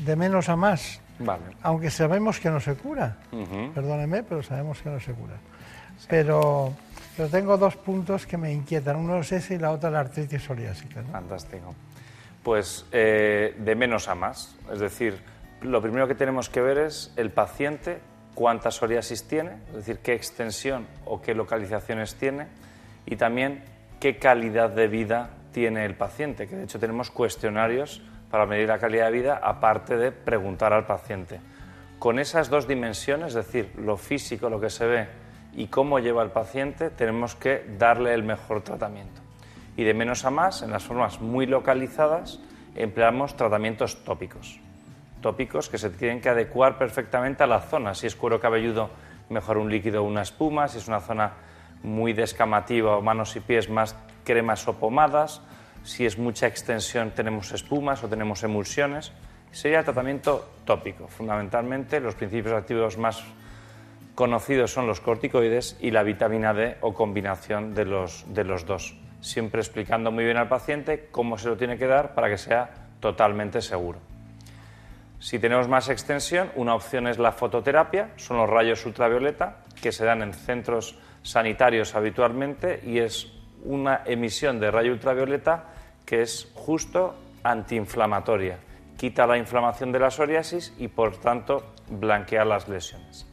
de 0.00 0.16
menos 0.16 0.48
a 0.48 0.56
más? 0.56 1.00
Vale. 1.20 1.42
Aunque 1.62 1.90
sabemos 1.90 2.40
que 2.40 2.50
no 2.50 2.58
se 2.58 2.74
cura. 2.74 3.18
Ujú. 3.30 3.72
Perdóneme, 3.72 4.24
pero 4.24 4.42
sabemos 4.42 4.82
que 4.82 4.90
no 4.90 4.98
se 4.98 5.12
cura. 5.12 5.34
Pero, 6.08 6.74
pero 7.16 7.28
tengo 7.28 7.56
dos 7.56 7.76
puntos 7.76 8.26
que 8.26 8.36
me 8.36 8.52
inquietan. 8.52 8.96
Uno 8.96 9.20
es 9.20 9.30
ese 9.30 9.54
y 9.54 9.58
la 9.58 9.70
otra 9.70 9.88
la 9.90 10.00
artritis 10.00 10.42
psoriásica. 10.42 11.02
¿no? 11.02 11.12
Fantástico. 11.12 11.74
Pues 12.42 12.84
eh, 12.90 13.54
de 13.56 13.74
menos 13.76 14.08
a 14.08 14.16
más. 14.16 14.56
Es 14.72 14.80
decir, 14.80 15.20
lo 15.64 15.80
primero 15.80 16.06
que 16.06 16.14
tenemos 16.14 16.48
que 16.48 16.60
ver 16.60 16.78
es 16.78 17.12
el 17.16 17.30
paciente, 17.30 17.98
cuánta 18.34 18.70
psoriasis 18.70 19.26
tiene, 19.26 19.52
es 19.68 19.74
decir, 19.74 19.98
qué 19.98 20.12
extensión 20.12 20.86
o 21.06 21.22
qué 21.22 21.34
localizaciones 21.34 22.16
tiene, 22.16 22.48
y 23.06 23.16
también 23.16 23.64
qué 23.98 24.18
calidad 24.18 24.70
de 24.70 24.88
vida 24.88 25.30
tiene 25.52 25.86
el 25.86 25.96
paciente, 25.96 26.46
que 26.46 26.56
de 26.56 26.64
hecho 26.64 26.78
tenemos 26.78 27.10
cuestionarios 27.10 28.02
para 28.30 28.44
medir 28.44 28.68
la 28.68 28.78
calidad 28.78 29.06
de 29.06 29.12
vida, 29.12 29.40
aparte 29.42 29.96
de 29.96 30.12
preguntar 30.12 30.72
al 30.72 30.86
paciente. 30.86 31.40
Con 31.98 32.18
esas 32.18 32.50
dos 32.50 32.68
dimensiones, 32.68 33.28
es 33.28 33.46
decir, 33.46 33.72
lo 33.78 33.96
físico, 33.96 34.50
lo 34.50 34.60
que 34.60 34.70
se 34.70 34.86
ve, 34.86 35.08
y 35.54 35.68
cómo 35.68 35.98
lleva 35.98 36.22
el 36.22 36.30
paciente, 36.30 36.90
tenemos 36.90 37.36
que 37.36 37.64
darle 37.78 38.12
el 38.12 38.24
mejor 38.24 38.62
tratamiento. 38.62 39.22
Y 39.76 39.84
de 39.84 39.94
menos 39.94 40.24
a 40.24 40.30
más, 40.30 40.62
en 40.62 40.72
las 40.72 40.84
formas 40.84 41.20
muy 41.20 41.46
localizadas, 41.46 42.40
empleamos 42.74 43.36
tratamientos 43.36 44.04
tópicos. 44.04 44.60
Tópicos 45.24 45.70
que 45.70 45.78
se 45.78 45.88
tienen 45.88 46.20
que 46.20 46.28
adecuar 46.28 46.76
perfectamente 46.76 47.42
a 47.42 47.46
la 47.46 47.60
zona. 47.60 47.94
Si 47.94 48.06
es 48.06 48.14
cuero 48.14 48.38
cabelludo, 48.38 48.90
mejor 49.30 49.56
un 49.56 49.70
líquido 49.70 50.02
o 50.02 50.06
una 50.06 50.20
espuma. 50.20 50.68
Si 50.68 50.76
es 50.76 50.86
una 50.86 51.00
zona 51.00 51.32
muy 51.82 52.12
descamativa 52.12 52.98
o 52.98 53.00
manos 53.00 53.34
y 53.34 53.40
pies, 53.40 53.70
más 53.70 53.96
cremas 54.22 54.68
o 54.68 54.74
pomadas. 54.74 55.40
Si 55.82 56.04
es 56.04 56.18
mucha 56.18 56.46
extensión, 56.46 57.12
tenemos 57.12 57.52
espumas 57.52 58.04
o 58.04 58.08
tenemos 58.08 58.42
emulsiones. 58.42 59.12
Sería 59.50 59.78
el 59.78 59.86
tratamiento 59.86 60.46
tópico. 60.66 61.08
Fundamentalmente, 61.08 62.00
los 62.00 62.14
principios 62.16 62.54
activos 62.54 62.98
más 62.98 63.24
conocidos 64.14 64.74
son 64.74 64.86
los 64.86 65.00
corticoides 65.00 65.78
y 65.80 65.90
la 65.90 66.02
vitamina 66.02 66.52
D 66.52 66.76
o 66.82 66.92
combinación 66.92 67.74
de 67.74 67.86
los, 67.86 68.26
de 68.28 68.44
los 68.44 68.66
dos. 68.66 68.94
Siempre 69.22 69.62
explicando 69.62 70.12
muy 70.12 70.24
bien 70.24 70.36
al 70.36 70.48
paciente 70.48 71.08
cómo 71.10 71.38
se 71.38 71.48
lo 71.48 71.56
tiene 71.56 71.78
que 71.78 71.86
dar 71.86 72.14
para 72.14 72.28
que 72.28 72.36
sea 72.36 72.74
totalmente 73.00 73.62
seguro. 73.62 74.00
Si 75.18 75.38
tenemos 75.38 75.68
más 75.68 75.88
extensión, 75.88 76.50
una 76.54 76.74
opción 76.74 77.06
es 77.06 77.18
la 77.18 77.32
fototerapia, 77.32 78.10
son 78.16 78.36
los 78.36 78.50
rayos 78.50 78.84
ultravioleta 78.84 79.62
que 79.80 79.92
se 79.92 80.04
dan 80.04 80.22
en 80.22 80.34
centros 80.34 80.98
sanitarios 81.22 81.94
habitualmente 81.94 82.80
y 82.84 82.98
es 82.98 83.32
una 83.64 84.02
emisión 84.04 84.60
de 84.60 84.70
rayo 84.70 84.92
ultravioleta 84.92 85.64
que 86.04 86.22
es 86.22 86.52
justo 86.54 87.14
antiinflamatoria. 87.42 88.58
Quita 88.96 89.26
la 89.26 89.38
inflamación 89.38 89.92
de 89.92 89.98
la 89.98 90.10
psoriasis 90.10 90.74
y 90.78 90.88
por 90.88 91.16
tanto 91.16 91.72
blanquea 91.88 92.44
las 92.44 92.68
lesiones. 92.68 93.26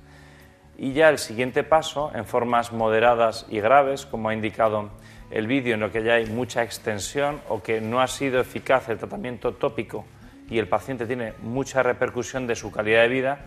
Y 0.78 0.94
ya 0.94 1.10
el 1.10 1.20
siguiente 1.20 1.64
paso, 1.64 2.12
en 2.16 2.26
formas 2.26 2.72
moderadas 2.72 3.46
y 3.50 3.60
graves, 3.60 4.06
como 4.06 4.30
ha 4.30 4.34
indicado 4.34 4.90
el 5.30 5.48
vídeo 5.48 5.76
en 5.76 5.82
lo 5.82 5.92
que 5.92 6.04
ya 6.04 6.16
hay 6.16 6.26
mucha 6.26 6.64
extensión 6.64 7.40
o 7.50 7.62
que 7.62 7.82
no 7.82 8.02
ha 8.02 8.08
sido 8.08 8.40
eficaz 8.40 8.90
el 8.90 8.98
tratamiento 8.98 9.54
tópico 9.54 10.06
y 10.52 10.60
el 10.60 10.68
paciente 10.68 11.08
tiene 11.08 11.34
mucha 11.42 11.82
repercusión 11.82 12.46
de 12.46 12.56
su 12.56 12.72
calidad 12.72 13.04
de 13.04 13.08
vida, 13.08 13.40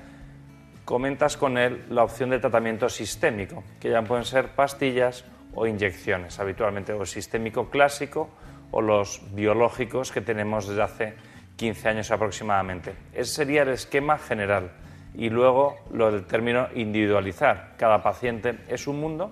comentas 0.87 1.37
con 1.37 1.59
él 1.59 1.85
la 1.91 2.03
opción 2.03 2.31
de 2.31 2.39
tratamiento 2.39 2.89
sistémico, 2.89 3.63
que 3.79 3.91
ya 3.91 4.01
pueden 4.03 4.25
ser 4.25 4.49
pastillas 4.49 5.27
o 5.55 5.67
inyecciones, 5.67 6.41
habitualmente 6.41 6.95
o 6.95 7.05
sistémico 7.05 7.69
clásico 7.69 8.31
o 8.71 8.81
los 8.81 9.21
biológicos 9.35 10.11
que 10.11 10.23
tenemos 10.23 10.67
desde 10.67 10.83
hace 10.83 11.15
15 11.57 11.89
años 11.91 12.11
aproximadamente. 12.11 12.95
Ese 13.13 13.35
sería 13.35 13.63
el 13.63 13.69
esquema 13.69 14.17
general. 14.17 14.73
Y 15.15 15.29
luego 15.29 15.77
lo 15.93 16.11
del 16.11 16.25
término 16.25 16.69
individualizar. 16.75 17.75
Cada 17.77 18.03
paciente 18.03 18.61
es 18.67 18.89
un 18.89 18.99
mundo 18.99 19.31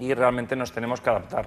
y 0.00 0.12
realmente 0.14 0.56
nos 0.56 0.72
tenemos 0.72 1.00
que 1.00 1.10
adaptar. 1.10 1.46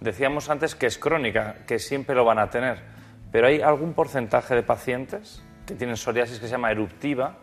Decíamos 0.00 0.50
antes 0.50 0.74
que 0.74 0.86
es 0.86 0.98
crónica, 0.98 1.56
que 1.66 1.78
siempre 1.78 2.14
lo 2.14 2.24
van 2.24 2.38
a 2.38 2.50
tener, 2.50 2.93
pero 3.34 3.48
hay 3.48 3.62
algún 3.62 3.94
porcentaje 3.94 4.54
de 4.54 4.62
pacientes 4.62 5.42
que 5.66 5.74
tienen 5.74 5.96
psoriasis 5.96 6.38
que 6.38 6.46
se 6.46 6.52
llama 6.52 6.70
eruptiva, 6.70 7.34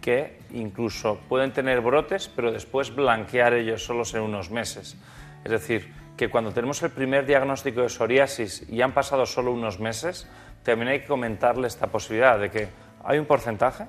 que 0.00 0.40
incluso 0.50 1.20
pueden 1.28 1.52
tener 1.52 1.82
brotes, 1.82 2.26
pero 2.26 2.50
después 2.50 2.92
blanquear 2.92 3.54
ellos 3.54 3.84
solos 3.84 4.12
en 4.14 4.22
unos 4.22 4.50
meses. 4.50 4.96
Es 5.44 5.50
decir, 5.52 5.94
que 6.16 6.30
cuando 6.30 6.50
tenemos 6.50 6.82
el 6.82 6.90
primer 6.90 7.26
diagnóstico 7.26 7.82
de 7.82 7.88
psoriasis 7.88 8.68
y 8.68 8.82
han 8.82 8.90
pasado 8.90 9.24
solo 9.24 9.52
unos 9.52 9.78
meses, 9.78 10.26
también 10.64 10.88
hay 10.88 11.00
que 11.02 11.06
comentarle 11.06 11.68
esta 11.68 11.86
posibilidad 11.86 12.40
de 12.40 12.50
que 12.50 12.68
hay 13.04 13.20
un 13.20 13.26
porcentaje 13.26 13.84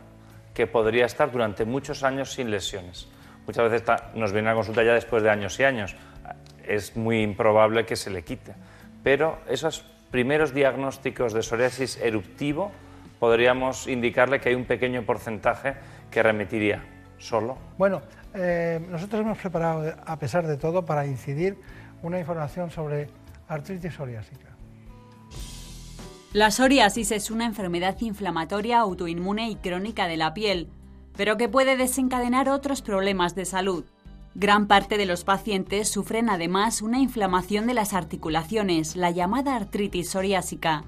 que 0.53 0.67
podría 0.67 1.07
estar 1.07 1.31
durante 1.31 1.65
muchos 1.65 2.03
años 2.03 2.33
sin 2.33 2.51
lesiones. 2.51 3.07
Muchas 3.47 3.71
veces 3.71 3.97
nos 4.13 4.31
viene 4.31 4.51
a 4.51 4.53
consulta 4.53 4.83
ya 4.83 4.93
después 4.93 5.23
de 5.23 5.31
años 5.31 5.59
y 5.59 5.63
años. 5.63 5.95
Es 6.67 6.95
muy 6.95 7.23
improbable 7.23 7.83
que 7.83 7.95
se 7.95 8.11
le 8.11 8.23
quite. 8.23 8.53
Pero 9.01 9.39
esos 9.49 9.96
primeros 10.11 10.53
diagnósticos 10.53 11.33
de 11.33 11.41
psoriasis 11.41 11.97
eruptivo 12.01 12.71
podríamos 13.19 13.87
indicarle 13.87 14.39
que 14.39 14.49
hay 14.49 14.55
un 14.55 14.65
pequeño 14.65 15.03
porcentaje 15.03 15.75
que 16.11 16.21
remitiría 16.23 16.83
solo. 17.17 17.57
Bueno, 17.77 18.01
eh, 18.33 18.79
nosotros 18.89 19.21
hemos 19.21 19.37
preparado, 19.37 19.93
a 20.05 20.19
pesar 20.19 20.45
de 20.45 20.57
todo, 20.57 20.85
para 20.85 21.05
incidir 21.05 21.57
una 22.03 22.19
información 22.19 22.69
sobre 22.69 23.09
artritis 23.47 23.93
psoriásica. 23.93 24.47
La 26.33 26.51
psoriasis 26.51 27.11
es 27.11 27.31
una 27.31 27.45
enfermedad 27.45 27.97
inflamatoria 28.01 28.79
autoinmune 28.79 29.49
y 29.49 29.55
crónica 29.55 30.07
de 30.07 30.17
la 30.17 30.33
piel, 30.33 30.69
pero 31.15 31.37
que 31.37 31.49
puede 31.49 31.77
desencadenar 31.77 32.49
otros 32.49 32.81
problemas 32.81 33.33
de 33.33 33.45
salud. 33.45 33.85
Gran 34.39 34.67
parte 34.67 34.99
de 34.99 35.07
los 35.07 35.23
pacientes 35.23 35.89
sufren 35.89 36.29
además 36.29 36.83
una 36.83 36.99
inflamación 36.99 37.65
de 37.65 37.73
las 37.73 37.95
articulaciones, 37.95 38.95
la 38.95 39.09
llamada 39.09 39.55
artritis 39.55 40.11
psoriásica. 40.11 40.83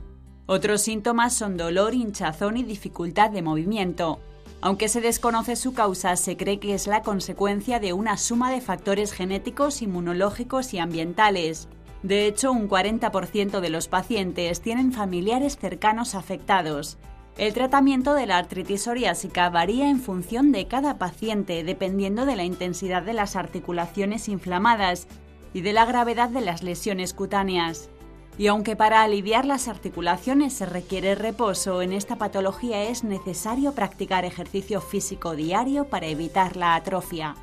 Otros 0.45 0.83
síntomas 0.83 1.33
son 1.33 1.57
dolor, 1.57 1.95
hinchazón 1.95 2.57
y 2.57 2.63
dificultad 2.63 3.31
de 3.31 3.41
movimiento. 3.41 4.19
Aunque 4.61 4.87
se 4.87 5.01
desconoce 5.01 5.55
su 5.55 5.73
causa, 5.73 6.15
se 6.15 6.37
cree 6.37 6.59
que 6.59 6.75
es 6.75 6.85
la 6.85 7.01
consecuencia 7.01 7.79
de 7.79 7.91
una 7.91 8.17
suma 8.17 8.51
de 8.51 8.61
factores 8.61 9.13
genéticos, 9.13 9.81
inmunológicos 9.81 10.71
y 10.75 10.77
ambientales. 10.77 11.69
De 12.03 12.27
hecho, 12.27 12.51
un 12.51 12.69
40% 12.69 13.61
de 13.61 13.69
los 13.71 13.87
pacientes 13.87 14.61
tienen 14.61 14.93
familiares 14.93 15.57
cercanos 15.57 16.13
afectados. 16.13 16.99
El 17.39 17.53
tratamiento 17.53 18.15
de 18.15 18.25
la 18.25 18.37
artritis 18.37 18.83
psoriásica 18.83 19.49
varía 19.49 19.89
en 19.89 20.01
función 20.01 20.51
de 20.51 20.67
cada 20.67 20.97
paciente, 20.97 21.63
dependiendo 21.63 22.25
de 22.25 22.35
la 22.35 22.43
intensidad 22.43 23.01
de 23.01 23.13
las 23.13 23.37
articulaciones 23.37 24.27
inflamadas 24.27 25.07
y 25.53 25.61
de 25.61 25.71
la 25.71 25.85
gravedad 25.85 26.27
de 26.27 26.41
las 26.41 26.63
lesiones 26.63 27.13
cutáneas. 27.13 27.89
Y 28.37 28.47
aunque 28.47 28.75
para 28.75 29.03
aliviar 29.03 29.45
las 29.45 29.69
articulaciones 29.69 30.51
se 30.51 30.65
requiere 30.65 31.15
reposo, 31.15 31.81
en 31.81 31.93
esta 31.93 32.17
patología 32.17 32.83
es 32.83 33.05
necesario 33.05 33.73
practicar 33.73 34.25
ejercicio 34.25 34.81
físico 34.81 35.33
diario 35.33 35.85
para 35.85 36.07
evitar 36.07 36.57
la 36.57 36.75
atrofia. 36.75 37.35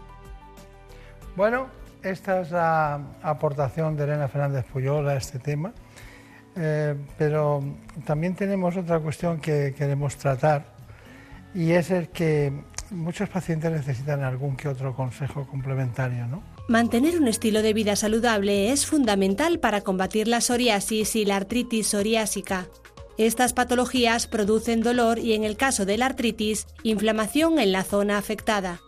Bueno, 1.36 1.68
esta 2.02 2.42
es 2.42 2.50
la 2.50 3.00
aportación 3.22 3.96
de 3.96 4.04
Elena 4.04 4.28
Fernández 4.28 4.66
Puyol 4.66 5.08
a 5.08 5.16
este 5.16 5.38
tema, 5.38 5.72
Eh, 6.56 6.94
pero 7.18 7.62
también 8.06 8.34
tenemos 8.34 8.76
otra 8.76 8.98
cuestión 8.98 9.40
que 9.40 9.74
queremos 9.76 10.16
tratar 10.16 10.64
y 11.54 11.72
es 11.72 11.90
el 11.90 12.08
que 12.08 12.52
muchos 12.90 13.28
pacientes 13.28 13.70
necesitan 13.70 14.22
algún 14.22 14.56
que 14.56 14.68
otro 14.68 14.94
consejo 14.94 15.46
complementario, 15.46 16.26
¿no? 16.26 16.42
Mantener 16.68 17.20
un 17.20 17.28
estilo 17.28 17.62
de 17.62 17.72
vida 17.72 17.94
saludable 17.94 18.72
es 18.72 18.86
fundamental 18.86 19.60
para 19.60 19.82
combatir 19.82 20.28
la 20.28 20.40
psoriasis 20.40 21.14
y 21.16 21.24
la 21.24 21.36
artritis 21.36 21.88
psoriásica. 21.88 22.66
Estas 23.18 23.52
patologías 23.52 24.26
producen 24.26 24.82
dolor 24.82 25.18
y, 25.18 25.32
en 25.32 25.44
el 25.44 25.56
caso 25.56 25.86
de 25.86 25.96
la 25.96 26.06
artritis, 26.06 26.66
inflamación 26.82 27.58
en 27.58 27.72
la 27.72 27.82
zona 27.82 28.18
afectada. 28.18 28.80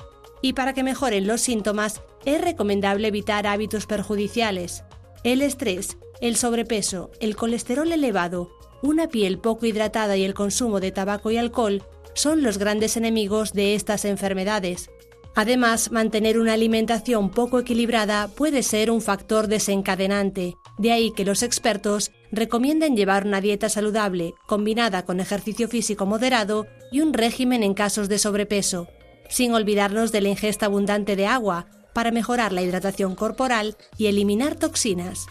Y 0.42 0.52
para 0.52 0.74
que 0.74 0.82
mejoren 0.82 1.26
los 1.26 1.40
síntomas, 1.40 2.02
es 2.24 2.40
recomendable 2.40 3.08
evitar 3.08 3.46
hábitos 3.46 3.86
perjudiciales. 3.86 4.84
El 5.24 5.40
estrés, 5.40 5.96
el 6.20 6.36
sobrepeso, 6.36 7.10
el 7.20 7.36
colesterol 7.36 7.90
elevado, 7.92 8.50
una 8.82 9.08
piel 9.08 9.38
poco 9.38 9.66
hidratada 9.66 10.16
y 10.16 10.24
el 10.24 10.34
consumo 10.34 10.80
de 10.80 10.92
tabaco 10.92 11.30
y 11.30 11.36
alcohol 11.36 11.82
son 12.14 12.42
los 12.42 12.58
grandes 12.58 12.96
enemigos 12.96 13.52
de 13.52 13.74
estas 13.74 14.04
enfermedades. 14.04 14.90
Además, 15.34 15.92
mantener 15.92 16.38
una 16.38 16.54
alimentación 16.54 17.30
poco 17.30 17.60
equilibrada 17.60 18.28
puede 18.28 18.64
ser 18.64 18.90
un 18.90 19.00
factor 19.00 19.46
desencadenante, 19.46 20.56
de 20.78 20.90
ahí 20.90 21.12
que 21.12 21.24
los 21.24 21.44
expertos 21.44 22.10
recomienden 22.32 22.96
llevar 22.96 23.24
una 23.24 23.40
dieta 23.40 23.68
saludable, 23.68 24.34
combinada 24.46 25.04
con 25.04 25.20
ejercicio 25.20 25.68
físico 25.68 26.06
moderado 26.06 26.66
y 26.90 27.00
un 27.00 27.14
régimen 27.14 27.62
en 27.62 27.74
casos 27.74 28.08
de 28.08 28.18
sobrepeso, 28.18 28.88
sin 29.28 29.52
olvidarnos 29.52 30.10
de 30.10 30.22
la 30.22 30.30
ingesta 30.30 30.66
abundante 30.66 31.14
de 31.14 31.26
agua 31.26 31.66
para 31.94 32.10
mejorar 32.10 32.52
la 32.52 32.62
hidratación 32.62 33.14
corporal 33.14 33.76
y 33.96 34.06
eliminar 34.06 34.56
toxinas. 34.56 35.26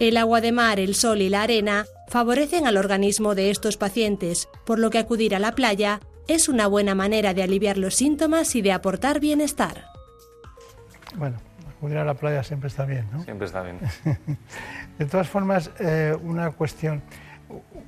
El 0.00 0.16
agua 0.16 0.40
de 0.40 0.50
mar, 0.50 0.80
el 0.80 0.94
sol 0.94 1.20
y 1.20 1.28
la 1.28 1.42
arena 1.42 1.84
favorecen 2.08 2.66
al 2.66 2.78
organismo 2.78 3.34
de 3.34 3.50
estos 3.50 3.76
pacientes, 3.76 4.48
por 4.64 4.78
lo 4.78 4.88
que 4.88 4.96
acudir 4.96 5.34
a 5.34 5.38
la 5.38 5.52
playa 5.52 6.00
es 6.26 6.48
una 6.48 6.66
buena 6.68 6.94
manera 6.94 7.34
de 7.34 7.42
aliviar 7.42 7.76
los 7.76 7.96
síntomas 7.96 8.56
y 8.56 8.62
de 8.62 8.72
aportar 8.72 9.20
bienestar. 9.20 9.84
Bueno, 11.16 11.36
acudir 11.76 11.98
a 11.98 12.06
la 12.06 12.14
playa 12.14 12.42
siempre 12.42 12.68
está 12.68 12.86
bien, 12.86 13.08
¿no? 13.12 13.22
Siempre 13.24 13.46
está 13.46 13.60
bien. 13.60 13.78
De 14.98 15.04
todas 15.04 15.28
formas, 15.28 15.70
eh, 15.78 16.16
una 16.22 16.50
cuestión. 16.52 17.02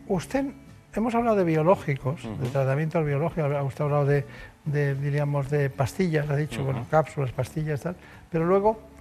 Usted, 0.06 0.44
hemos 0.92 1.14
hablado 1.14 1.36
de 1.36 1.44
biológicos, 1.44 2.24
de 2.24 2.48
tratamientos 2.50 3.06
biológicos, 3.06 3.50
usted 3.64 3.80
ha 3.80 3.84
hablado 3.84 4.04
de, 4.04 4.26
de, 4.66 4.94
diríamos, 4.96 5.48
de 5.48 5.70
pastillas, 5.70 6.28
ha 6.28 6.36
dicho, 6.36 6.62
bueno, 6.62 6.84
cápsulas, 6.90 7.32
pastillas, 7.32 7.80
tal, 7.80 7.96
pero 8.30 8.44
luego 8.44 8.91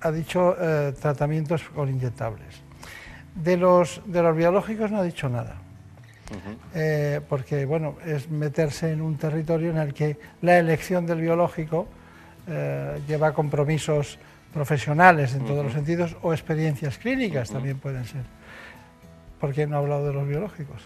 ha 0.00 0.12
dicho 0.12 0.56
eh, 0.60 0.92
tratamientos 1.00 1.62
con 1.74 1.88
inyectables. 1.88 2.62
De 3.34 3.56
los, 3.56 4.00
de 4.06 4.22
los 4.22 4.36
biológicos 4.36 4.90
no 4.90 4.98
ha 4.98 5.02
dicho 5.02 5.28
nada. 5.28 5.56
Eh, 6.74 7.22
porque 7.26 7.64
bueno, 7.64 7.96
es 8.04 8.28
meterse 8.28 8.92
en 8.92 9.00
un 9.00 9.16
territorio 9.16 9.70
en 9.70 9.78
el 9.78 9.94
que 9.94 10.18
la 10.42 10.58
elección 10.58 11.06
del 11.06 11.22
biológico 11.22 11.88
eh, 12.46 13.00
lleva 13.08 13.32
compromisos 13.32 14.18
profesionales 14.52 15.34
en 15.34 15.46
todos 15.46 15.64
los 15.64 15.72
sentidos 15.72 16.16
o 16.22 16.32
experiencias 16.32 16.98
clínicas 16.98 17.50
también 17.50 17.78
pueden 17.78 18.04
ser. 18.04 18.22
¿Por 19.40 19.54
qué 19.54 19.66
no 19.66 19.76
ha 19.76 19.78
hablado 19.78 20.06
de 20.06 20.12
los 20.12 20.28
biológicos? 20.28 20.82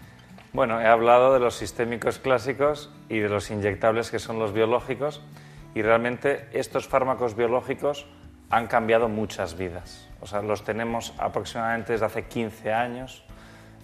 Bueno, 0.53 0.81
he 0.81 0.87
hablado 0.87 1.33
de 1.33 1.41
los 1.41 1.57
sistémicos 1.57 2.19
clásicos 2.19 2.93
y 3.09 3.19
de 3.19 3.29
los 3.29 3.51
inyectables 3.51 4.11
que 4.11 4.19
son 4.19 4.39
los 4.39 4.53
biológicos 4.53 5.23
y 5.75 5.83
realmente 5.83 6.47
estos 6.53 6.87
fármacos 6.87 7.35
biológicos 7.35 8.07
han 8.53 8.67
cambiado 8.67 9.09
muchas 9.09 9.57
vidas. 9.57 10.07
O 10.21 10.27
sea, 10.27 10.43
los 10.43 10.63
tenemos 10.63 11.15
aproximadamente 11.17 11.93
desde 11.93 12.05
hace 12.05 12.25
15 12.25 12.73
años 12.73 13.25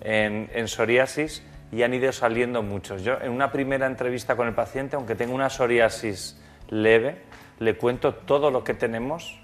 en, 0.02 0.50
en 0.52 0.68
psoriasis 0.68 1.42
y 1.72 1.82
han 1.82 1.94
ido 1.94 2.12
saliendo 2.12 2.62
muchos. 2.62 3.02
Yo 3.02 3.18
en 3.18 3.32
una 3.32 3.50
primera 3.50 3.86
entrevista 3.86 4.36
con 4.36 4.46
el 4.46 4.54
paciente, 4.54 4.94
aunque 4.94 5.14
tengo 5.14 5.34
una 5.34 5.48
psoriasis 5.48 6.38
leve, 6.68 7.22
le 7.60 7.78
cuento 7.78 8.14
todo 8.14 8.50
lo 8.50 8.62
que 8.62 8.74
tenemos. 8.74 9.40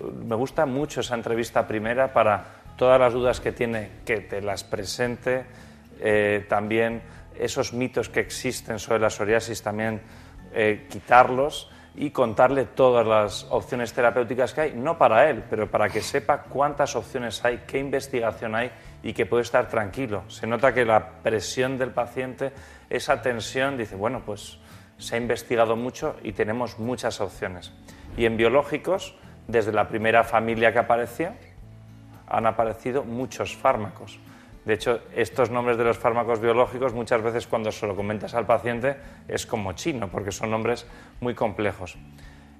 Me 0.00 0.36
gusta 0.36 0.66
mucho 0.66 1.00
esa 1.00 1.14
entrevista 1.14 1.66
primera 1.66 2.12
para 2.12 2.44
todas 2.76 3.00
las 3.00 3.14
dudas 3.14 3.40
que 3.40 3.52
tiene, 3.52 3.90
que 4.04 4.18
te 4.18 4.42
las 4.42 4.64
presente, 4.64 5.46
eh, 5.98 6.44
también 6.46 7.00
esos 7.38 7.72
mitos 7.72 8.10
que 8.10 8.20
existen 8.20 8.78
sobre 8.78 9.00
la 9.00 9.08
psoriasis, 9.08 9.62
también 9.62 10.02
eh, 10.52 10.86
quitarlos 10.90 11.70
y 11.96 12.10
contarle 12.10 12.66
todas 12.66 13.06
las 13.06 13.46
opciones 13.50 13.92
terapéuticas 13.92 14.52
que 14.52 14.60
hay, 14.60 14.72
no 14.74 14.98
para 14.98 15.30
él, 15.30 15.42
pero 15.48 15.70
para 15.70 15.88
que 15.88 16.02
sepa 16.02 16.42
cuántas 16.42 16.94
opciones 16.94 17.42
hay, 17.44 17.64
qué 17.66 17.78
investigación 17.78 18.54
hay 18.54 18.70
y 19.02 19.14
que 19.14 19.24
puede 19.24 19.42
estar 19.42 19.68
tranquilo. 19.68 20.24
Se 20.28 20.46
nota 20.46 20.74
que 20.74 20.84
la 20.84 21.22
presión 21.22 21.78
del 21.78 21.90
paciente, 21.90 22.52
esa 22.90 23.22
tensión, 23.22 23.78
dice, 23.78 23.96
bueno, 23.96 24.22
pues 24.26 24.58
se 24.98 25.14
ha 25.14 25.18
investigado 25.18 25.74
mucho 25.74 26.16
y 26.22 26.32
tenemos 26.32 26.78
muchas 26.78 27.20
opciones. 27.20 27.72
Y 28.16 28.26
en 28.26 28.36
biológicos, 28.36 29.14
desde 29.48 29.72
la 29.72 29.88
primera 29.88 30.22
familia 30.22 30.72
que 30.72 30.78
apareció 30.78 31.32
han 32.28 32.46
aparecido 32.46 33.04
muchos 33.04 33.56
fármacos. 33.56 34.18
De 34.66 34.74
hecho, 34.74 35.00
estos 35.14 35.48
nombres 35.48 35.78
de 35.78 35.84
los 35.84 35.96
fármacos 35.96 36.40
biológicos 36.40 36.92
muchas 36.92 37.22
veces 37.22 37.46
cuando 37.46 37.70
se 37.70 37.86
lo 37.86 37.94
comentas 37.94 38.34
al 38.34 38.46
paciente 38.46 38.96
es 39.28 39.46
como 39.46 39.74
chino, 39.74 40.08
porque 40.08 40.32
son 40.32 40.50
nombres 40.50 40.86
muy 41.20 41.34
complejos. 41.34 41.96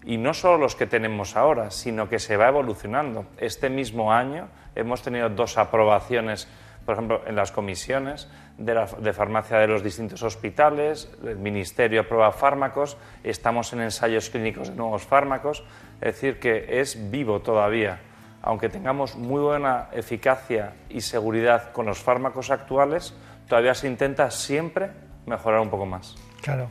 Y 0.04 0.16
no 0.16 0.32
solo 0.32 0.56
los 0.56 0.76
que 0.76 0.86
tenemos 0.86 1.34
ahora, 1.34 1.72
sino 1.72 2.08
que 2.08 2.20
se 2.20 2.36
va 2.36 2.46
evolucionando. 2.46 3.26
Este 3.38 3.68
mismo 3.68 4.12
año 4.12 4.46
hemos 4.76 5.02
tenido 5.02 5.28
dos 5.30 5.58
aprobaciones, 5.58 6.46
por 6.84 6.94
ejemplo, 6.94 7.22
en 7.26 7.34
las 7.34 7.50
comisiones 7.50 8.28
de, 8.56 9.12
farmacia 9.12 9.58
de 9.58 9.66
los 9.66 9.82
distintos 9.82 10.22
hospitales, 10.22 11.10
el 11.24 11.38
Ministerio 11.38 12.02
aprueba 12.02 12.30
fármacos, 12.30 12.96
estamos 13.24 13.72
en 13.72 13.80
ensayos 13.80 14.30
clínicos 14.30 14.68
de 14.70 14.76
nuevos 14.76 15.02
fármacos, 15.02 15.64
es 16.00 16.14
decir, 16.14 16.38
que 16.38 16.80
es 16.80 17.10
vivo 17.10 17.40
todavía. 17.40 17.98
Aunque 18.46 18.68
tengamos 18.68 19.16
muy 19.16 19.40
buena 19.42 19.88
eficacia 19.92 20.72
y 20.88 21.00
seguridad 21.00 21.72
con 21.72 21.84
los 21.86 21.98
fármacos 21.98 22.50
actuales, 22.50 23.12
todavía 23.48 23.74
se 23.74 23.88
intenta 23.88 24.30
siempre 24.30 24.90
mejorar 25.26 25.60
un 25.60 25.68
poco 25.68 25.84
más. 25.84 26.14
Claro. 26.42 26.68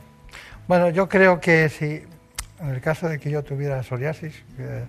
Bueno, 0.66 0.88
yo 0.88 1.06
creo 1.06 1.38
que 1.38 1.68
si, 1.68 2.02
en 2.60 2.68
el 2.70 2.80
caso 2.80 3.08
de 3.10 3.18
que 3.20 3.30
yo 3.30 3.44
tuviera 3.44 3.82
psoriasis, 3.82 4.42
eh, 4.58 4.84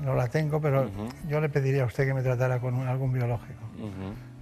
no 0.00 0.14
la 0.14 0.28
tengo, 0.28 0.60
pero 0.60 0.88
yo 1.28 1.40
le 1.40 1.48
pediría 1.48 1.82
a 1.82 1.86
usted 1.86 2.06
que 2.06 2.14
me 2.14 2.22
tratara 2.22 2.60
con 2.60 2.74
un- 2.74 2.86
algún 2.86 3.12
biológico. 3.12 3.60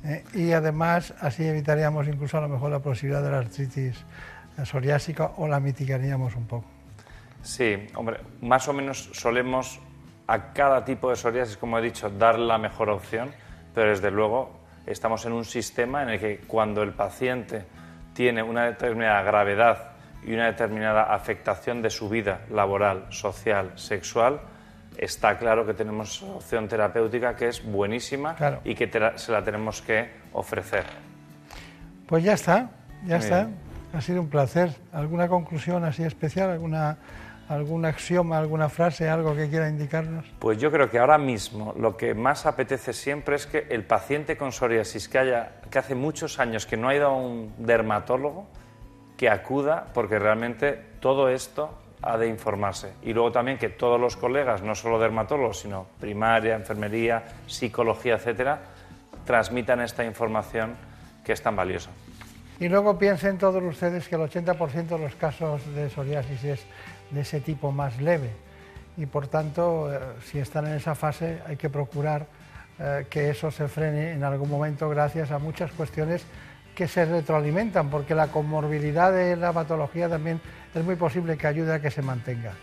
¿eh? 0.05 0.23
Y 0.35 0.53
además, 0.53 1.15
así 1.21 1.45
evitaríamos 1.47 2.07
incluso 2.07 2.37
a 2.37 2.43
lo 2.43 2.49
mejor 2.51 2.71
la 2.73 2.81
posibilidad 2.81 3.23
de 3.23 3.31
la 3.31 3.39
artritis 3.39 3.97
eh, 4.59 4.67
psoriásica 4.67 5.33
o 5.39 5.49
la 5.49 5.59
mitigaríamos 5.61 6.37
un 6.37 6.47
poco. 6.47 6.67
Sí, 7.43 7.87
hombre, 7.95 8.19
más 8.43 8.69
o 8.69 8.75
menos 8.75 9.09
solemos 9.15 9.81
a 10.27 10.53
cada 10.53 10.85
tipo 10.85 11.11
de 11.11 11.17
psoriasis, 11.17 11.57
como 11.57 11.79
he 11.79 11.83
dicho, 11.83 12.09
dar 12.11 12.39
la 12.39 12.59
mejor 12.59 12.89
opción, 12.91 13.31
pero 13.75 13.91
desde 13.91 14.11
luego 14.11 14.53
estamos 14.87 15.25
en 15.27 15.33
un 15.33 15.45
sistema 15.45 16.03
en 16.03 16.11
el 16.11 16.21
que 16.21 16.39
cuando 16.47 16.83
el 16.83 16.93
paciente 16.93 17.65
tiene 18.15 18.43
una 18.43 18.65
determinada 18.67 19.23
gravedad 19.23 19.91
y 20.25 20.33
una 20.33 20.47
determinada 20.47 21.15
afectación 21.15 21.83
de 21.83 21.91
su 21.91 22.09
vida 22.09 22.41
laboral, 22.51 23.07
social, 23.11 23.73
sexual, 23.75 24.41
está 24.97 25.37
claro 25.37 25.67
que 25.67 25.75
tenemos 25.75 26.23
opción 26.23 26.69
terapéutica 26.69 27.35
que 27.37 27.49
es 27.49 27.65
buenísima 27.65 28.35
Claro. 28.37 28.61
y 28.65 28.75
que 28.75 28.89
se 29.17 29.33
la 29.33 29.43
tenemos 29.43 29.83
que 29.83 30.09
ofrecer. 30.33 30.85
Pues 32.07 32.23
ya 32.25 32.35
está, 32.35 32.71
ya 33.05 33.17
Muy 33.17 33.25
está. 33.25 33.45
bien. 33.45 33.57
Ha 33.95 34.01
sido 34.01 34.21
un 34.23 34.29
placer. 34.29 34.71
¿Alguna 34.93 35.29
conclusión 35.29 35.85
así 35.85 36.03
especial? 36.05 36.51
¿Alguna, 36.51 36.99
algún 37.49 37.85
axioma, 37.85 38.39
alguna 38.39 38.69
frase, 38.69 39.09
algo 39.09 39.35
que 39.35 39.49
quiera 39.49 39.69
indicarnos? 39.69 40.27
Pues 40.39 40.59
yo 40.59 40.71
creo 40.71 40.91
que 40.91 40.99
ahora 40.99 41.19
mismo 41.19 41.75
lo 41.79 41.97
que 41.97 42.15
más 42.15 42.47
apetece 42.47 42.93
siempre 42.93 43.37
es 43.37 43.47
que 43.47 43.67
el 43.71 43.85
paciente 43.85 44.37
con 44.37 44.53
psoriasis 44.53 45.09
que, 45.09 45.19
haya, 45.19 45.61
que 45.71 45.79
hace 45.79 45.95
muchos 45.95 46.39
años 46.39 46.67
que 46.67 46.77
no 46.77 46.89
ha 46.89 46.95
ido 46.95 47.09
a 47.09 47.13
un 47.13 47.53
dermatólogo, 47.59 48.47
que 49.17 49.29
acuda 49.29 49.87
porque 49.95 50.19
realmente 50.19 50.81
todo 51.01 51.29
esto 51.29 51.79
ha 52.03 52.19
de 52.19 52.29
informarse. 52.29 52.93
Y 53.03 53.13
luego 53.13 53.33
también 53.33 53.59
que 53.59 53.69
todos 53.69 54.01
los 54.01 54.17
colegas, 54.17 54.63
no 54.63 54.75
solo 54.75 54.99
dermatólogos, 54.99 55.61
sino 55.61 55.87
primaria, 56.01 56.55
enfermería, 56.55 57.25
psicología, 57.47 58.15
etcétera, 58.15 58.61
transmitan 59.25 59.81
esta 59.81 60.05
información 60.05 60.75
que 61.25 61.33
es 61.33 61.43
tan 61.43 61.57
valiosa. 61.57 61.91
Y 62.61 62.69
luego 62.69 62.99
piensen 62.99 63.39
todos 63.39 63.63
ustedes 63.63 64.07
que 64.07 64.15
el 64.15 64.23
80% 64.23 64.87
de 64.87 64.99
los 64.99 65.15
casos 65.17 65.63
de 65.75 65.91
psoriasis 65.91 66.45
es 66.45 66.67
de 67.15 67.23
ese 67.23 67.41
tipo 67.41 67.73
más 67.73 68.01
leve 68.01 68.45
y 68.97 69.07
por 69.07 69.27
tanto, 69.27 69.93
eh, 69.93 69.99
si 70.31 70.39
están 70.39 70.67
en 70.67 70.75
esa 70.75 70.95
fase, 70.95 71.41
hay 71.47 71.57
que 71.57 71.69
procurar 71.69 72.27
eh, 72.79 73.07
que 73.11 73.31
eso 73.31 73.51
se 73.51 73.69
frene 73.69 74.13
en 74.13 74.23
algún 74.25 74.49
momento 74.49 74.89
gracias 74.89 75.31
a 75.31 75.39
muchas 75.39 75.73
cuestiones 75.73 76.23
que 76.75 76.89
se 76.89 77.05
retroalimentan, 77.05 77.89
porque 77.89 78.15
la 78.15 78.29
comorbilidad 78.29 79.13
de 79.13 79.37
la 79.37 79.53
patología 79.53 80.09
también 80.09 80.41
es 80.75 80.85
muy 80.85 80.97
posible 80.97 81.37
que 81.37 81.47
ayude 81.47 81.73
a 81.73 81.81
que 81.81 81.91
se 81.91 82.03
mantenga. 82.03 82.55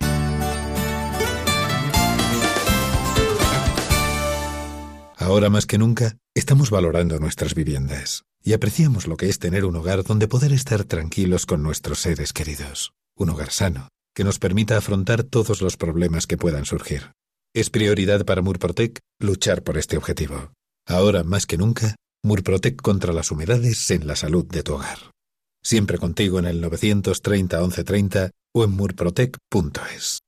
Ahora 5.17 5.49
más 5.49 5.65
que 5.65 5.77
nunca, 5.77 6.17
estamos 6.33 6.71
valorando 6.71 7.19
nuestras 7.19 7.53
viviendas 7.55 8.25
y 8.43 8.53
apreciamos 8.53 9.07
lo 9.07 9.17
que 9.17 9.29
es 9.29 9.37
tener 9.39 9.65
un 9.65 9.75
hogar 9.75 10.03
donde 10.03 10.27
poder 10.27 10.51
estar 10.51 10.83
tranquilos 10.83 11.45
con 11.45 11.61
nuestros 11.61 11.99
seres 11.99 12.33
queridos. 12.33 12.91
Un 13.15 13.29
hogar 13.29 13.51
sano, 13.51 13.87
que 14.15 14.23
nos 14.23 14.39
permita 14.39 14.77
afrontar 14.77 15.23
todos 15.23 15.61
los 15.61 15.77
problemas 15.77 16.27
que 16.27 16.37
puedan 16.37 16.65
surgir. 16.65 17.11
Es 17.53 17.69
prioridad 17.69 18.25
para 18.25 18.41
Murprotec 18.41 18.99
luchar 19.19 19.63
por 19.63 19.77
este 19.77 19.97
objetivo. 19.97 20.51
Ahora 20.87 21.23
más 21.23 21.45
que 21.45 21.57
nunca, 21.57 21.95
Murprotec 22.23 22.81
contra 22.81 23.13
las 23.13 23.31
humedades 23.31 23.89
en 23.91 24.07
la 24.07 24.15
salud 24.15 24.45
de 24.45 24.63
tu 24.63 24.75
hogar. 24.75 25.11
Siempre 25.63 25.97
contigo 25.97 26.39
en 26.39 26.45
el 26.45 26.61
930 26.61 27.59
1130 27.59 28.31
o 28.53 28.63
en 28.63 28.71
murprotec.es. 28.71 30.19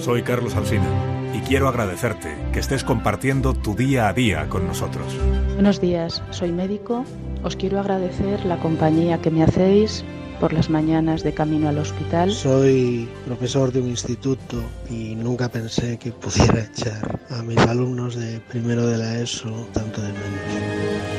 Soy 0.00 0.22
Carlos 0.22 0.56
Alsina 0.56 0.88
y 1.34 1.40
quiero 1.40 1.68
agradecerte 1.68 2.34
que 2.54 2.58
estés 2.58 2.84
compartiendo 2.84 3.52
tu 3.52 3.74
día 3.74 4.08
a 4.08 4.14
día 4.14 4.48
con 4.48 4.66
nosotros. 4.66 5.14
Buenos 5.54 5.78
días, 5.78 6.22
soy 6.30 6.52
médico. 6.52 7.04
Os 7.44 7.54
quiero 7.54 7.78
agradecer 7.78 8.46
la 8.46 8.56
compañía 8.58 9.20
que 9.20 9.30
me 9.30 9.42
hacéis 9.42 10.02
por 10.40 10.54
las 10.54 10.70
mañanas 10.70 11.22
de 11.22 11.34
camino 11.34 11.68
al 11.68 11.76
hospital. 11.76 12.32
Soy 12.32 13.10
profesor 13.26 13.72
de 13.72 13.80
un 13.82 13.88
instituto 13.88 14.62
y 14.88 15.14
nunca 15.16 15.50
pensé 15.50 15.98
que 15.98 16.12
pudiera 16.12 16.60
echar 16.64 17.20
a 17.28 17.42
mis 17.42 17.58
alumnos 17.58 18.16
de 18.16 18.40
primero 18.40 18.86
de 18.86 18.96
la 18.96 19.18
ESO 19.18 19.68
tanto 19.74 20.00
de 20.00 20.08
menos. 20.08 21.10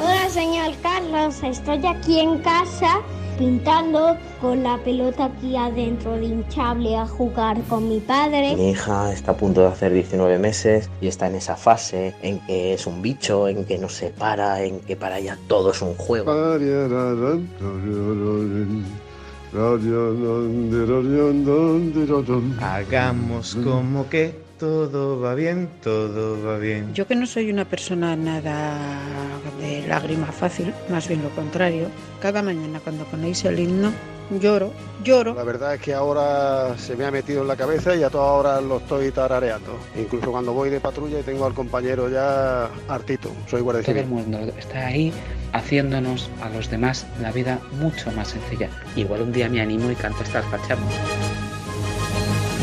Hola, 0.00 0.28
señor 0.28 0.72
Carlos. 0.80 1.42
Estoy 1.42 1.84
aquí 1.84 2.20
en 2.20 2.38
casa 2.38 3.00
pintando 3.38 4.16
con 4.40 4.62
la 4.62 4.78
pelota 4.78 5.26
aquí 5.26 5.56
adentro 5.56 6.12
de 6.12 6.26
hinchable 6.26 6.96
a 6.96 7.06
jugar 7.06 7.60
con 7.68 7.88
mi 7.88 8.00
padre. 8.00 8.56
Mi 8.56 8.70
hija 8.70 9.12
está 9.12 9.32
a 9.32 9.36
punto 9.36 9.60
de 9.60 9.68
hacer 9.68 9.92
19 9.92 10.38
meses 10.38 10.90
y 11.00 11.08
está 11.08 11.26
en 11.26 11.36
esa 11.36 11.56
fase 11.56 12.14
en 12.22 12.40
que 12.40 12.74
es 12.74 12.86
un 12.86 13.02
bicho, 13.02 13.48
en 13.48 13.64
que 13.64 13.78
no 13.78 13.88
se 13.88 14.10
para, 14.10 14.62
en 14.62 14.80
que 14.80 14.96
para 14.96 15.18
ella 15.18 15.38
todo 15.48 15.70
es 15.70 15.82
un 15.82 15.94
juego. 15.94 16.32
Hagamos 22.60 23.56
como 23.56 24.08
que 24.08 24.45
todo 24.58 25.20
va 25.20 25.34
bien, 25.34 25.68
todo 25.82 26.44
va 26.44 26.58
bien. 26.58 26.94
Yo 26.94 27.06
que 27.06 27.14
no 27.14 27.26
soy 27.26 27.50
una 27.50 27.64
persona 27.64 28.16
nada 28.16 28.78
de 29.60 29.86
lágrima 29.86 30.32
fácil, 30.32 30.72
más 30.90 31.08
bien 31.08 31.22
lo 31.22 31.30
contrario, 31.30 31.88
cada 32.20 32.42
mañana 32.42 32.80
cuando 32.80 33.04
ponéis 33.04 33.44
el 33.44 33.58
himno 33.58 33.92
lloro, 34.30 34.72
lloro. 35.04 35.34
La 35.34 35.44
verdad 35.44 35.74
es 35.74 35.80
que 35.80 35.94
ahora 35.94 36.76
se 36.78 36.96
me 36.96 37.04
ha 37.04 37.10
metido 37.10 37.42
en 37.42 37.48
la 37.48 37.56
cabeza 37.56 37.94
y 37.94 38.02
a 38.02 38.10
toda 38.10 38.32
hora 38.32 38.60
lo 38.60 38.78
estoy 38.78 39.10
tarareando. 39.10 39.78
Incluso 39.96 40.30
cuando 40.30 40.52
voy 40.52 40.70
de 40.70 40.80
patrulla 40.80 41.20
y 41.20 41.22
tengo 41.22 41.46
al 41.46 41.54
compañero 41.54 42.08
ya 42.08 42.68
hartito. 42.88 43.30
Soy 43.48 43.60
guardia 43.60 43.84
Todo 43.84 43.96
el 43.96 44.06
mundo 44.06 44.38
está 44.58 44.86
ahí 44.86 45.12
haciéndonos 45.52 46.28
a 46.42 46.50
los 46.50 46.70
demás 46.70 47.06
la 47.20 47.32
vida 47.32 47.60
mucho 47.80 48.10
más 48.12 48.28
sencilla. 48.28 48.68
Igual 48.94 49.22
un 49.22 49.32
día 49.32 49.48
me 49.48 49.60
animo 49.60 49.90
y 49.90 49.94
canto 49.94 50.22
estas 50.22 50.44
cachamos. 50.46 50.92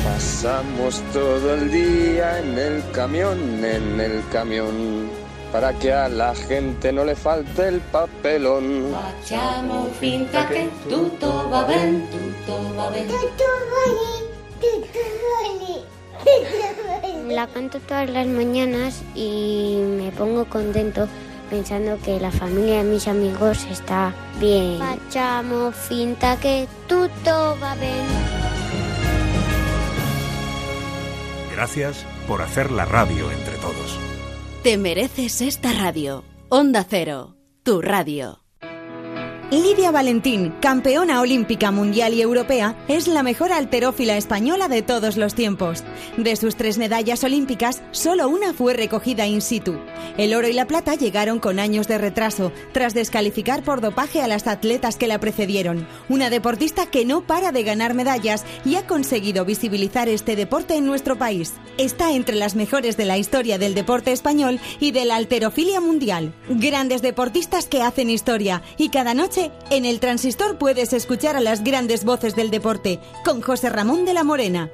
Pasamos 0.03 1.01
todo 1.13 1.53
el 1.53 1.71
día 1.71 2.39
en 2.39 2.57
el 2.57 2.84
camión, 2.91 3.63
en 3.63 4.01
el 4.01 4.21
camión, 4.31 5.09
para 5.51 5.71
que 5.80 5.93
a 5.93 6.09
la 6.09 6.35
gente 6.35 6.91
no 6.91 7.05
le 7.05 7.15
falte 7.15 7.69
el 7.69 7.80
papelón. 7.80 8.93
Facciamo 8.93 9.88
finta 9.99 10.45
che 10.49 10.69
tutto 10.89 11.47
va 11.49 11.63
bene, 11.63 12.05
tutto 12.11 12.75
va 12.77 12.89
bene. 12.89 13.13
La 17.30 17.47
canto 17.47 17.80
todas 17.80 18.09
las 18.09 18.27
mañanas 18.27 19.01
y 19.15 19.77
me 19.97 20.11
pongo 20.11 20.45
contento 20.45 21.07
pensando 21.49 21.97
que 22.03 22.19
la 22.19 22.31
familia 22.31 22.77
de 22.77 22.84
mis 22.84 23.07
amigos 23.07 23.65
está 23.71 24.13
bien. 24.39 24.80
Facciamo 24.80 25.71
finta 25.71 26.38
che 26.38 26.67
tutto 26.88 27.57
va 27.61 27.73
bene. 27.75 28.43
Gracias 31.53 32.05
por 32.27 32.41
hacer 32.41 32.71
la 32.71 32.85
radio 32.85 33.31
entre 33.31 33.57
todos. 33.57 33.99
Te 34.63 34.77
mereces 34.77 35.41
esta 35.41 35.71
radio. 35.71 36.23
Onda 36.49 36.84
Cero, 36.89 37.35
tu 37.63 37.81
radio. 37.81 38.43
Lidia 39.61 39.91
Valentín, 39.91 40.51
campeona 40.61 41.21
olímpica 41.21 41.69
mundial 41.69 42.15
y 42.15 42.23
europea, 42.23 42.75
es 42.88 43.07
la 43.07 43.21
mejor 43.21 43.51
alterófila 43.51 44.17
española 44.17 44.67
de 44.67 44.81
todos 44.81 45.15
los 45.15 45.35
tiempos. 45.35 45.84
De 46.17 46.35
sus 46.38 46.55
tres 46.55 46.80
medallas 46.80 47.23
olímpicas, 47.23 47.84
solo 47.91 48.30
una 48.30 48.53
fue 48.53 48.73
recogida 48.73 49.27
in 49.27 49.41
situ. 49.41 49.75
El 50.17 50.34
oro 50.34 50.47
y 50.47 50.53
la 50.53 50.65
plata 50.65 50.95
llegaron 50.95 51.38
con 51.38 51.59
años 51.59 51.88
de 51.88 51.99
retraso, 51.99 52.51
tras 52.71 52.95
descalificar 52.95 53.61
por 53.61 53.80
dopaje 53.80 54.23
a 54.23 54.27
las 54.27 54.47
atletas 54.47 54.95
que 54.95 55.05
la 55.05 55.19
precedieron. 55.19 55.88
Una 56.09 56.31
deportista 56.31 56.88
que 56.88 57.05
no 57.05 57.21
para 57.21 57.51
de 57.51 57.61
ganar 57.61 57.93
medallas 57.93 58.45
y 58.65 58.73
ha 58.75 58.88
conseguido 58.88 59.45
visibilizar 59.45 60.09
este 60.09 60.35
deporte 60.35 60.77
en 60.77 60.88
nuestro 60.88 61.15
país. 61.19 61.53
Está 61.77 62.13
entre 62.13 62.38
las 62.38 62.55
mejores 62.55 62.97
de 62.97 63.05
la 63.05 63.19
historia 63.19 63.59
del 63.59 63.75
deporte 63.75 64.13
español 64.13 64.59
y 64.80 64.91
de 64.91 65.05
la 65.05 65.15
alterofilia 65.15 65.80
mundial. 65.80 66.34
Grandes 66.49 67.03
deportistas 67.03 67.67
que 67.67 67.84
hacen 67.84 68.09
historia 68.09 68.63
y 68.77 68.89
cada 68.89 69.13
noche 69.13 69.43
en 69.70 69.86
el 69.86 69.99
transistor 69.99 70.57
puedes 70.57 70.94
escuchar 70.94 71.36
a 71.36 71.41
las 71.41 71.64
grandes 71.64 72.06
voces 72.06 72.36
del 72.36 72.52
deporte 72.52 72.99
con 73.26 73.41
José 73.41 73.70
Ramón 73.70 74.06
de 74.06 74.14
la 74.14 74.24
Morena. 74.24 74.72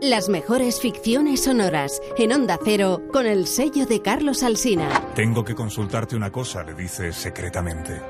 Las 0.00 0.28
mejores 0.28 0.80
ficciones 0.80 1.44
sonoras 1.44 2.00
en 2.18 2.32
Onda 2.32 2.58
Cero 2.64 3.02
con 3.12 3.24
el 3.24 3.46
sello 3.46 3.86
de 3.86 4.02
Carlos 4.02 4.42
Alsina. 4.42 4.88
Tengo 5.14 5.44
que 5.44 5.54
consultarte 5.54 6.16
una 6.16 6.32
cosa, 6.32 6.64
le 6.64 6.74
dice 6.74 7.12
secretamente. 7.12 8.02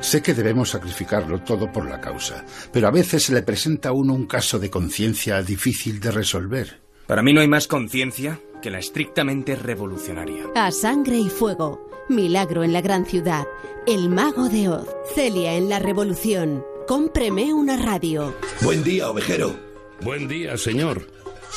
Sé 0.00 0.22
que 0.22 0.34
debemos 0.34 0.70
sacrificarlo 0.70 1.40
todo 1.42 1.70
por 1.70 1.88
la 1.88 2.00
causa, 2.00 2.44
pero 2.72 2.88
a 2.88 2.90
veces 2.90 3.22
se 3.22 3.32
le 3.32 3.42
presenta 3.42 3.90
a 3.90 3.92
uno 3.92 4.12
un 4.12 4.26
caso 4.26 4.58
de 4.58 4.70
conciencia 4.70 5.40
difícil 5.42 6.00
de 6.00 6.10
resolver. 6.10 6.89
Para 7.10 7.24
mí 7.24 7.32
no 7.32 7.40
hay 7.40 7.48
más 7.48 7.66
conciencia 7.66 8.40
que 8.62 8.70
la 8.70 8.78
estrictamente 8.78 9.56
revolucionaria. 9.56 10.44
A 10.54 10.70
sangre 10.70 11.18
y 11.18 11.28
fuego. 11.28 11.90
Milagro 12.08 12.62
en 12.62 12.72
la 12.72 12.82
gran 12.82 13.04
ciudad. 13.04 13.48
El 13.84 14.10
mago 14.10 14.48
de 14.48 14.68
Oz. 14.68 14.86
Celia 15.12 15.54
en 15.54 15.68
la 15.68 15.80
revolución. 15.80 16.64
Cómpreme 16.86 17.52
una 17.52 17.76
radio. 17.76 18.32
Buen 18.62 18.84
día, 18.84 19.10
ovejero. 19.10 19.58
Buen 20.02 20.28
día, 20.28 20.56
señor. 20.56 21.04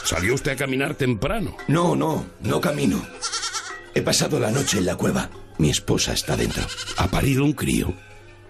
¿Salió 0.03 0.34
usted 0.34 0.53
a 0.53 0.55
caminar 0.55 0.95
temprano? 0.95 1.55
No, 1.67 1.95
no, 1.95 2.25
no 2.41 2.59
camino. 2.59 2.99
He 3.93 4.01
pasado 4.01 4.39
la 4.39 4.49
noche 4.49 4.80
en 4.80 4.88
la 4.88 4.95
cueva. 4.95 5.30
Mi 5.59 5.69
esposa 5.69 6.13
está 6.13 6.35
dentro. 6.35 6.63
¿Ha 6.97 7.09
parido 7.09 7.43
un 7.43 7.53
crío? 7.53 7.93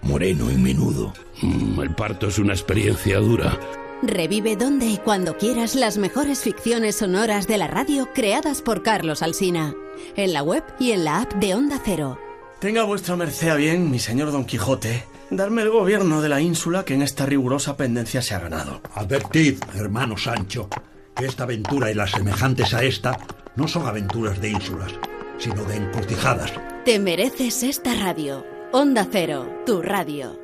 Moreno 0.00 0.50
y 0.50 0.56
menudo. 0.56 1.12
Mm, 1.42 1.80
el 1.82 1.94
parto 1.94 2.28
es 2.28 2.38
una 2.38 2.54
experiencia 2.54 3.18
dura. 3.18 3.60
Revive 4.08 4.56
donde 4.56 4.86
y 4.86 4.98
cuando 4.98 5.36
quieras 5.36 5.74
las 5.74 5.98
mejores 5.98 6.40
ficciones 6.40 6.96
sonoras 6.96 7.46
de 7.46 7.58
la 7.58 7.66
radio 7.66 8.08
creadas 8.14 8.62
por 8.62 8.82
Carlos 8.82 9.22
Alsina. 9.22 9.74
En 10.16 10.32
la 10.32 10.42
web 10.42 10.64
y 10.78 10.92
en 10.92 11.04
la 11.04 11.20
app 11.20 11.34
de 11.34 11.54
Onda 11.54 11.80
Cero. 11.84 12.18
Tenga 12.58 12.84
vuestra 12.84 13.16
merced 13.16 13.48
a 13.48 13.56
bien, 13.56 13.90
mi 13.90 13.98
señor 13.98 14.32
Don 14.32 14.44
Quijote, 14.44 15.04
darme 15.30 15.62
el 15.62 15.70
gobierno 15.70 16.22
de 16.22 16.28
la 16.28 16.40
ínsula 16.40 16.84
que 16.84 16.94
en 16.94 17.02
esta 17.02 17.26
rigurosa 17.26 17.76
pendencia 17.76 18.22
se 18.22 18.34
ha 18.34 18.40
ganado. 18.40 18.80
Advertid, 18.94 19.58
hermano 19.74 20.16
Sancho, 20.16 20.68
que 21.14 21.26
esta 21.26 21.44
aventura 21.44 21.90
y 21.90 21.94
las 21.94 22.10
semejantes 22.10 22.74
a 22.74 22.82
esta 22.82 23.18
no 23.56 23.68
son 23.68 23.86
aventuras 23.86 24.40
de 24.40 24.50
ínsulas, 24.50 24.92
sino 25.38 25.64
de 25.64 25.76
encortijadas. 25.76 26.52
Te 26.84 26.98
mereces 26.98 27.62
esta 27.62 27.94
radio. 27.94 28.44
Onda 28.72 29.06
Cero, 29.10 29.62
tu 29.64 29.82
radio. 29.82 30.43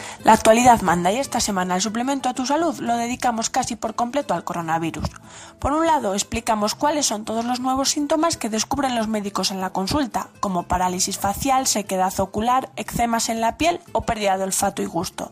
La 0.23 0.33
actualidad 0.33 0.81
manda 0.81 1.11
y 1.11 1.17
esta 1.17 1.39
semana 1.39 1.73
el 1.75 1.81
suplemento 1.81 2.29
a 2.29 2.35
tu 2.35 2.45
salud 2.45 2.77
lo 2.79 2.95
dedicamos 2.95 3.49
casi 3.49 3.75
por 3.75 3.95
completo 3.95 4.35
al 4.35 4.43
coronavirus. 4.43 5.09
Por 5.57 5.73
un 5.73 5.87
lado, 5.87 6.13
explicamos 6.13 6.75
cuáles 6.75 7.07
son 7.07 7.25
todos 7.25 7.43
los 7.43 7.59
nuevos 7.59 7.89
síntomas 7.89 8.37
que 8.37 8.49
descubren 8.49 8.95
los 8.95 9.07
médicos 9.07 9.49
en 9.49 9.61
la 9.61 9.71
consulta, 9.71 10.29
como 10.39 10.63
parálisis 10.63 11.17
facial, 11.17 11.65
sequedad 11.65 12.19
ocular, 12.19 12.69
eczemas 12.75 13.29
en 13.29 13.41
la 13.41 13.57
piel 13.57 13.79
o 13.93 14.01
pérdida 14.01 14.37
de 14.37 14.43
olfato 14.43 14.83
y 14.83 14.85
gusto. 14.85 15.31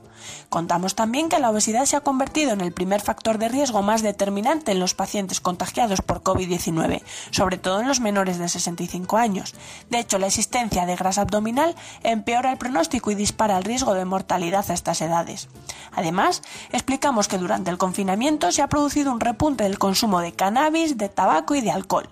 Contamos 0.49 0.95
también 0.95 1.29
que 1.29 1.39
la 1.39 1.49
obesidad 1.49 1.85
se 1.85 1.95
ha 1.95 2.01
convertido 2.01 2.51
en 2.51 2.61
el 2.61 2.73
primer 2.73 3.01
factor 3.01 3.37
de 3.37 3.49
riesgo 3.49 3.81
más 3.81 4.01
determinante 4.01 4.71
en 4.71 4.79
los 4.79 4.93
pacientes 4.93 5.39
contagiados 5.41 6.01
por 6.01 6.23
COVID-19, 6.23 7.03
sobre 7.31 7.57
todo 7.57 7.79
en 7.79 7.87
los 7.87 7.99
menores 7.99 8.37
de 8.37 8.49
65 8.49 9.17
años. 9.17 9.55
De 9.89 9.99
hecho, 9.99 10.17
la 10.17 10.27
existencia 10.27 10.85
de 10.85 10.95
grasa 10.95 11.21
abdominal 11.21 11.75
empeora 12.03 12.51
el 12.51 12.57
pronóstico 12.57 13.11
y 13.11 13.15
dispara 13.15 13.57
el 13.57 13.63
riesgo 13.63 13.93
de 13.93 14.05
mortalidad 14.05 14.69
estas 14.79 15.01
edades. 15.01 15.47
Además, 15.91 16.41
explicamos 16.71 17.27
que 17.27 17.37
durante 17.37 17.69
el 17.69 17.77
confinamiento 17.77 18.51
se 18.51 18.61
ha 18.61 18.67
producido 18.67 19.11
un 19.11 19.19
repunte 19.19 19.65
del 19.65 19.77
consumo 19.77 20.19
de 20.21 20.33
cannabis, 20.33 20.97
de 20.97 21.09
tabaco 21.09 21.55
y 21.55 21.61
de 21.61 21.71
alcohol. 21.71 22.09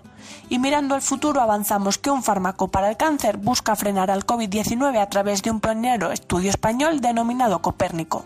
Y 0.48 0.58
mirando 0.58 0.94
al 0.94 1.02
futuro 1.02 1.40
avanzamos 1.40 1.98
que 1.98 2.10
un 2.10 2.22
fármaco 2.22 2.68
para 2.68 2.90
el 2.90 2.96
cáncer 2.96 3.36
busca 3.38 3.76
frenar 3.76 4.10
al 4.10 4.26
COVID-19 4.26 5.00
a 5.00 5.08
través 5.08 5.42
de 5.42 5.50
un 5.50 5.60
pionero 5.60 6.12
estudio 6.12 6.50
español 6.50 7.00
denominado 7.00 7.60
Copérnico. 7.60 8.24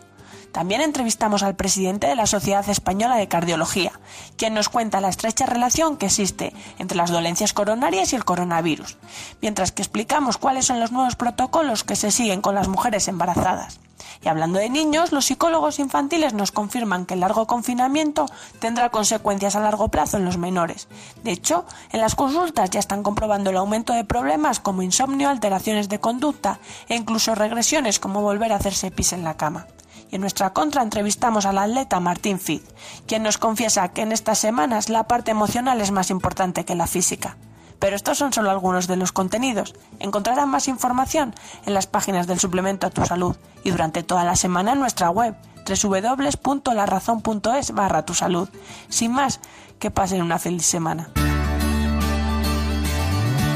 También 0.52 0.82
entrevistamos 0.82 1.42
al 1.42 1.56
presidente 1.56 2.06
de 2.06 2.14
la 2.14 2.26
Sociedad 2.26 2.68
Española 2.68 3.16
de 3.16 3.26
Cardiología, 3.26 3.92
quien 4.36 4.52
nos 4.52 4.68
cuenta 4.68 5.00
la 5.00 5.08
estrecha 5.08 5.46
relación 5.46 5.96
que 5.96 6.06
existe 6.06 6.52
entre 6.78 6.98
las 6.98 7.10
dolencias 7.10 7.54
coronarias 7.54 8.12
y 8.12 8.16
el 8.16 8.26
coronavirus, 8.26 8.98
mientras 9.40 9.72
que 9.72 9.80
explicamos 9.80 10.36
cuáles 10.36 10.66
son 10.66 10.78
los 10.78 10.92
nuevos 10.92 11.16
protocolos 11.16 11.84
que 11.84 11.96
se 11.96 12.10
siguen 12.10 12.42
con 12.42 12.54
las 12.54 12.68
mujeres 12.68 13.08
embarazadas. 13.08 13.80
Y 14.22 14.28
hablando 14.28 14.58
de 14.58 14.70
niños, 14.70 15.12
los 15.12 15.26
psicólogos 15.26 15.78
infantiles 15.78 16.34
nos 16.34 16.52
confirman 16.52 17.06
que 17.06 17.14
el 17.14 17.20
largo 17.20 17.46
confinamiento 17.46 18.26
tendrá 18.60 18.90
consecuencias 18.90 19.56
a 19.56 19.60
largo 19.60 19.88
plazo 19.88 20.16
en 20.16 20.24
los 20.24 20.38
menores. 20.38 20.88
De 21.24 21.32
hecho, 21.32 21.64
en 21.90 22.00
las 22.00 22.14
consultas 22.14 22.70
ya 22.70 22.80
están 22.80 23.02
comprobando 23.02 23.50
el 23.50 23.56
aumento 23.56 23.92
de 23.92 24.04
problemas 24.04 24.60
como 24.60 24.82
insomnio, 24.82 25.28
alteraciones 25.28 25.88
de 25.88 26.00
conducta 26.00 26.58
e 26.88 26.96
incluso 26.96 27.34
regresiones 27.34 27.98
como 27.98 28.22
volver 28.22 28.52
a 28.52 28.56
hacerse 28.56 28.90
pis 28.90 29.12
en 29.12 29.24
la 29.24 29.36
cama. 29.36 29.66
Y 30.10 30.16
en 30.16 30.20
nuestra 30.20 30.52
contra 30.52 30.82
entrevistamos 30.82 31.46
al 31.46 31.58
atleta 31.58 31.98
Martín 31.98 32.38
Fitz, 32.38 32.74
quien 33.06 33.22
nos 33.22 33.38
confiesa 33.38 33.88
que 33.88 34.02
en 34.02 34.12
estas 34.12 34.38
semanas 34.38 34.88
la 34.88 35.04
parte 35.04 35.30
emocional 35.30 35.80
es 35.80 35.90
más 35.90 36.10
importante 36.10 36.64
que 36.64 36.74
la 36.74 36.86
física. 36.86 37.36
Pero 37.82 37.96
estos 37.96 38.16
son 38.16 38.32
solo 38.32 38.48
algunos 38.48 38.86
de 38.86 38.94
los 38.94 39.10
contenidos. 39.10 39.74
Encontrarán 39.98 40.48
más 40.48 40.68
información 40.68 41.34
en 41.66 41.74
las 41.74 41.88
páginas 41.88 42.28
del 42.28 42.38
suplemento 42.38 42.86
a 42.86 42.90
tu 42.90 43.04
salud 43.04 43.34
y 43.64 43.72
durante 43.72 44.04
toda 44.04 44.22
la 44.22 44.36
semana 44.36 44.74
en 44.74 44.78
nuestra 44.78 45.10
web 45.10 45.34
www.larazón.es 45.66 47.72
barra 47.72 48.04
tu 48.04 48.14
salud. 48.14 48.48
Sin 48.88 49.10
más, 49.10 49.40
que 49.80 49.90
pasen 49.90 50.22
una 50.22 50.38
feliz 50.38 50.64
semana. 50.64 51.08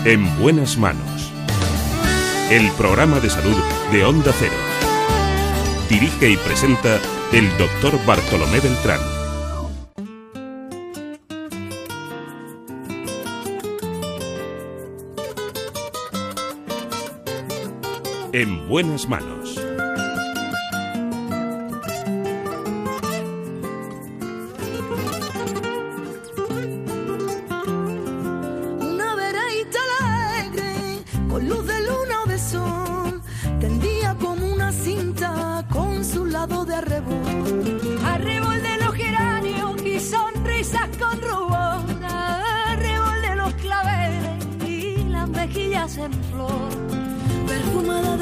En 0.05 0.43
buenas 0.43 0.77
manos. 0.77 1.31
El 2.51 2.69
programa 2.73 3.21
de 3.21 3.31
salud 3.31 3.57
de 3.93 4.05
Onda 4.05 4.33
Cero. 4.37 4.57
Dirige 5.89 6.31
y 6.31 6.37
presenta 6.37 6.99
el 7.33 7.49
doctor 7.59 8.05
Bartolomé 8.05 8.59
Beltrán. 8.59 9.16
En 18.37 18.69
buenas 18.69 19.09
manos. 19.09 19.36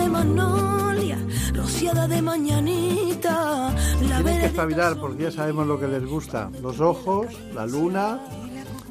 De 0.05 0.11
magnolia, 0.11 1.19
rociada 1.55 2.07
de 2.07 2.21
mañanita, 2.21 3.75
la 4.09 4.23
Tienen 4.23 4.41
que 4.41 4.47
espabilar 4.47 5.01
porque 5.01 5.25
ya 5.25 5.31
sabemos 5.31 5.67
lo 5.67 5.81
que 5.81 5.89
les 5.89 6.05
gusta. 6.05 6.51
Los 6.63 6.81
ojos, 6.81 7.27
la 7.55 7.67
luna. 7.67 8.21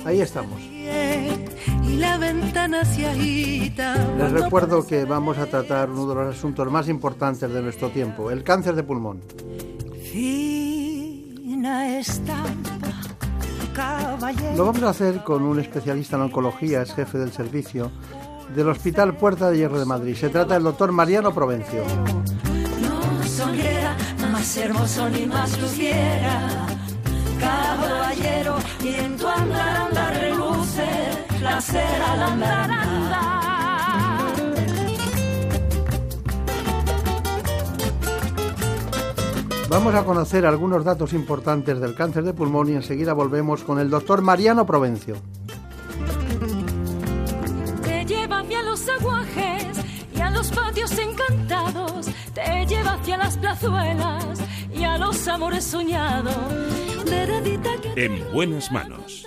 Ahí 0.05 0.21
estamos. 0.21 0.59
y 0.59 1.95
la 1.97 2.17
ventana 2.17 2.83
se 2.83 3.07
agita. 3.07 3.95
Les 4.17 4.31
recuerdo 4.31 4.85
que 4.85 5.05
vamos 5.05 5.37
a 5.37 5.45
tratar 5.45 5.89
uno 5.91 6.07
de 6.07 6.15
los 6.15 6.35
asuntos 6.35 6.69
más 6.71 6.89
importantes 6.89 7.51
de 7.51 7.61
nuestro 7.61 7.89
tiempo, 7.89 8.31
el 8.31 8.43
cáncer 8.43 8.75
de 8.75 8.83
pulmón. 8.83 9.21
Una 11.45 11.99
estampa. 11.99 12.73
Lo 14.55 14.65
vamos 14.65 14.83
a 14.83 14.89
hacer 14.89 15.23
con 15.23 15.41
un 15.43 15.59
especialista 15.59 16.15
en 16.15 16.23
oncología, 16.23 16.83
es 16.83 16.93
jefe 16.93 17.17
del 17.17 17.31
servicio 17.31 17.91
del 18.53 18.69
Hospital 18.69 19.15
Puerta 19.15 19.49
de 19.49 19.57
Hierro 19.57 19.79
de 19.79 19.85
Madrid. 19.85 20.15
Se 20.15 20.29
trata 20.29 20.53
del 20.53 20.63
doctor 20.63 20.91
Mariano 20.91 21.33
Provencio. 21.33 21.83
Vamos 39.69 39.95
a 39.95 40.03
conocer 40.03 40.45
algunos 40.45 40.85
datos 40.85 41.13
importantes 41.13 41.79
del 41.79 41.95
cáncer 41.95 42.23
de 42.23 42.33
pulmón 42.33 42.69
y 42.69 42.73
enseguida 42.73 43.13
volvemos 43.13 43.63
con 43.63 43.79
el 43.79 43.89
doctor 43.89 44.21
Mariano 44.21 44.65
Provencio. 44.67 45.15
Te 48.03 48.15
lleva 48.15 48.39
hacia 48.39 48.61
los 48.63 48.89
aguajes 48.89 49.77
y 50.13 50.19
a 50.19 50.29
los 50.29 50.51
patios 50.51 50.91
encantados. 50.99 52.07
Te 52.33 52.65
lleva 52.65 52.95
hacia 52.95 53.15
las 53.15 53.37
plazuelas 53.37 54.43
y 54.75 54.83
a 54.83 54.97
los 54.97 55.25
amores 55.29 55.63
soñados. 55.63 56.35
En 57.95 58.33
buenas 58.33 58.73
manos. 58.73 59.25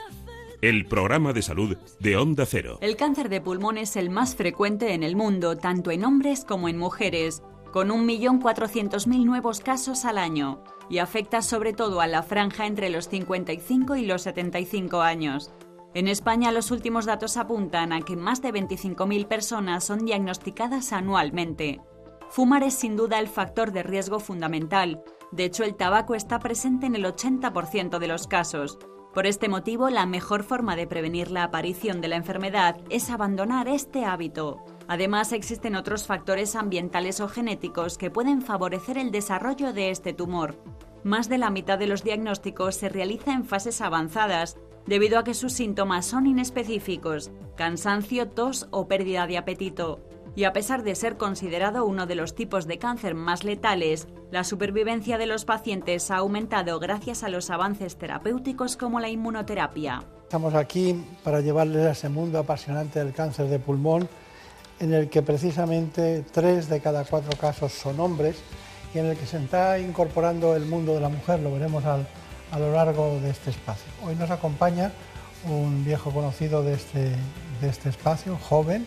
El 0.61 0.85
programa 0.85 1.33
de 1.33 1.41
salud 1.41 1.79
de 2.01 2.17
Onda 2.19 2.45
Cero. 2.45 2.77
El 2.83 2.97
cáncer 2.97 3.31
de 3.31 3.41
pulmón 3.41 3.79
es 3.79 3.97
el 3.97 4.11
más 4.11 4.37
frecuente 4.37 4.93
en 4.93 5.03
el 5.05 5.17
mundo, 5.17 5.57
tanto 5.57 5.91
en 5.91 6.05
hombres 6.05 6.45
como 6.45 6.69
en 6.69 6.77
mujeres, 6.77 7.43
con 7.73 7.89
1.400.000 7.89 9.25
nuevos 9.25 9.61
casos 9.61 10.05
al 10.05 10.19
año, 10.19 10.63
y 10.91 10.99
afecta 10.99 11.41
sobre 11.41 11.73
todo 11.73 12.03
a 12.03 12.07
la 12.07 12.23
franja 12.23 12.67
entre 12.67 12.91
los 12.91 13.09
55 13.09 13.97
y 13.97 14.05
los 14.05 14.21
75 14.21 15.01
años. 15.01 15.51
En 15.97 16.09
España 16.09 16.53
los 16.53 16.73
últimos 16.73 17.07
datos 17.07 17.39
apuntan 17.39 17.91
a 17.95 18.03
que 18.03 18.17
más 18.17 18.43
de 18.43 18.53
25.000 18.53 19.27
personas 19.29 19.83
son 19.83 20.05
diagnosticadas 20.05 20.93
anualmente. 20.93 21.81
Fumar 22.29 22.65
es 22.65 22.75
sin 22.75 22.97
duda 22.97 23.19
el 23.19 23.29
factor 23.29 23.73
de 23.73 23.83
riesgo 23.83 24.21
fundamental. 24.21 25.03
De 25.33 25.47
hecho, 25.47 25.65
el 25.65 25.75
tabaco 25.75 26.15
está 26.15 26.39
presente 26.39 26.85
en 26.85 26.97
el 26.97 27.07
80% 27.07 27.99
de 27.99 28.09
los 28.09 28.27
casos. 28.27 28.79
Por 29.15 29.27
este 29.27 29.49
motivo, 29.49 29.89
la 29.89 30.05
mejor 30.05 30.43
forma 30.43 30.77
de 30.77 30.87
prevenir 30.87 31.31
la 31.31 31.45
aparición 31.45 32.03
de 32.03 32.09
la 32.09 32.17
enfermedad 32.17 32.77
es 32.91 33.09
abandonar 33.09 33.67
este 33.67 34.05
hábito. 34.05 34.63
Además, 34.89 35.33
existen 35.33 35.77
otros 35.77 36.05
factores 36.05 36.57
ambientales 36.57 37.21
o 37.21 37.29
genéticos 37.29 37.97
que 37.97 38.11
pueden 38.11 38.43
favorecer 38.43 38.99
el 38.99 39.11
desarrollo 39.11 39.73
de 39.73 39.89
este 39.89 40.13
tumor. 40.13 40.63
Más 41.05 41.31
de 41.31 41.39
la 41.39 41.49
mitad 41.49 41.79
de 41.79 41.87
los 41.87 42.05
diagnósticos 42.05 42.75
se 42.75 42.91
realiza 42.91 43.33
en 43.33 43.47
fases 43.47 43.81
avanzadas, 43.81 44.59
debido 44.87 45.19
a 45.19 45.25
que 45.25 45.35
sus 45.35 45.53
síntomas 45.53 46.07
son 46.07 46.27
inespecíficos, 46.27 47.31
cansancio, 47.57 48.29
tos 48.29 48.69
o 48.71 48.87
pérdida 48.89 49.27
de 49.27 49.39
apetito. 49.39 50.01
Y 50.35 50.45
a 50.45 50.53
pesar 50.53 50.83
de 50.83 50.95
ser 50.95 51.17
considerado 51.17 51.87
uno 51.87 52.07
de 52.07 52.15
los 52.15 52.35
tipos 52.35 52.67
de 52.67 52.79
cáncer 52.79 53.15
más 53.15 53.43
letales, 53.43 54.07
la 54.31 54.45
supervivencia 54.45 55.17
de 55.17 55.25
los 55.27 55.47
pacientes 55.47 56.11
ha 56.11 56.17
aumentado 56.19 56.79
gracias 56.79 57.23
a 57.23 57.31
los 57.31 57.49
avances 57.49 57.97
terapéuticos 57.97 58.77
como 58.77 59.01
la 59.01 59.09
inmunoterapia. 59.09 60.03
Estamos 60.25 60.55
aquí 60.55 61.03
para 61.25 61.41
llevarles 61.41 61.87
a 61.87 61.93
ese 61.93 62.09
mundo 62.11 62.39
apasionante 62.39 62.99
del 62.99 63.15
cáncer 63.15 63.47
de 63.49 63.59
pulmón, 63.59 64.09
en 64.79 64.93
el 64.93 65.09
que 65.09 65.23
precisamente 65.23 66.23
tres 66.33 66.69
de 66.69 66.81
cada 66.81 67.05
cuatro 67.05 67.33
casos 67.41 67.73
son 67.73 67.99
hombres 67.99 68.37
y 68.95 68.99
en 68.99 69.07
el 69.07 69.17
que 69.17 69.25
se 69.25 69.39
está 69.39 69.79
incorporando 69.79 70.55
el 70.55 70.67
mundo 70.67 70.93
de 70.93 71.01
la 71.01 71.09
mujer, 71.09 71.41
lo 71.41 71.51
veremos 71.53 71.83
al- 71.87 72.07
a 72.53 72.59
lo 72.59 72.73
largo 72.73 73.19
de 73.21 73.31
este 73.31 73.51
espacio. 73.51 73.91
Hoy 74.05 74.15
nos 74.17 74.31
acompaña 74.31 74.93
un 75.49 75.85
viejo 75.85 76.11
conocido 76.11 76.63
de 76.63 76.75
este, 76.75 77.11
de 77.61 77.69
este 77.69 77.89
espacio, 77.89 78.37
joven, 78.49 78.87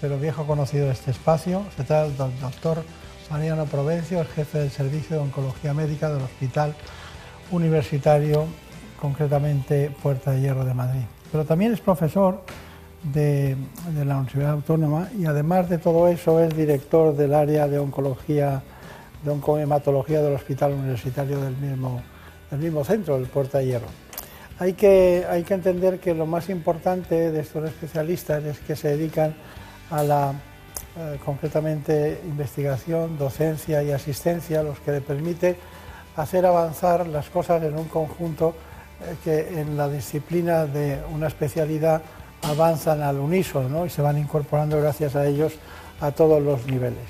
pero 0.00 0.18
viejo 0.18 0.46
conocido 0.46 0.86
de 0.86 0.92
este 0.92 1.10
espacio. 1.10 1.62
Se 1.76 1.84
trata 1.84 2.04
del 2.04 2.16
doc- 2.16 2.32
doctor 2.40 2.84
Mariano 3.30 3.64
Provencio, 3.66 4.20
el 4.20 4.26
jefe 4.26 4.58
del 4.58 4.70
Servicio 4.70 5.16
de 5.16 5.22
Oncología 5.22 5.74
Médica 5.74 6.08
del 6.10 6.22
Hospital 6.22 6.74
Universitario, 7.50 8.46
concretamente 9.00 9.90
Puerta 10.02 10.30
de 10.32 10.40
Hierro 10.40 10.64
de 10.64 10.74
Madrid. 10.74 11.02
Pero 11.30 11.44
también 11.44 11.72
es 11.72 11.80
profesor 11.80 12.42
de, 13.02 13.56
de 13.94 14.04
la 14.04 14.16
Universidad 14.16 14.50
Autónoma 14.52 15.08
y 15.18 15.26
además 15.26 15.68
de 15.68 15.78
todo 15.78 16.08
eso 16.08 16.40
es 16.40 16.56
director 16.56 17.14
del 17.16 17.34
área 17.34 17.68
de 17.68 17.78
oncología, 17.78 18.62
de 19.24 19.30
oncohematología 19.30 20.20
del 20.22 20.34
Hospital 20.34 20.72
Universitario 20.72 21.40
del 21.40 21.56
mismo, 21.56 22.00
del 22.50 22.60
mismo 22.60 22.84
centro, 22.84 23.16
el 23.16 23.26
Puerta 23.26 23.62
Hierro. 23.62 23.88
Hay 24.58 24.72
que, 24.72 25.24
hay 25.28 25.44
que 25.44 25.54
entender 25.54 26.00
que 26.00 26.14
lo 26.14 26.26
más 26.26 26.48
importante 26.48 27.30
de 27.30 27.40
estos 27.40 27.68
especialistas 27.68 28.44
es 28.44 28.58
que 28.58 28.74
se 28.74 28.88
dedican 28.88 29.34
a 29.90 30.02
la 30.02 30.32
eh, 30.96 31.18
concretamente 31.24 32.20
investigación, 32.24 33.18
docencia 33.18 33.82
y 33.82 33.92
asistencia, 33.92 34.62
los 34.62 34.80
que 34.80 34.92
le 34.92 35.00
permite 35.00 35.56
hacer 36.16 36.44
avanzar 36.44 37.06
las 37.06 37.28
cosas 37.30 37.62
en 37.62 37.78
un 37.78 37.84
conjunto 37.84 38.54
eh, 39.00 39.14
que 39.22 39.60
en 39.60 39.76
la 39.76 39.88
disciplina 39.88 40.66
de 40.66 40.98
una 41.14 41.28
especialidad 41.28 42.02
avanzan 42.42 43.02
al 43.02 43.18
unísono 43.18 43.68
¿no? 43.68 43.86
y 43.86 43.90
se 43.90 44.02
van 44.02 44.18
incorporando 44.18 44.80
gracias 44.80 45.14
a 45.14 45.24
ellos 45.26 45.52
a 46.00 46.10
todos 46.10 46.42
los 46.42 46.66
niveles. 46.66 47.06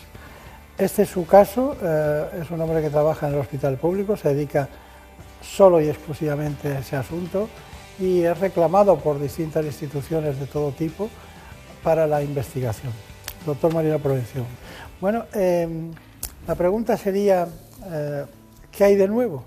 Este 0.76 1.02
es 1.02 1.08
su 1.08 1.26
caso, 1.26 1.76
eh, 1.82 2.42
es 2.42 2.50
un 2.50 2.60
hombre 2.60 2.82
que 2.82 2.90
trabaja 2.90 3.26
en 3.26 3.34
el 3.34 3.40
hospital 3.40 3.78
público, 3.78 4.16
se 4.16 4.34
dedica 4.34 4.68
solo 5.40 5.80
y 5.80 5.88
exclusivamente 5.88 6.78
ese 6.78 6.96
asunto 6.96 7.48
y 7.98 8.22
es 8.22 8.38
reclamado 8.38 8.98
por 8.98 9.20
distintas 9.20 9.64
instituciones 9.64 10.38
de 10.38 10.46
todo 10.46 10.70
tipo 10.72 11.08
para 11.82 12.06
la 12.06 12.22
investigación. 12.22 12.92
Doctor 13.44 13.72
Mariano 13.72 13.98
Provencio. 13.98 14.44
Bueno, 15.00 15.24
eh, 15.34 15.68
la 16.46 16.54
pregunta 16.54 16.96
sería, 16.96 17.48
eh, 17.86 18.24
¿qué 18.70 18.84
hay 18.84 18.94
de 18.96 19.08
nuevo? 19.08 19.44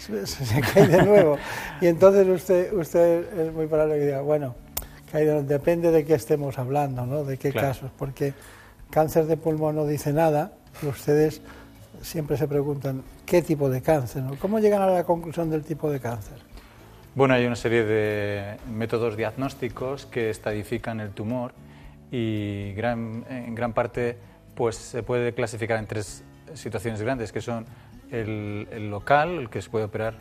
¿Qué 0.06 0.80
hay 0.80 0.86
de 0.86 1.02
nuevo? 1.02 1.36
Y 1.80 1.86
entonces 1.86 2.26
usted, 2.26 2.72
usted 2.72 3.38
es 3.38 3.52
muy 3.52 3.66
probable 3.66 3.98
que 3.98 4.06
diga, 4.06 4.20
bueno, 4.22 4.54
¿qué 5.10 5.18
hay 5.18 5.26
de 5.26 5.42
depende 5.42 5.90
de 5.90 6.04
qué 6.04 6.14
estemos 6.14 6.58
hablando, 6.58 7.04
¿no? 7.04 7.24
De 7.24 7.36
qué 7.36 7.50
Claro. 7.52 7.68
casos, 7.68 7.90
porque 7.98 8.32
cáncer 8.90 9.26
de 9.26 9.36
pulmón 9.36 9.76
no 9.76 9.86
dice 9.86 10.12
nada, 10.12 10.52
y 10.82 10.86
ustedes 10.86 11.42
siempre 12.00 12.36
se 12.36 12.46
preguntan, 12.48 13.02
¿qué 13.26 13.42
tipo 13.42 13.68
de 13.70 13.82
cáncer? 13.82 14.22
no? 14.22 14.36
¿Cómo 14.36 14.58
llegan 14.58 14.82
a 14.82 14.86
la 14.86 15.04
conclusión 15.04 15.50
del 15.50 15.62
tipo 15.64 15.90
de 15.90 16.00
cáncer? 16.00 16.38
Bueno, 17.14 17.34
hay 17.34 17.44
una 17.46 17.56
serie 17.56 17.84
de 17.84 18.56
métodos 18.72 19.16
diagnósticos 19.16 20.06
que 20.06 20.30
estadifican 20.30 21.00
el 21.00 21.10
tumor 21.10 21.52
y 22.10 22.72
gran- 22.74 23.24
en 23.28 23.54
gran 23.54 23.72
parte 23.72 24.16
pues, 24.54 24.76
se 24.76 25.02
puede 25.02 25.32
clasificar 25.32 25.78
en 25.78 25.86
tres 25.86 26.22
situaciones 26.54 27.00
grandes, 27.02 27.32
que 27.32 27.40
son 27.40 27.66
el, 28.10 28.90
local, 28.90 29.30
el 29.38 29.50
que 29.50 29.62
se 29.62 29.70
puede 29.70 29.84
operar 29.86 30.14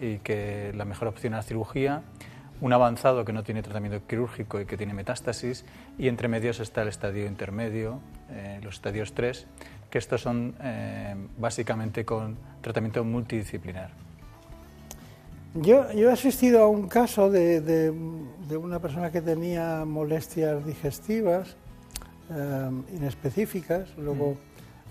y 0.00 0.18
que 0.18 0.72
la 0.76 0.84
mejor 0.84 1.08
opción 1.08 1.32
es 1.34 1.38
la 1.38 1.42
cirugía, 1.42 2.02
un 2.60 2.72
avanzado 2.74 3.24
que 3.24 3.32
no 3.32 3.42
tiene 3.42 3.62
tratamiento 3.62 4.06
quirúrgico 4.06 4.60
y 4.60 4.66
que 4.66 4.76
tiene 4.76 4.92
metástasis, 4.94 5.64
y 5.98 6.08
entre 6.08 6.28
medios 6.28 6.60
está 6.60 6.82
el 6.82 6.88
estadio 6.88 7.26
intermedio, 7.26 8.00
eh, 8.30 8.60
los 8.62 8.74
estadios 8.76 9.14
3, 9.14 9.46
que 9.90 9.98
estos 9.98 10.20
son 10.22 10.54
eh, 10.62 11.14
básicamente 11.38 12.04
con 12.04 12.36
tratamiento 12.60 13.04
multidisciplinar. 13.04 13.90
Yo, 15.54 15.90
yo 15.92 16.10
he 16.10 16.12
asistido 16.12 16.62
a 16.62 16.68
un 16.68 16.86
caso 16.88 17.28
de, 17.30 17.60
de- 17.60 17.92
de 18.48 18.56
una 18.56 18.78
persona 18.78 19.10
que 19.10 19.20
tenía 19.20 19.84
molestias 19.84 20.64
digestivas 20.64 21.56
eh, 22.30 22.70
inespecíficas, 22.94 23.88
luego 23.96 24.36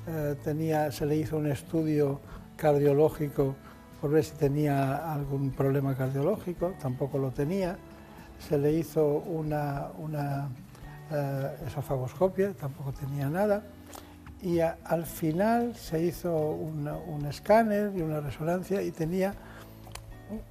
eh, 0.07 0.35
tenía, 0.43 0.91
se 0.91 1.05
le 1.05 1.15
hizo 1.15 1.37
un 1.37 1.47
estudio 1.47 2.19
cardiológico 2.57 3.55
por 4.01 4.11
ver 4.11 4.23
si 4.23 4.35
tenía 4.35 5.13
algún 5.13 5.51
problema 5.51 5.95
cardiológico, 5.95 6.73
tampoco 6.81 7.17
lo 7.17 7.31
tenía, 7.31 7.77
se 8.39 8.57
le 8.57 8.73
hizo 8.73 9.05
una, 9.05 9.87
una 9.97 10.49
eh, 11.11 11.55
esofagoscopia, 11.67 12.53
tampoco 12.53 12.91
tenía 12.93 13.29
nada, 13.29 13.63
y 14.41 14.59
al 14.59 15.05
final 15.05 15.75
se 15.75 16.01
hizo 16.01 16.33
una- 16.51 16.95
un 16.95 17.25
escáner 17.25 17.91
y 17.95 18.01
una 18.01 18.19
resonancia 18.21 18.81
y 18.81 18.91
tenía 18.91 19.33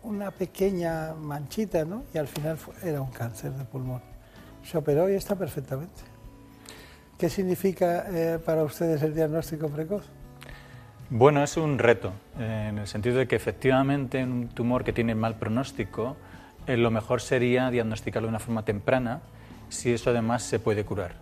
una 0.02 0.30
pequeña 0.30 1.14
manchita, 1.14 1.84
¿no? 1.84 2.02
Y 2.12 2.18
al 2.18 2.26
final 2.28 2.58
era 2.82 3.00
un 3.00 3.10
cáncer 3.10 3.52
de 3.52 3.64
pulmón. 3.64 4.02
Se 4.64 4.76
operó 4.76 5.08
y 5.08 5.14
está 5.14 5.36
perfectamente. 5.36 6.02
¿Qué 7.16 7.28
significa 7.30 8.06
eh, 8.10 8.38
para 8.44 8.62
ustedes 8.64 9.02
el 9.02 9.14
diagnóstico 9.14 9.68
precoz? 9.68 10.04
Bueno, 11.10 11.42
es 11.42 11.56
un 11.56 11.78
reto, 11.78 12.12
eh, 12.38 12.66
en 12.68 12.78
el 12.78 12.86
sentido 12.86 13.16
de 13.16 13.26
que 13.26 13.36
efectivamente 13.36 14.18
en 14.20 14.30
un 14.30 14.48
tumor 14.48 14.84
que 14.84 14.92
tiene 14.92 15.14
mal 15.14 15.36
pronóstico, 15.36 16.16
eh, 16.66 16.76
lo 16.76 16.90
mejor 16.90 17.22
sería 17.22 17.70
diagnosticarlo 17.70 18.26
de 18.26 18.30
una 18.30 18.38
forma 18.38 18.64
temprana, 18.64 19.22
si 19.70 19.92
eso 19.92 20.10
además 20.10 20.42
se 20.42 20.58
puede 20.58 20.84
curar. 20.84 21.14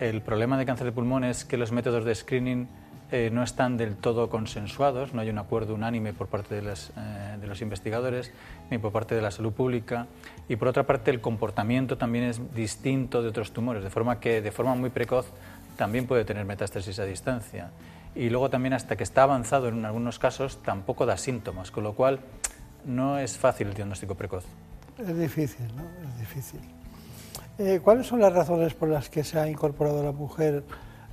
El 0.00 0.22
problema 0.22 0.56
de 0.56 0.64
cáncer 0.64 0.86
de 0.86 0.92
pulmón 0.92 1.24
es 1.24 1.44
que 1.44 1.58
los 1.58 1.72
métodos 1.72 2.06
de 2.06 2.14
screening 2.14 2.68
eh, 3.12 3.28
no 3.30 3.42
están 3.42 3.76
del 3.76 3.96
todo 3.96 4.30
consensuados, 4.30 5.12
no 5.12 5.20
hay 5.20 5.28
un 5.28 5.36
acuerdo 5.36 5.74
unánime 5.74 6.14
por 6.14 6.28
parte 6.28 6.58
eh, 6.58 7.36
de, 7.38 7.46
los 7.46 7.60
investigadores 7.60 8.32
ni 8.70 8.78
por 8.78 8.92
parte 8.92 9.14
de 9.14 9.20
la 9.20 9.30
salud 9.30 9.52
pública. 9.52 10.06
Y 10.48 10.56
por 10.56 10.68
otra 10.68 10.84
parte, 10.86 11.10
el 11.10 11.20
comportamiento 11.20 11.98
también 11.98 12.24
es 12.24 12.54
distinto 12.54 13.20
de 13.20 13.28
otros 13.28 13.52
tumores, 13.52 13.84
de 13.84 13.90
forma 13.90 14.20
que 14.20 14.40
de 14.40 14.50
forma 14.50 14.74
muy 14.74 14.88
precoz 14.88 15.26
también 15.76 16.06
puede 16.06 16.24
tener 16.24 16.46
metástasis 16.46 16.98
a 16.98 17.04
distancia. 17.04 17.70
Y 18.14 18.30
luego 18.30 18.48
también 18.48 18.72
hasta 18.72 18.96
que 18.96 19.02
está 19.02 19.24
avanzado 19.24 19.68
en 19.68 19.84
algunos 19.84 20.18
casos 20.18 20.62
tampoco 20.62 21.04
da 21.04 21.18
síntomas, 21.18 21.70
con 21.70 21.84
lo 21.84 21.92
cual 21.92 22.20
no 22.86 23.18
es 23.18 23.36
fácil 23.36 23.68
el 23.68 23.74
diagnóstico 23.74 24.14
precoz. 24.14 24.46
Es 24.96 25.18
difícil, 25.18 25.66
¿no? 25.76 25.82
Es 26.08 26.18
difícil. 26.18 26.79
Eh, 27.58 27.80
¿Cuáles 27.82 28.06
son 28.06 28.20
las 28.20 28.32
razones 28.32 28.74
por 28.74 28.88
las 28.88 29.08
que 29.10 29.24
se 29.24 29.38
ha 29.38 29.48
incorporado 29.48 30.02
la 30.02 30.12
mujer 30.12 30.64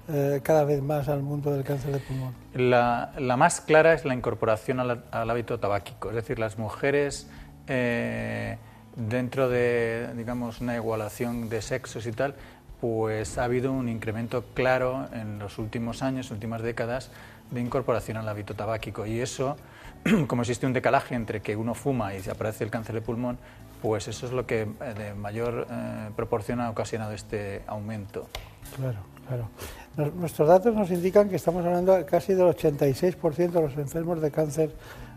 eh, 0.09 0.39
cada 0.43 0.63
vez 0.63 0.81
más 0.81 1.09
al 1.09 1.21
mundo 1.21 1.51
del 1.51 1.63
cáncer 1.63 1.91
de 1.91 1.99
pulmón? 1.99 2.33
La, 2.53 3.11
la 3.17 3.35
más 3.35 3.59
clara 3.61 3.93
es 3.93 4.05
la 4.05 4.13
incorporación 4.13 4.79
al, 4.79 5.03
al, 5.11 5.29
hábito 5.29 5.59
tabáquico, 5.59 6.09
es 6.09 6.15
decir, 6.15 6.39
las 6.39 6.57
mujeres 6.57 7.27
eh, 7.67 8.57
dentro 8.95 9.49
de, 9.49 10.09
digamos, 10.15 10.61
una 10.61 10.75
igualación 10.75 11.49
de 11.49 11.61
sexos 11.61 12.07
y 12.07 12.11
tal, 12.11 12.35
pues 12.81 13.37
ha 13.37 13.43
habido 13.43 13.71
un 13.71 13.89
incremento 13.89 14.43
claro 14.53 15.07
en 15.13 15.39
los 15.39 15.57
últimos 15.57 16.01
años, 16.01 16.31
últimas 16.31 16.61
décadas, 16.61 17.11
de 17.51 17.61
incorporación 17.61 18.17
al 18.17 18.27
hábito 18.27 18.55
tabáquico. 18.55 19.05
Y 19.05 19.19
eso, 19.19 19.57
como 20.27 20.41
existe 20.43 20.65
un 20.65 20.73
decalaje 20.73 21.15
entre 21.15 21.41
que 21.41 21.55
uno 21.55 21.73
fuma 21.73 22.13
y 22.15 22.21
se 22.21 22.31
aparece 22.31 22.63
el 22.63 22.69
cáncer 22.69 22.95
de 22.95 23.01
pulmón, 23.01 23.37
pues 23.81 24.07
eso 24.07 24.25
es 24.25 24.31
lo 24.31 24.45
que 24.45 24.61
eh, 24.61 24.93
de 24.97 25.13
mayor 25.13 25.67
eh, 25.69 26.09
proporción 26.15 26.61
ha 26.61 26.69
ocasionado 26.69 27.13
este 27.13 27.63
aumento. 27.67 28.27
Claro, 28.75 28.99
claro. 29.27 29.49
Nos, 29.95 30.13
nuestros 30.13 30.47
datos 30.47 30.75
nos 30.75 30.91
indican 30.91 31.29
que 31.29 31.35
estamos 31.35 31.65
hablando 31.65 32.05
casi 32.05 32.33
del 32.33 32.47
86% 32.47 33.35
de 33.51 33.61
los 33.61 33.77
enfermos 33.77 34.21
de 34.21 34.31
cáncer 34.31 34.71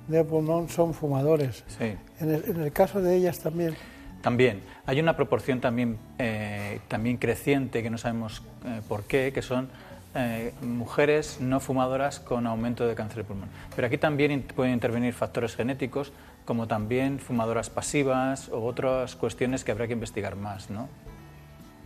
de 0.08 0.24
pulmón 0.24 0.68
son 0.68 0.94
fumadores. 0.94 1.64
Sí. 1.78 1.96
En 2.20 2.30
el, 2.30 2.44
en 2.44 2.60
el 2.62 2.72
caso 2.72 3.00
de 3.00 3.16
ellas 3.16 3.38
también. 3.38 3.76
También. 4.22 4.62
Hay 4.86 5.00
una 5.00 5.16
proporción 5.16 5.60
también, 5.60 5.98
eh, 6.18 6.80
también 6.88 7.16
creciente, 7.16 7.82
que 7.82 7.90
no 7.90 7.96
sabemos 7.96 8.42
eh, 8.64 8.82
por 8.86 9.04
qué, 9.04 9.32
que 9.32 9.40
son 9.40 9.68
eh, 10.14 10.52
mujeres 10.60 11.38
no 11.40 11.60
fumadoras 11.60 12.20
con 12.20 12.46
aumento 12.46 12.86
de 12.86 12.94
cáncer 12.94 13.18
de 13.18 13.24
pulmón. 13.24 13.48
Pero 13.74 13.86
aquí 13.86 13.96
también 13.96 14.30
in 14.30 14.42
pueden 14.42 14.74
intervenir 14.74 15.14
factores 15.14 15.56
genéticos, 15.56 16.12
como 16.44 16.66
también 16.66 17.18
fumadoras 17.18 17.70
pasivas 17.70 18.48
o 18.48 18.64
otras 18.64 19.16
cuestiones 19.16 19.64
que 19.64 19.72
habrá 19.72 19.86
que 19.86 19.92
investigar 19.92 20.36
más, 20.36 20.70
¿no? 20.70 20.88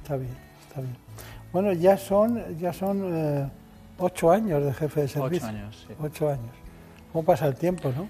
Está 0.02 0.16
bien, 0.16 0.36
está 0.66 0.80
bien. 0.80 0.96
Bueno, 1.52 1.72
ya 1.72 1.96
son, 1.96 2.58
ya 2.58 2.72
son 2.72 3.10
eh, 3.12 3.48
ocho 3.98 4.30
años 4.30 4.64
de 4.64 4.72
jefe 4.72 5.02
de 5.02 5.08
servicio. 5.08 5.48
Ocho 5.48 5.56
años, 5.56 5.84
sí. 5.86 5.94
Ocho 6.00 6.28
años. 6.28 6.54
¿Cómo 7.12 7.24
pasa 7.24 7.46
el 7.46 7.54
tiempo, 7.54 7.92
no? 7.94 8.08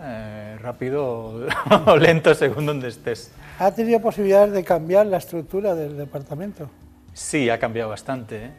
Eh, 0.00 0.58
rápido 0.60 1.46
o 1.86 1.96
lento 1.96 2.34
según 2.34 2.66
donde 2.66 2.88
estés. 2.88 3.32
¿Ha 3.58 3.70
tenido 3.72 4.00
posibilidades 4.00 4.52
de 4.52 4.64
cambiar 4.64 5.06
la 5.06 5.18
estructura 5.18 5.74
del 5.74 5.96
departamento? 5.96 6.68
Sí, 7.14 7.48
ha 7.48 7.58
cambiado 7.58 7.90
bastante. 7.90 8.46
¿eh? 8.46 8.50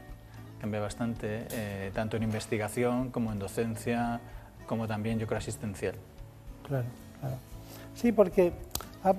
Cambia 0.59 0.79
bastante, 0.79 1.45
eh, 1.51 1.91
tanto 1.93 2.17
en 2.17 2.23
investigación 2.23 3.11
como 3.11 3.31
en 3.31 3.37
docencia, 3.37 4.19
como 4.65 4.87
también 4.87 5.19
yo 5.19 5.27
creo 5.27 5.37
asistencial. 5.37 5.93
Claro, 6.67 6.85
claro. 7.19 7.35
Sí, 7.95 8.11
porque 8.11 8.53
ha, 9.03 9.13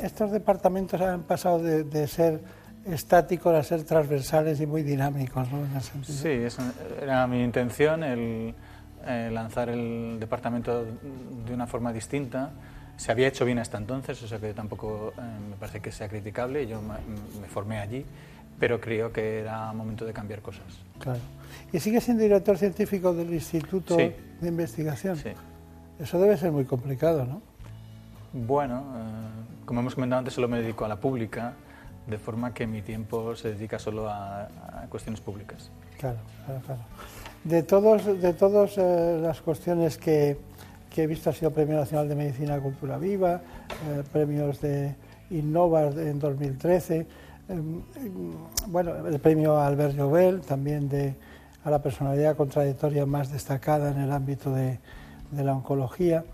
estos 0.00 0.30
departamentos 0.30 1.00
han 1.00 1.22
pasado 1.22 1.62
de, 1.62 1.84
de, 1.84 2.06
ser 2.06 2.40
estáticos 2.86 3.54
a 3.54 3.62
ser 3.62 3.84
transversales 3.84 4.60
y 4.60 4.66
muy 4.66 4.82
dinámicos, 4.82 5.50
¿no? 5.50 5.64
En 5.64 5.76
ese. 5.76 6.48
Sí, 6.50 6.64
era 7.00 7.26
mi 7.26 7.42
intención, 7.42 8.02
el 8.02 8.54
eh, 9.06 9.30
lanzar 9.32 9.68
el 9.68 10.18
departamento 10.18 10.84
de 10.84 11.54
una 11.54 11.66
forma 11.66 11.92
distinta. 11.92 12.50
Se 12.96 13.10
había 13.10 13.28
hecho 13.28 13.44
bien 13.44 13.58
hasta 13.58 13.78
entonces, 13.78 14.22
o 14.22 14.28
sea 14.28 14.38
que 14.38 14.52
tampoco 14.54 15.12
eh, 15.16 15.20
me 15.50 15.56
parece 15.56 15.80
que 15.80 15.90
sea 15.90 16.08
criticable. 16.08 16.66
Yo 16.66 16.80
me, 16.80 16.94
me 17.40 17.48
formé 17.48 17.78
allí 17.78 18.04
pero 18.62 18.80
creo 18.80 19.12
que 19.12 19.40
era 19.40 19.72
momento 19.72 20.04
de 20.04 20.12
cambiar 20.12 20.40
cosas. 20.40 20.62
Claro. 21.00 21.18
¿Y 21.72 21.80
sigue 21.80 22.00
siendo 22.00 22.22
director 22.22 22.56
científico 22.56 23.12
del 23.12 23.34
Instituto 23.34 23.96
sí. 23.96 24.12
de 24.40 24.48
Investigación? 24.48 25.16
Sí. 25.16 25.30
Eso 26.02 26.18
debe 26.18 26.36
ser 26.36 26.52
muy 26.52 26.64
complicado, 26.64 27.24
¿no? 27.24 27.40
Bueno, 28.32 28.82
eh, 28.96 29.64
como 29.64 29.80
hemos 29.80 29.94
comentado 29.94 30.18
antes, 30.18 30.34
solo 30.34 30.48
me 30.48 30.60
dedico 30.60 30.84
a 30.84 30.88
la 30.88 30.96
pública, 30.96 31.54
de 32.06 32.18
forma 32.18 32.52
que 32.52 32.66
mi 32.66 32.82
tiempo 32.82 33.36
se 33.36 33.52
dedica 33.52 33.78
solo 33.78 34.08
a, 34.08 34.42
a 34.42 34.86
cuestiones 34.88 35.20
públicas. 35.20 35.70
Claro, 35.98 36.18
claro, 36.44 36.60
claro. 36.66 36.80
De 37.44 37.62
todas 37.62 38.04
de 38.04 38.32
todos, 38.32 38.78
eh, 38.78 39.18
las 39.22 39.40
cuestiones 39.40 39.98
que, 39.98 40.38
que, 40.90 41.04
he 41.04 41.06
visto, 41.06 41.30
ha 41.30 41.32
sido 41.32 41.52
Premio 41.52 41.76
Nacional 41.76 42.08
de 42.08 42.16
Medicina 42.16 42.58
Cultura 42.58 42.98
Viva, 42.98 43.40
eh, 43.88 44.02
premios 44.12 44.60
de 44.60 44.96
Innova 45.30 45.82
en 45.84 46.18
2013 46.18 47.06
bueno, 48.68 49.06
el 49.06 49.20
premio 49.20 49.58
Albert 49.58 49.96
Jovel, 49.96 50.40
también 50.40 50.88
de, 50.88 51.14
a 51.64 51.70
la 51.70 51.82
personalidad 51.82 52.36
contradictoria 52.36 53.04
más 53.06 53.30
destacada 53.30 53.90
en 53.90 54.00
el 54.00 54.12
ámbito 54.12 54.52
de, 54.52 54.78
de, 55.32 55.44
la 55.44 55.54
oncología, 55.54 56.24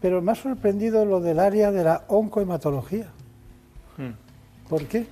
pero 0.00 0.20
me 0.22 0.32
ha 0.32 0.34
sorprendido 0.34 1.04
lo 1.04 1.20
del 1.20 1.38
área 1.38 1.70
de 1.70 1.84
la 1.84 2.04
oncohematología. 2.08 3.06
Hmm. 3.96 4.12
¿Por 4.68 4.86
qué? 4.86 5.06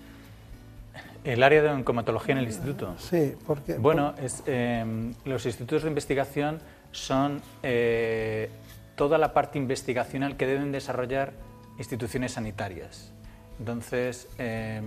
El 1.22 1.42
área 1.42 1.62
de 1.62 1.68
oncohematología 1.70 2.32
en 2.32 2.38
el 2.38 2.46
instituto. 2.46 2.94
Sí, 2.98 3.34
porque. 3.46 3.74
Bueno, 3.74 4.14
es, 4.20 4.42
eh, 4.46 5.12
los 5.24 5.46
institutos 5.46 5.84
de 5.84 5.88
investigación 5.88 6.58
son 6.92 7.40
eh, 7.62 8.50
toda 8.94 9.18
la 9.18 9.32
parte 9.32 9.58
investigacional 9.58 10.36
que 10.36 10.46
deben 10.46 10.72
desarrollar 10.72 11.32
instituciones 11.78 12.32
sanitarias. 12.32 13.12
Entonces, 13.58 14.28
eh, 14.38 14.80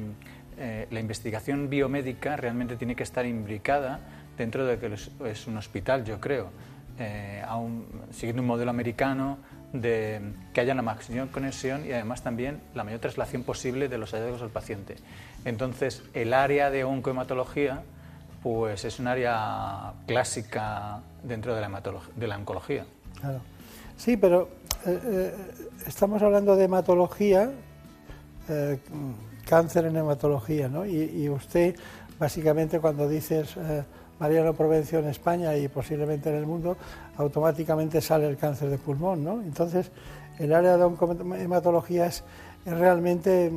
eh, 0.57 0.87
la 0.89 0.99
investigación 0.99 1.69
biomédica 1.69 2.35
realmente 2.35 2.75
tiene 2.75 2.95
que 2.95 3.03
estar 3.03 3.25
imbricada 3.25 3.99
dentro 4.37 4.65
de 4.65 4.77
que 4.77 4.93
es 4.93 5.47
un 5.47 5.57
hospital, 5.57 6.03
yo 6.03 6.19
creo, 6.19 6.49
eh, 6.99 7.43
un, 7.57 7.85
siguiendo 8.11 8.41
un 8.41 8.47
modelo 8.47 8.69
americano 8.69 9.37
de 9.73 10.21
que 10.53 10.61
haya 10.61 10.73
la 10.73 10.81
máxima 10.81 11.27
conexión 11.31 11.85
y 11.85 11.91
además 11.91 12.23
también 12.23 12.61
la 12.73 12.83
mayor 12.83 12.99
traslación 12.99 13.43
posible 13.43 13.89
de 13.89 13.97
los 13.97 14.11
hallazgos 14.11 14.41
al 14.41 14.49
paciente. 14.49 14.95
Entonces, 15.45 16.03
el 16.13 16.33
área 16.33 16.71
de 16.71 16.83
oncohematología 16.83 17.83
pues 18.41 18.85
es 18.85 18.99
un 18.99 19.07
área 19.07 19.93
clásica 20.05 21.01
dentro 21.23 21.55
de 21.55 21.61
la, 21.61 21.81
de 22.15 22.27
la 22.27 22.37
oncología. 22.37 22.85
Claro. 23.19 23.41
Sí, 23.97 24.15
pero 24.15 24.49
eh, 24.85 24.99
eh, 25.03 25.35
estamos 25.85 26.21
hablando 26.21 26.55
de 26.55 26.65
hematología 26.65 27.51
cáncer 29.45 29.85
en 29.85 29.97
hematología, 29.97 30.69
¿no? 30.69 30.85
Y, 30.85 31.03
y 31.03 31.27
usted, 31.27 31.75
básicamente, 32.17 32.79
cuando 32.79 33.09
dices 33.09 33.57
Mariano 34.19 34.53
Provencio 34.53 34.99
en 34.99 35.07
España 35.07 35.55
y 35.55 35.67
posiblemente 35.67 36.29
en 36.29 36.35
el 36.35 36.45
mundo, 36.45 36.77
automáticamente 37.17 38.01
sale 38.01 38.27
el 38.27 38.37
cáncer 38.37 38.69
de 38.69 38.77
pulmón, 38.77 39.23
¿no? 39.23 39.41
Entonces, 39.41 39.91
el 40.39 40.53
área 40.53 40.77
de 40.77 41.43
hematología 41.43 42.07
es, 42.07 42.23
es 42.65 42.77
realmente 42.77 43.51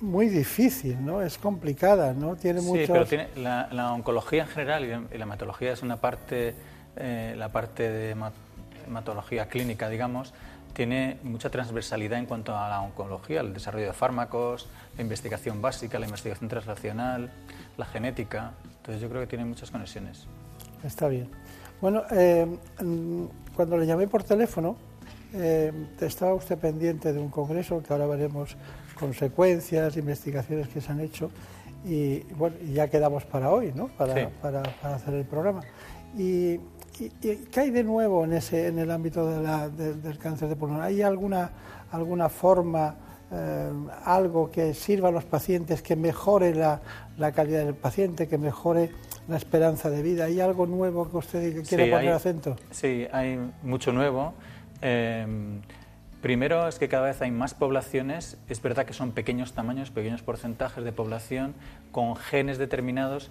muy 0.00 0.28
difícil, 0.28 1.04
¿no? 1.04 1.22
Es 1.22 1.38
complicada, 1.38 2.12
¿no? 2.12 2.36
Tiene 2.36 2.60
sí, 2.60 2.66
muchos... 2.66 2.90
pero 2.90 3.06
tiene 3.06 3.28
la, 3.36 3.68
la, 3.72 3.92
oncología 3.92 4.42
en 4.42 4.48
general 4.48 4.84
y 4.84 5.18
la 5.18 5.24
hematología 5.24 5.72
es 5.72 5.82
una 5.82 5.96
parte, 5.96 6.54
eh, 6.96 7.34
la 7.36 7.50
parte 7.50 7.90
de 7.90 8.16
hematología 8.86 9.48
clínica, 9.48 9.88
digamos, 9.88 10.34
tiene 10.74 11.18
mucha 11.22 11.50
transversalidad 11.50 12.18
en 12.18 12.26
cuanto 12.26 12.56
a 12.56 12.68
la 12.68 12.80
oncología, 12.80 13.40
el 13.40 13.54
desarrollo 13.54 13.86
de 13.86 13.92
fármacos, 13.92 14.68
la 14.96 15.02
investigación 15.02 15.62
básica, 15.62 15.98
la 15.98 16.06
investigación 16.06 16.48
translacional, 16.48 17.30
la 17.78 17.86
genética. 17.86 18.52
Entonces 18.84 19.00
yo 19.00 19.08
creo 19.08 19.22
que 19.22 19.26
tiene 19.26 19.46
muchas 19.46 19.70
conexiones. 19.70 20.26
Está 20.82 21.08
bien. 21.08 21.30
Bueno, 21.80 22.02
eh, 22.10 22.46
cuando 23.56 23.78
le 23.78 23.86
llamé 23.86 24.06
por 24.08 24.24
teléfono, 24.24 24.76
eh, 25.32 25.72
estaba 26.02 26.34
usted 26.34 26.58
pendiente 26.58 27.14
de 27.14 27.18
un 27.18 27.30
congreso 27.30 27.82
que 27.82 27.94
ahora 27.94 28.06
veremos 28.06 28.58
consecuencias, 29.00 29.96
investigaciones 29.96 30.68
que 30.68 30.82
se 30.82 30.92
han 30.92 31.00
hecho 31.00 31.30
y 31.82 32.20
bueno, 32.34 32.56
ya 32.74 32.88
quedamos 32.88 33.24
para 33.24 33.50
hoy, 33.50 33.72
¿no? 33.74 33.88
Para, 33.88 34.14
sí. 34.14 34.20
para, 34.42 34.62
para 34.62 34.96
hacer 34.96 35.14
el 35.14 35.24
programa. 35.24 35.62
Y 36.14 36.60
¿Y, 37.00 37.06
y 37.26 37.36
qué 37.50 37.60
hay 37.60 37.70
de 37.70 37.82
nuevo 37.82 38.24
en, 38.24 38.34
ese, 38.34 38.68
en 38.68 38.78
el 38.78 38.90
ámbito 38.90 39.28
de 39.28 39.42
la, 39.42 39.68
de, 39.68 39.94
del 39.94 40.18
cáncer 40.18 40.48
de 40.48 40.56
pulmón? 40.56 40.80
¿Hay 40.80 41.02
alguna, 41.02 41.50
alguna 41.90 42.28
forma, 42.28 42.94
eh, 43.36 43.70
algo 44.04 44.50
que 44.50 44.74
sirva 44.74 45.08
a 45.08 45.12
los 45.12 45.24
pacientes, 45.24 45.82
que 45.82 45.96
mejore 45.96 46.54
la, 46.54 46.80
la, 47.18 47.32
calidad 47.32 47.64
del 47.64 47.74
paciente, 47.74 48.28
que 48.28 48.38
mejore 48.38 48.90
la 49.26 49.36
esperanza 49.36 49.90
de 49.90 50.02
vida? 50.02 50.26
¿Hay 50.26 50.40
algo 50.40 50.66
nuevo 50.66 51.10
que 51.10 51.16
usted 51.16 51.52
quiere 51.66 51.86
sí, 51.86 51.90
poner 51.90 51.94
hay, 51.94 52.08
acento? 52.08 52.56
Sí, 52.70 53.08
hay 53.10 53.40
mucho 53.62 53.92
nuevo. 53.92 54.34
Eh, 54.82 55.26
primero 56.20 56.68
es 56.68 56.78
que 56.78 56.88
cada 56.88 57.06
vez 57.06 57.22
hay 57.22 57.32
más 57.32 57.54
poblaciones, 57.54 58.38
es 58.48 58.62
verdad 58.62 58.86
que 58.86 58.92
son 58.92 59.10
pequeños 59.10 59.52
tamaños, 59.52 59.90
pequeños 59.90 60.22
porcentajes 60.22 60.84
de 60.84 60.92
población 60.92 61.54
con 61.90 62.16
genes 62.16 62.56
determinados 62.56 63.30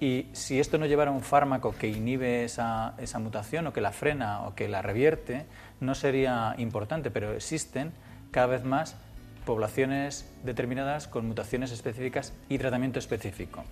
Y 0.00 0.26
si 0.32 0.60
esto 0.60 0.78
no 0.78 0.86
llevara 0.86 1.10
un 1.10 1.22
fármaco 1.22 1.74
que 1.78 1.88
inhibe 1.88 2.44
esa, 2.44 2.94
esa 2.98 3.18
mutación 3.18 3.66
o 3.66 3.72
que 3.72 3.80
la 3.80 3.92
frena 3.92 4.42
o 4.42 4.54
que 4.54 4.68
la 4.68 4.82
revierte, 4.82 5.44
no 5.80 5.94
sería 5.94 6.54
importante, 6.58 7.10
pero 7.10 7.32
existen 7.32 7.92
cada 8.30 8.46
vez 8.46 8.64
más 8.64 8.96
poblaciones 9.44 10.30
determinadas 10.44 11.08
con 11.08 11.26
mutaciones 11.26 11.72
específicas 11.72 12.32
y 12.48 12.58
tratamiento 12.58 12.98
específico, 12.98 13.64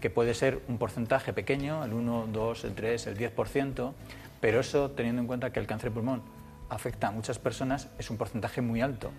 que 0.00 0.10
puede 0.10 0.34
ser 0.34 0.60
un 0.68 0.78
porcentaje 0.78 1.32
pequeño, 1.32 1.84
el 1.84 1.92
1, 1.92 2.28
2, 2.32 2.64
el 2.64 2.74
3, 2.74 3.06
el 3.06 3.18
10%, 3.18 3.92
pero 4.40 4.60
eso, 4.60 4.90
teniendo 4.90 5.22
en 5.22 5.28
cuenta 5.28 5.52
que 5.52 5.60
el 5.60 5.66
cáncer 5.66 5.90
de 5.90 5.94
pulmón 5.94 6.22
afecta 6.68 7.08
a 7.08 7.10
muchas 7.10 7.38
personas, 7.38 7.88
es 7.98 8.10
un 8.10 8.16
porcentaje 8.16 8.60
muy 8.60 8.80
alto. 8.80 9.10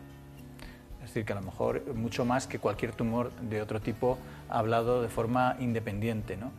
Es 1.03 1.09
decir, 1.09 1.25
que 1.25 1.33
a 1.33 1.35
lo 1.35 1.41
mejor 1.41 1.93
mucho 1.95 2.25
más 2.25 2.47
que 2.47 2.59
cualquier 2.59 2.93
tumor 2.93 3.31
de 3.33 3.61
otro 3.61 3.79
tipo 3.79 4.17
hablado 4.49 5.01
de 5.01 5.09
forma 5.09 5.55
independiente. 5.59 6.35
¿no? 6.37 6.51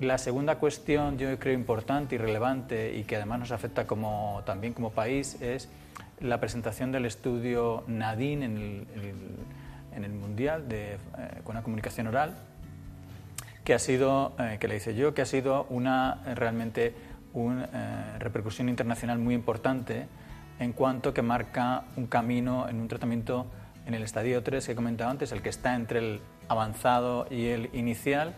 La 0.00 0.16
segunda 0.18 0.58
cuestión, 0.58 1.18
yo 1.18 1.38
creo 1.38 1.54
importante 1.54 2.14
y 2.14 2.18
relevante 2.18 2.94
y 2.94 3.02
que 3.02 3.16
además 3.16 3.40
nos 3.40 3.50
afecta 3.50 3.86
como, 3.86 4.42
también 4.46 4.72
como 4.72 4.90
país 4.90 5.40
es 5.40 5.68
la 6.20 6.40
presentación 6.40 6.92
del 6.92 7.06
estudio 7.06 7.84
NADIN 7.86 8.42
en 8.42 8.56
el, 9.94 10.12
Mundial 10.12 10.68
de, 10.68 10.92
eh, 10.92 10.98
con 11.42 11.56
la 11.56 11.62
comunicación 11.62 12.06
oral, 12.06 12.36
que 13.64 13.74
ha 13.74 13.78
sido, 13.80 14.32
eh, 14.38 14.58
que 14.60 14.68
le 14.68 14.76
hice 14.76 14.94
yo, 14.94 15.12
que 15.12 15.22
ha 15.22 15.26
sido 15.26 15.66
una 15.70 16.22
eh, 16.24 16.34
realmente 16.34 16.94
una 17.32 18.18
repercusión 18.18 18.68
internacional 18.68 19.18
muy 19.18 19.34
importante 19.34 20.06
en 20.58 20.72
cuanto 20.72 21.12
que 21.12 21.22
marca 21.22 21.84
un 21.96 22.06
camino 22.06 22.68
en 22.68 22.80
un 22.80 22.88
tratamiento 22.88 23.46
en 23.86 23.94
el 23.94 24.02
estadio 24.02 24.42
3 24.42 24.64
que 24.64 24.72
he 24.72 24.74
comentado 24.74 25.10
antes, 25.10 25.30
el 25.32 25.42
que 25.42 25.50
está 25.50 25.74
entre 25.74 25.98
el 25.98 26.20
avanzado 26.48 27.26
y 27.30 27.46
el 27.46 27.70
inicial, 27.74 28.34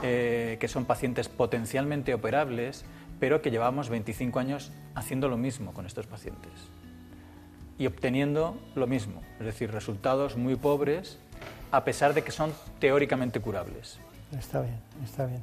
que 0.00 0.66
son 0.68 0.84
pacientes 0.84 1.28
potencialmente 1.28 2.14
operables, 2.14 2.84
pero 3.20 3.42
que 3.42 3.50
llevamos 3.50 3.88
25 3.88 4.38
años 4.38 4.72
haciendo 4.94 5.28
lo 5.28 5.36
mismo 5.36 5.74
con 5.74 5.86
estos 5.86 6.06
pacientes 6.06 6.70
y 7.80 7.86
obteniendo 7.86 8.54
lo 8.74 8.86
mismo, 8.86 9.22
es 9.40 9.46
decir, 9.46 9.72
resultados 9.72 10.36
muy 10.36 10.54
pobres, 10.54 11.18
a 11.72 11.82
pesar 11.82 12.12
de 12.12 12.22
que 12.22 12.30
son 12.30 12.52
teóricamente 12.78 13.40
curables. 13.40 13.98
Está 14.38 14.60
bien, 14.60 14.76
está 15.02 15.24
bien. 15.24 15.42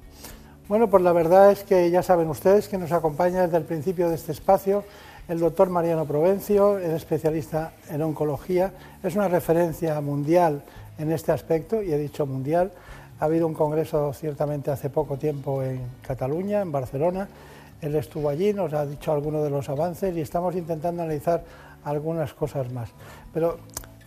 Bueno, 0.70 0.88
pues 0.88 1.02
la 1.02 1.14
verdad 1.14 1.52
es 1.52 1.64
que 1.64 1.90
ya 1.90 2.04
saben 2.04 2.30
ustedes 2.30 2.68
que 2.68 2.78
nos 2.78 2.92
acompaña 2.92 3.42
desde 3.42 3.58
el 3.58 3.64
principio 3.64 4.08
de 4.08 4.16
este 4.16 4.34
espacio 4.34 4.84
el 5.28 5.40
doctor 5.40 5.70
Mariano 5.70 6.06
Provencio, 6.06 6.78
es 6.78 6.94
especialista 6.94 7.74
en 7.90 8.04
oncología, 8.04 8.72
es 9.04 9.16
una 9.16 9.28
referencia 9.28 10.00
mundial 10.00 10.62
en 11.00 11.12
este 11.12 11.32
aspecto, 11.32 11.82
y 11.82 11.92
he 11.92 11.98
dicho 11.98 12.28
mundial. 12.28 12.72
Ha 13.20 13.26
habido 13.26 13.48
un 13.48 13.56
congreso 13.56 14.14
ciertamente 14.14 14.70
hace 14.70 14.92
poco 14.92 15.18
tiempo 15.18 15.64
en 15.64 15.82
Cataluña, 16.06 16.62
en 16.62 16.72
Barcelona. 16.72 17.28
Él 17.82 17.96
estuvo 17.96 18.30
allí, 18.30 18.54
nos 18.54 18.74
ha 18.74 18.86
dicho 18.86 19.12
algunos 19.12 19.44
de 19.44 19.50
los 19.50 19.68
avances 19.70 20.16
y 20.16 20.22
estamos 20.22 20.56
intentando 20.56 21.02
analizar 21.02 21.44
algunas 21.90 22.34
cosas 22.34 22.72
más. 22.72 22.90
Pero 23.34 23.60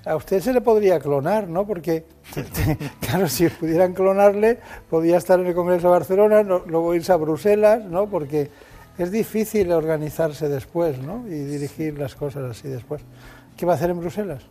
a 0.05 0.17
usted 0.17 0.41
se 0.41 0.53
le 0.53 0.61
podría 0.61 0.99
clonar, 0.99 1.49
¿no? 1.49 1.67
Porque, 1.67 2.05
claro, 3.01 3.29
si 3.29 3.49
pudieran 3.49 3.93
clonarle, 3.93 4.59
podría 4.89 5.19
estar 5.19 5.39
en 5.41 5.47
el 5.47 5.55
Congreso 5.55 5.89
de 5.89 5.93
Barcelona, 5.93 6.43
luego 6.43 6.95
irse 6.95 7.13
a 7.13 7.17
Bruselas, 7.17 7.85
¿no? 7.85 8.07
Porque 8.07 8.51
es 8.99 9.11
difícil 9.11 9.73
organizarse 9.73 10.49
después, 10.49 10.99
¿no? 10.99 11.27
Y 11.27 11.45
dirigir 11.45 11.99
las 11.99 12.15
cosas 12.15 12.51
así 12.51 12.69
después. 12.69 13.03
¿Qué 13.57 13.67
va 13.67 13.73
a 13.73 13.77
hacer 13.77 13.91
en 13.91 14.01
Bruselas? 14.01 14.43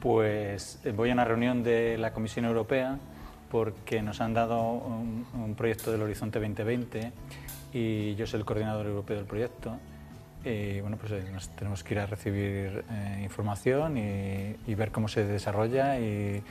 Pues 0.00 0.78
eh, 0.84 0.92
voy 0.92 1.10
a 1.10 1.12
una 1.12 1.24
reunión 1.24 1.62
de 1.62 1.96
la 1.98 2.12
Comisión 2.12 2.44
Europea 2.44 2.98
porque 3.50 4.02
nos 4.02 4.20
han 4.20 4.34
dado 4.34 4.58
un 4.60 5.54
proyecto 5.56 5.92
del 5.92 6.02
Horizonte 6.02 6.40
2020 6.40 7.12
y 7.72 8.14
yo 8.16 8.26
soy 8.26 8.40
el 8.40 8.46
coordinador 8.46 8.86
europeo 8.86 9.16
del 9.16 9.26
proyecto. 9.26 9.76
Y 10.44 10.80
bueno, 10.80 10.96
pues 10.96 11.12
eh, 11.12 11.24
nos 11.32 11.48
tenemos 11.50 11.82
que 11.82 11.94
ir 11.94 12.00
a 12.00 12.06
recibir 12.06 12.84
eh, 12.90 13.20
información 13.22 13.96
y, 13.98 14.56
y 14.66 14.74
ver 14.74 14.92
cómo 14.92 15.08
se 15.08 15.24
desarrolla 15.24 15.98
y 15.98 16.42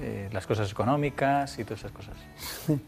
eh, 0.00 0.28
las 0.32 0.46
cosas 0.46 0.70
económicas 0.70 1.58
y 1.58 1.64
todas 1.64 1.80
esas 1.80 1.92
cosas. 1.92 2.16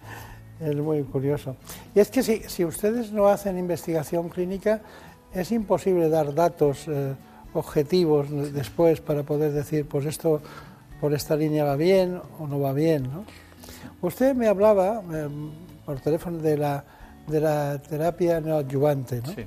Es 0.61 0.77
muy 0.77 1.03
curioso. 1.03 1.57
Y 1.97 2.01
es 2.01 2.11
que 2.11 2.23
si, 2.23 2.45
si 2.45 2.65
ustedes 2.65 3.11
no 3.11 3.27
hacen 3.27 3.59
investigación 3.59 4.29
clínica, 4.29 4.81
es 5.33 5.51
imposible 5.51 6.09
dar 6.09 6.33
datos 6.33 6.87
eh, 6.87 7.15
objetivos 7.55 8.31
después 8.53 9.01
para 9.01 9.25
poder 9.25 9.53
decir, 9.53 9.85
pues 9.87 10.07
esto 10.07 10.41
por 11.01 11.13
esta 11.13 11.35
línea 11.35 11.65
va 11.65 11.75
bien 11.75 12.21
o 12.39 12.47
no 12.47 12.61
va 12.61 12.73
bien. 12.73 13.03
¿no? 13.03 13.25
Usted 14.01 14.37
me 14.37 14.47
hablaba 14.47 15.03
eh, 15.13 15.29
por 15.85 15.99
teléfono 15.99 16.39
de 16.39 16.57
la, 16.57 16.85
de 17.27 17.41
la 17.41 17.83
terapia 17.83 18.41
neoadyuvante. 18.41 19.23
¿no? 19.23 19.35
Sí. 19.35 19.47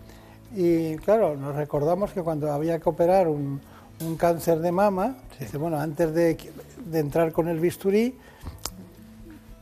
Y 0.56 0.96
claro, 0.98 1.36
nos 1.36 1.56
recordamos 1.56 2.12
que 2.12 2.22
cuando 2.22 2.52
había 2.52 2.80
que 2.80 2.90
operar 2.90 3.28
un, 3.28 3.60
un 4.02 4.16
cáncer 4.16 4.60
de 4.60 4.72
mama, 4.72 5.18
dice, 5.40 5.58
bueno, 5.58 5.80
antes 5.80 6.14
de, 6.14 6.38
de 6.86 7.00
entrar 7.00 7.32
con 7.32 7.48
el 7.48 7.60
bisturí, 7.60 8.16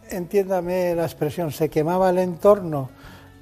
entiéndame 0.09 0.95
la 0.95 1.03
expresión, 1.03 1.51
se 1.51 1.69
quemaba 1.69 2.09
el 2.09 2.19
entorno 2.19 2.89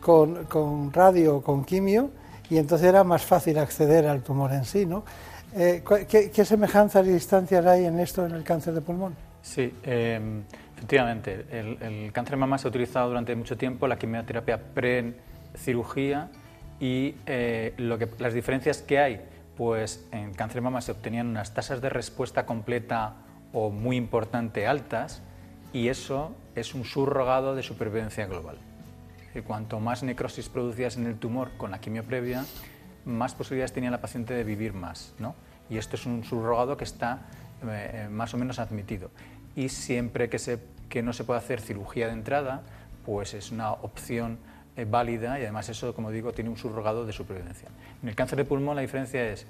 con, 0.01 0.45
con 0.45 0.91
radio 0.93 1.37
o 1.37 1.41
con 1.41 1.65
quimio 1.65 2.11
y 2.49 2.57
entonces 2.57 2.87
era 2.87 3.03
más 3.03 3.23
fácil 3.23 3.57
acceder 3.57 4.07
al 4.07 4.21
tumor 4.21 4.51
en 4.53 4.65
sí, 4.65 4.85
¿no? 4.85 5.03
Eh, 5.55 5.83
¿qué, 6.09 6.31
qué 6.31 6.45
semejanzas 6.45 7.05
y 7.05 7.11
distancias 7.11 7.65
hay 7.65 7.85
en 7.85 7.99
esto 7.99 8.25
en 8.25 8.31
el 8.31 8.43
cáncer 8.43 8.73
de 8.73 8.81
pulmón? 8.81 9.15
Sí, 9.41 9.71
eh, 9.83 10.19
efectivamente. 10.75 11.45
El, 11.51 11.77
el 11.81 12.11
cáncer 12.11 12.31
de 12.31 12.37
mama 12.37 12.57
se 12.57 12.67
ha 12.67 12.69
utilizado 12.69 13.09
durante 13.09 13.35
mucho 13.35 13.55
tiempo, 13.55 13.87
la 13.87 13.97
quimioterapia 13.97 14.59
pre-cirugía 14.73 16.29
y 16.84 17.15
eh, 17.27 17.73
lo 17.77 17.97
que, 17.97 18.10
las 18.19 18.34
diferencias 18.34 18.81
que 18.81 18.99
hay, 18.99 19.22
pues 19.55 20.05
en 20.11 20.34
cáncer 20.34 20.55
de 20.55 20.61
mama 20.64 20.81
se 20.81 20.91
obtenían 20.91 21.27
unas 21.27 21.53
tasas 21.53 21.81
de 21.81 21.88
respuesta 21.88 22.45
completa 22.45 23.14
o 23.53 23.69
muy 23.69 23.95
importante 23.95 24.68
altas 24.68 25.22
y 25.72 25.88
eso 25.88 26.35
es 26.55 26.73
un 26.76 26.84
subrogado 26.84 27.55
de 27.55 27.64
supervivencia 27.64 28.26
global. 28.26 28.57
Y 29.34 29.39
cuanto 29.39 29.80
más 29.80 30.03
necrosis 30.03 30.49
producías 30.49 30.97
en 30.97 31.05
el 31.07 31.18
tumor 31.18 31.51
con 31.55 31.72
la 31.72 31.80
quimio 31.80 32.03
previa, 32.03 32.43
más 33.05 33.34
posibilidades 33.34 33.72
tenía 33.72 33.89
la 33.89 34.01
paciente 34.01 34.34
de 34.34 34.43
vivir 34.43 34.73
más. 34.73 35.14
¿no? 35.19 35.35
Y 35.69 35.77
esto 35.77 35.95
es 35.95 36.05
un 36.05 36.26
subrogado 36.26 36.76
que 36.76 36.84
está 36.84 37.22
eh, 37.65 37.91
eh, 37.93 38.10
más 38.10 38.34
o 38.34 38.38
menos 38.38 38.60
admitido. 38.60 39.10
Y 39.55 39.69
siempre 39.69 40.27
que, 40.27 40.38
se, 40.38 40.60
que 40.89 41.01
no 41.01 41.14
se 41.14 41.23
puede 41.23 41.39
hacer 41.39 41.61
cirugía 41.61 42.07
de 42.07 42.14
entrada, 42.14 42.64
pues 43.05 43.34
es 43.34 43.51
una 43.51 43.72
opción 43.72 44.38
eh, 44.75 44.85
válida 44.89 45.39
y 45.39 45.43
además 45.43 45.69
eso, 45.69 45.93
como 45.93 46.11
digo, 46.11 46.33
tiene 46.33 46.49
un 46.49 46.57
subrogado 46.57 47.05
de 47.05 47.13
supervivencia. 47.13 47.69
En 48.01 48.09
el 48.09 48.15
cáncer 48.15 48.37
de 48.37 48.45
pulmón 48.45 48.75
la 48.75 48.81
diferencia 48.81 49.23
es, 49.27 49.45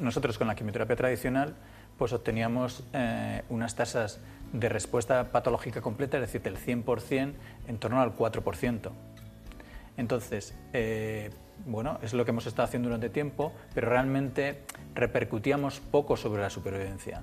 nosotros 0.00 0.38
con 0.38 0.46
la 0.46 0.54
quimioterapia 0.54 0.96
tradicional, 0.96 1.54
pues 1.98 2.12
obteníamos 2.12 2.84
eh, 2.92 3.42
unas 3.48 3.74
tasas 3.74 4.20
de 4.52 4.68
respuesta 4.68 5.32
patológica 5.32 5.80
completa, 5.80 6.16
es 6.16 6.22
decir, 6.22 6.42
del 6.42 6.56
100% 6.56 7.32
en 7.68 7.78
torno 7.78 8.00
al 8.00 8.16
4%. 8.16 8.90
Entonces, 9.96 10.54
eh, 10.72 11.30
bueno, 11.66 11.98
es 12.02 12.14
lo 12.14 12.24
que 12.24 12.30
hemos 12.30 12.46
estado 12.46 12.66
haciendo 12.66 12.88
durante 12.88 13.10
tiempo, 13.10 13.52
pero 13.74 13.90
realmente 13.90 14.62
repercutíamos 14.94 15.80
poco 15.80 16.16
sobre 16.16 16.40
la 16.40 16.50
supervivencia, 16.50 17.22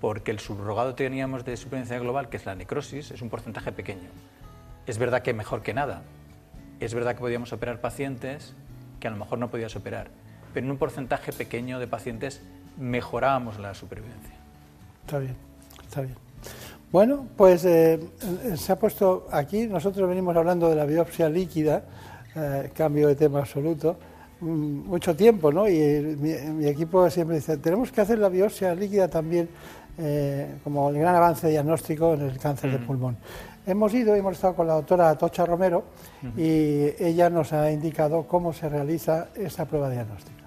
porque 0.00 0.30
el 0.30 0.38
subrogado 0.38 0.94
que 0.94 1.04
teníamos 1.04 1.44
de 1.44 1.56
supervivencia 1.56 1.98
global, 1.98 2.28
que 2.28 2.36
es 2.36 2.46
la 2.46 2.54
necrosis, 2.54 3.10
es 3.10 3.22
un 3.22 3.28
porcentaje 3.28 3.72
pequeño. 3.72 4.08
Es 4.86 4.98
verdad 4.98 5.22
que 5.22 5.32
mejor 5.32 5.62
que 5.62 5.74
nada. 5.74 6.02
Es 6.84 6.94
verdad 6.94 7.14
que 7.14 7.20
podíamos 7.20 7.52
operar 7.52 7.80
pacientes 7.80 8.54
que 8.98 9.06
a 9.08 9.10
lo 9.10 9.16
mejor 9.16 9.38
no 9.38 9.50
podías 9.50 9.74
operar, 9.76 10.08
pero 10.52 10.66
en 10.66 10.70
un 10.72 10.78
porcentaje 10.78 11.32
pequeño 11.32 11.78
de 11.78 11.86
pacientes 11.86 12.42
mejorábamos 12.76 13.58
la 13.60 13.72
supervivencia. 13.74 14.34
Está 15.06 15.18
bien, 15.18 15.36
está 15.86 16.00
bien. 16.00 16.16
Bueno, 16.90 17.26
pues 17.36 17.64
eh, 17.64 17.94
eh, 17.94 18.56
se 18.56 18.72
ha 18.72 18.76
puesto 18.78 19.28
aquí, 19.30 19.66
nosotros 19.66 20.08
venimos 20.08 20.36
hablando 20.36 20.68
de 20.68 20.74
la 20.76 20.84
biopsia 20.84 21.28
líquida, 21.28 21.84
eh, 22.34 22.70
cambio 22.74 23.08
de 23.08 23.14
tema 23.14 23.38
absoluto, 23.38 23.96
mm, 24.40 24.46
mucho 24.88 25.14
tiempo, 25.16 25.52
¿no? 25.52 25.68
Y 25.68 26.16
mi, 26.18 26.32
mi 26.52 26.66
equipo 26.66 27.08
siempre 27.10 27.36
dice, 27.36 27.56
tenemos 27.58 27.92
que 27.92 28.00
hacer 28.00 28.18
la 28.18 28.28
biopsia 28.28 28.74
líquida 28.74 29.08
también 29.08 29.48
eh, 29.98 30.54
como 30.64 30.88
el 30.90 30.98
gran 30.98 31.14
avance 31.14 31.48
diagnóstico 31.48 32.14
en 32.14 32.22
el 32.22 32.38
cáncer 32.38 32.72
de 32.72 32.78
Mm. 32.78 32.86
pulmón. 32.86 33.16
Hemos 33.64 33.94
ido, 33.94 34.16
hemos 34.16 34.34
estado 34.34 34.56
con 34.56 34.66
la 34.66 34.74
doctora 34.74 35.10
Atocha 35.10 35.46
Romero 35.46 35.84
y 36.36 36.90
ella 36.98 37.30
nos 37.30 37.52
ha 37.52 37.70
indicado 37.70 38.26
cómo 38.26 38.52
se 38.52 38.68
realiza 38.68 39.28
esta 39.36 39.66
prueba 39.66 39.88
diagnóstica. 39.88 40.42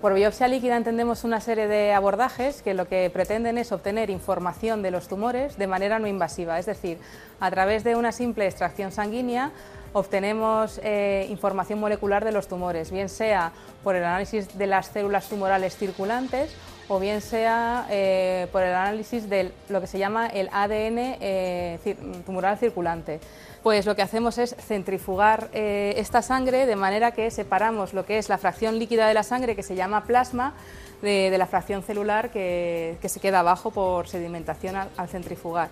Por 0.00 0.14
biopsia 0.14 0.48
líquida 0.48 0.76
entendemos 0.76 1.24
una 1.24 1.40
serie 1.40 1.66
de 1.66 1.92
abordajes 1.92 2.62
que 2.62 2.72
lo 2.72 2.88
que 2.88 3.10
pretenden 3.10 3.58
es 3.58 3.72
obtener 3.72 4.08
información 4.08 4.80
de 4.80 4.92
los 4.92 5.08
tumores 5.08 5.58
de 5.58 5.66
manera 5.66 5.98
no 5.98 6.06
invasiva, 6.06 6.58
es 6.58 6.66
decir, 6.66 6.98
a 7.40 7.50
través 7.50 7.84
de 7.84 7.96
una 7.96 8.12
simple 8.12 8.46
extracción 8.46 8.92
sanguínea 8.92 9.50
obtenemos 9.92 10.80
eh, 10.84 11.26
información 11.30 11.80
molecular 11.80 12.24
de 12.24 12.32
los 12.32 12.48
tumores, 12.48 12.90
bien 12.90 13.08
sea 13.08 13.52
por 13.82 13.96
el 13.96 14.04
análisis 14.04 14.56
de 14.56 14.66
las 14.66 14.86
células 14.86 15.28
tumorales 15.28 15.76
circulantes 15.76 16.54
o 16.88 16.98
bien 16.98 17.20
sea 17.20 17.86
eh, 17.90 18.46
por 18.50 18.62
el 18.62 18.74
análisis 18.74 19.28
de 19.28 19.52
lo 19.68 19.80
que 19.80 19.86
se 19.86 19.98
llama 19.98 20.26
el 20.26 20.48
ADN 20.52 21.16
eh, 21.20 21.78
tumoral 22.24 22.58
circulante. 22.58 23.20
Pues 23.62 23.84
lo 23.86 23.94
que 23.94 24.02
hacemos 24.02 24.38
es 24.38 24.56
centrifugar 24.56 25.50
eh, 25.52 25.94
esta 25.98 26.22
sangre 26.22 26.64
de 26.64 26.76
manera 26.76 27.12
que 27.12 27.30
separamos 27.30 27.92
lo 27.92 28.06
que 28.06 28.18
es 28.18 28.28
la 28.28 28.38
fracción 28.38 28.78
líquida 28.78 29.06
de 29.06 29.14
la 29.14 29.22
sangre, 29.22 29.54
que 29.54 29.62
se 29.62 29.74
llama 29.74 30.04
plasma, 30.04 30.54
de, 31.02 31.36
la 31.36 31.46
fracción 31.46 31.82
celular 31.82 32.30
que, 32.30 32.96
que 33.00 33.08
se 33.08 33.20
queda 33.20 33.40
abajo 33.40 33.70
por 33.70 34.08
sedimentación 34.08 34.74
al, 34.74 34.88
al 34.96 35.08
centrifugar. 35.08 35.68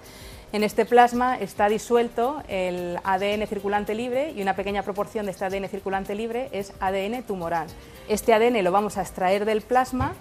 En 0.53 0.63
este 0.63 0.85
plasma 0.85 1.39
está 1.39 1.69
disuelto 1.69 2.43
el 2.49 2.99
ADN 3.03 3.47
circulante 3.49 3.95
libre 3.95 4.31
y 4.31 4.43
una 4.43 4.55
pequeña 4.55 4.83
proporción 4.83 5.27
de 5.27 5.33
este 5.33 5.45
ADN 5.45 5.69
circulante 5.69 6.15
libre 6.15 6.49
es 6.53 6.73
ADN 6.79 7.25
tumoral. 7.25 7.67
Este 8.09 8.33
ADN 8.33 8.63
lo 8.63 8.71
vamos 8.71 8.97
a 8.99 9.03
extraer 9.03 9.45
del 9.45 9.63
plasma 9.63 10.15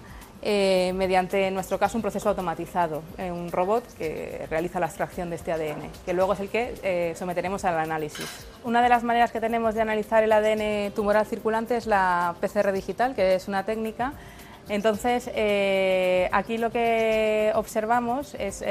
eh, 0.48 0.92
mediante, 0.94 1.48
en 1.48 1.54
nuestro 1.54 1.76
caso, 1.76 1.98
un 1.98 2.02
proceso 2.02 2.28
automatizado, 2.28 3.02
eh, 3.18 3.32
un 3.32 3.50
robot 3.50 3.82
que 3.98 4.46
realiza 4.48 4.78
la 4.78 4.86
extracción 4.86 5.28
de 5.28 5.34
este 5.34 5.50
ADN, 5.50 5.90
que 6.04 6.12
luego 6.12 6.34
es 6.34 6.38
el 6.38 6.48
que 6.48 6.72
eh, 6.84 7.14
someteremos 7.16 7.64
al 7.64 7.76
análisis. 7.76 8.46
Una 8.62 8.80
de 8.80 8.88
las 8.88 9.02
maneras 9.02 9.32
que 9.32 9.40
tenemos 9.40 9.74
de 9.74 9.80
analizar 9.80 10.22
el 10.22 10.30
ADN 10.30 10.92
tumoral 10.92 11.26
circulante 11.26 11.76
es 11.76 11.88
la 11.88 12.36
PCR 12.40 12.70
digital, 12.70 13.16
que 13.16 13.34
es 13.34 13.48
una 13.48 13.64
técnica 13.64 14.12
entonces, 14.68 15.28
aquí 16.32 16.58
lo 16.58 16.70
que 16.70 17.52
observamos 17.54 18.34
es 18.34 18.64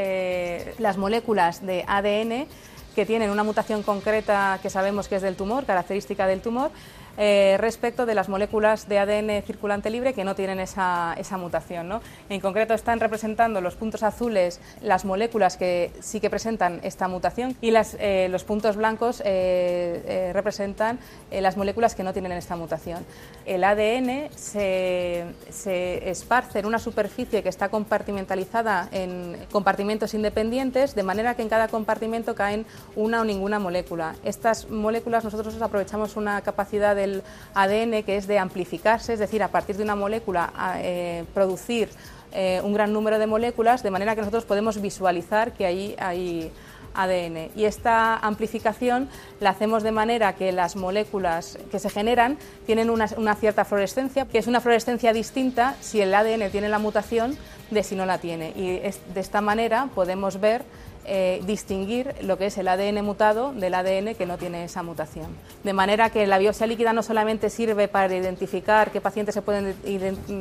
las 0.78 0.98
moléculas 0.98 1.66
de 1.66 1.86
ADN 1.88 2.48
que 2.96 3.06
tienen 3.06 3.30
una 3.30 3.44
mutación 3.44 3.82
concreta 3.82 4.60
que 4.62 4.70
sabemos 4.70 5.08
que 5.08 5.16
es 5.18 5.22
del 5.22 5.38
tumor, 5.38 5.66
característica 5.66 6.28
del 6.28 6.42
tumor, 6.42 6.72
eh, 7.18 7.56
respecto 7.60 8.06
de 8.06 8.16
las 8.16 8.30
moléculas 8.30 8.88
de 8.88 9.00
ADN 9.00 9.42
circulante 9.44 9.90
libre 9.90 10.14
que 10.14 10.24
no 10.24 10.36
tienen 10.36 10.60
esa, 10.60 11.16
mutación. 11.38 11.88
¿no? 11.88 12.02
En 12.30 12.40
concreto 12.40 12.74
están 12.74 13.00
representando 13.00 13.62
los 13.62 13.76
puntos 13.76 14.04
azules 14.04 14.60
las 14.82 15.06
moléculas 15.06 15.58
que 15.58 15.92
sí 16.00 16.20
que 16.20 16.30
presentan 16.30 16.80
esta 16.84 17.08
mutación 17.08 17.56
y 17.62 17.74
eh, 18.00 18.28
los 18.30 18.44
puntos 18.44 18.76
blancos 18.76 19.22
eh, 19.26 20.32
representan 20.34 21.00
las 21.32 21.58
moléculas 21.58 21.96
que 21.96 22.04
no 22.04 22.14
tienen 22.14 22.32
esta 22.34 22.56
mutación. 22.56 23.06
El 23.46 23.64
ADN 23.64 24.30
se, 24.36 25.26
se 25.50 26.10
esparce 26.10 26.60
en 26.60 26.66
una 26.66 26.80
superficie 26.80 27.44
que 27.44 27.50
está 27.50 27.70
compartimentalizada 27.70 28.90
en 28.92 29.38
compartimentos 29.52 30.14
independientes, 30.14 30.96
de 30.96 31.04
manera 31.04 31.36
que 31.36 31.42
en 31.42 31.50
cada 31.50 31.68
compartimento 31.68 32.36
caen 32.36 32.66
una 32.96 33.22
o 33.22 33.26
ninguna 33.26 33.60
molécula. 33.60 34.16
Estas 34.24 34.70
moléculas 34.70 35.24
nosotros 35.24 35.62
aprovechamos 35.62 36.16
una 36.16 36.42
capacidad 36.42 36.96
del 37.06 37.24
ADN 37.54 38.04
que 38.04 38.18
es 38.18 38.28
de 38.28 38.40
amplificarse, 38.40 39.14
es 39.14 39.20
decir, 39.20 39.44
a 39.44 39.50
partir 39.50 39.78
de 39.78 39.84
una 39.84 39.96
molécula 39.96 40.52
eh, 40.78 41.24
producir 41.34 41.90
eh, 42.32 42.60
un 42.64 42.74
gran 42.74 42.92
número 42.92 43.20
de 43.20 43.28
moléculas, 43.28 43.84
de 43.84 43.92
manera 43.92 44.14
que 44.16 44.22
nosotros 44.22 44.46
podemos 44.46 44.82
visualizar 44.82 45.54
que 45.54 45.66
ahí 45.66 45.96
hay 45.98 46.52
ADN. 46.94 47.52
Y 47.56 47.66
esta 47.66 48.18
amplificación 48.18 49.10
la 49.40 49.52
hacemos 49.52 49.84
de 49.84 49.92
manera 49.92 50.34
que 50.34 50.52
las 50.52 50.76
moléculas 50.76 51.58
que 51.72 51.80
se 51.80 51.90
generan 51.90 52.38
tienen 52.66 52.90
una, 52.90 53.36
cierta 53.36 53.66
fluorescencia, 53.66 54.26
que 54.26 54.38
es 54.38 54.48
una 54.48 54.62
fluorescencia 54.62 55.14
distinta 55.14 55.76
si 55.82 56.02
el 56.02 56.14
ADN 56.14 56.50
tiene 56.52 56.70
la 56.70 56.80
mutación 56.80 57.38
de 57.72 57.84
si 57.84 57.96
no 57.96 58.06
la 58.06 58.18
tiene. 58.18 58.54
Y 58.56 58.80
de 58.80 59.20
esta 59.20 59.42
manera 59.42 59.90
podemos 59.94 60.40
ver 60.40 60.64
eh, 61.06 61.42
distinguir 61.46 62.14
lo 62.22 62.38
que 62.38 62.48
es 62.48 62.58
el 62.58 62.68
ADN 62.68 63.04
mutado 63.04 63.54
del 63.54 63.74
ADN 63.74 64.16
que 64.16 64.26
no 64.26 64.38
tiene 64.38 64.64
esa 64.66 64.84
mutación. 64.84 65.28
De 65.64 65.74
manera 65.74 66.10
que 66.10 66.26
la 66.28 66.38
biopsia 66.38 66.68
líquida 66.68 66.94
no 66.94 67.04
solamente 67.04 67.50
sirve 67.50 67.88
para 67.88 68.14
identificar 68.16 68.92
qué 68.92 69.02
pacientes 69.02 69.34
se 69.36 69.42
pueden 69.42 69.76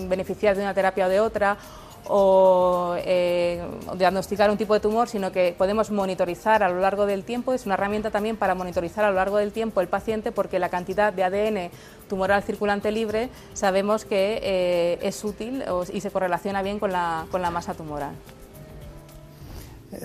beneficiar 0.09 0.57
de 0.57 0.63
una 0.63 0.75
terapia 0.75 1.07
o 1.07 1.09
de 1.09 1.21
otra 1.21 1.57
o 2.07 2.97
eh, 2.99 3.63
diagnosticar 3.97 4.51
un 4.51 4.59
tipo 4.59 4.75
de 4.75 4.81
tumor, 4.81 5.09
sino 5.09 5.33
que 5.33 5.55
podemos 5.57 5.91
monitorizar 5.91 6.63
a 6.63 6.69
lo 6.69 6.81
largo 6.81 7.07
del 7.07 7.25
tiempo. 7.25 7.55
Es 7.55 7.65
una 7.65 7.75
herramienta 7.77 8.11
también 8.11 8.37
para 8.37 8.55
monitorizar 8.55 9.05
a 9.07 9.09
lo 9.11 9.17
largo 9.17 9.39
del 9.39 9.53
tiempo 9.53 9.81
el 9.81 9.89
paciente 9.89 10.31
porque 10.31 10.59
la 10.59 10.69
cantidad 10.69 11.13
de 11.15 11.25
ADN 11.25 11.71
tumoral 12.09 12.43
circulante 12.43 12.93
libre 12.93 13.31
sabemos 13.55 14.05
que 14.05 14.39
eh, 14.43 14.99
es 15.01 15.25
útil 15.25 15.63
o- 15.69 15.85
y 15.91 16.01
se 16.03 16.11
correlaciona 16.11 16.61
bien 16.63 16.79
con 16.79 16.93
la 16.93 17.51
masa 17.51 17.73
tumoral. 17.73 18.13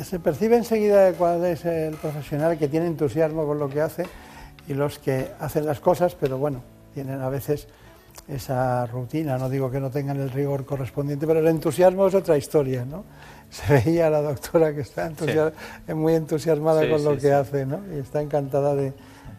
Se 0.04 0.20
percibe 0.20 0.58
enseguida 0.58 1.12
cuál 1.14 1.44
es 1.46 1.66
el 1.66 1.96
profesional 1.96 2.58
que 2.58 2.68
tiene 2.68 2.88
entusiasmo 2.88 3.46
con 3.46 3.60
lo 3.60 3.70
que 3.70 3.82
hace 3.82 4.06
y 4.68 4.74
los 4.74 5.00
que 5.00 5.30
hacen 5.40 5.66
las 5.66 5.80
cosas, 5.80 6.16
pero 6.16 6.38
bueno, 6.38 6.62
tienen 6.94 7.22
a 7.22 7.30
veces 7.30 7.68
esa 8.28 8.86
rutina, 8.86 9.38
no 9.38 9.50
digo 9.50 9.72
que 9.72 9.80
no 9.80 9.90
tengan 9.90 10.20
el 10.20 10.30
rigor 10.32 10.66
correspondiente, 10.66 11.26
pero 11.26 11.40
el 11.40 11.48
entusiasmo 11.48 12.08
es 12.08 12.14
otra 12.16 12.38
historia, 12.38 12.86
¿no? 12.86 13.04
Se 13.50 13.74
veía 13.74 14.08
a 14.08 14.10
la 14.12 14.22
doctora 14.22 14.74
que 14.74 14.82
está 14.82 15.08
entusias- 15.08 15.54
muy 15.96 16.14
entusiasmada 16.14 16.84
Sí, 16.84 16.90
con 16.90 17.04
lo 17.04 17.18
que 17.18 17.34
hace, 17.34 17.66
¿no? 17.66 17.80
Y 17.96 18.00
está 18.00 18.22
encantada 18.22 18.76
de, 18.76 18.94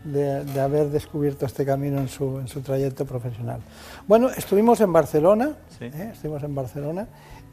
de- 0.05 0.45
de 0.45 0.61
haber 0.61 0.89
descubierto 0.89 1.47
este 1.47 1.65
camino 1.65 1.99
en 1.99 2.09
su, 2.09 2.41
en 2.41 2.49
su 2.49 2.61
trayecto 2.63 3.05
profesional. 3.05 3.61
Bueno, 4.09 4.31
estuvimos 4.31 4.81
en 4.81 4.93
Barcelona, 4.93 5.53
¿eh? 5.95 6.11
estuvimos 6.13 6.43
en 6.43 6.55
Barcelona 6.55 7.07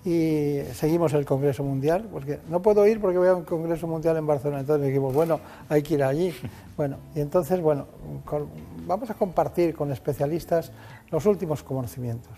y 0.07 0.61
seguimos 0.73 1.11
el 1.13 1.25
Congreso 1.25 1.63
Mundial, 1.63 2.07
porque 2.09 2.39
no 2.49 2.61
puedo 2.61 2.87
ir 2.87 3.01
porque 3.01 3.17
voy 3.17 3.27
a 3.27 3.35
un 3.35 3.43
Congreso 3.43 3.87
Mundial 3.87 4.15
en 4.15 4.25
Barcelona. 4.25 4.61
Entonces 4.61 4.87
dijimos, 4.87 5.13
bueno, 5.13 5.41
hay 5.67 5.83
que 5.83 5.95
ir 5.95 6.03
allí. 6.03 6.33
Bueno, 6.77 6.97
y 7.15 7.21
entonces, 7.21 7.59
bueno, 7.59 7.87
con- 8.23 8.47
vamos 8.85 9.09
a 9.09 9.15
compartir 9.15 9.73
con 9.75 9.91
especialistas 9.91 10.71
los 11.09 11.25
últimos 11.25 11.63
conocimientos. 11.63 12.31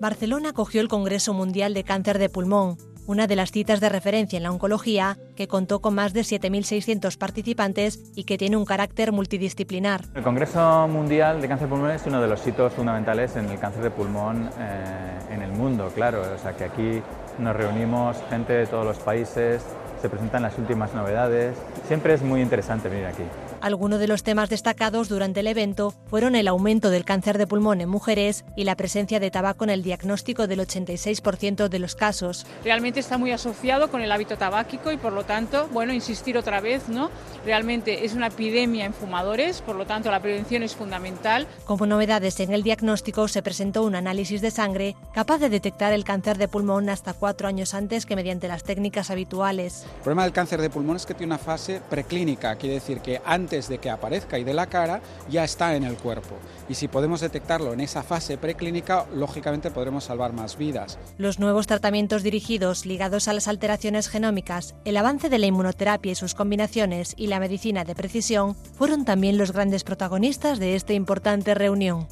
Barcelona 0.00 0.48
acogió 0.48 0.80
el 0.80 0.88
Congreso 0.88 1.34
Mundial 1.34 1.74
de 1.74 1.84
Cáncer 1.84 2.18
de 2.18 2.30
Pulmón, 2.30 2.78
una 3.06 3.26
de 3.26 3.36
las 3.36 3.50
citas 3.50 3.80
de 3.80 3.88
referencia 3.88 4.36
en 4.36 4.42
la 4.42 4.50
oncología 4.50 5.16
que 5.36 5.48
contó 5.48 5.80
con 5.80 5.94
más 5.94 6.12
de 6.12 6.20
7.600 6.20 7.16
participantes 7.16 8.00
y 8.14 8.24
que 8.24 8.38
tiene 8.38 8.56
un 8.56 8.64
carácter 8.64 9.12
multidisciplinar. 9.12 10.02
El 10.14 10.22
Congreso 10.22 10.88
Mundial 10.88 11.40
de 11.40 11.48
Cáncer 11.48 11.68
Pulmón 11.68 11.90
es 11.90 12.06
uno 12.06 12.20
de 12.20 12.28
los 12.28 12.46
hitos 12.46 12.72
fundamentales 12.72 13.36
en 13.36 13.48
el 13.50 13.58
cáncer 13.58 13.82
de 13.82 13.90
pulmón 13.90 14.50
eh, 14.58 15.34
en 15.34 15.42
el 15.42 15.52
mundo, 15.52 15.90
claro. 15.94 16.22
O 16.34 16.38
sea 16.38 16.56
que 16.56 16.64
aquí 16.64 17.02
nos 17.38 17.54
reunimos 17.54 18.16
gente 18.30 18.52
de 18.52 18.66
todos 18.66 18.84
los 18.84 18.98
países, 18.98 19.62
se 20.00 20.08
presentan 20.08 20.42
las 20.42 20.58
últimas 20.58 20.94
novedades. 20.94 21.56
Siempre 21.86 22.14
es 22.14 22.22
muy 22.22 22.40
interesante 22.40 22.88
venir 22.88 23.06
aquí. 23.06 23.24
Algunos 23.60 23.98
de 23.98 24.06
los 24.06 24.22
temas 24.22 24.50
destacados 24.50 25.08
durante 25.08 25.40
el 25.40 25.46
evento 25.46 25.94
fueron 26.08 26.36
el 26.36 26.48
aumento 26.48 26.90
del 26.90 27.04
cáncer 27.04 27.38
de 27.38 27.46
pulmón 27.46 27.80
en 27.80 27.88
mujeres 27.88 28.44
y 28.54 28.64
la 28.64 28.76
presencia 28.76 29.18
de 29.18 29.30
tabaco 29.30 29.64
en 29.64 29.70
el 29.70 29.82
diagnóstico 29.82 30.46
del 30.46 30.60
86% 30.60 31.68
de 31.68 31.78
los 31.78 31.94
casos. 31.94 32.46
realmente 32.62 33.00
está 33.00 33.18
muy 33.18 33.32
asociado 33.32 33.90
con 33.90 34.02
el 34.02 34.12
hábito 34.12 34.36
tabáquico 34.36 34.92
y 34.92 34.96
por 34.96 35.12
lo 35.12 35.24
tanto, 35.24 35.68
bueno, 35.72 35.92
insistir 35.92 36.36
otra 36.36 36.60
vez, 36.60 36.88
¿no? 36.88 37.10
Realmente 37.44 38.04
es 38.04 38.14
una 38.14 38.28
epidemia 38.28 38.84
en 38.84 38.92
fumadores, 38.92 39.62
por 39.62 39.76
lo 39.76 39.86
tanto 39.86 40.10
la 40.10 40.20
prevención 40.20 40.62
es 40.62 40.74
fundamental. 40.74 41.46
Como 41.64 41.86
novedades 41.86 42.40
en 42.40 42.52
el 42.52 42.62
diagnóstico 42.62 43.28
se 43.28 43.42
presentó 43.42 43.84
un 43.84 43.94
análisis 43.94 44.40
de 44.40 44.50
sangre 44.50 44.96
capaz 45.14 45.38
de 45.38 45.48
detectar 45.48 45.92
el 45.92 46.04
cáncer 46.04 46.38
de 46.38 46.48
pulmón 46.48 46.88
hasta 46.88 47.14
cuatro 47.14 47.48
años 47.48 47.74
antes 47.74 48.06
que 48.06 48.16
mediante 48.16 48.48
las 48.48 48.64
técnicas 48.64 49.10
habituales. 49.10 49.84
El 49.96 50.02
problema 50.02 50.24
del 50.24 50.32
cáncer 50.32 50.60
de 50.60 50.70
pulmón 50.70 50.96
es 50.96 51.06
que 51.06 51.14
tiene 51.14 51.32
una 51.34 51.38
fase 51.38 51.80
preclínica, 51.88 52.56
quiere 52.56 52.74
decir 52.74 53.00
que 53.00 53.20
antes 53.24 53.45
de 53.46 53.78
que 53.78 53.90
aparezca 53.90 54.38
y 54.38 54.44
de 54.44 54.52
la 54.52 54.66
cara 54.66 55.00
ya 55.30 55.44
está 55.44 55.76
en 55.76 55.84
el 55.84 55.96
cuerpo. 55.96 56.36
Y 56.68 56.74
si 56.74 56.88
podemos 56.88 57.20
detectarlo 57.20 57.72
en 57.72 57.80
esa 57.80 58.02
fase 58.02 58.38
preclínica, 58.38 59.06
lógicamente 59.14 59.70
podremos 59.70 60.04
salvar 60.04 60.32
más 60.32 60.58
vidas. 60.58 60.98
Los 61.16 61.38
nuevos 61.38 61.68
tratamientos 61.68 62.24
dirigidos 62.24 62.86
ligados 62.86 63.28
a 63.28 63.32
las 63.32 63.46
alteraciones 63.46 64.08
genómicas, 64.08 64.74
el 64.84 64.96
avance 64.96 65.28
de 65.28 65.38
la 65.38 65.46
inmunoterapia 65.46 66.12
y 66.12 66.16
sus 66.16 66.34
combinaciones 66.34 67.14
y 67.16 67.28
la 67.28 67.38
medicina 67.38 67.84
de 67.84 67.94
precisión 67.94 68.56
fueron 68.74 69.04
también 69.04 69.38
los 69.38 69.52
grandes 69.52 69.84
protagonistas 69.84 70.58
de 70.58 70.74
esta 70.74 70.92
importante 70.92 71.54
reunión. 71.54 72.08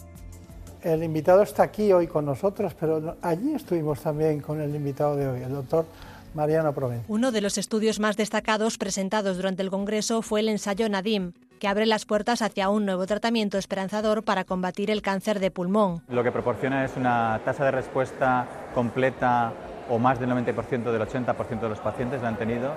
El 0.83 1.03
invitado 1.03 1.43
está 1.43 1.65
aquí 1.65 1.93
hoy 1.93 2.07
con 2.07 2.27
nosotros, 2.27 2.75
pero 2.79 3.17
allí 3.23 3.55
estuvimos 3.55 4.01
también 4.01 4.41
con 4.41 4.61
el 4.61 4.75
invitado 4.75 5.17
de 5.17 5.27
hoy, 5.27 5.43
el 5.43 5.53
doctor 5.53 5.87
Mariano 6.35 6.73
Provenza. 6.75 7.05
Uno 7.09 7.33
de 7.33 7.41
los 7.41 7.59
estudios 7.59 8.01
más 8.01 8.17
destacados 8.17 8.79
presentados 8.79 9.37
durante 9.37 9.63
el 9.63 9.71
Congreso 9.71 10.23
fue 10.23 10.41
el 10.41 10.49
ensayo 10.49 10.89
Nadim, 10.89 11.33
que 11.59 11.69
abre 11.69 11.87
las 11.87 12.05
puertas 12.05 12.43
hacia 12.43 12.69
un 12.69 12.85
nuevo 12.85 13.07
tratamiento 13.07 13.57
esperanzador 13.57 14.25
para 14.25 14.45
combatir 14.45 14.91
el 14.91 15.03
cáncer 15.03 15.41
de 15.41 15.51
pulmón. 15.51 16.03
Lo 16.09 16.23
que 16.23 16.33
proporciona 16.33 16.85
es 16.85 16.97
una 16.97 17.41
tasa 17.45 17.65
de 17.65 17.71
respuesta 17.71 18.47
completa 18.75 19.53
o 19.89 19.99
más 19.99 20.19
del 20.19 20.31
90% 20.31 20.93
del 20.93 21.03
80% 21.03 21.61
de 21.61 21.69
los 21.69 21.79
pacientes 21.79 22.23
la 22.23 22.29
han 22.29 22.39
tenido 22.39 22.75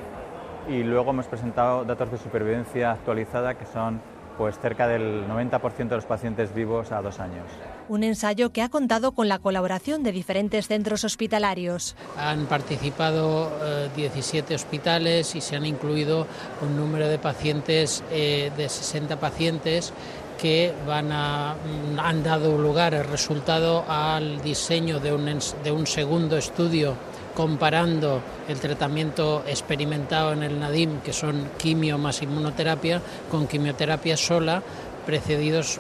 y 0.70 0.84
luego 0.84 1.12
hemos 1.12 1.28
presentado 1.28 1.86
datos 1.86 2.12
de 2.12 2.18
supervivencia 2.18 2.92
actualizada 2.92 3.56
que 3.56 3.66
son 3.66 4.02
pues 4.38 4.60
cerca 4.60 4.88
del 4.88 5.28
90% 5.28 5.90
de 5.90 5.96
los 5.96 6.06
pacientes 6.06 6.54
vivos 6.54 6.92
a 6.92 7.02
dos 7.02 7.20
años. 7.20 7.46
Un 7.90 8.04
ensayo 8.04 8.52
que 8.52 8.62
ha 8.62 8.70
contado 8.70 9.14
con 9.14 9.28
la 9.28 9.40
colaboración 9.40 10.04
de 10.04 10.12
diferentes 10.12 10.68
centros 10.68 11.04
hospitalarios. 11.04 11.96
Han 12.18 12.46
participado 12.46 13.52
eh, 13.64 13.90
17 13.96 14.56
hospitales 14.56 15.36
y 15.36 15.42
se 15.42 15.56
han 15.56 15.66
incluido 15.66 16.28
un 16.62 16.76
número 16.76 17.08
de 17.08 17.18
pacientes, 17.18 18.04
eh, 18.12 18.52
de 18.56 18.70
60 18.70 19.20
pacientes 19.20 19.94
que 20.38 20.72
van 20.86 21.12
a, 21.12 21.56
han 21.98 22.24
dado 22.24 22.58
lugar, 22.58 22.94
el 22.94 23.06
resultado, 23.06 23.84
al 23.88 24.42
diseño 24.42 25.00
de 25.00 25.14
un, 25.14 25.40
de 25.64 25.72
un 25.72 25.88
segundo 25.88 26.38
estudio 26.38 26.96
comparando 27.38 28.20
el 28.50 28.60
tratamiento 28.60 29.44
experimentado 29.46 30.34
en 30.34 30.42
el 30.42 30.60
NADIM, 30.60 31.02
que 31.02 31.14
son 31.14 31.48
quimio 31.60 32.00
más 32.00 32.24
inmunoterapia, 32.24 33.00
con 33.30 33.46
quimioterapia 33.46 34.18
sola, 34.18 34.64
precedidos 35.06 35.80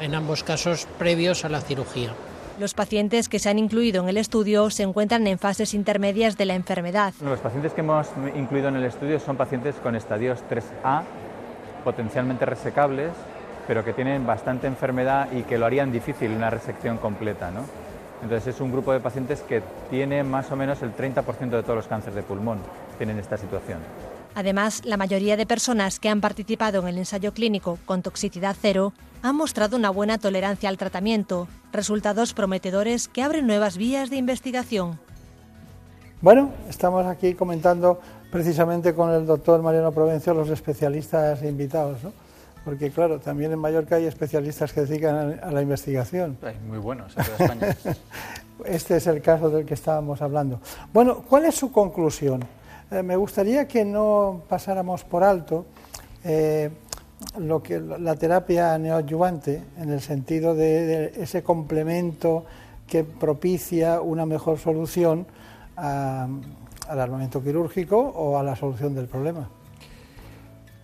en 0.00 0.14
ambos 0.16 0.42
casos 0.42 0.88
previos 0.98 1.44
a 1.44 1.48
la 1.48 1.60
cirugía. 1.60 2.10
Los 2.58 2.74
pacientes 2.74 3.28
que 3.28 3.38
se 3.38 3.50
han 3.50 3.60
incluido 3.60 4.02
en 4.02 4.08
el 4.08 4.16
estudio 4.16 4.68
se 4.68 4.82
encuentran 4.82 5.24
en 5.28 5.38
fases 5.38 5.74
intermedias 5.74 6.36
de 6.36 6.46
la 6.46 6.56
enfermedad. 6.56 7.14
Los 7.22 7.38
pacientes 7.38 7.72
que 7.72 7.82
hemos 7.82 8.08
incluido 8.34 8.66
en 8.66 8.74
el 8.74 8.84
estudio 8.84 9.20
son 9.20 9.36
pacientes 9.36 9.76
con 9.76 9.94
estadios 9.94 10.40
3A, 10.50 11.02
potencialmente 11.84 12.46
resecables, 12.46 13.12
pero 13.68 13.84
que 13.84 13.92
tienen 13.92 14.26
bastante 14.26 14.66
enfermedad 14.66 15.28
y 15.30 15.44
que 15.44 15.56
lo 15.56 15.66
harían 15.66 15.92
difícil 15.92 16.32
una 16.32 16.50
resección 16.50 16.98
completa. 16.98 17.52
¿no? 17.52 17.83
Entonces 18.24 18.54
es 18.54 18.60
un 18.62 18.72
grupo 18.72 18.90
de 18.90 19.00
pacientes 19.00 19.42
que 19.42 19.62
tiene 19.90 20.24
más 20.24 20.50
o 20.50 20.56
menos 20.56 20.80
el 20.80 20.96
30% 20.96 21.50
de 21.50 21.62
todos 21.62 21.76
los 21.76 21.86
cánceres 21.86 22.14
de 22.14 22.22
pulmón, 22.22 22.58
tienen 22.96 23.18
esta 23.18 23.36
situación. 23.36 23.80
Además, 24.34 24.80
la 24.86 24.96
mayoría 24.96 25.36
de 25.36 25.44
personas 25.44 26.00
que 26.00 26.08
han 26.08 26.22
participado 26.22 26.80
en 26.80 26.88
el 26.88 26.98
ensayo 26.98 27.34
clínico 27.34 27.78
con 27.84 28.00
toxicidad 28.00 28.56
cero 28.58 28.94
han 29.22 29.36
mostrado 29.36 29.76
una 29.76 29.90
buena 29.90 30.16
tolerancia 30.16 30.70
al 30.70 30.78
tratamiento, 30.78 31.48
resultados 31.70 32.32
prometedores 32.32 33.08
que 33.08 33.22
abren 33.22 33.46
nuevas 33.46 33.76
vías 33.76 34.08
de 34.08 34.16
investigación. 34.16 34.98
Bueno, 36.22 36.50
estamos 36.70 37.04
aquí 37.04 37.34
comentando 37.34 38.00
precisamente 38.32 38.94
con 38.94 39.10
el 39.12 39.26
doctor 39.26 39.60
Mariano 39.60 39.92
Provencio 39.92 40.32
los 40.32 40.48
especialistas 40.48 41.42
invitados, 41.42 42.02
¿no? 42.02 42.23
Porque 42.64 42.90
claro, 42.90 43.20
también 43.20 43.52
en 43.52 43.58
Mallorca 43.58 43.96
hay 43.96 44.06
especialistas 44.06 44.72
que 44.72 44.82
dedican 44.82 45.38
a 45.42 45.46
a 45.48 45.50
la 45.50 45.60
investigación. 45.62 46.38
Hay 46.42 46.56
muy 46.66 46.78
buenos 46.78 47.14
en 47.16 47.24
toda 47.24 47.36
España. 47.38 47.76
Este 48.64 48.96
es 48.98 49.06
el 49.08 49.20
caso 49.20 49.50
del 49.50 49.66
que 49.66 49.74
estábamos 49.74 50.22
hablando. 50.22 50.60
Bueno, 50.92 51.24
¿cuál 51.28 51.44
es 51.44 51.56
su 51.56 51.72
conclusión? 51.72 52.44
Eh, 52.90 53.02
me 53.02 53.16
gustaría 53.16 53.66
que 53.66 53.84
no 53.84 54.42
pasáramos 54.48 55.02
por 55.02 55.24
alto 55.24 55.66
eh, 56.22 56.70
lo 57.38 57.60
que 57.62 57.80
la 57.80 58.14
terapia 58.14 58.78
neoadyuvante 58.78 59.60
en 59.76 59.90
el 59.90 60.00
sentido 60.00 60.54
de, 60.54 60.86
de 60.86 61.22
ese 61.22 61.42
complemento 61.42 62.44
que 62.86 63.02
propicia 63.02 64.00
una 64.00 64.24
mejor 64.24 64.58
solución 64.58 65.26
a- 65.76 66.28
al 66.88 67.00
armamento 67.00 67.42
quirúrgico 67.42 67.98
o 67.98 68.38
a 68.38 68.42
la 68.44 68.54
solución 68.54 68.94
del 68.94 69.08
problema. 69.08 69.48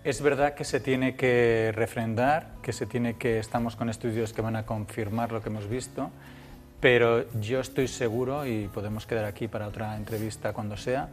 Es 0.03 0.21
verdad 0.21 0.55
que 0.55 0.63
se 0.63 0.79
tiene 0.79 1.15
que 1.15 1.71
refrendar, 1.75 2.47
que 2.63 2.73
se 2.73 2.85
tiene 2.87 3.15
que 3.15 3.37
estamos 3.37 3.75
con 3.75 3.89
estudios 3.89 4.33
que 4.33 4.41
van 4.41 4.55
a 4.55 4.65
confirmar 4.65 5.31
lo 5.31 5.41
que 5.43 5.49
hemos 5.49 5.67
visto, 5.69 6.09
pero 6.79 7.31
yo 7.39 7.59
estoy 7.59 7.87
seguro 7.87 8.45
y 8.47 8.67
podemos 8.67 9.05
quedar 9.05 9.25
aquí 9.25 9.47
para 9.47 9.67
otra 9.67 9.95
entrevista 9.97 10.53
cuando 10.53 10.75
sea 10.75 11.09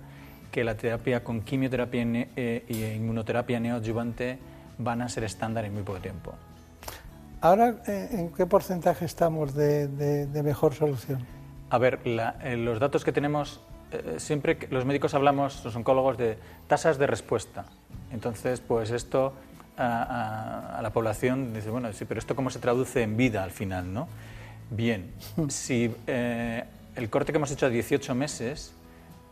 que 0.51 0.65
la 0.65 0.75
terapia 0.77 1.23
con 1.23 1.43
quimioterapia 1.43 2.03
eh, 2.37 2.65
y 2.67 2.83
inmunoterapia 2.97 3.61
neoadyuvante 3.61 4.39
van 4.79 5.03
a 5.03 5.09
ser 5.11 5.25
estándar 5.25 5.67
en 5.67 5.75
muy 5.75 5.83
poco 5.83 5.99
tiempo. 5.99 6.33
Ahora, 7.43 7.75
eh, 7.87 8.09
¿en 8.13 8.33
qué 8.33 8.47
porcentaje 8.47 9.05
estamos 9.05 9.55
de, 9.55 9.87
de- 9.89 10.27
de 10.27 10.43
mejor 10.43 10.73
solución? 10.75 11.21
A 11.69 11.77
ver, 11.77 12.07
la- 12.07 12.37
eh, 12.43 12.57
los 12.57 12.81
datos 12.81 13.05
que 13.05 13.13
tenemos, 13.13 13.61
eh, 13.93 14.15
siempre 14.19 14.57
que 14.59 14.69
los 14.69 14.85
médicos 14.85 15.15
hablamos, 15.15 15.65
los 15.65 15.75
oncólogos, 15.77 16.19
de 16.19 16.39
tasas 16.67 16.99
de 16.99 17.07
respuesta. 17.07 17.65
Entonces, 18.13 18.61
pues 18.61 18.91
esto 18.91 19.33
a, 19.77 20.03
a- 20.03 20.79
a 20.79 20.83
la 20.83 20.91
población 20.91 21.53
dice, 21.55 21.71
bueno, 21.71 21.93
sí, 21.93 22.05
pero 22.05 22.19
esto 22.19 22.35
cómo 22.37 22.51
se 22.51 22.59
traduce 22.59 23.03
en 23.03 23.17
vida 23.17 23.43
al 23.45 23.51
final, 23.51 23.93
¿no? 23.93 24.09
Bien, 24.71 25.13
si 25.49 25.95
eh, 26.07 26.65
el 26.97 27.11
corte 27.11 27.33
que 27.33 27.39
hemos 27.39 27.51
hecho 27.51 27.67
a 27.67 27.71
18 27.71 28.15
meses 28.15 28.73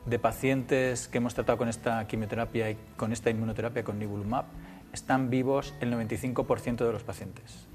de 0.07 0.19
pacientes 0.19 1.09
que 1.09 1.19
hemos 1.19 1.35
tratado 1.35 1.59
con 1.59 1.69
esta 1.69 2.07
quimioterapia 2.07 2.71
y 2.71 2.77
con 2.97 3.13
esta 3.13 3.29
inmunoterapia, 3.31 3.83
con 3.83 3.99
nivolumab, 3.99 4.45
están 4.93 5.31
vivos 5.31 5.75
el 5.81 5.93
95% 5.93 6.77
de 6.87 6.93
los 6.93 7.03
pacientes 7.03 7.67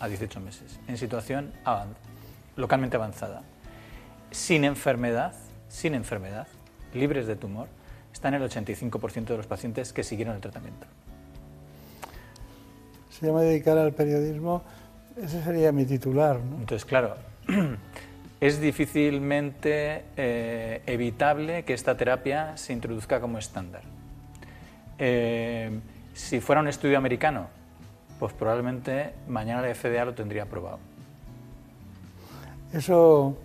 a 0.00 0.06
18 0.08 0.38
meses, 0.40 0.78
en 0.88 0.98
situación 0.98 1.52
avan- 1.64 1.94
localmente 2.56 2.96
avanzada. 2.96 3.42
Sin 4.32 4.64
enfermedad, 4.64 5.34
sin 5.68 5.94
enfermedad, 5.94 6.48
libres 6.94 7.26
de 7.26 7.36
tumor, 7.36 7.68
están 8.12 8.34
el 8.34 8.42
85% 8.42 9.26
de 9.26 9.36
los 9.36 9.46
pacientes 9.46 9.92
que 9.92 10.02
siguieron 10.02 10.34
el 10.34 10.40
tratamiento. 10.40 10.86
Si 13.10 13.26
yo 13.26 13.34
me 13.34 13.42
dedicara 13.42 13.82
al 13.82 13.92
periodismo, 13.92 14.62
ese 15.22 15.42
sería 15.42 15.70
mi 15.70 15.84
titular. 15.84 16.40
¿no? 16.40 16.56
Entonces, 16.56 16.86
claro, 16.86 17.16
es 18.40 18.60
difícilmente 18.60 20.04
eh, 20.16 20.82
evitable 20.86 21.64
que 21.64 21.74
esta 21.74 21.96
terapia 21.96 22.56
se 22.56 22.72
introduzca 22.72 23.20
como 23.20 23.38
estándar. 23.38 23.82
Eh, 24.98 25.78
si 26.14 26.40
fuera 26.40 26.60
un 26.62 26.68
estudio 26.68 26.96
americano, 26.96 27.48
pues 28.18 28.32
probablemente 28.32 29.12
mañana 29.28 29.60
la 29.60 29.74
FDA 29.74 30.04
lo 30.06 30.14
tendría 30.14 30.44
aprobado. 30.44 30.78
Eso 32.72 33.36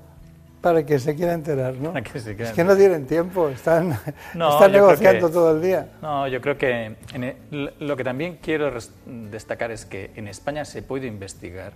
para 0.61 0.85
que 0.85 0.97
se 0.99 1.15
quiera 1.15 1.34
enterar, 1.34 1.75
¿no? 1.75 1.93
Para 1.93 2.03
que 2.03 2.19
se 2.19 2.35
quiera 2.35 2.49
es 2.49 2.55
que 2.55 2.63
no 2.63 2.75
tienen 2.75 3.05
tiempo, 3.05 3.47
están, 3.49 3.97
No, 4.34 4.67
negociando 4.69 5.27
que- 5.27 5.34
todo 5.34 5.55
el 5.55 5.61
día. 5.61 5.89
No, 6.01 6.27
yo 6.27 6.41
creo 6.41 6.57
que 6.57 6.95
en 7.13 7.23
e- 7.23 7.38
lo 7.79 7.95
que 7.95 8.03
también 8.03 8.39
quiero 8.41 8.71
destacar 9.05 9.71
es 9.71 9.85
que 9.85 10.11
en 10.15 10.27
España 10.27 10.65
se 10.65 10.81
puede 10.81 11.07
investigar, 11.07 11.73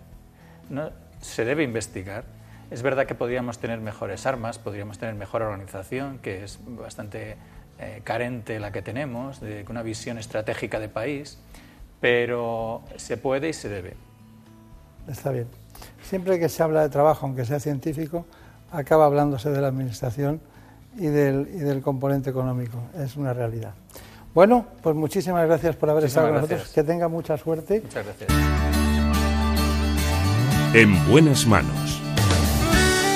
no, 0.70 0.90
se 1.22 1.46
debe 1.46 1.64
investigar. 1.64 2.24
Es 2.72 2.82
verdad 2.82 3.06
que 3.06 3.16
podríamos 3.16 3.60
tener 3.60 3.80
mejores 3.82 4.26
armas, 4.26 4.58
podríamos 4.58 4.98
tener 4.98 5.14
mejor 5.16 5.42
organización, 5.42 6.20
que 6.20 6.44
es 6.46 6.58
bastante 6.66 7.36
eh, 7.80 8.02
carente 8.04 8.60
la 8.60 8.72
que 8.72 8.82
tenemos, 8.82 9.42
de 9.42 9.66
una 9.70 9.84
visión 9.84 10.18
estratégica 10.18 10.80
de 10.80 10.88
país, 10.88 11.38
pero 12.00 12.82
se 12.96 13.18
puede 13.18 13.50
y 13.50 13.54
se 13.54 13.70
debe. 13.70 13.94
Está 15.08 15.32
bien. 15.32 15.48
Siempre 16.04 16.40
que 16.40 16.48
se 16.50 16.64
habla 16.64 16.82
de 16.84 16.90
trabajo, 16.90 17.26
aunque 17.26 17.44
sea 17.46 17.60
científico, 17.60 18.26
acaba 18.72 19.06
hablándose 19.06 19.50
de 19.50 19.62
la 19.62 19.68
administración 19.68 20.42
y 20.98 21.08
del, 21.08 21.50
y 21.54 21.60
del 21.60 21.82
componente 21.82 22.30
económico. 22.30 22.78
Es 22.98 23.16
una 23.16 23.34
realidad. 23.34 23.74
Bueno, 24.34 24.66
pues 24.82 24.96
muchísimas 24.96 25.46
gracias 25.46 25.76
por 25.76 25.90
haber 25.90 26.04
Muchísimas 26.04 26.26
estado 26.26 26.42
con 26.42 26.50
nosotros. 26.50 26.74
Que 26.74 26.84
tenga 26.84 27.08
mucha 27.08 27.38
suerte. 27.38 27.82
Muchas 27.82 28.06
gracias. 28.06 28.30
En 30.74 31.12
buenas 31.12 31.46
manos. 31.46 32.02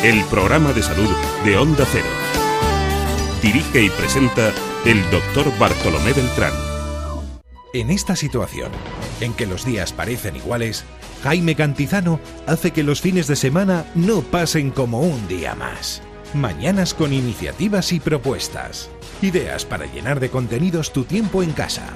El 0.03 0.23
programa 0.25 0.73
de 0.73 0.83
salud 0.83 1.09
de 1.45 1.57
Onda 1.57 1.85
Cero. 1.89 2.05
Dirige 3.41 3.83
y 3.83 3.89
presenta 3.89 4.51
el 4.85 5.01
doctor 5.09 5.45
Bartolomé 5.57 6.11
Beltrán. 6.13 6.53
En 7.73 7.89
esta 7.89 8.15
situación, 8.15 8.71
en 9.21 9.33
que 9.33 9.45
los 9.45 9.65
días 9.65 9.93
parecen 9.93 10.35
iguales, 10.35 10.83
Jaime 11.25 11.55
Cantizano 11.55 12.19
hace 12.45 12.69
que 12.69 12.83
los 12.83 13.01
fines 13.01 13.25
de 13.25 13.35
semana 13.35 13.83
no 13.95 14.21
pasen 14.21 14.69
como 14.69 14.99
un 14.99 15.27
día 15.27 15.55
más. 15.55 16.03
Mañanas 16.35 16.93
con 16.93 17.13
iniciativas 17.13 17.93
y 17.93 17.99
propuestas. 17.99 18.91
Ideas 19.23 19.65
para 19.65 19.87
llenar 19.87 20.19
de 20.19 20.29
contenidos 20.29 20.93
tu 20.93 21.03
tiempo 21.03 21.41
en 21.41 21.51
casa. 21.53 21.87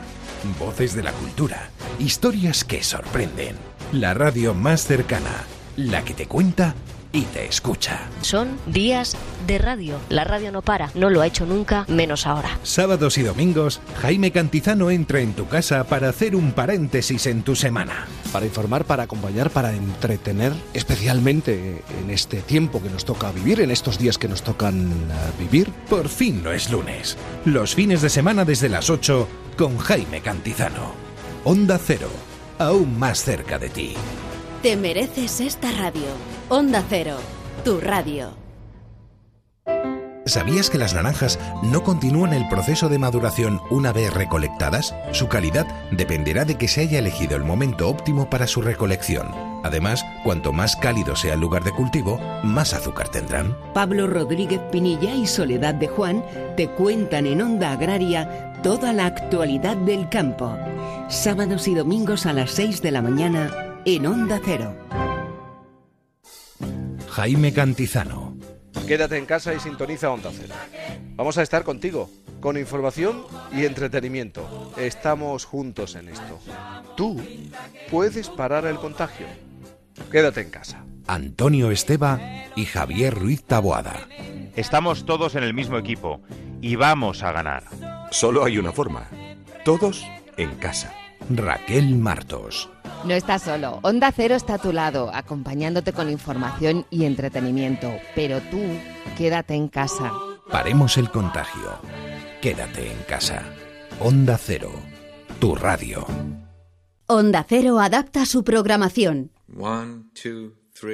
Voces 0.57 0.95
de 0.95 1.03
la 1.03 1.11
cultura. 1.11 1.69
Historias 1.99 2.63
que 2.63 2.81
sorprenden. 2.81 3.55
La 3.91 4.15
radio 4.15 4.55
más 4.55 4.85
cercana. 4.85 5.45
La 5.75 6.03
que 6.03 6.15
te 6.15 6.25
cuenta 6.25 6.73
y 7.11 7.23
te 7.23 7.45
escucha. 7.45 8.01
Son 8.21 8.57
días 8.67 9.15
de 9.47 9.57
radio. 9.57 9.99
La 10.09 10.23
radio 10.23 10.51
no 10.51 10.61
para, 10.61 10.91
no 10.93 11.09
lo 11.09 11.21
ha 11.21 11.27
hecho 11.27 11.45
nunca, 11.45 11.85
menos 11.87 12.27
ahora. 12.27 12.59
Sábados 12.63 13.17
y 13.17 13.23
domingos, 13.23 13.81
Jaime 14.01 14.31
Cantizano 14.31 14.91
entra 14.91 15.19
en 15.21 15.33
tu 15.33 15.47
casa 15.47 15.83
para 15.85 16.09
hacer 16.09 16.35
un 16.35 16.51
paréntesis 16.51 17.25
en 17.25 17.43
tu 17.43 17.55
semana. 17.55 18.07
Para 18.31 18.45
informar, 18.45 18.85
para 18.85 19.03
acompañar, 19.03 19.49
para 19.49 19.73
entretener, 19.73 20.53
especialmente 20.73 21.83
en 22.01 22.09
este 22.09 22.41
tiempo 22.41 22.81
que 22.81 22.89
nos 22.89 23.05
toca 23.05 23.31
vivir, 23.31 23.61
en 23.61 23.71
estos 23.71 23.97
días 23.97 24.17
que 24.17 24.27
nos 24.27 24.43
tocan 24.43 24.87
eh, 24.91 25.13
vivir. 25.39 25.71
Por 25.89 26.09
fin 26.09 26.43
no 26.43 26.51
es 26.51 26.69
lunes. 26.69 27.17
Los 27.45 27.73
fines 27.75 28.01
de 28.01 28.09
semana 28.09 28.45
desde 28.45 28.69
las 28.69 28.89
8 28.89 29.27
con 29.57 29.77
Jaime 29.77 30.21
Cantizano. 30.21 30.93
Onda 31.43 31.79
Cero, 31.83 32.09
aún 32.59 32.99
más 32.99 33.23
cerca 33.23 33.57
de 33.57 33.69
ti. 33.69 33.95
Te 34.61 34.75
mereces 34.75 35.39
esta 35.39 35.71
radio. 35.71 36.07
Onda 36.49 36.83
Cero, 36.89 37.15
tu 37.63 37.79
radio. 37.79 38.31
¿Sabías 40.25 40.69
que 40.69 40.77
las 40.77 40.93
naranjas 40.93 41.39
no 41.63 41.81
continúan 41.81 42.33
el 42.33 42.45
proceso 42.49 42.89
de 42.89 42.99
maduración 42.99 43.61
una 43.71 43.93
vez 43.93 44.13
recolectadas? 44.13 44.93
Su 45.13 45.29
calidad 45.29 45.65
dependerá 45.91 46.43
de 46.43 46.55
que 46.55 46.67
se 46.67 46.81
haya 46.81 46.99
elegido 46.99 47.37
el 47.37 47.45
momento 47.45 47.87
óptimo 47.87 48.29
para 48.29 48.47
su 48.47 48.61
recolección. 48.61 49.33
Además, 49.63 50.05
cuanto 50.25 50.51
más 50.51 50.75
cálido 50.75 51.15
sea 51.15 51.35
el 51.35 51.39
lugar 51.39 51.63
de 51.63 51.71
cultivo, 51.71 52.19
más 52.43 52.73
azúcar 52.73 53.07
tendrán. 53.07 53.55
Pablo 53.73 54.07
Rodríguez 54.07 54.59
Pinilla 54.73 55.15
y 55.15 55.25
Soledad 55.25 55.75
de 55.75 55.87
Juan 55.87 56.21
te 56.57 56.67
cuentan 56.67 57.27
en 57.27 57.41
Onda 57.41 57.71
Agraria 57.71 58.51
toda 58.61 58.91
la 58.91 59.05
actualidad 59.05 59.77
del 59.77 60.09
campo. 60.09 60.57
Sábados 61.07 61.69
y 61.69 61.75
domingos 61.75 62.25
a 62.25 62.33
las 62.33 62.51
6 62.51 62.81
de 62.81 62.91
la 62.91 63.01
mañana 63.01 63.68
en 63.95 64.05
Onda 64.05 64.39
Cero. 64.43 64.75
Jaime 67.09 67.51
Cantizano. 67.53 68.37
Quédate 68.87 69.17
en 69.17 69.25
casa 69.25 69.55
y 69.55 69.59
sintoniza 69.59 70.11
Onda 70.11 70.29
Cero. 70.31 70.53
Vamos 71.15 71.39
a 71.39 71.41
estar 71.41 71.63
contigo, 71.63 72.07
con 72.39 72.57
información 72.57 73.23
y 73.51 73.65
entretenimiento. 73.65 74.71
Estamos 74.77 75.45
juntos 75.45 75.95
en 75.95 76.09
esto. 76.09 76.39
Tú 76.95 77.19
puedes 77.89 78.29
parar 78.29 78.67
el 78.67 78.77
contagio. 78.77 79.25
Quédate 80.11 80.41
en 80.41 80.51
casa. 80.51 80.85
Antonio 81.07 81.71
Esteba 81.71 82.19
y 82.55 82.65
Javier 82.65 83.15
Ruiz 83.15 83.43
Taboada. 83.43 84.07
Estamos 84.55 85.07
todos 85.07 85.33
en 85.33 85.43
el 85.43 85.55
mismo 85.55 85.79
equipo 85.79 86.21
y 86.61 86.75
vamos 86.75 87.23
a 87.23 87.31
ganar. 87.31 87.63
Solo 88.11 88.43
hay 88.43 88.59
una 88.59 88.71
forma. 88.71 89.07
Todos 89.65 90.05
en 90.37 90.55
casa. 90.57 90.93
Raquel 91.29 91.95
Martos. 91.95 92.69
No 93.05 93.13
estás 93.13 93.43
solo. 93.43 93.79
Onda 93.81 94.11
Cero 94.11 94.35
está 94.35 94.55
a 94.55 94.57
tu 94.57 94.73
lado, 94.73 95.09
acompañándote 95.13 95.93
con 95.93 96.09
información 96.09 96.85
y 96.89 97.05
entretenimiento. 97.05 97.91
Pero 98.13 98.41
tú, 98.41 98.59
quédate 99.17 99.55
en 99.55 99.69
casa. 99.69 100.11
Paremos 100.51 100.97
el 100.97 101.09
contagio. 101.09 101.79
Quédate 102.41 102.91
en 102.91 102.97
casa. 103.03 103.43
Onda 103.99 104.37
Cero. 104.37 104.71
Tu 105.39 105.55
radio. 105.55 106.05
Onda 107.07 107.45
Cero 107.47 107.79
adapta 107.79 108.25
su 108.25 108.43
programación. 108.43 109.31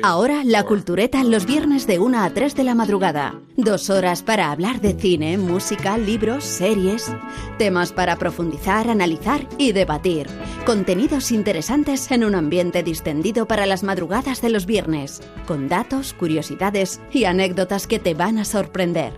Ahora 0.03 0.43
la 0.43 0.63
cultureta 0.63 1.23
los 1.23 1.45
viernes 1.45 1.85
de 1.87 1.99
1 1.99 2.23
a 2.23 2.29
3 2.29 2.55
de 2.55 2.63
la 2.63 2.75
madrugada. 2.75 3.39
Dos 3.55 3.89
horas 3.89 4.23
para 4.23 4.51
hablar 4.51 4.81
de 4.81 4.93
cine, 4.93 5.37
música, 5.37 5.97
libros, 5.97 6.43
series. 6.43 7.11
Temas 7.57 7.91
para 7.91 8.15
profundizar, 8.15 8.89
analizar 8.89 9.47
y 9.57 9.71
debatir. 9.71 10.27
Contenidos 10.65 11.31
interesantes 11.31 12.09
en 12.11 12.23
un 12.23 12.35
ambiente 12.35 12.83
distendido 12.83 13.47
para 13.47 13.65
las 13.65 13.83
madrugadas 13.83 14.41
de 14.41 14.49
los 14.49 14.65
viernes. 14.65 15.21
Con 15.45 15.67
datos, 15.67 16.13
curiosidades 16.13 16.99
y 17.11 17.25
anécdotas 17.25 17.87
que 17.87 17.99
te 17.99 18.13
van 18.13 18.37
a 18.37 18.45
sorprender. 18.45 19.13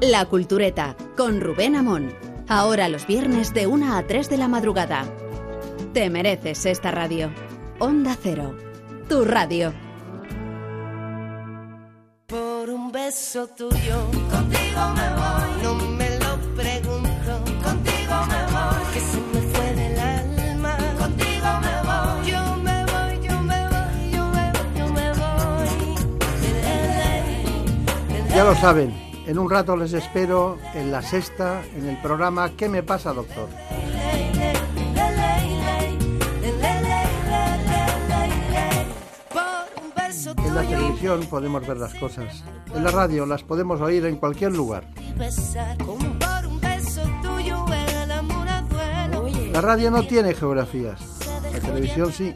La 0.00 0.24
cultureta 0.26 0.96
con 1.16 1.40
Rubén 1.40 1.76
Amón. 1.76 2.12
Ahora 2.48 2.88
los 2.88 3.06
viernes 3.06 3.54
de 3.54 3.66
1 3.66 3.96
a 3.96 4.06
3 4.06 4.28
de 4.28 4.36
la 4.36 4.48
madrugada. 4.48 5.04
Te 5.94 6.10
mereces 6.10 6.66
esta 6.66 6.90
radio. 6.90 7.30
Onda 7.78 8.16
Cero. 8.20 8.56
Tu 9.08 9.24
radio. 9.24 9.72
Por 12.30 12.70
un 12.70 12.92
beso 12.92 13.48
tuyo, 13.48 14.06
contigo 14.30 14.82
me 14.94 15.08
voy. 15.18 15.62
No 15.64 15.74
me 15.74 16.10
lo 16.18 16.38
pregunto, 16.54 17.32
contigo 17.64 18.14
me 18.28 18.42
voy. 18.54 18.84
Que 18.94 19.00
se 19.00 19.20
me 19.32 19.40
fue 19.52 19.74
del 19.74 19.98
alma, 19.98 20.76
contigo 20.96 21.48
me 21.60 21.74
voy. 21.88 22.30
Yo 22.30 22.40
me 22.66 22.84
voy, 22.84 23.12
yo 23.26 23.40
me 23.40 23.68
voy, 23.68 24.12
yo 24.12 24.24
me 24.28 24.52
voy, 24.52 24.68
yo 24.78 24.86
me 24.92 25.10
voy. 25.10 25.70
Ya 28.32 28.44
lo 28.44 28.54
saben, 28.54 28.94
en 29.26 29.36
un 29.36 29.50
rato 29.50 29.76
les 29.76 29.92
espero 29.92 30.56
en 30.74 30.92
la 30.92 31.02
sexta, 31.02 31.62
en 31.76 31.88
el 31.88 32.00
programa 32.00 32.52
¿Qué 32.56 32.68
me 32.68 32.84
pasa, 32.84 33.12
doctor? 33.12 33.48
En 40.50 40.56
la 40.56 40.62
televisión 40.62 41.20
podemos 41.30 41.64
ver 41.64 41.76
las 41.76 41.94
cosas. 41.94 42.42
En 42.74 42.82
la 42.82 42.90
radio 42.90 43.24
las 43.24 43.44
podemos 43.44 43.80
oír 43.80 44.04
en 44.06 44.16
cualquier 44.16 44.50
lugar. 44.50 44.82
La 49.52 49.60
radio 49.60 49.92
no 49.92 50.02
tiene 50.02 50.34
geografías. 50.34 51.00
La 51.52 51.60
televisión 51.60 52.12
sí. 52.12 52.34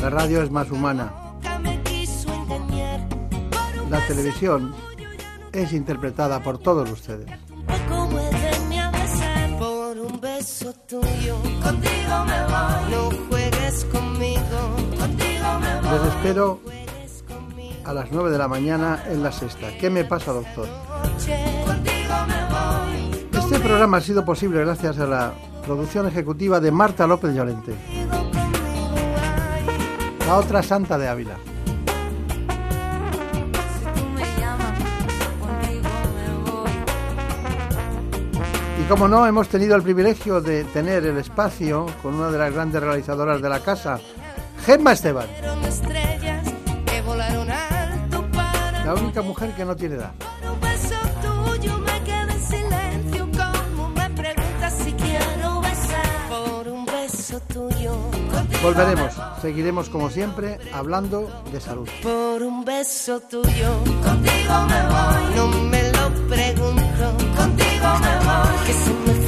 La 0.00 0.08
radio 0.08 0.42
es 0.42 0.50
más 0.50 0.70
humana. 0.70 1.12
La 3.90 4.06
televisión 4.06 4.74
es 5.52 5.74
interpretada 5.74 6.42
por 6.42 6.56
todos 6.56 6.90
ustedes. 6.90 7.28
Por 9.58 9.98
un 9.98 10.20
beso 10.22 10.72
tuyo. 10.86 11.36
Contigo 11.62 12.24
me 12.24 12.44
voy. 12.44 13.07
Espero 16.18 16.58
a 17.84 17.92
las 17.92 18.10
9 18.10 18.30
de 18.30 18.38
la 18.38 18.48
mañana 18.48 19.04
en 19.08 19.22
la 19.22 19.30
sexta. 19.30 19.68
¿Qué 19.78 19.88
me 19.88 20.04
pasa, 20.04 20.32
doctor? 20.32 20.66
Este 23.32 23.60
programa 23.60 23.98
ha 23.98 24.00
sido 24.00 24.24
posible 24.24 24.60
gracias 24.60 24.98
a 24.98 25.06
la 25.06 25.32
producción 25.64 26.08
ejecutiva 26.08 26.58
de 26.58 26.72
Marta 26.72 27.06
López 27.06 27.34
Llorente. 27.34 27.72
La 30.26 30.36
otra 30.36 30.62
santa 30.62 30.98
de 30.98 31.08
Ávila. 31.08 31.36
Y 38.82 38.88
como 38.88 39.06
no, 39.06 39.24
hemos 39.24 39.48
tenido 39.48 39.76
el 39.76 39.82
privilegio 39.82 40.40
de 40.40 40.64
tener 40.64 41.06
el 41.06 41.16
espacio 41.18 41.86
con 42.02 42.14
una 42.16 42.30
de 42.32 42.38
las 42.38 42.52
grandes 42.52 42.82
realizadoras 42.82 43.40
de 43.40 43.48
la 43.48 43.60
casa, 43.60 44.00
Gemma 44.66 44.92
Esteban, 44.92 45.26
volaron 47.08 47.50
alto 47.50 48.22
para 48.32 48.84
la 48.84 48.94
única 48.94 49.22
mujer 49.22 49.54
que 49.56 49.64
no 49.64 49.74
tiene 49.74 49.94
edad. 49.96 50.12
un 50.52 50.60
beso 50.60 50.96
tuyo. 51.22 51.78
Me 51.78 51.96
quedé 52.04 52.32
en 52.32 52.42
silencio. 52.54 53.28
Como 53.38 53.88
me 53.90 54.10
preguntas 54.10 54.72
si 54.84 54.92
quiero 54.92 55.60
besar 55.60 56.10
por 56.28 56.68
un 56.68 56.84
beso 56.84 57.40
tuyo. 57.54 57.92
Volveremos, 58.62 59.12
seguiremos 59.40 59.88
como 59.88 60.10
siempre 60.10 60.58
hablando 60.72 61.42
de 61.52 61.60
salud. 61.60 61.88
Por 62.02 62.42
un 62.42 62.64
beso 62.64 63.20
tuyo, 63.20 63.70
contigo 64.04 64.54
me 64.72 64.80
voy. 64.92 65.22
No 65.36 65.46
me 65.72 65.82
lo 65.92 66.04
pregunto, 66.28 67.04
contigo 67.36 67.88
me 68.04 68.14
voy. 68.26 68.56
Que 68.66 68.72
se 68.72 68.92
me 69.06 69.27